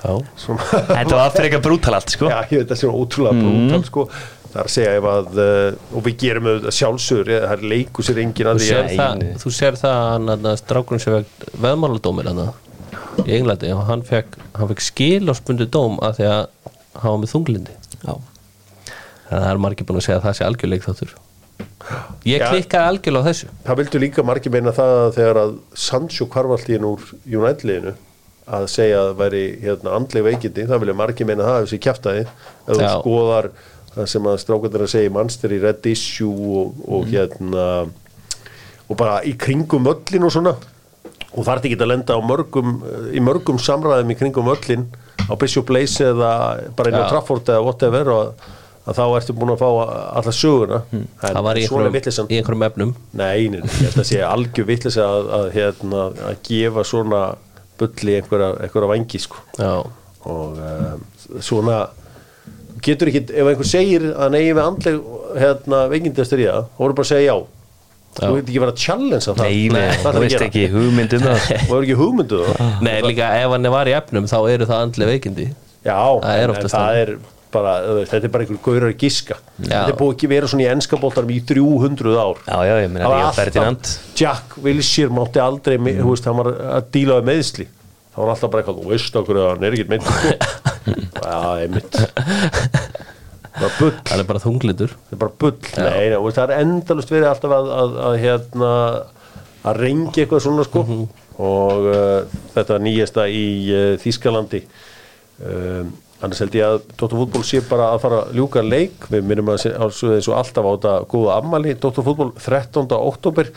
Já, 0.03 0.15
Svona- 0.45 0.71
þetta 0.93 1.19
var 1.19 1.35
fyrir 1.35 1.49
eitthvað 1.49 1.67
brútal 1.67 1.99
allt 1.99 2.15
sko. 2.15 2.31
Já, 2.31 2.39
ég 2.53 2.63
veit 2.63 2.73
það 2.73 2.83
sé 2.85 2.95
ótrúlega 3.03 3.43
brútal 3.43 3.85
sko. 3.91 4.09
það 4.53 4.59
er 4.61 4.67
að 4.69 4.75
segja 4.77 4.97
ef 4.99 5.07
að 5.11 5.39
uh, 5.43 5.95
og 5.97 6.03
við 6.07 6.19
gerum 6.23 6.51
auðvitað 6.51 6.75
sjálfsögur 6.77 7.31
eh, 7.33 7.47
það 7.47 7.55
er 7.55 7.71
leiku 7.73 8.05
sér 8.05 8.19
enginn 8.21 8.51
að 8.51 8.59
því 8.61 8.75
að 8.77 8.91
það, 8.99 9.23
þú 9.43 9.53
sér 9.59 9.79
það 9.81 9.95
að 10.01 10.11
hann 10.11 10.35
að 10.37 10.59
strákurinn 10.61 11.03
sem 11.03 11.15
veg 11.17 11.47
veðmáladómir 11.65 12.29
hann 12.29 12.43
í 13.27 13.35
Englandi 13.39 13.73
og 13.75 13.85
hann 13.89 14.03
fekk, 14.07 14.39
hann 14.59 14.71
fekk 14.73 14.83
skil 14.85 15.29
og 15.33 15.37
spundi 15.39 15.67
dóm 15.71 15.99
að 16.03 16.21
því 16.21 16.29
að 16.31 16.41
hann 17.03 17.11
var 17.15 17.21
með 17.23 17.33
þunglindi 17.35 17.75
Já. 18.03 18.15
þannig 18.15 19.33
að 19.33 19.43
það 19.43 19.51
er 19.53 19.61
margir 19.67 19.87
búin 19.89 20.01
að 20.01 20.07
segja 20.07 20.19
að 20.21 20.25
það 20.29 20.39
sé 20.39 20.47
algjörleik 20.49 20.87
þáttur 20.87 21.13
ég 22.29 22.43
klikkaði 22.47 22.89
algjörlega 22.93 23.23
á 23.23 23.29
þessu. 23.29 23.49
Það 23.67 23.79
vildu 23.83 24.01
líka 24.03 24.23
margir 24.27 24.53
meina 24.55 24.73
það 24.77 24.93
að 25.03 25.13
þegar 25.17 25.41
að 25.43 25.53
Sancho 25.83 26.27
kvarvaltíðin 26.31 26.87
úr 26.89 27.07
United-liðinu 27.27 27.93
að 28.53 28.67
segja 28.71 29.01
að 29.01 29.09
það 29.11 29.19
væri 29.23 29.43
hérna, 29.63 29.95
andleg 29.99 30.25
veikindi, 30.27 30.65
það 30.71 30.81
vilja 30.83 30.97
margir 30.99 31.29
meina 31.29 31.47
það 31.47 31.59
ef 31.61 31.67
þessi 31.69 31.81
kjaftaði, 31.87 32.23
ef 32.67 32.79
þú 32.81 32.89
skoðar 32.97 33.49
það 33.93 34.09
sem 34.15 34.29
að 34.33 34.39
strákandir 34.43 34.85
að 34.87 34.93
segja 34.95 35.11
í 35.11 35.15
mannster 35.19 35.55
í 35.55 35.61
Red 35.63 35.89
Issue 35.93 36.31
og, 36.63 36.81
og 36.89 37.05
Mhm. 37.07 37.13
hérna 37.13 37.67
og 38.89 38.97
bara 38.99 39.21
í 39.25 39.35
kringum 39.39 39.87
öllin 39.91 40.27
og 40.27 40.33
svona 40.35 40.55
og 41.33 41.45
þarf 41.47 41.65
ekki 41.69 41.79
að 41.81 41.91
lenda 41.95 42.17
mörgum 42.21 42.73
í 43.17 43.21
mörgum 43.25 43.59
samræðum 43.63 44.11
í 44.13 44.19
kringum 44.21 44.51
öllin 44.53 44.87
á 45.29 45.33
Bishop 45.41 45.67
Blaze 45.71 46.11
eða 46.13 46.33
bara 46.77 46.91
inn 46.93 46.99
á 47.01 47.05
Já. 47.07 47.11
Trafford 47.15 47.49
eða 47.49 47.63
whatever 47.65 48.11
og 48.13 48.51
að 48.83 48.97
þá 48.99 49.03
ertu 49.21 49.35
búin 49.39 49.53
að 49.55 49.61
fá 49.63 49.69
alla 50.19 50.33
söguna 50.35 50.81
Mhm. 50.91 51.03
það 51.23 51.43
var 51.47 51.57
í 51.57 51.63
einhverjum, 51.63 52.29
í 52.29 52.37
einhverjum 52.41 52.65
efnum 52.67 52.95
Nei, 53.15 53.49
að 53.63 54.05
sé 54.09 54.21
algjör 54.27 54.67
vitlis 54.67 54.97
að, 54.99 55.29
að, 55.39 55.47
hérna, 55.55 56.01
að 56.33 56.37
gefa 56.49 56.85
svona 56.85 57.23
bulli 57.79 58.17
einhverja, 58.19 58.49
einhverja 58.67 58.91
vangi 58.91 59.19
sko. 59.23 59.37
og 60.27 60.59
um, 60.59 61.05
svona 61.41 61.79
getur 62.83 63.09
ekki, 63.13 63.23
ef 63.31 63.47
einhver 63.53 63.67
segir 63.71 64.09
að 64.13 64.31
neyja 64.35 64.55
við 64.59 64.63
andleg 64.67 65.01
hérna, 65.39 65.81
veikindastur 65.93 66.43
í 66.43 66.47
það, 66.51 66.65
þá 66.75 66.79
voru 66.83 66.95
bara 66.99 67.07
að 67.07 67.13
segja 67.15 67.33
já 67.33 67.37
þú 68.19 68.31
veit 68.37 68.47
ekki 68.47 68.63
vera 68.63 68.73
að 68.75 68.81
challenge 68.85 69.27
það. 69.27 69.43
Nei, 69.43 69.69
nei, 69.73 69.99
þú 69.99 70.11
að 70.11 70.19
veist 70.25 70.47
ekki 70.47 70.65
hugmynd 70.73 71.19
um 71.19 71.27
það. 71.27 71.51
Og 71.67 71.77
er 71.77 71.87
ekki 71.87 71.99
hugmyndu 72.01 72.41
það. 72.47 72.65
Nei 72.87 72.97
líka 73.07 73.29
ef 73.41 73.55
hann 73.57 73.71
var 73.77 73.91
í 73.91 73.95
efnum 73.99 74.31
þá 74.31 74.39
eru 74.55 74.69
það 74.71 74.87
andli 74.87 75.13
veikindi. 75.13 75.47
Já, 75.83 76.01
Það 76.23 76.43
er 76.43 76.55
það 76.73 76.99
er 77.03 77.15
bara, 77.53 77.73
þú 77.85 78.05
þetta 78.09 78.29
er 78.29 78.33
bara 78.33 78.47
einhver 78.47 78.61
gaurar 78.65 78.95
giska. 78.97 79.37
Já. 79.59 79.67
þetta 79.67 79.93
er 79.93 79.99
búið 79.99 80.15
ekki 80.15 80.31
vera 80.31 80.49
svona 80.49 80.65
í 80.65 80.71
ennskapoltarum 80.73 81.33
í 81.35 81.41
300 81.49 82.17
ár. 82.17 82.41
Já, 82.47 82.57
já, 82.69 82.75
ég 82.81 82.93
meina 82.93 83.09
Ríó 83.09 83.19
alltaf- 83.19 83.41
Ferdinand 83.41 83.93
Jack 84.17 84.57
Wilshere 84.65 85.13
mátti 85.13 85.43
aldrei 85.43 85.77
mm. 85.77 86.01
þú 86.01 86.15
veist, 86.15 86.29
hann 86.31 86.41
var 86.41 86.53
að 86.79 86.91
díla 86.97 87.19
við 87.21 87.29
meðsli 87.29 87.69
þá 88.13 88.19
var 88.21 88.27
hann 88.27 88.35
alltaf 88.35 88.53
bara 88.53 88.63
eitthvað, 88.63 88.81
þú 88.83 88.93
veist 88.93 89.19
okkur 89.23 89.41
að 89.41 89.51
hann 89.51 89.67
er 89.67 89.77
ekkert 89.77 89.93
meint 89.93 90.05
sko. 90.09 90.29
já, 91.27 91.39
einmitt 91.65 93.11
það 93.57 94.13
er 94.15 94.23
er 94.23 94.29
bara 94.31 94.43
þunglindur 94.43 94.95
það 94.97 95.17
er 95.17 95.21
bara 95.25 95.35
bull, 95.43 95.57
nei, 95.77 96.07
veist, 96.25 96.39
það 96.39 96.45
er 96.55 96.63
endalust 96.65 97.13
verið 97.13 97.29
alltaf 97.33 97.57
að, 97.59 97.73
að, 97.83 97.99
að 98.07 98.17
hérna 98.23 98.71
að 99.63 99.83
rengi 99.83 100.23
eitthvað 100.25 100.47
svona 100.47 100.65
sko. 100.67 100.87
Og 101.43 101.87
uh, 101.89 102.41
þetta 102.55 102.77
nýjasta 102.83 103.25
í 103.33 103.45
uh, 103.73 103.93
Þýskalandi 104.03 104.61
um, 105.43 105.93
annars 106.23 106.43
held 106.45 106.55
ég 106.55 106.67
að 106.67 106.81
Dóttar 106.93 107.19
fútból 107.19 107.43
sé 107.47 107.63
bara 107.67 107.89
að 107.95 108.03
fara 108.05 108.19
að 108.23 108.37
ljúka 108.39 108.63
leik. 108.63 109.07
Við 109.11 109.25
minnum 109.27 109.49
að 109.55 109.63
sé- 109.65 109.73
að 109.75 109.95
svo 109.97 110.13
og 110.19 110.37
alltaf 110.39 110.69
á 110.69 110.71
þetta 110.75 110.93
góða 111.11 111.39
ammali, 111.41 111.75
Dóttar 111.83 112.07
fútból 112.07 112.31
13. 112.39 112.87
oktober, 112.99 113.51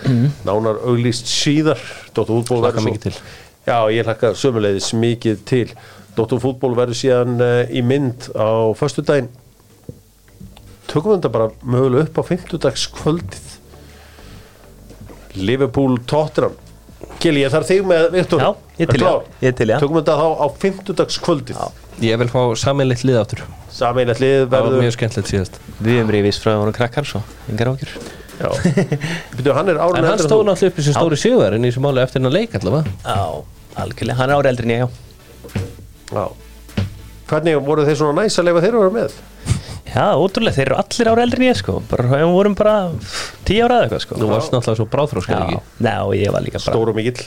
nánar 0.48 0.80
auglýst 0.88 1.30
síðar, 1.30 1.82
Dóttar 2.16 2.40
fútból 2.40 2.62
Hlakka 2.64 2.80
verður 2.80 2.90
mikið 2.90 3.06
til. 3.06 3.16
Já, 3.66 3.78
ég 3.94 4.08
hlakka 4.08 4.34
sömuleiðis 4.40 4.92
mikið 4.98 5.44
til. 5.52 5.66
Dóttar 6.18 6.42
fútból 6.42 6.74
verður 6.80 7.02
síðan 7.04 7.38
uh, 7.44 7.58
í 7.70 7.84
mynd 7.86 8.30
á 8.34 8.72
föstudaginn 8.78 9.30
tökum 10.96 11.12
við 11.14 11.20
þetta 11.20 11.34
bara 11.36 11.50
mögulega 11.76 12.08
upp 12.08 12.20
á 12.20 12.24
50 12.32 12.90
kvöldið 12.96 13.54
Liverpool 15.36 15.98
Tottenham. 16.08 16.56
Gili, 17.20 17.42
ég 17.44 17.52
þarf 17.52 17.68
þig 17.68 17.82
með 17.90 18.06
Viktor. 18.14 18.40
Já, 18.40 18.52
ég 18.80 18.86
er 18.86 18.94
til 18.96 19.02
það. 19.04 19.26
Ég 19.42 19.50
er 19.52 19.58
til 19.60 19.68
það. 19.68 19.82
Tökum 19.84 20.00
þetta 20.00 20.16
þá 20.22 20.28
á 20.40 20.46
50 20.64 21.26
kvöldið 21.26 21.66
ég 22.04 22.20
vil 22.20 22.28
fá 22.28 22.42
saminleitt 22.60 23.06
lið 23.08 23.22
áttur 23.22 23.42
Sameinlega 23.72 24.20
lið 24.20 24.38
það 24.42 24.52
var 24.52 24.66
verður 24.68 24.84
mjög 24.84 24.94
skemmtilegt 24.96 25.32
síðast. 25.32 25.58
Við 25.80 25.98
hefum 26.00 26.14
reyfist 26.16 26.44
frá 26.44 26.54
honum 26.56 26.76
krakkar 26.76 27.08
svo. 27.08 27.22
Engar 27.52 27.72
ákjör 27.74 27.92
Já. 28.36 28.50
Býtu, 29.36 29.52
hann 29.56 29.72
er 29.72 29.78
árið 29.80 30.02
en 30.02 30.08
hann 30.10 30.20
stóð 30.20 30.42
náttúrulega 30.48 30.74
upp 30.74 30.80
í 30.80 30.84
sem 30.84 30.96
stóri 30.96 31.20
sigur 31.20 31.56
en 31.56 31.68
í 31.68 31.72
sem 31.72 31.84
máli 31.86 32.02
eftir 32.04 32.20
hann 32.20 32.34
leik 32.36 32.56
allavega. 32.60 32.92
Já, 33.06 33.44
algjörlega, 33.84 34.18
hann 34.20 34.34
er 34.34 34.42
ári 34.42 34.52
eldri 34.52 34.68
en 34.68 34.74
ég, 34.74 34.82
já. 34.84 34.90
Já. 36.12 36.26
Hvernig 37.30 37.62
voru 37.64 37.86
þeir 37.88 38.00
svona 38.02 38.26
næs 38.26 38.36
að 38.42 38.50
leifa 38.50 38.66
þeir 38.66 38.76
að 38.76 38.84
vera 38.84 38.96
með? 38.98 39.16
Já, 39.96 40.06
ótrúlega, 40.20 40.52
þeir 40.58 40.68
eru 40.70 40.76
allir 40.82 41.10
ári 41.12 41.22
eldri 41.24 41.46
en 41.46 41.48
ég, 41.54 41.58
sko. 41.62 41.74
Bara, 41.88 42.06
við 42.12 42.26
vorum 42.36 42.56
bara 42.60 42.74
tíu 43.48 43.62
ára 43.64 43.78
eða 43.78 43.86
eitthvað, 43.86 44.02
sko. 44.04 44.18
Þú 44.20 44.28
varst 44.32 44.52
náttúrulega 44.52 44.80
svo 44.82 44.88
bráþróskar 44.92 45.36
Já, 45.38 45.46
ekki? 45.46 45.60
Ná, 45.86 45.94
ég 46.20 46.34
var 46.36 46.44
líka 46.44 46.60
bara 46.60 46.74
Stóru 46.76 46.96
mikill. 46.98 47.24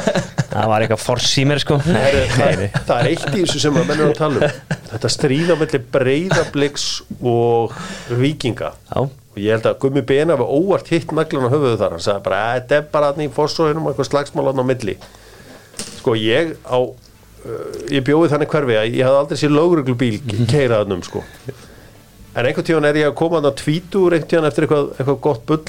Það 0.52 0.66
var 0.74 0.84
eitthvað 0.84 1.00
fors 1.06 1.30
í 1.40 1.44
mér, 1.48 1.62
sko. 1.62 1.78
Það, 1.86 2.18
Nei, 2.36 2.50
nei. 2.60 2.68
það 2.74 2.92
er 2.98 3.08
eitt 3.14 3.24
í 3.30 3.40
þessu 3.46 3.62
sem 3.64 3.78
að 3.80 3.88
menn 3.88 4.02
er 4.04 4.10
að 4.10 4.18
tala 4.18 4.42
um. 4.50 4.76
Þetta 4.90 5.10
stríða 5.14 5.56
mellir 5.62 5.84
breyðabliks 5.94 6.86
og 7.30 7.74
vikinga 8.20 8.72
Já, 8.90 9.00
og 9.06 9.38
ég 9.40 9.54
held 9.54 9.68
að 9.70 9.78
Gummi 9.86 10.02
Bena 10.10 10.36
var 10.40 10.50
óvart 10.50 10.90
hitt 10.90 11.14
naglan 11.16 11.46
á 11.46 11.54
höfuðu 11.54 11.78
þar, 11.80 11.94
hann 11.96 12.02
sagði 12.04 12.24
bara 12.26 12.40
"Æ, 12.42 12.48
þetta 12.58 12.80
er 12.82 12.86
bara 12.92 13.12
hann 13.12 13.22
í 13.24 13.30
fórsóðinum 13.36 13.86
og 13.86 13.92
eitthvað 13.94 14.10
slagsmál 14.10 14.48
hann 14.50 14.60
á 14.60 14.66
milli. 14.66 14.96
Sko 16.00 16.16
ég 16.18 16.56
á 16.66 16.78
uh, 16.82 16.94
ég 17.94 18.02
bjóði 18.10 18.32
þannig 18.34 18.50
hverfi 18.50 18.78
að 18.82 18.90
ég 18.98 19.06
hafði 19.06 19.20
aldrei 19.22 19.40
sér 19.44 19.54
lögreglubíl 19.54 20.18
keira 20.50 20.82
hann 20.82 20.98
um 20.98 21.06
sko 21.06 21.22
en 22.34 22.46
einhvern 22.46 22.66
tíðan 22.68 22.86
er 22.90 22.98
ég 23.00 23.08
að 23.10 23.16
koma 23.18 23.40
að 23.42 23.56
tvítur 23.62 24.14
einhvern 24.16 24.30
tíðan 24.30 24.48
eftir 24.50 24.66
eitthvað, 24.66 24.90
eitthvað 24.98 25.20
gott 25.26 25.44
bull. 25.46 25.64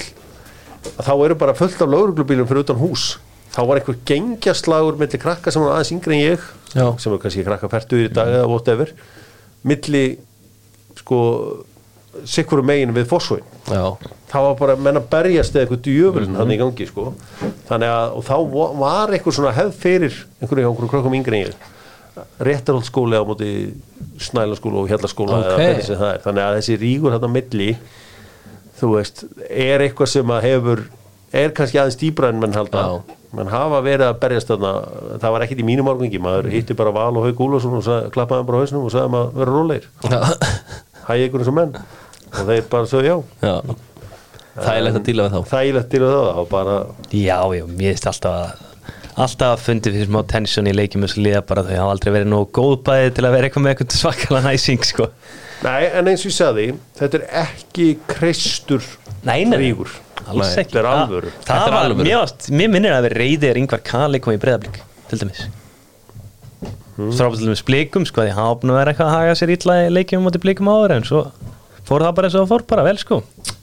Þá 1.02 1.12
eru 1.24 1.36
bara 1.38 1.54
fullt 1.58 1.82
af 1.82 1.90
lögreglubílum 1.90 2.48
fyrir 2.50 2.64
utan 2.66 2.80
hús. 2.82 3.06
Þá 3.52 3.60
var 3.68 3.78
eitthvað 3.80 3.98
gengjaslagur 4.08 4.96
milli 5.00 5.18
krakka 5.20 5.52
sem 5.52 5.62
var 5.62 5.76
aðeins 5.76 5.92
yngri 5.94 6.16
en 6.16 6.22
ég 6.24 6.46
Já. 6.72 6.86
sem 6.98 7.12
var 7.12 7.20
kannski 7.20 7.44
krakka 7.44 7.68
færtur 7.68 8.06
í 8.06 8.12
dag 8.12 8.30
eða 8.32 8.48
whatever 8.48 8.94
milli 9.68 10.04
sko 10.96 11.18
sikkurum 12.28 12.66
megin 12.68 12.92
við 12.94 13.08
já, 13.68 13.84
það 14.32 14.42
var 14.46 14.56
bara 14.58 14.76
menn 14.76 14.98
að 15.00 15.06
berjast 15.12 15.54
eða 15.54 15.64
eitthvað 15.66 15.82
djöfulinn 15.86 16.36
hann 16.36 16.50
í 16.52 16.58
gangi 16.60 16.86
sko. 16.88 17.12
Þannig 17.68 17.92
að 17.92 18.16
þá 18.26 18.34
va- 18.52 18.72
var 18.80 19.12
eitthvað 19.12 19.36
svona 19.38 19.52
hefð 19.56 19.78
fyrir 19.80 20.18
einhverju 20.40 20.66
einhverju 20.68 20.90
krökkum 20.92 21.14
yngri 21.16 21.40
en 21.40 21.46
ég 21.46 21.54
réttarholtskóli 22.48 23.16
á 23.16 23.24
móti 23.24 23.50
snælaskóla 24.20 24.82
og 24.82 24.90
hjallaskóla 24.92 25.38
Ok. 25.38 25.44
eða 25.46 25.56
hvernig 25.60 25.86
sem 25.86 26.00
það 26.00 26.10
er. 26.14 26.20
Þannig 26.26 26.44
að 26.46 26.56
þessi 26.58 26.78
ríkur 26.82 27.14
þarna 27.16 27.30
á 27.32 27.36
milli 27.36 27.70
þú 28.82 28.90
veist, 28.96 29.24
er 29.48 29.84
eitthvað 29.86 30.10
sem 30.12 30.34
að 30.34 30.46
hefur 30.48 30.84
er 31.32 31.54
kannski 31.56 31.80
aðeins 31.80 32.00
dýbra 32.00 32.28
en 32.32 32.40
menn 32.42 32.56
halda. 32.56 32.82
Já. 32.82 33.18
menn 33.32 33.48
hafa 33.48 33.78
verið 33.80 34.04
að 34.10 34.18
berjast 34.20 34.50
þarna 34.52 34.72
það 35.22 35.30
var 35.32 35.44
ekkit 35.46 35.62
í 35.62 35.64
mínum 35.64 35.88
árgangi, 35.88 36.18
maður 36.20 36.50
hitti 36.52 36.74
bara 36.76 36.92
Val 36.92 37.16
og 37.16 37.24
Haug 37.24 37.38
Úlfarsson 37.40 37.78
og 37.78 37.86
sagði, 37.86 38.10
klappaði 38.12 38.42
hann 38.42 38.48
bara 38.50 38.58
á 38.58 38.62
hausnum 38.62 38.84
og 38.84 38.92
sagði 38.92 39.12
maður 39.14 39.38
vera 39.38 39.54
rólegir, 39.56 39.86
já, 40.04 40.18
hæði 41.08 41.30
eins 41.30 41.48
og 41.48 41.56
menn. 41.56 41.72
Og 42.32 42.50
þeir 42.50 42.68
bara 42.72 42.90
sögðu 42.90 43.08
já. 43.08 43.16
Já. 43.40 43.56
leitt 44.84 44.98
að 44.98 45.06
díla 45.08 45.24
við 45.28 45.32
þá. 45.32 45.48
þægilegt 45.54 45.90
til 45.94 46.02
það 46.04 46.28
og 46.42 46.50
bara 46.52 46.76
já, 47.08 47.38
já, 47.56 47.64
mér 47.72 47.94
finnst 47.94 48.10
alltaf 48.12 48.36
að 48.36 48.71
Alltaf 49.12 49.50
að 49.58 49.62
fundi 49.66 49.90
fyrir 49.92 50.06
smá 50.08 50.22
tension 50.30 50.68
í 50.70 50.72
leikjum 50.72 51.04
og 51.04 51.10
svo 51.12 51.20
líða 51.26 51.42
bara 51.44 51.62
þau 51.66 51.74
hafa 51.76 51.90
aldrei 51.92 52.12
verið 52.14 52.30
nógu 52.32 52.46
góð 52.56 52.76
bæði 52.86 53.10
til 53.18 53.24
að 53.28 53.34
vera 53.36 53.48
eitthvað 53.50 53.64
með 53.66 53.74
eitthvað 53.74 53.96
svakalega 53.98 54.44
næsing 54.48 54.86
sko. 54.88 55.08
Nei, 55.62 55.82
en 55.92 56.08
eins 56.10 56.24
og 56.24 56.30
ég 56.30 56.36
sagði, 56.38 56.64
þetta 56.98 57.18
er 57.20 57.26
ekki 57.42 57.88
kreistur 58.08 58.86
Nei, 59.28 59.44
nei. 59.46 59.58
rígur 59.60 59.92
Alls 60.22 60.54
Nei. 60.54 60.62
ekki 60.64 60.72
Þetta 60.74 60.80
er 60.80 60.88
alvöru. 60.90 61.30
Það 61.34 61.44
Þetta 61.44 61.66
er 61.68 61.74
var, 61.76 61.84
alvöru. 61.90 62.56
mér, 62.56 62.72
minnir 62.72 62.96
að 62.96 63.04
við 63.08 63.14
reyðir 63.20 63.60
yngvar 63.60 63.82
Kali 63.86 64.18
kom 64.24 64.34
í 64.34 64.40
breyðablík 64.42 64.80
til 65.12 65.20
dæmis 65.22 65.44
stráfaldið 67.12 67.48
með 67.52 67.58
splikum 67.62 68.04
sko 68.08 68.24
því 68.26 68.32
hann 68.36 68.50
ápnum 68.52 68.76
verið 68.76 68.92
eitthvað 68.92 69.08
að 69.08 69.14
haga 69.16 69.36
sér 69.40 69.52
illa 69.54 69.76
í 69.86 69.92
leikjum 69.92 70.22
á 70.22 70.26
móti 70.26 70.40
blikum 70.42 70.68
áður 70.72 70.92
en 70.98 71.06
svo 71.08 71.22
fór 71.88 72.04
það 72.04 72.16
bara 72.18 72.28
eins 72.28 72.36
og 72.36 72.42
það 72.44 72.50
fór 72.52 72.64
bara 72.72 72.84
vel 72.86 72.98
sko 73.00 73.20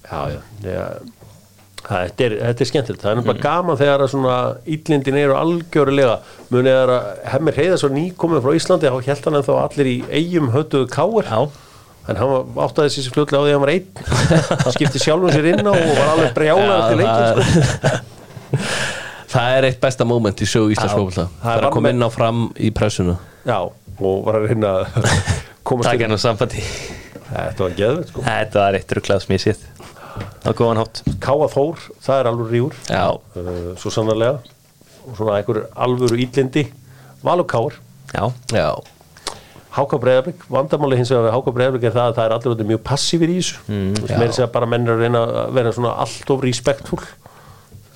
Já, 0.09 0.21
já, 0.33 0.39
já. 0.65 0.85
Þetta, 1.79 2.25
er, 2.25 2.33
þetta 2.43 2.63
er 2.65 2.69
skemmtilegt, 2.69 3.01
það 3.01 3.11
er 3.11 3.17
náttúrulega 3.19 3.43
gaman 3.45 3.77
þegar 3.79 4.01
að 4.03 4.09
svona 4.11 4.33
íllindin 4.75 5.17
eru 5.21 5.35
algjörlega. 5.39 6.15
Munið 6.51 6.75
er 6.75 6.91
að 6.93 7.07
hemmir 7.33 7.57
heiða 7.57 7.77
svo 7.81 7.89
nýkomið 7.93 8.43
frá 8.45 8.51
Íslandi, 8.59 8.91
þá 8.91 9.07
held 9.07 9.25
hann 9.29 9.37
en 9.39 9.45
þá 9.47 9.53
allir 9.63 9.89
í 9.89 9.95
eigum 10.19 10.51
hötuðu 10.53 10.89
káir 10.91 11.29
Já, 11.29 11.39
en 12.09 12.19
hann 12.19 12.29
var- 12.33 12.67
áttaði 12.67 12.93
sér 12.97 13.09
fljótlega 13.15 13.39
á 13.39 13.43
því 13.45 13.49
að 13.49 13.55
hann 13.55 13.65
var 13.65 13.73
einn. 13.73 13.87
Hann 14.65 14.75
skipti 14.75 15.01
sjálfum 15.01 15.33
sér 15.33 15.49
inn 15.53 15.65
á 15.65 15.71
og 15.71 15.93
var 15.97 16.11
alveg 16.13 16.35
brjálað 16.37 16.75
eftir 16.83 16.97
leikin 17.01 17.25
sko. 17.31 17.41
Það 19.29 19.55
er 19.59 19.65
eitt 19.67 19.77
besta 19.81 20.05
moment 20.09 20.39
í 20.41 20.45
sögu 20.49 20.71
Íslands 20.73 20.89
Já, 20.89 20.97
fókbalta 20.97 21.25
það 21.43 21.51
er 21.59 21.65
að 21.67 21.73
koma 21.75 21.89
inn 21.93 22.01
á 22.01 22.09
fram 22.09 22.39
í 22.57 22.71
pressuna. 22.73 23.13
Já, 23.45 23.59
og 24.01 24.23
var 24.25 24.39
að 24.39 24.47
reyna 24.49 24.71
að 24.79 24.87
komast 25.61 25.85
takk 25.85 26.01
inn 26.01 26.09
henn 26.09 26.17
á 26.17 26.21
sambandi. 26.23 26.63
Þetta 27.29 27.61
var 27.61 27.75
geðveit 27.77 28.09
sko 28.09 28.23
Á 30.45 30.51
góðan 30.55 30.81
hátt. 30.81 31.03
Káa 31.21 31.49
Þór, 31.51 31.83
það 32.05 32.21
er 32.21 32.29
alveg 32.31 32.53
ríur 32.53 32.77
uh, 33.35 33.73
svo 33.79 33.91
sannarlega 33.93 34.39
og 35.05 35.17
svona 35.17 35.39
einhver 35.39 35.65
alvöru 35.75 36.19
íllindi 36.19 36.67
Valur 37.23 37.47
já. 38.53 38.69
Háka 39.69 39.99
Breiðarblik, 40.01 40.41
vandamáli 40.49 40.97
hins 40.97 41.11
vegar 41.13 41.27
við 41.27 41.35
Háka 41.35 41.53
Breiðarblik 41.53 41.87
er 41.89 41.93
það 41.93 42.07
að 42.07 42.15
það 42.17 42.25
er 42.25 42.35
allir 42.37 42.69
mjög 42.71 42.79
passífir 42.87 43.29
í 43.29 43.35
þessu. 43.37 43.59
Mm, 43.67 43.91
já. 44.01 44.15
meira 44.17 44.35
segja 44.37 44.47
bara 44.55 44.69
menn 44.69 44.87
er 44.87 44.95
að 44.95 45.03
reyna 45.05 45.21
að 45.43 45.51
vera 45.59 45.73
svona 45.75 45.91
allt 46.03 46.33
of 46.33 46.45
respektfull 46.45 47.03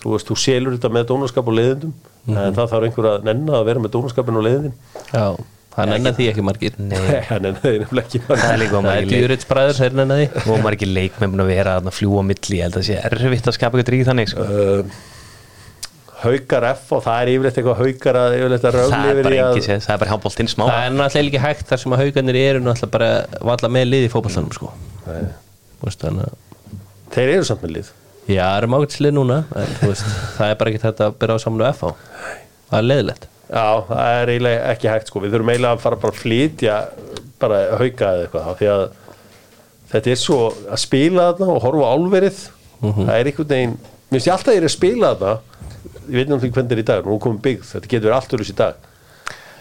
þú 0.03 0.14
veist, 0.14 0.28
þú 0.28 0.38
selur 0.39 0.76
þetta 0.76 0.91
með 0.93 1.07
dónaskap 1.14 1.49
og 1.49 1.57
leiðindum. 1.57 1.93
En 2.34 2.55
það 2.55 2.70
þarf 2.72 2.88
einhver 2.88 3.09
að 3.09 3.26
nenna 3.28 3.57
að 3.59 3.66
vera 3.68 3.84
með 3.84 3.93
dónaskapin 3.95 4.39
og 4.39 4.45
leiðindin. 4.45 4.76
Já, 5.11 5.26
það 5.74 5.89
nennar 5.91 6.15
því 6.17 6.28
ekki 6.32 6.43
margir. 6.45 6.76
Nei, 6.78 6.99
það 7.30 7.34
er 7.38 7.43
nefnilega 7.47 8.03
ekki. 8.03 8.21
Það 8.28 8.43
er 8.49 8.61
líka 8.61 8.82
Það 9.80 9.88
er 9.88 9.97
nennar 9.99 10.21
því. 10.21 10.28
Og 10.53 10.67
ekki 10.78 10.89
leikmenn 10.91 11.43
að 11.43 11.49
vera 11.53 11.78
að 11.80 11.89
fljúa 11.97 12.21
á 12.21 12.26
milli, 12.30 12.59
ég 12.59 12.67
held 12.67 12.78
að 12.78 12.84
það 12.84 12.88
sé 12.89 12.99
erfitt 13.09 13.49
að 13.49 13.57
skapa 13.57 13.80
eitthvað 13.82 13.95
rík 13.95 14.05
þannig 14.09 14.32
sko. 14.34 14.45
uh, 14.47 15.01
Haukar 16.24 16.63
F 16.69 16.93
og 16.95 17.01
það 17.03 17.17
er 17.19 17.32
yfirleitt 17.34 17.57
eitthvað 17.59 17.82
haukar 17.84 18.19
að 18.21 18.36
yfirleitt 18.38 18.63
að 18.63 18.69
það 18.69 18.78
röfli 18.78 18.99
er 18.99 19.17
yfir 19.17 19.26
bara 19.28 19.36
í 19.36 19.41
að 19.43 19.49
engi 19.49 19.65
séð, 19.65 19.82
það 19.84 19.95
er 19.95 19.99
bara 20.03 20.13
handbóltinn 20.13 20.51
smá. 20.53 20.63
Það 20.69 20.86
er 20.86 20.93
náttúrulega 20.95 21.32
ekki 21.34 21.41
hægt 21.43 21.65
þar 21.74 21.82
sem 21.82 21.95
að 21.97 22.03
haugarnir 22.03 22.39
eru 22.39 22.61
náttúrulega 22.63 22.93
bara 22.93 23.09
valla 23.49 23.71
með 23.76 23.89
lið 23.89 24.05
í 24.07 24.13
fótballtanum 24.13 24.55
sko. 24.55 24.71
Þeir 27.13 27.34
eru 27.34 27.49
samt 27.49 27.65
með 27.65 27.76
lið. 27.76 27.91
Já, 28.24 28.45
það 28.47 28.57
eru 28.61 28.71
mágætslið 28.71 29.13
núna 29.17 29.38
en 29.59 29.74
veist, 29.84 30.07
það 30.38 30.53
er 30.53 30.59
bara 30.61 30.71
ekki 30.71 30.82
þetta 30.86 31.07
að 31.09 31.15
byrja 31.19 31.36
á 31.36 31.43
samlu 31.43 31.65
FH 31.67 31.89
Það 32.69 32.78
er 32.78 32.86
leiðilegt 32.88 33.26
Já, 33.50 33.66
það 33.89 34.12
er 34.22 34.32
eiginlega 34.34 34.68
ekki 34.74 34.91
hægt 34.91 35.10
sko. 35.12 35.22
Við 35.24 35.34
þurfum 35.36 35.52
eiginlega 35.54 35.78
að 35.78 35.84
fara 35.84 36.00
bara 36.04 36.16
að 36.16 36.22
flytja 36.24 36.78
bara 37.44 37.58
hauka 37.80 38.12
eða 38.14 38.24
eitthvað 38.28 38.48
af 38.54 38.62
því 38.62 38.70
að 38.74 38.86
þetta 39.94 40.14
er 40.14 40.22
svo 40.24 40.38
að 40.54 40.80
spila 40.84 41.28
þarna 41.34 41.50
og 41.58 41.66
horfa 41.68 41.91
álverið. 41.98 42.39
Það 42.84 43.14
er 43.18 43.30
einhvern 43.32 43.52
veginn, 43.54 43.76
mér 43.84 44.18
finnst 44.18 44.30
ég 44.30 44.34
alltaf 44.38 44.54
að 44.54 44.58
ég 44.58 44.64
er 44.64 44.70
að 44.70 44.76
spila 44.78 45.12
þarna. 45.20 45.36
Ég 46.04 46.18
veit 46.18 46.32
náttúrulega 46.32 46.56
hvernig 46.56 46.64
þetta 46.64 46.76
er 46.78 46.82
í 46.84 46.88
dag 46.89 47.06
nú 47.08 47.14
er 47.18 47.22
komið 47.28 47.46
byggð, 47.48 47.70
þetta 47.74 47.91
getur 47.94 48.10
verið 48.10 48.18
allt 48.18 48.36
öllus 48.38 48.52
í 48.54 48.58
dag. 48.64 48.82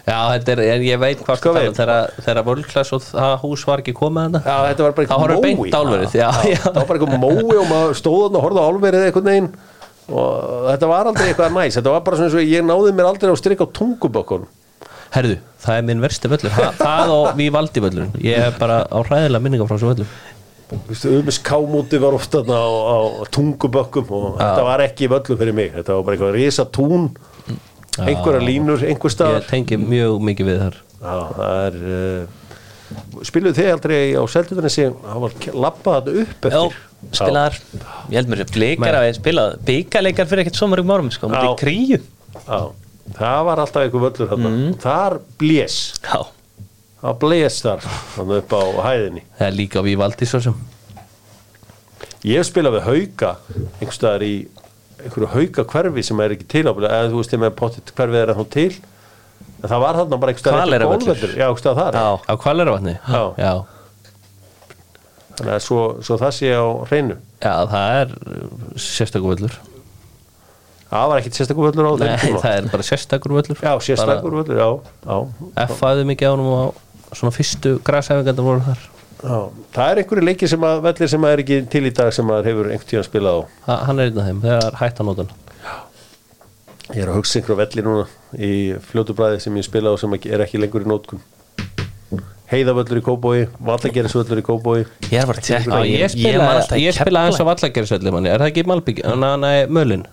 Já, 0.03 0.17
þetta 0.33 0.51
er, 0.51 0.61
en 0.73 0.81
ég 0.83 0.97
veit 0.99 1.19
hvað 1.23 1.37
Sko 1.39 1.51
sko 1.53 1.53
við. 1.55 1.75
þegar, 1.77 2.39
völklass 2.43 2.89
og 2.91 3.03
það 3.05 3.35
hús 3.45 3.61
var 3.69 3.79
ekki 3.79 3.93
komið 3.95 4.25
hana 4.25 4.41
Já, 4.43 4.55
þetta 4.67 4.83
var 4.83 4.95
bara 4.97 5.07
Það 5.07 5.21
já, 6.19 6.25
já. 6.51 6.57
Það 6.65 6.79
var 6.79 6.87
bara 6.89 6.99
eitthvað 6.99 7.21
mói 7.23 7.55
og 7.61 7.69
maður 7.69 7.95
stóð 8.01 8.17
þarna 8.25 8.41
og 8.41 8.43
horfði 8.43 8.59
á 8.59 8.67
álverið 8.67 9.05
einhvern 9.07 9.29
veginn 9.31 9.47
og 10.13 10.67
þetta 10.71 10.91
var 10.91 11.09
aldrei 11.11 11.29
eitthvað 11.29 11.55
næs 11.57 11.79
þetta 11.79 11.95
var 11.95 12.03
bara 12.05 12.19
svona 12.19 12.29
eins 12.29 12.37
og 12.41 12.51
ég 12.53 12.67
náði 12.67 12.93
mér 12.97 13.09
aldrei 13.11 13.33
á 13.33 13.37
strik 13.39 13.63
á 13.63 13.67
tungubökkun 13.67 14.45
Herðu, 15.13 15.35
það 15.61 15.75
er 15.77 15.83
minn 15.85 15.99
versti 16.01 16.29
völlur. 16.31 16.53
Það, 16.55 16.77
það 16.79 17.11
og 17.13 17.27
við 17.37 17.49
valdi 17.53 17.81
völlurinn. 17.83 18.15
Ég 18.25 18.47
er 18.47 18.55
bara 18.57 18.79
á 18.81 18.97
hræðilega 18.97 19.45
minningar 19.45 19.67
frá 19.69 19.75
þessu 19.75 19.91
völlur 19.91 20.15
Umis 21.19 21.37
Kámúti 21.43 21.99
var 22.01 22.15
ofta 22.17 22.41
á, 22.41 22.65
á 22.65 22.97
tungubökkum 23.29 24.09
og 24.09 24.39
þetta 24.39 24.63
var 24.65 24.83
ekki 24.87 25.09
völlum 25.11 25.37
fyrir 25.37 25.55
mig. 25.55 25.73
Þetta 25.75 25.97
var 25.97 26.07
bara 26.07 26.17
eitthvað 26.17 26.37
risa 26.37 26.65
tún 26.65 27.11
einhverja 28.01 28.41
línur, 28.41 28.81
einhver 28.81 29.11
Ég 29.11 29.15
staðar 29.15 29.45
tengi 29.49 29.77
mjög 29.77 30.23
mikið 30.29 30.49
við 30.49 30.63
þar. 30.63 30.79
Já, 31.03 31.15
það 31.37 31.59
er 31.67 31.77
uh, 31.83 32.42
spiluðu 33.27 33.55
þið 33.59 33.69
aldrei 33.73 33.99
á 34.19 34.23
Seldutanesi 34.33 34.85
það 34.91 35.19
var 35.23 35.33
lappað 35.65 36.09
upp 36.23 36.47
Já, 36.47 36.59
eftir. 36.63 36.77
spilaðar. 37.13 37.57
Ég 38.09 38.15
held 38.19 38.31
mér 38.33 38.41
sem 38.43 38.51
bleikar 38.57 38.97
að 38.99 39.05
við 39.07 39.17
spilað 39.19 39.57
Byggarleikar 39.67 40.29
fyrir 40.31 40.43
ekkert 40.45 40.59
svo 40.61 40.67
mörgum 40.71 40.93
árum 40.95 41.11
sko, 41.13 41.29
mútið 41.31 41.49
Já. 41.49 41.57
kríu. 41.63 41.99
Já, 42.47 42.59
það 43.19 43.41
var 43.49 43.63
alltaf 43.63 43.83
einhver 43.83 44.05
völlur 44.07 44.37
Mm. 44.37 44.73
þar 44.83 45.19
blés. 45.39 45.77
Já, 46.03 46.21
það 47.03 47.17
blés 47.19 47.61
þar 47.61 47.79
þarna 48.15 48.37
upp 48.43 48.53
á 48.55 48.61
hæðinni. 48.87 49.23
Það 49.39 49.47
er 49.47 49.57
líka 49.59 49.83
við 49.83 49.97
valdi 49.97 50.25
svo 50.25 50.39
sem. 50.41 50.55
Ég 52.23 52.37
hef 52.39 52.47
spilað 52.47 52.77
við 52.79 52.85
hauka 52.87 53.35
einhvers 53.81 53.97
staðar 53.99 54.23
í 54.23 54.47
einhverju 55.03 55.27
hauka 55.33 55.63
hverfi 55.67 56.03
sem 56.07 56.19
er 56.23 56.29
ekki 56.37 56.47
til 56.47 56.63
eða 56.63 57.09
þú 57.11 57.17
veist 57.19 57.33
þegar 57.33 57.43
með 57.43 57.55
pottit 57.59 57.91
hverfið 57.97 58.21
er 58.21 58.31
ennþá 58.33 58.49
til. 58.49 58.69
en 58.71 58.92
það 59.71 59.79
var 59.83 59.99
þarna 60.01 60.19
bara 60.23 60.33
já, 61.39 62.07
Á 62.29 62.33
Kvaleravatni? 62.43 62.95
Þannig 65.33 65.53
að 65.55 65.61
svo, 65.65 65.83
svo 66.05 66.17
það 66.21 66.33
sé 66.37 66.49
á 66.53 66.61
hreinu. 66.89 67.15
Já, 67.41 67.53
það 67.71 67.99
er 68.01 68.11
sérstakur 68.83 69.31
völlur. 69.33 69.55
Það 70.93 71.07
var 71.09 71.21
ekkit 71.23 71.37
sérstakur 71.39 71.65
völlur 71.71 71.87
á 71.89 71.93
Nei, 71.97 72.03
þeim 72.05 72.21
tíma. 72.27 72.41
það 72.43 72.57
er 72.59 72.67
bara 72.75 72.85
sérstakur 72.85 73.33
völlur. 73.39 73.61
Já, 73.65 73.71
sérstakur 73.87 74.35
völlur. 74.37 74.59
F-aði 75.65 76.05
mikið 76.11 76.29
á 76.29 76.33
honum 76.35 76.51
á 76.53 76.63
svona 77.17 77.33
fyrstu 77.33 77.79
græsæfingandar 77.87 78.45
voru 78.45 78.61
þar. 78.67 78.83
Já 79.23 79.37
það 79.73 79.89
er 79.93 79.99
einhverju 80.03 80.25
leiki 80.27 80.47
sem 80.51 80.63
að 80.67 80.81
vellir 80.83 81.09
sem 81.15 81.25
að 81.25 81.33
er 81.33 81.41
ekki 81.45 81.57
til 81.71 81.83
í 81.87 81.93
dag 81.97 82.09
sem 82.13 82.29
að 82.35 82.49
hefur 82.51 82.69
einhvern 82.69 82.89
tíðan 82.91 83.07
spilað 83.07 83.37
á. 83.39 83.41
Ha- 83.71 83.81
Hann 83.87 83.99
er 84.03 84.09
einn 84.11 84.19
af 84.21 84.27
þeim, 84.29 84.41
þegar 84.43 84.77
hætt 84.83 84.99
að 85.01 85.07
nota 85.09 85.23
hann 85.25 85.33
ég 86.91 86.99
er 87.03 87.11
að 87.11 87.19
hugsa 87.19 87.39
einhverju 87.39 87.59
velli 87.61 87.85
núna 87.85 88.07
í 88.35 88.51
fljótu 88.89 89.15
bræði 89.15 89.39
sem 89.45 89.55
ég 89.59 89.67
spila 89.67 89.93
á 89.93 89.95
sem 89.99 90.17
er 90.19 90.43
ekki 90.45 90.59
lengur 90.61 90.83
í 90.83 90.89
nótkun 90.89 91.21
heiðavöllur 92.53 92.99
í 92.99 93.03
Kóbói 93.05 93.45
vallagerisvöllur 93.63 94.41
í 94.41 94.45
Kóbói 94.45 94.81
ég 95.09 95.21
er 95.21 95.29
bara 95.29 95.39
að 95.39 95.47
tjekka 95.47 95.79
Já, 95.79 96.75
ég 96.83 96.97
spila, 96.97 97.23
eins 97.27 97.39
og 97.39 97.47
vallagerisvelli 97.49 98.13
manni, 98.13 98.29
er 98.33 98.43
það 98.43 98.51
ekki 98.51 98.65
Malbygg? 98.69 98.99
Nei, 99.39 99.63
Mölin? 99.71 100.03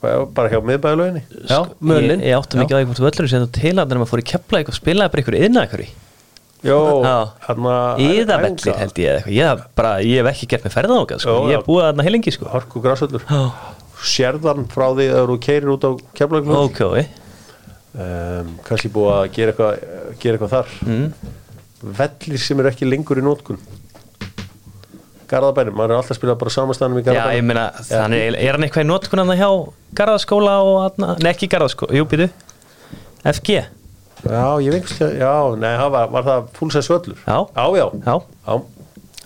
Bara 0.00 0.52
hjá 0.52 0.60
miðbæðalöginni 0.64 1.24
Ég, 1.24 2.22
ég 2.30 2.36
átti 2.36 2.60
mikið 2.60 2.76
á 2.76 2.80
einhvern 2.80 3.08
völlur 3.08 3.32
sem 3.32 3.42
þú 3.44 3.50
til 3.56 3.74
að 3.74 3.82
þegar 3.82 4.00
maður 4.00 4.12
fór 4.12 4.22
í 4.22 4.28
kepla 4.30 4.60
eitthvað 4.60 4.78
spilaði 4.78 5.12
bara 5.12 5.24
einhverju 5.24 5.48
yðna 5.48 5.64
einhverju 5.66 5.90
Jó, 6.60 6.76
Já. 7.00 7.16
hérna 7.46 7.74
Íðavellir 8.04 8.74
held 8.76 8.98
ég 9.00 9.06
eða 9.08 9.20
eitthvað. 9.20 9.32
Ég, 9.32 9.46
hef 9.48 9.60
bara, 9.80 9.92
ég 10.04 10.18
hef 10.20 10.26
ekki 10.28 10.48
gert 10.52 10.66
mig 10.66 10.74
ferða 10.74 10.98
á 11.00 11.04
sko. 11.16 11.36
Ég 11.48 11.56
hef 11.56 11.64
búið 11.64 11.86
þarna 11.86 12.04
heilengi 12.04 12.34
sko. 12.36 12.48
Harku 12.52 12.82
græsvöllur. 12.84 13.24
Sérðan 14.00 14.64
frá 14.72 14.86
því 14.96 15.08
að 15.12 15.32
þú 15.32 15.36
keirir 15.44 15.72
út 15.74 15.84
á 15.84 15.90
keflagvöld 16.16 16.62
Ok, 16.70 16.80
um, 17.92 18.54
kannski 18.66 18.90
búið 18.94 19.12
að 19.16 19.26
gera 19.36 19.52
eitthvað, 19.52 19.84
gera 20.22 20.38
eitthvað 20.38 20.54
þar. 20.54 20.74
Mm. 20.86 21.36
vellir 22.00 22.42
sem 22.44 22.60
eru 22.60 22.70
ekki 22.72 22.88
lengur 22.88 23.20
í 23.20 23.24
nótkun 23.24 23.60
Garðabænum, 25.30 25.76
maður 25.78 25.92
er 25.94 26.00
alltaf 26.00 26.16
að 26.16 26.18
spila 26.18 26.34
bara 26.40 26.52
samastanum 26.54 26.98
í 26.98 27.04
Já, 27.04 27.06
ég 27.06 27.12
Garðabænum 27.14 27.50
meina, 27.52 27.66
þannig 27.86 28.24
er, 28.26 28.38
er 28.40 28.56
hann 28.56 28.66
eitthvað 28.66 28.86
í 28.86 28.88
notkun 28.90 29.22
hann 29.22 29.36
hjá 29.38 29.50
Garðaskóla 30.00 30.56
og 30.66 30.98
nei 31.22 31.30
ekki 31.30 31.50
Garðaskóla, 31.52 31.94
jú 32.00 32.08
býtu 32.10 32.30
FG, 33.20 33.60
Já, 34.20 34.44
ég 34.60 34.74
vengst 34.74 35.00
já, 35.00 35.32
nei, 35.56 35.72
það 35.80 35.90
var, 35.94 36.10
var 36.12 36.26
það 36.26 36.48
fullsæs 36.58 36.88
völlur? 36.92 37.20
Já. 37.24 37.38
já, 37.56 37.64
já, 37.78 37.86
já, 38.04 38.56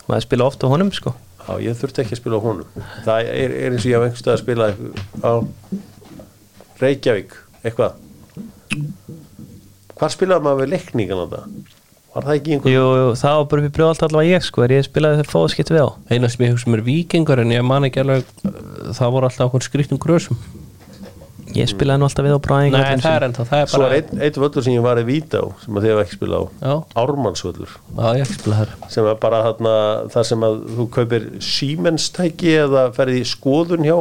maður 0.07 0.27
spila 0.27 0.47
ofta 0.51 0.71
honum 0.71 0.93
sko 0.95 1.15
já, 1.45 1.53
ég 1.65 1.79
þurfti 1.81 2.03
ekki 2.05 2.17
að 2.17 2.21
spila 2.21 2.41
á 2.41 2.45
honum. 2.45 2.83
Það 3.05 3.31
er, 3.35 3.55
er 3.61 3.77
eins 3.77 3.85
og 3.85 3.91
ég 3.91 3.97
hef 3.97 4.07
einhverstað 4.09 4.35
að 4.35 4.43
spila 4.43 4.69
á 5.21 5.33
Reykjavík, 6.81 7.39
eitthvað. 7.63 8.03
Hvar 9.95 10.13
spilaði 10.13 10.45
maður 10.45 10.65
við 10.65 10.73
leikningan 10.75 11.23
á 11.23 11.27
það? 11.35 11.49
Var 12.15 12.27
það 12.27 12.37
ekki 12.39 12.55
einhver 12.55 12.71
Jú, 12.75 12.83
jú, 12.99 13.07
það 13.19 13.37
var 13.39 13.47
bara 13.51 13.63
upp 13.63 13.69
í 13.69 13.75
brjóðalt 13.75 14.05
allavega 14.07 14.35
ég 14.37 14.45
sko, 14.47 14.65
er 14.65 14.75
ég 14.77 14.85
spilaði 14.87 15.21
þegar 15.21 15.31
fóða 15.33 15.53
skipt 15.55 15.73
við 15.75 15.87
á. 15.87 15.89
Eina 16.11 16.31
sem 16.31 16.45
ég 16.45 16.55
hugsa 16.55 16.71
mér 16.71 16.85
vikingur 16.87 17.43
en 17.43 17.55
ég 17.55 17.65
man 17.67 17.87
ekki 17.89 18.03
alveg 18.03 18.29
það 18.95 19.15
voru 19.17 19.29
alltaf 19.31 19.49
okkur 19.49 19.67
skriftum 19.67 20.03
grösum 20.03 20.39
Ég 21.55 21.69
spilaði 21.71 22.01
nú 22.03 22.07
alltaf 22.09 22.25
við 22.27 22.35
á 22.35 22.41
bræðing 22.43 22.73
Nei, 22.75 22.81
það 22.99 23.15
er 23.15 23.25
ennþá, 23.29 23.45
það 23.51 23.61
er 23.63 23.69
Svo 23.71 23.81
bara 23.85 23.95
er 23.95 24.01
einn 24.01 24.23
ein 24.27 24.39
völlur 24.43 24.65
sem 24.67 24.75
ég 24.75 24.83
var 24.85 24.99
í 24.99 25.05
Vítá 25.07 25.41
sem 25.63 25.77
að 25.79 25.85
þið 25.85 25.93
hef 25.95 26.01
ekki 26.05 26.17
spilað 26.19 26.43
á. 26.43 26.45
Já, 26.65 26.75
Ármannsvöllur. 27.05 27.75
Já, 27.95 28.07
ég 28.19 28.25
ekki 28.25 28.37
spila 28.41 28.59
þar. 28.63 28.73
Sem 28.95 29.09
er 29.13 29.19
bara 29.23 29.41
þarna 29.47 29.75
það 30.15 30.27
sem 30.31 30.47
að 30.49 30.57
þú 30.79 30.87
kaupir 30.99 31.27
Siemens-tæki 31.53 32.55
eða 32.65 32.85
ferði 32.97 33.21
í 33.23 33.29
skoðun 33.31 33.87
hjá 33.87 33.97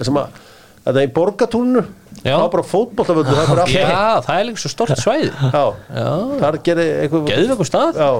það 0.00 0.04
sem 0.10 0.20
að 0.24 0.40
þetta 0.80 0.96
er 0.96 1.06
í 1.06 1.12
borgatúrnu 1.20 1.84
Já. 2.20 2.34
það 2.34 2.42
var 2.42 2.50
bara 2.56 2.66
fótbollavöldur 2.72 3.38
það 3.38 3.42
er 3.44 3.50
bara 3.54 3.66
Já, 3.70 3.84
allt. 3.94 4.26
það 4.26 4.40
er 4.42 4.46
líka 4.50 4.60
svo 4.64 4.72
stort 4.74 5.00
svæði. 5.04 5.30
Já, 5.30 5.64
Já, 5.94 6.10
þar 6.42 6.58
gerir 6.66 6.90
eitthvað 7.04 7.30
geðveikur 7.30 7.68
stað. 7.70 8.00
Já, 8.00 8.10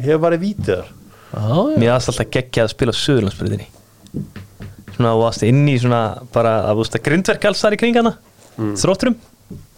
ég 0.00 0.08
hef 0.10 0.24
varðið 0.24 0.44
vítið 0.48 0.72
þar. 0.72 0.88
Já, 1.34 1.44
já, 1.44 1.78
Mér 1.82 1.92
aðst 1.98 2.10
alltaf 2.14 2.32
geggjað 2.38 2.64
að 2.68 2.72
spila 2.74 2.94
á 2.94 3.00
Suðurlandsbyrðinni 3.04 3.68
Svona 4.94 5.12
þú 5.14 5.22
varst 5.24 5.42
inn 5.46 5.62
í 5.68 5.76
svona 5.82 6.00
bara 6.34 6.56
að 6.70 6.82
að 6.84 7.02
grindverk 7.08 7.44
alls 7.50 7.62
þar 7.64 7.76
í 7.76 7.80
kring 7.82 7.96
hana 8.00 8.14
Mm. 8.54 8.76
Þrótturum? 8.78 9.14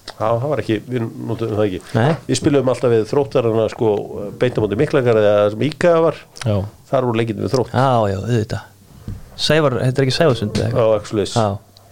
Já, 0.07 0.27
það 0.37 0.43
var 0.51 0.61
ekki, 0.61 0.75
við 0.85 1.05
notum 1.29 1.53
það 1.57 1.63
ekki. 1.65 1.79
Nei. 1.97 2.11
Við 2.29 2.37
spilum 2.43 2.69
alltaf 2.69 2.93
við 2.93 3.07
þróttarana 3.09 3.65
sko, 3.73 3.89
beintamóti 4.39 4.77
miklakar 4.77 5.17
eða 5.17 5.51
sem 5.55 5.63
Íka 5.65 5.95
var. 6.05 6.19
Já, 6.45 6.59
þar 6.91 7.07
voru 7.09 7.17
leikinn 7.23 7.41
við 7.41 7.55
þrótt. 7.55 7.73
Já, 7.73 7.89
já, 8.13 8.19
auðvitað. 8.21 8.67
Sævar, 9.47 9.79
þetta 9.81 10.01
er 10.03 10.07
ekki 10.07 10.17
Sævarsund 10.17 10.61
eða? 10.61 10.69
Á 10.69 10.77
eitthvað? 10.77 10.95
Axlis 11.01 11.35
Já. 11.37 11.47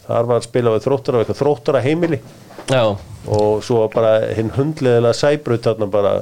þar 0.06 0.28
var 0.30 0.38
að 0.42 0.46
spila 0.46 0.74
við 0.76 0.84
þróttara 0.86 1.16
og 1.18 1.24
eitthvað 1.24 1.40
þróttara 1.42 1.82
heimili 1.84 2.20
já. 2.68 2.84
Og 3.28 3.64
svo 3.64 3.82
bara 3.92 4.14
hinn 4.36 4.52
hundleðilega 4.54 5.16
sæbraut 5.18 5.64
þarna 5.68 5.88
bara 5.92 6.14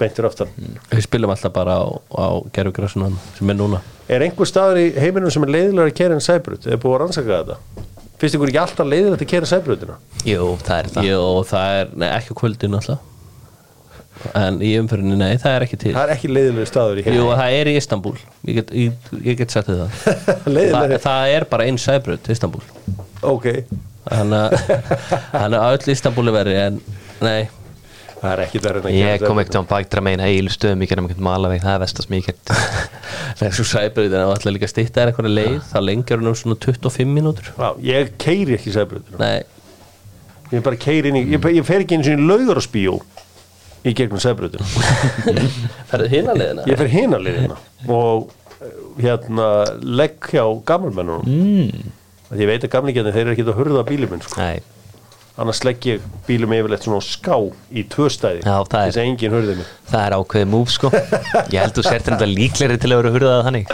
beintir 0.00 0.26
aftan. 0.28 0.50
Við 0.90 1.04
spilum 1.06 1.32
alltaf 1.34 1.52
bara 1.54 1.76
á, 1.80 1.86
á 2.14 2.26
gerfugrassunan 2.54 3.18
sem 3.38 3.52
er 3.52 3.58
núna. 3.58 3.82
Er 4.08 4.24
einhver 4.24 4.48
staður 4.48 4.80
í 4.82 4.86
heiminum 4.98 5.30
sem 5.34 5.44
er 5.46 5.52
leiðilega 5.54 5.92
að 5.92 5.98
kera 6.00 6.16
en 6.16 6.24
sæbraut? 6.24 6.66
Er 6.66 6.80
búið 6.82 6.96
að 6.96 7.02
rannsaka 7.04 7.40
þetta? 7.42 7.86
Finnst 8.18 8.34
ykkur 8.34 8.50
ekki 8.50 8.62
alltaf 8.64 8.88
leiðilegt 8.90 9.22
að 9.22 9.30
kera 9.30 9.46
sæbrautina? 9.52 9.98
Jú, 10.26 10.46
það 10.66 10.78
er 10.80 10.88
það. 10.96 11.08
Jó, 11.12 11.20
það 11.52 11.76
er, 11.82 11.92
nei, 12.02 12.08
ekki 12.16 12.34
á 12.34 12.40
kvöldinu 12.40 12.80
alltaf. 12.80 13.04
En 14.34 14.56
í 14.66 14.72
umfyrinni, 14.80 15.14
nei, 15.14 15.36
það 15.38 15.52
er 15.54 15.64
ekki 15.68 15.76
til. 15.78 15.92
Það 15.94 16.08
er 16.08 16.12
ekki 16.16 16.30
leiðilega 16.32 16.66
staður 16.66 16.98
í 16.98 17.02
Jú, 17.04 17.10
heiminum 17.12 17.36
það 17.38 17.58
er 17.60 17.68
í 17.70 17.74
Istanbul 17.78 18.14
Ég 18.48 18.56
get, 18.56 18.72
ég, 18.74 19.12
ég 19.28 19.36
get 19.38 19.54
sagt 19.54 19.68
það. 19.70 20.00
Það, 20.74 20.94
það 21.04 21.34
er 21.36 21.46
bara 21.52 21.68
einn 21.68 21.78
sæbrut, 21.78 22.26
Istanbul 22.34 22.64
ok. 23.22 23.46
Þannig 24.08 24.58
að 25.38 25.56
öll 25.76 25.94
Istanbul 25.94 26.26
er 26.32 26.36
verið 26.40 26.58
En, 26.64 26.80
nei, 27.22 27.38
Það 28.18 28.32
er 28.32 28.42
ekki 28.44 28.62
verið 28.64 28.88
að 28.88 28.96
Ég 28.98 29.22
kom 29.22 29.38
ekkert 29.42 29.60
á 29.60 29.70
baktra 29.70 30.02
megin 30.02 30.24
heilu 30.24 30.50
stöðum 30.50 30.82
Ég 30.82 30.90
gerði 30.90 31.04
ekkert 31.06 31.26
malaveg, 31.28 31.60
það 31.62 31.76
er 31.76 31.84
vestast 31.84 32.10
mikið. 32.10 32.54
Sæbrutin 33.58 34.16
er 34.18 34.24
alltaf 34.24 34.50
líka 34.54 34.70
stýtta 34.70 35.04
er 35.04 35.12
einhverja 35.12 35.34
leið. 35.36 35.60
Það 35.70 35.86
lengjur 35.86 36.22
hún 36.22 36.32
um 36.32 36.40
svona 36.40 36.58
25 36.64 37.14
mínútur. 37.14 37.52
Já, 37.54 37.68
ég 37.86 38.16
keiri 38.18 38.58
ekki 38.58 38.74
Nei, 39.18 39.44
Ég 40.48 40.64
bara 40.64 40.78
keiri 40.80 41.10
inn 41.12 41.18
í, 41.18 41.24
ég, 41.34 41.46
ég 41.58 41.64
fer 41.66 41.84
ekki 41.84 41.98
eins 41.98 42.08
og 42.08 42.16
í 42.16 42.24
laugur 42.24 42.56
á 42.56 42.62
spíó 42.64 42.94
í 43.84 43.92
gegnum 43.96 44.20
sæbrautina. 44.22 44.64
Ferðu 45.90 46.08
hina 46.14 46.36
leiðina? 46.36 46.64
Ég 46.70 46.80
fer 46.80 46.88
hina 46.92 47.20
liðina 47.20 47.58
og 47.92 48.30
eh, 48.56 48.78
hérna 49.04 49.48
legg 49.84 50.30
hjá 50.32 50.46
gammalmennunum 50.68 51.28
mm. 51.28 51.94
Ég 52.36 52.48
veit 52.48 52.64
að 52.64 52.72
gamlingarnir 52.72 53.14
þeir 53.14 53.26
eru 53.26 53.34
ekki 53.34 53.44
að 53.46 53.60
hurða 53.60 53.84
bílum 53.88 54.10
minn 54.12 54.24
sko. 54.24 54.40
Nei, 54.40 54.64
annars 55.38 55.60
legg 55.66 55.84
ég 55.86 56.04
bílum 56.26 56.52
yfirleitt 56.56 56.84
svona 56.86 56.98
á 56.98 57.04
ská 57.06 57.36
í 57.70 57.84
tvö 57.90 58.08
stæði. 58.10 58.40
Já, 58.42 58.56
það 58.66 58.78
er- 58.80 58.88
þess 58.88 58.98
að 58.98 59.08
enginn 59.08 59.34
hurði 59.36 59.54
mig. 59.58 59.68
það 59.92 60.04
er 60.08 60.16
ákveðið 60.18 60.48
múf 60.52 60.72
sko. 60.74 60.90
Ég 61.54 61.58
held 61.62 61.76
þú 61.78 61.84
sért 61.86 62.08
þetta 62.08 62.28
líklegri 62.28 62.78
til 62.82 62.90
að 62.90 63.00
vera 63.02 63.12
hurðað 63.14 63.42
þannig. 63.46 63.72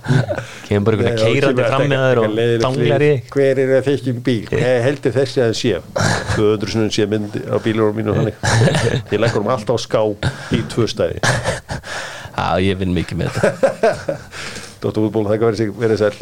Kemur 0.70 0.86
bara 0.86 0.96
einhvern 1.10 1.34
keirandi 1.34 1.66
fram 1.66 1.86
með 1.90 2.04
þér 2.06 2.20
og 2.22 2.38
danglar 2.64 3.04
í. 3.06 3.10
Hver 3.34 3.62
er 3.64 3.72
að 3.80 3.88
þykjum 3.90 4.20
bíl? 4.28 4.38
Ég 4.54 4.84
heldur 4.86 5.16
þessi 5.18 5.42
að 5.42 5.50
það 5.50 5.58
sé 5.60 5.72
200 6.36 6.74
sinni 6.76 6.94
sé 6.94 7.08
myndi 7.10 7.42
á 7.50 7.56
bílunum 7.64 7.98
mínu 7.98 8.14
þannig 8.20 8.36
Ég 9.14 9.18
leggur 9.18 9.42
um 9.42 9.50
alltaf 9.56 9.76
á 9.76 9.78
ská 9.82 10.02
í 10.54 10.62
tvö 10.70 10.86
stæði. 10.90 11.18
Já, 12.40 12.46
ég 12.62 12.78
vinn 12.80 12.94
mikið 12.96 13.24
með 13.24 13.40
þetta. 13.40 14.16
Dóttur 14.80 15.10
útból, 15.10 15.26
það 15.28 15.74
verið 15.76 15.98
sæl 16.00 16.14